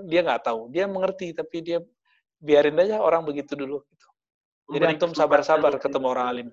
dia 0.09 0.21
nggak 0.25 0.49
tahu. 0.49 0.73
Dia 0.73 0.89
mengerti 0.89 1.37
tapi 1.37 1.61
dia 1.61 1.79
biarin 2.39 2.79
aja 2.79 3.03
orang 3.03 3.27
begitu 3.27 3.59
dulu 3.59 3.83
gitu. 3.91 4.07
jadi 4.71 4.95
antum 4.95 5.11
sabar-sabar 5.11 5.75
ketemu 5.83 6.07
orang 6.07 6.27
alim. 6.31 6.47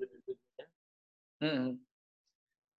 hmm. 1.42 1.78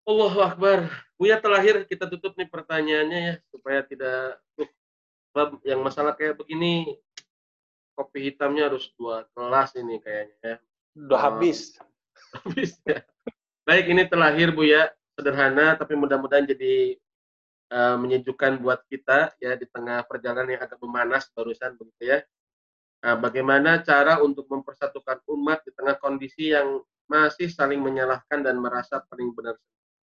Allahu 0.06 0.40
Akbar. 0.42 0.90
Buya 1.18 1.40
terakhir 1.40 1.88
kita 1.90 2.10
tutup 2.10 2.36
nih 2.38 2.50
pertanyaannya 2.50 3.20
ya 3.20 3.36
supaya 3.50 3.80
tidak 3.88 4.38
uh, 5.38 5.50
yang 5.64 5.82
masalah 5.82 6.14
kayak 6.14 6.38
begini 6.38 7.00
kopi 7.96 8.30
hitamnya 8.30 8.68
harus 8.68 8.92
dua 9.00 9.24
gelas 9.32 9.72
ini 9.80 9.98
kayaknya 10.04 10.38
ya. 10.44 10.58
Udah 10.96 11.20
habis 11.20 11.80
habis 12.44 12.78
ya 12.84 13.00
baik 13.66 13.86
ini 13.90 14.04
terakhir 14.06 14.54
Bu 14.54 14.68
ya 14.68 14.92
sederhana 15.16 15.80
tapi 15.80 15.96
mudah-mudahan 15.96 16.46
jadi 16.46 17.00
uh, 17.72 17.98
menyejukkan 17.98 18.62
buat 18.62 18.84
kita 18.92 19.34
ya 19.42 19.58
di 19.58 19.66
tengah 19.70 20.04
perjalanan 20.06 20.54
yang 20.54 20.62
agak 20.62 20.80
memanas 20.84 21.32
barusan 21.34 21.74
begitu 21.80 22.18
ya. 22.18 22.20
Nah, 23.06 23.16
bagaimana 23.22 23.86
cara 23.86 24.18
untuk 24.22 24.50
mempersatukan 24.50 25.22
umat 25.30 25.62
di 25.62 25.72
tengah 25.78 25.94
kondisi 26.02 26.54
yang 26.54 26.82
masih 27.06 27.54
saling 27.54 27.78
menyalahkan 27.78 28.42
dan 28.42 28.58
merasa 28.58 28.98
paling 29.06 29.30
benar. 29.30 29.54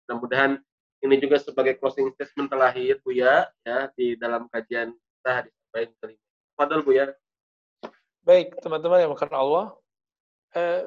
Mudah-mudahan 0.06 0.58
ini 1.06 1.16
juga 1.22 1.38
sebagai 1.38 1.78
closing 1.78 2.10
statement 2.18 2.50
terakhir 2.50 2.98
Bu 3.06 3.14
ya, 3.14 3.46
ya 3.62 3.94
di 3.94 4.18
dalam 4.18 4.50
kajian 4.50 4.98
kita 4.98 5.30
hari 5.30 5.52
kelima. 6.02 6.26
Padahal 6.58 6.82
Bu 6.82 6.92
ya. 6.98 7.14
Baik, 8.26 8.58
teman-teman 8.60 9.06
yang 9.06 9.14
makan 9.14 9.32
Allah, 9.32 9.66
eh, 10.58 10.84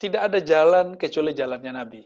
tidak 0.00 0.32
ada 0.32 0.40
jalan 0.40 0.96
kecuali 0.96 1.36
jalannya 1.36 1.72
Nabi. 1.76 2.02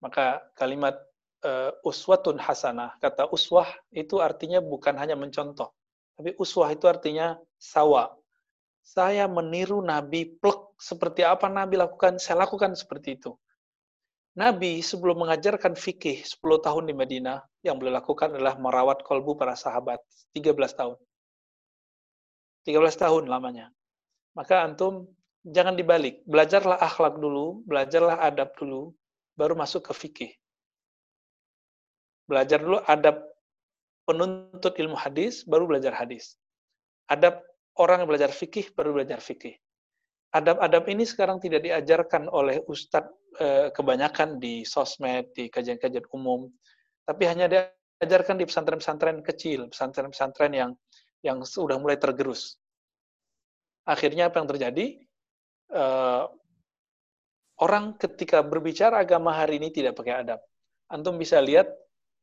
Maka 0.00 0.40
kalimat 0.54 0.94
uh, 1.42 1.74
uswatun 1.82 2.38
hasanah, 2.38 2.96
kata 3.02 3.28
uswah 3.34 3.66
itu 3.90 4.22
artinya 4.22 4.62
bukan 4.62 4.94
hanya 4.96 5.18
mencontoh, 5.18 5.74
tapi 6.14 6.38
uswah 6.38 6.70
itu 6.70 6.86
artinya 6.86 7.36
sawa. 7.58 8.14
Saya 8.80 9.28
meniru 9.28 9.84
Nabi 9.84 10.38
plek 10.40 10.78
seperti 10.80 11.26
apa 11.26 11.50
Nabi 11.52 11.76
lakukan, 11.76 12.16
saya 12.16 12.48
lakukan 12.48 12.72
seperti 12.72 13.20
itu. 13.20 13.36
Nabi 14.38 14.80
sebelum 14.80 15.26
mengajarkan 15.26 15.74
fikih 15.74 16.22
10 16.22 16.64
tahun 16.64 16.88
di 16.88 16.94
Madinah, 16.94 17.42
yang 17.66 17.76
beliau 17.76 17.98
lakukan 17.98 18.32
adalah 18.32 18.56
merawat 18.56 19.02
kolbu 19.02 19.36
para 19.36 19.58
sahabat 19.58 20.00
13 20.32 20.54
tahun. 20.72 20.96
13 22.64 23.02
tahun 23.04 23.26
lamanya. 23.26 23.74
Maka 24.32 24.64
antum 24.64 25.10
jangan 25.46 25.74
dibalik. 25.76 26.20
Belajarlah 26.28 26.76
akhlak 26.80 27.16
dulu, 27.16 27.64
belajarlah 27.64 28.20
adab 28.20 28.52
dulu, 28.56 28.92
baru 29.36 29.56
masuk 29.56 29.88
ke 29.88 29.92
fikih. 29.96 30.32
Belajar 32.28 32.62
dulu 32.62 32.78
adab 32.86 33.24
penuntut 34.04 34.74
ilmu 34.76 34.94
hadis, 34.94 35.42
baru 35.46 35.66
belajar 35.66 35.96
hadis. 35.96 36.36
Adab 37.10 37.42
orang 37.80 38.04
yang 38.04 38.08
belajar 38.10 38.30
fikih, 38.30 38.70
baru 38.76 38.94
belajar 38.94 39.18
fikih. 39.18 39.56
Adab-adab 40.30 40.86
ini 40.86 41.02
sekarang 41.02 41.42
tidak 41.42 41.66
diajarkan 41.66 42.30
oleh 42.30 42.62
ustadz 42.70 43.10
eh, 43.42 43.74
kebanyakan 43.74 44.38
di 44.38 44.62
sosmed, 44.62 45.34
di 45.34 45.50
kajian-kajian 45.50 46.06
umum, 46.14 46.46
tapi 47.02 47.26
hanya 47.26 47.50
diajarkan 47.50 48.38
di 48.38 48.46
pesantren-pesantren 48.46 49.26
kecil, 49.26 49.66
pesantren-pesantren 49.66 50.54
yang 50.54 50.70
yang 51.26 51.42
sudah 51.42 51.82
mulai 51.82 51.98
tergerus. 51.98 52.54
Akhirnya 53.82 54.30
apa 54.30 54.38
yang 54.38 54.48
terjadi? 54.48 55.02
Eh, 55.70 56.24
orang 57.60 57.94
ketika 58.00 58.42
berbicara 58.42 59.04
agama 59.04 59.30
hari 59.30 59.60
ini 59.60 59.70
tidak 59.70 60.00
pakai 60.00 60.24
adab. 60.24 60.40
Antum 60.90 61.20
bisa 61.20 61.38
lihat, 61.38 61.70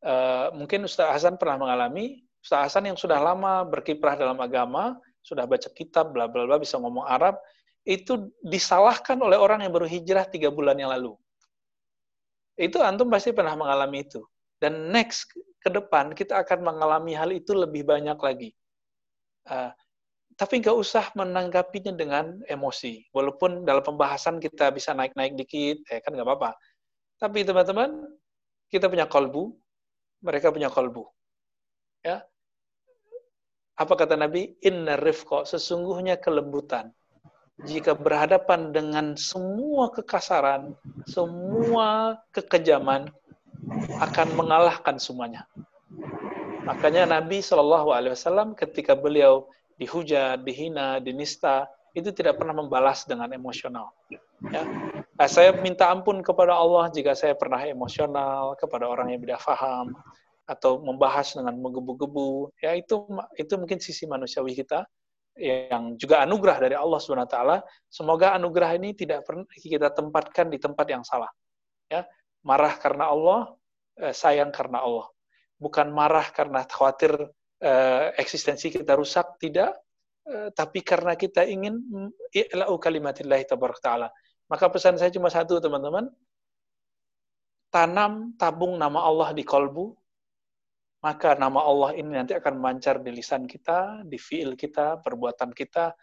uh, 0.04 0.52
mungkin 0.52 0.84
Ustaz 0.84 1.08
Hasan 1.14 1.40
pernah 1.40 1.56
mengalami, 1.56 2.26
Ustaz 2.44 2.68
Hasan 2.68 2.90
yang 2.92 3.00
sudah 3.00 3.16
lama 3.22 3.64
berkiprah 3.64 4.20
dalam 4.20 4.36
agama, 4.44 5.00
sudah 5.24 5.48
baca 5.48 5.72
kitab, 5.72 6.12
bla 6.12 6.28
bla 6.28 6.44
bla, 6.44 6.60
bisa 6.60 6.76
ngomong 6.76 7.08
Arab, 7.08 7.40
itu 7.88 8.28
disalahkan 8.44 9.16
oleh 9.24 9.40
orang 9.40 9.64
yang 9.64 9.72
baru 9.72 9.88
hijrah 9.88 10.28
tiga 10.28 10.52
bulan 10.52 10.76
yang 10.76 10.92
lalu. 10.92 11.16
Itu 12.60 12.84
antum 12.84 13.08
pasti 13.08 13.32
pernah 13.32 13.56
mengalami 13.56 14.04
itu. 14.04 14.20
Dan 14.60 14.92
next 14.92 15.32
ke 15.64 15.70
depan 15.72 16.12
kita 16.12 16.44
akan 16.44 16.76
mengalami 16.76 17.16
hal 17.16 17.32
itu 17.32 17.56
lebih 17.56 17.88
banyak 17.88 18.20
lagi. 18.20 18.52
Uh, 19.48 19.72
tapi 20.38 20.62
nggak 20.62 20.78
usah 20.78 21.10
menanggapinya 21.18 21.92
dengan 21.98 22.38
emosi. 22.46 23.10
Walaupun 23.10 23.66
dalam 23.66 23.82
pembahasan 23.82 24.38
kita 24.38 24.70
bisa 24.70 24.94
naik-naik 24.94 25.34
dikit, 25.34 25.82
ya 25.90 25.98
kan 26.00 26.14
nggak 26.14 26.28
apa-apa. 26.30 26.54
Tapi 27.18 27.42
teman-teman, 27.42 28.06
kita 28.70 28.86
punya 28.86 29.10
kolbu, 29.10 29.58
mereka 30.22 30.54
punya 30.54 30.70
kolbu. 30.70 31.10
Ya, 32.06 32.22
apa 33.78 33.94
kata 33.94 34.14
Nabi? 34.14 34.58
Inna 34.66 34.98
rifqa, 34.98 35.46
sesungguhnya 35.46 36.22
kelembutan. 36.22 36.94
Jika 37.66 37.98
berhadapan 37.98 38.70
dengan 38.70 39.18
semua 39.18 39.90
kekasaran, 39.90 40.78
semua 41.10 42.22
kekejaman, 42.30 43.10
akan 43.98 44.28
mengalahkan 44.38 45.02
semuanya. 45.02 45.50
Makanya 46.66 47.10
Nabi 47.10 47.42
Shallallahu 47.42 47.90
Alaihi 47.90 48.14
Wasallam 48.14 48.54
ketika 48.54 48.94
beliau 48.94 49.50
dihujat, 49.78 50.42
dihina, 50.42 50.98
dinista, 51.00 51.70
itu 51.98 52.14
tidak 52.14 52.38
pernah 52.38 52.54
membalas 52.54 53.06
dengan 53.10 53.30
emosional. 53.34 53.90
Ya. 54.10 54.62
Nah, 55.18 55.26
saya 55.26 55.50
minta 55.58 55.90
ampun 55.90 56.22
kepada 56.22 56.54
Allah 56.54 56.94
jika 56.94 57.18
saya 57.18 57.34
pernah 57.34 57.58
emosional 57.66 58.54
kepada 58.54 58.86
orang 58.86 59.10
yang 59.10 59.22
tidak 59.26 59.42
faham 59.42 59.98
atau 60.46 60.78
membahas 60.78 61.34
dengan 61.34 61.58
menggebu-gebu. 61.58 62.54
Ya 62.62 62.78
itu 62.78 63.02
itu 63.34 63.54
mungkin 63.58 63.82
sisi 63.82 64.06
manusiawi 64.06 64.54
kita 64.54 64.86
yang 65.38 65.98
juga 65.98 66.22
anugerah 66.26 66.58
dari 66.70 66.76
Allah 66.78 67.02
Subhanahu 67.02 67.26
wa 67.26 67.34
taala. 67.34 67.58
Semoga 67.90 68.38
anugerah 68.38 68.78
ini 68.78 68.94
tidak 68.94 69.26
pernah 69.26 69.46
kita 69.50 69.90
tempatkan 69.90 70.54
di 70.54 70.58
tempat 70.62 70.86
yang 70.86 71.02
salah. 71.02 71.30
Ya, 71.90 72.06
marah 72.46 72.78
karena 72.78 73.10
Allah, 73.10 73.40
eh, 74.02 74.14
sayang 74.14 74.54
karena 74.54 74.86
Allah. 74.86 75.08
Bukan 75.58 75.90
marah 75.90 76.30
karena 76.30 76.62
khawatir 76.66 77.34
uh, 77.64 78.14
eksistensi 78.18 78.74
kita 78.74 78.94
rusak? 78.98 79.38
Tidak. 79.42 79.72
Uh, 80.28 80.50
tapi 80.52 80.84
karena 80.84 81.16
kita 81.16 81.48
ingin 81.48 81.80
i'la'u 82.34 82.76
kalimatillah 82.78 83.40
taala. 83.80 84.12
Maka 84.48 84.66
pesan 84.72 84.96
saya 84.96 85.12
cuma 85.12 85.28
satu 85.28 85.60
teman-teman. 85.60 86.08
Tanam 87.68 88.34
tabung 88.40 88.80
nama 88.80 89.04
Allah 89.04 89.36
di 89.36 89.44
kolbu. 89.44 89.92
Maka 91.04 91.38
nama 91.38 91.62
Allah 91.62 91.94
ini 91.94 92.10
nanti 92.18 92.34
akan 92.34 92.58
memancar 92.58 93.00
di 93.06 93.14
lisan 93.14 93.46
kita, 93.46 94.02
di 94.02 94.18
fiil 94.18 94.58
kita, 94.58 94.98
perbuatan 94.98 95.54
kita, 95.54 95.94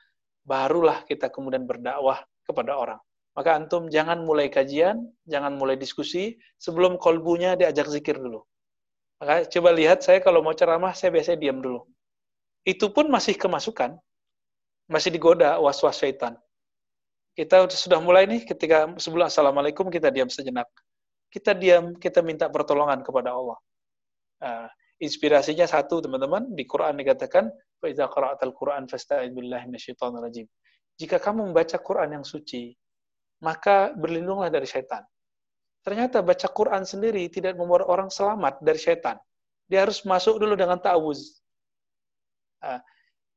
barulah 0.46 1.02
kita 1.02 1.34
kemudian 1.34 1.66
berdakwah 1.66 2.22
kepada 2.46 2.78
orang. 2.78 3.00
Maka 3.34 3.58
antum 3.58 3.90
jangan 3.90 4.22
mulai 4.22 4.46
kajian, 4.46 5.02
jangan 5.26 5.58
mulai 5.58 5.74
diskusi. 5.74 6.38
Sebelum 6.54 6.94
kolbunya 7.02 7.58
diajak 7.58 7.90
zikir 7.90 8.22
dulu. 8.22 8.46
Maka 9.24 9.48
coba 9.48 9.72
lihat 9.72 10.04
saya 10.04 10.20
kalau 10.20 10.44
mau 10.44 10.52
ceramah 10.52 10.92
saya 10.92 11.08
biasanya 11.08 11.40
diam 11.40 11.64
dulu. 11.64 11.80
Itu 12.60 12.92
pun 12.92 13.08
masih 13.08 13.40
kemasukan, 13.40 13.96
masih 14.84 15.08
digoda 15.08 15.56
was-was 15.64 15.96
syaitan. 15.96 16.36
Kita 17.32 17.64
sudah 17.72 18.04
mulai 18.04 18.28
nih 18.28 18.44
ketika 18.44 18.84
sebelum 19.00 19.24
assalamualaikum 19.24 19.88
kita 19.88 20.12
diam 20.12 20.28
sejenak. 20.28 20.68
Kita 21.32 21.56
diam, 21.56 21.96
kita 21.96 22.20
minta 22.20 22.52
pertolongan 22.52 23.00
kepada 23.00 23.32
Allah. 23.32 23.56
Uh, 24.44 24.68
inspirasinya 25.00 25.64
satu 25.64 26.04
teman-teman 26.04 26.52
di 26.52 26.68
Quran 26.68 26.92
dikatakan 27.00 27.48
Faiza 27.80 28.04
Quran 28.52 28.84
rajim. 30.20 30.44
Jika 31.00 31.16
kamu 31.16 31.48
membaca 31.48 31.80
Quran 31.80 32.20
yang 32.20 32.24
suci, 32.28 32.76
maka 33.40 33.96
berlindunglah 33.96 34.52
dari 34.52 34.68
syaitan. 34.68 35.00
Ternyata 35.84 36.24
baca 36.24 36.48
Quran 36.48 36.88
sendiri 36.88 37.28
tidak 37.28 37.60
membuat 37.60 37.84
orang 37.84 38.08
selamat 38.08 38.64
dari 38.64 38.80
setan. 38.80 39.20
Dia 39.68 39.84
harus 39.84 40.00
masuk 40.08 40.40
dulu 40.40 40.56
dengan 40.56 40.80
ta'awuz. 40.80 41.44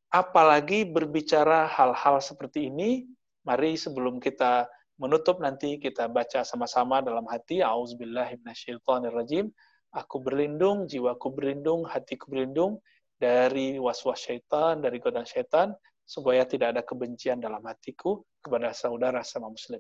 Apalagi 0.08 0.88
berbicara 0.88 1.68
hal-hal 1.68 2.24
seperti 2.24 2.72
ini, 2.72 3.04
mari 3.44 3.76
sebelum 3.76 4.24
kita 4.24 4.72
menutup 4.98 5.38
nanti 5.40 5.78
kita 5.78 6.10
baca 6.10 6.42
sama-sama 6.42 7.06
dalam 7.06 7.24
hati 7.30 7.62
auzubillahiminasyaitonirrajim 7.62 9.46
aku 9.94 10.18
berlindung 10.20 10.90
jiwaku 10.90 11.32
berlindung 11.32 11.86
hatiku 11.86 12.28
berlindung 12.34 12.82
dari 13.22 13.78
was-was 13.78 14.26
syaitan 14.26 14.82
dari 14.82 14.98
godaan 14.98 15.26
syaitan 15.26 15.74
supaya 16.02 16.50
tidak 16.50 16.74
ada 16.76 16.82
kebencian 16.82 17.38
dalam 17.38 17.62
hatiku 17.62 18.26
kepada 18.42 18.74
saudara 18.74 19.22
sama 19.22 19.54
muslim 19.54 19.80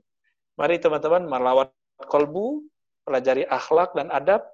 mari 0.53 0.77
teman-teman 0.77 1.26
melawat 1.26 1.73
kolbu, 2.05 2.61
pelajari 3.01 3.47
akhlak 3.49 3.97
dan 3.97 4.13
adab, 4.13 4.45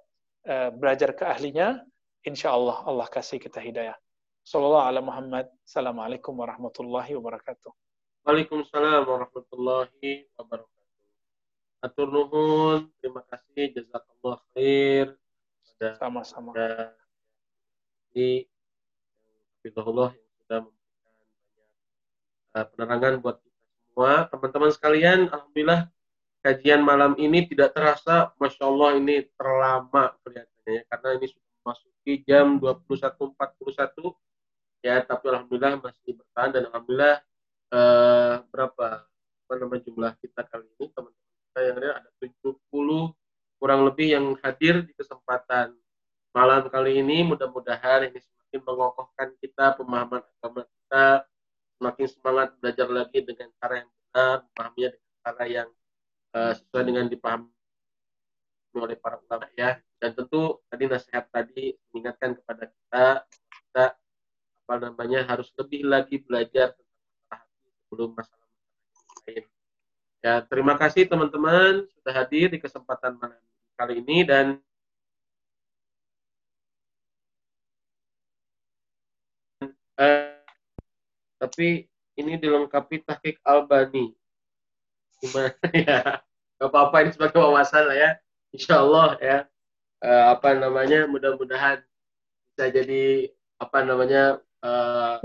eh, 0.48 0.72
belajar 0.72 1.12
ke 1.12 1.28
ahlinya, 1.28 1.84
insya 2.24 2.56
Allah 2.56 2.80
Allah 2.88 3.08
kasih 3.12 3.42
kita 3.42 3.60
hidayah. 3.60 3.96
Sallallahu 4.44 4.88
ala 4.88 5.00
Muhammad. 5.00 5.48
Assalamualaikum 5.64 6.36
warahmatullahi 6.36 7.16
wabarakatuh. 7.16 7.72
Waalaikumsalam 8.24 9.04
warahmatullahi 9.08 10.28
wabarakatuh. 10.36 10.84
Atur 11.84 12.08
nuhun, 12.08 12.88
terima 13.00 13.24
kasih, 13.28 13.76
jazakallah 13.76 14.40
khair. 14.56 15.16
Sama-sama. 16.00 16.56
Di 18.16 18.48
Hafizahullah 19.64 20.12
yang 20.12 20.36
sudah 20.44 20.60
memberikan 20.60 21.00
banyak 21.16 21.32
uh, 22.52 22.66
penerangan 22.72 23.14
buat 23.24 23.36
kita 23.40 23.64
semua. 23.88 24.12
Teman-teman 24.28 24.72
sekalian, 24.76 25.20
Alhamdulillah 25.32 25.93
kajian 26.44 26.84
malam 26.84 27.16
ini 27.16 27.48
tidak 27.48 27.72
terasa, 27.72 28.36
Masya 28.36 28.64
Allah 28.68 29.00
ini 29.00 29.24
terlama 29.40 30.12
kelihatannya 30.22 30.72
ya, 30.76 30.82
karena 30.92 31.10
ini 31.16 31.26
sudah 31.32 31.52
memasuki 31.64 32.14
jam 32.28 32.60
21.41 32.60 34.84
ya, 34.84 34.96
tapi 35.08 35.26
Alhamdulillah 35.32 35.80
masih 35.80 36.20
bertahan 36.20 36.52
dan 36.52 36.64
Alhamdulillah 36.68 37.16
uh, 37.72 38.36
berapa 38.52 38.88
apa 39.44 39.54
nama 39.60 39.76
jumlah 39.80 40.12
kita 40.20 40.44
kali 40.48 40.68
ini 40.80 40.88
teman-teman 40.92 41.32
kita 41.48 41.60
yang 41.64 41.76
ada 41.80 41.90
ada 42.04 42.10
70 42.20 42.60
kurang 43.64 43.82
lebih 43.88 44.08
yang 44.12 44.26
hadir 44.44 44.84
di 44.84 44.92
kesempatan 44.92 45.72
malam 46.36 46.68
kali 46.68 47.00
ini. 47.00 47.24
Mudah-mudahan 47.24 48.12
ini 48.12 48.20
semakin 48.20 48.60
mengokohkan 48.68 49.32
kita 49.40 49.80
pemahaman 49.80 50.20
agama 50.20 50.68
kita 50.68 51.24
semakin 51.80 52.08
semangat 52.12 52.48
belajar 52.60 52.88
lagi 52.92 53.20
dengan 53.24 53.48
cara 53.60 53.84
yang 53.84 53.90
benar 53.92 54.38
memahaminya 54.44 54.90
dengan 54.92 55.14
cara 55.24 55.44
yang 55.48 55.70
uh, 56.34 56.54
sesuai 56.58 56.84
dengan 56.84 57.06
dipahami 57.08 57.50
oleh 58.74 58.98
para 58.98 59.22
ulama 59.22 59.46
ya 59.54 59.78
dan 60.02 60.18
tentu 60.18 60.58
tadi 60.66 60.90
nasihat 60.90 61.30
tadi 61.30 61.78
mengingatkan 61.94 62.34
kepada 62.42 62.64
kita 62.74 63.06
kita 63.30 63.86
apa 64.64 64.76
namanya 64.82 65.22
harus 65.30 65.54
lebih 65.54 65.86
lagi 65.86 66.18
belajar 66.18 66.74
tentang 66.74 67.38
hati 67.38 67.70
sebelum 67.70 68.10
masalah 68.18 68.50
lain 69.30 69.46
ya 70.26 70.34
terima 70.50 70.74
kasih 70.74 71.06
teman-teman 71.06 71.86
sudah 71.94 72.14
hadir 72.18 72.50
di 72.50 72.58
kesempatan 72.58 73.14
malam 73.22 73.38
kali 73.78 74.02
ini 74.02 74.26
dan 74.26 74.58
Eh, 79.94 80.42
tapi 81.38 81.86
ini 82.18 82.34
dilengkapi 82.42 83.06
tahqiq 83.06 83.38
Albani. 83.46 84.18
Gimana 85.24 85.56
ya? 85.88 86.20
Gak 86.60 86.68
apa-apa 86.68 87.08
ini 87.08 87.12
sebagai 87.16 87.40
wawasan 87.40 87.88
lah 87.88 87.96
ya. 87.96 88.12
Insya 88.52 88.84
Allah 88.84 89.16
ya. 89.24 89.38
Eh, 90.04 90.26
apa 90.36 90.52
namanya? 90.60 91.08
Mudah-mudahan 91.08 91.80
bisa 92.52 92.68
jadi 92.68 93.32
apa 93.56 93.80
namanya? 93.88 94.44
Eh, 94.60 95.16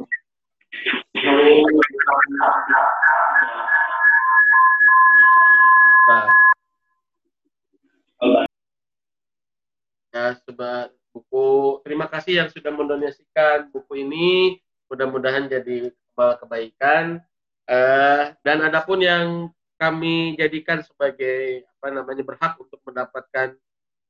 ya 10.15 10.39
sebab 10.47 10.95
buku 11.11 11.83
terima 11.83 12.07
kasih 12.07 12.43
yang 12.45 12.49
sudah 12.51 12.71
mendonasikan 12.71 13.71
buku 13.75 14.07
ini 14.07 14.59
mudah-mudahan 14.89 15.47
jadi 15.51 15.91
kebaikan 16.17 17.23
uh, 17.71 18.23
dan 18.43 18.59
adapun 18.65 18.99
yang 18.99 19.53
kami 19.79 20.35
jadikan 20.35 20.83
sebagai 20.83 21.65
apa 21.79 21.89
namanya 21.95 22.27
berhak 22.27 22.59
untuk 22.59 22.83
mendapatkan 22.83 23.55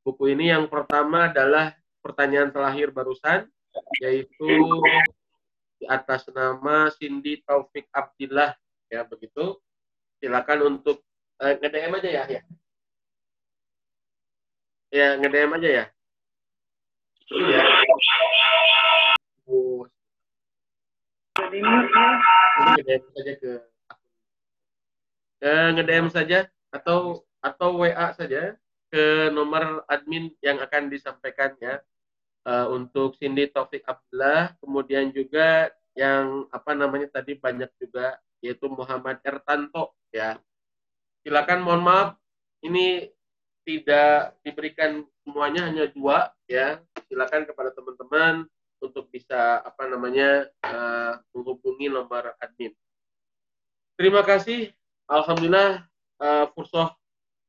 buku 0.03 0.33
ini. 0.33 0.49
Yang 0.49 0.73
pertama 0.73 1.29
adalah 1.29 1.77
pertanyaan 2.01 2.49
terakhir 2.49 2.89
barusan 2.91 3.45
yaitu 4.01 4.49
di 5.79 5.85
atas 5.87 6.27
nama 6.33 6.89
Cindy 6.97 7.45
Taufik 7.45 7.87
Abdillah. 7.93 8.57
Ya 8.89 9.05
begitu. 9.05 9.61
Silakan 10.19 10.81
untuk 10.81 11.05
uh, 11.39 11.55
nge-DM 11.61 11.93
aja 12.01 12.11
ya 12.11 12.25
ya. 12.27 12.43
Ya 14.89 15.09
nge-DM 15.21 15.53
aja 15.61 15.69
ya. 15.69 15.85
Iya. 17.29 17.61
ngedm 22.59 23.03
saja 23.15 23.33
ke 23.39 23.53
eh, 25.43 25.69
ngedm 25.75 26.11
saja 26.11 26.49
atau 26.73 27.23
atau 27.39 27.79
WA 27.79 28.11
saja 28.15 28.59
ke 28.89 29.29
nomor 29.31 29.85
admin 29.87 30.33
yang 30.41 30.59
akan 30.59 30.89
disampaikan 30.89 31.55
ya. 31.61 31.81
Uh, 32.49 32.65
untuk 32.73 33.13
Cindy 33.21 33.45
Taufik 33.51 33.85
Abdullah 33.85 34.57
kemudian 34.65 35.13
juga 35.13 35.69
yang 35.93 36.49
apa 36.49 36.73
namanya 36.73 37.21
tadi 37.21 37.37
banyak 37.37 37.69
juga 37.77 38.17
yaitu 38.41 38.73
Muhammad 38.73 39.21
Ertanto 39.21 39.93
ya. 40.09 40.41
Silakan 41.21 41.61
mohon 41.61 41.85
maaf 41.85 42.09
ini 42.65 43.11
tidak 43.69 44.39
diberikan 44.41 45.05
semuanya 45.21 45.69
hanya 45.69 45.85
dua 45.93 46.33
ya. 46.49 46.81
Silakan 47.11 47.45
kepada 47.45 47.75
teman-teman 47.77 48.49
untuk 48.81 49.13
bisa 49.13 49.61
apa 49.61 49.85
namanya 49.85 50.49
uh, 50.65 51.21
menghubungi 51.37 51.93
nomor 51.93 52.33
admin. 52.41 52.73
Terima 53.99 54.25
kasih 54.25 54.73
alhamdulillah 55.09 55.83
uh, 56.21 56.47
fursoh 56.53 56.93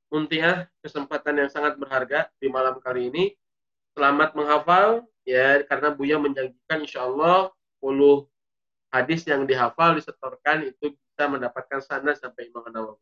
muntiah 0.10 0.66
kesempatan 0.82 1.46
yang 1.46 1.50
sangat 1.52 1.78
berharga 1.78 2.32
di 2.42 2.50
malam 2.50 2.82
kali 2.82 3.12
ini 3.12 3.24
selamat 3.94 4.34
menghafal 4.34 5.06
ya 5.28 5.62
karena 5.68 5.94
Buya 5.94 6.18
menjanjikan 6.18 6.82
insya 6.82 7.06
Allah 7.06 7.54
10 7.84 8.26
hadis 8.90 9.22
yang 9.30 9.46
dihafal 9.46 9.94
disetorkan 9.94 10.66
itu 10.66 10.96
bisa 10.98 11.24
mendapatkan 11.30 11.80
sana 11.84 12.16
sampai 12.18 12.50
Imam 12.50 12.66
Nawawi 12.72 12.98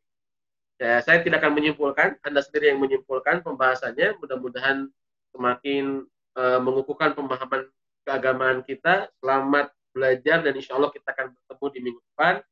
Ya, 0.78 1.02
saya 1.02 1.26
tidak 1.26 1.42
akan 1.42 1.58
menyimpulkan, 1.58 2.22
Anda 2.22 2.46
sendiri 2.46 2.70
yang 2.70 2.78
menyimpulkan 2.78 3.42
pembahasannya. 3.42 4.22
Mudah-mudahan 4.22 4.86
semakin 5.34 6.06
uh, 6.38 6.62
mengukuhkan 6.62 7.18
pemahaman 7.18 7.66
keagamaan 8.06 8.62
kita. 8.62 9.10
Selamat 9.18 9.74
belajar 9.90 10.46
dan 10.46 10.54
insya 10.54 10.78
Allah 10.78 10.94
kita 10.94 11.10
akan 11.18 11.34
bertemu 11.34 11.66
di 11.74 11.80
minggu 11.82 12.02
depan. 12.14 12.46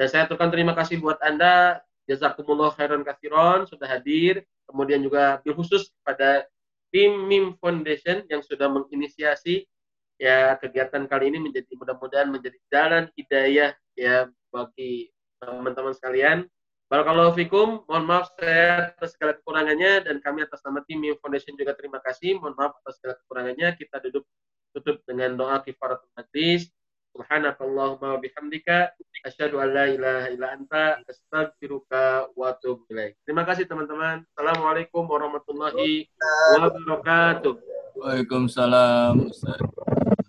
Dan 0.00 0.08
saya 0.08 0.24
aturkan 0.24 0.48
terima 0.48 0.72
kasih 0.72 0.96
buat 0.96 1.20
Anda. 1.20 1.84
Jazakumullah 2.08 2.72
khairan 2.72 3.04
kathiron 3.04 3.68
sudah 3.68 3.84
hadir. 3.84 4.48
Kemudian 4.64 5.04
juga 5.04 5.44
khusus 5.44 5.92
kepada 6.00 6.48
tim 6.88 7.28
MIM 7.28 7.60
Foundation 7.60 8.24
yang 8.32 8.40
sudah 8.40 8.72
menginisiasi 8.72 9.68
ya 10.16 10.56
kegiatan 10.56 11.04
kali 11.04 11.28
ini 11.28 11.38
menjadi 11.44 11.68
mudah-mudahan 11.76 12.32
menjadi 12.32 12.56
jalan 12.72 13.12
hidayah 13.12 13.76
ya 13.96 14.28
bagi 14.52 15.12
teman-teman 15.40 15.92
sekalian 15.96 16.48
Barakallahu 16.90 17.38
fikum. 17.38 17.86
Mohon 17.86 18.04
maaf 18.10 18.34
saya 18.34 18.90
atas 18.90 19.14
segala 19.14 19.38
kekurangannya 19.38 20.10
dan 20.10 20.18
kami 20.18 20.42
atas 20.42 20.58
nama 20.66 20.82
tim 20.90 20.98
Foundation 21.22 21.54
juga 21.54 21.78
terima 21.78 22.02
kasih. 22.02 22.34
Mohon 22.42 22.54
maaf 22.58 22.72
atas 22.82 22.98
segala 22.98 23.14
kekurangannya. 23.22 23.68
Kita 23.78 24.02
duduk 24.02 24.26
tutup 24.74 24.98
dengan 25.06 25.38
doa 25.38 25.62
kifaratul 25.62 26.10
majlis. 26.18 26.66
Subhanakallahumma 27.10 28.22
bihamdika 28.22 28.94
asyhadu 29.26 29.58
an 29.58 29.74
la 29.74 29.84
ilaha 29.90 30.26
illa 30.30 30.46
anta 30.54 31.02
astaghfiruka 31.10 32.30
wa 32.38 32.54
atubu 32.54 32.86
ilaik. 32.86 33.18
Terima 33.26 33.42
kasih 33.42 33.66
teman-teman. 33.66 34.22
Assalamualaikum 34.30 35.02
warahmatullahi 35.10 36.06
wabarakatuh. 36.54 37.54
Waalaikumsalam 37.98 39.26
Ustaz. 39.26 39.58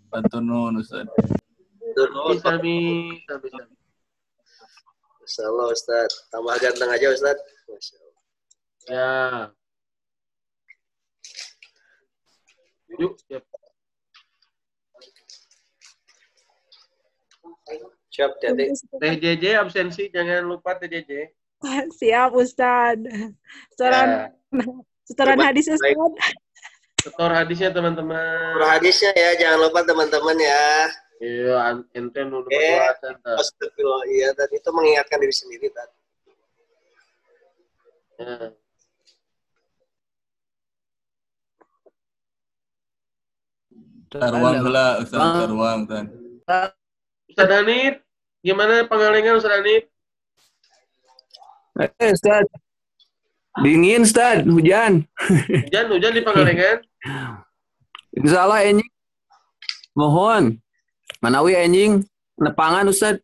Bantu 0.09 0.41
nun 0.41 0.81
Ustaz. 0.81 1.05
Sami, 2.41 3.21
sami, 3.29 3.47
sami. 3.53 3.73
Masya 5.21 5.43
Allah 5.53 5.67
Ustaz. 5.69 6.09
Tambah 6.33 6.55
ganteng 6.57 6.89
aja 6.89 7.07
Ustaz. 7.13 7.37
Masya 7.69 7.95
Allah. 8.01 8.23
Ya. 8.89 9.13
Yuk, 12.97 13.21
siap. 13.29 13.51
Siap, 18.11 18.31
Dede. 18.43 18.75
TJJ 18.99 19.45
absensi, 19.55 20.11
jangan 20.11 20.43
lupa 20.43 20.75
TJJ. 20.75 21.31
Siap, 21.99 22.31
Ustaz. 22.35 22.99
Setoran, 23.71 24.07
Ya. 24.51 24.63
setoran 25.07 25.39
hadis, 25.39 25.71
Ustaz. 25.71 25.95
Setor 27.01 27.31
hadisnya 27.33 27.71
teman-teman. 27.73 28.19
Surah 28.53 28.71
hadisnya 28.77 29.11
ya, 29.15 29.31
jangan 29.39 29.57
lupa 29.65 29.79
teman-teman 29.81 30.38
ya. 30.38 30.65
Iya, 31.21 31.57
ente 31.93 32.19
Eh. 32.21 32.25
berdoa 32.27 32.89
tante. 32.99 33.31
Astagfirullah. 33.41 34.03
Iya, 34.09 34.29
tadi 34.35 34.57
itu 34.57 34.69
mengingatkan 34.69 35.17
diri 35.21 35.33
sendiri 35.33 35.67
tadi. 35.69 35.97
Ya. 38.21 38.38
Taruang 44.11 44.55
heula 44.59 44.85
Ustaz, 44.99 45.21
taruang 45.39 45.79
Ustaz. 45.88 46.80
Ustaz 47.31 47.47
Danit, 47.47 48.03
gimana 48.43 48.83
pengalengan 48.91 49.39
Ustaz 49.39 49.55
Danit? 49.55 49.87
Eh, 51.79 52.11
Ustaz. 52.11 52.43
Dingin, 53.63 54.03
Ustaz. 54.03 54.43
Hujan. 54.43 55.07
Hujan, 55.47 55.85
hujan 55.87 56.11
di 56.11 56.21
pengalengan. 56.27 56.83
Insya 58.19 58.43
Allah, 58.43 58.67
enjing. 58.67 58.91
Mohon. 59.95 60.59
Manawi 61.23 61.55
enjing. 61.55 62.03
Nepangan, 62.35 62.91
Ustaz. 62.91 63.23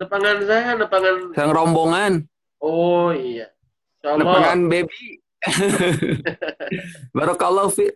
Nepangan 0.00 0.36
saya, 0.48 0.72
nepangan. 0.72 1.14
Sang 1.36 1.52
rombongan. 1.52 2.24
Oh 2.64 3.12
iya. 3.12 3.52
Insya. 4.00 4.16
Nepangan 4.16 4.58
baby. 4.72 5.20
Barakallahu 7.18 7.68
fi. 7.76 7.92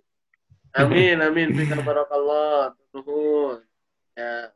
Amin, 0.76 1.24
amin. 1.24 1.56
Fika 1.56 1.80
barakallah. 1.80 2.76
Nuhun. 2.92 3.64
Ya. 4.12 4.52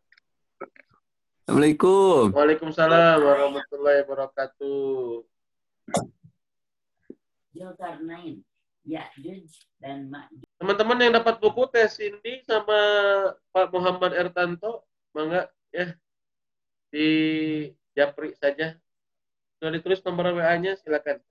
Assalamualaikum. 1.46 2.34
Waalaikumsalam 2.34 3.22
warahmatullahi 3.22 4.02
wabarakatuh. 4.02 5.22
Teman-teman 10.58 10.98
yang 11.06 11.14
dapat 11.14 11.38
buku 11.38 11.70
tes 11.70 12.02
Cindy 12.02 12.42
sama 12.42 12.74
Pak 13.54 13.70
Muhammad 13.70 14.18
Ertanto, 14.18 14.90
mangga 15.14 15.46
ya 15.70 15.94
di 16.90 17.06
japri 17.94 18.34
saja. 18.34 18.74
Sudah 19.62 19.70
ditulis 19.70 20.02
nomor 20.02 20.34
WA-nya, 20.34 20.74
silakan. 20.82 21.22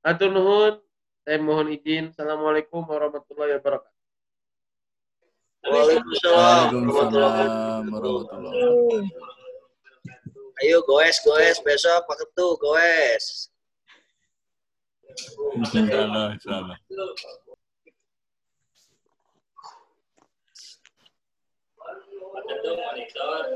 Atur 0.00 0.32
nuhun, 0.32 0.80
saya 1.28 1.36
mohon 1.36 1.68
izin. 1.68 2.16
Assalamualaikum 2.16 2.80
warahmatullahi 2.88 3.60
wabarakatuh. 3.60 3.91
Waalaikumsalam 5.62 6.74
warahmatullahi 6.74 7.46
wabarakatuh. 7.86 9.06
Ayo 10.62 10.78
goes 10.82 11.18
goes 11.22 11.58
besok 11.62 12.02
pakai 12.10 12.26
tuh 12.34 12.58
goes. 12.58 13.46
Insyaallah 15.58 16.34
insyaallah. 16.34 16.78
Pakai. 22.32 23.46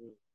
Mm-hmm. 0.00 0.29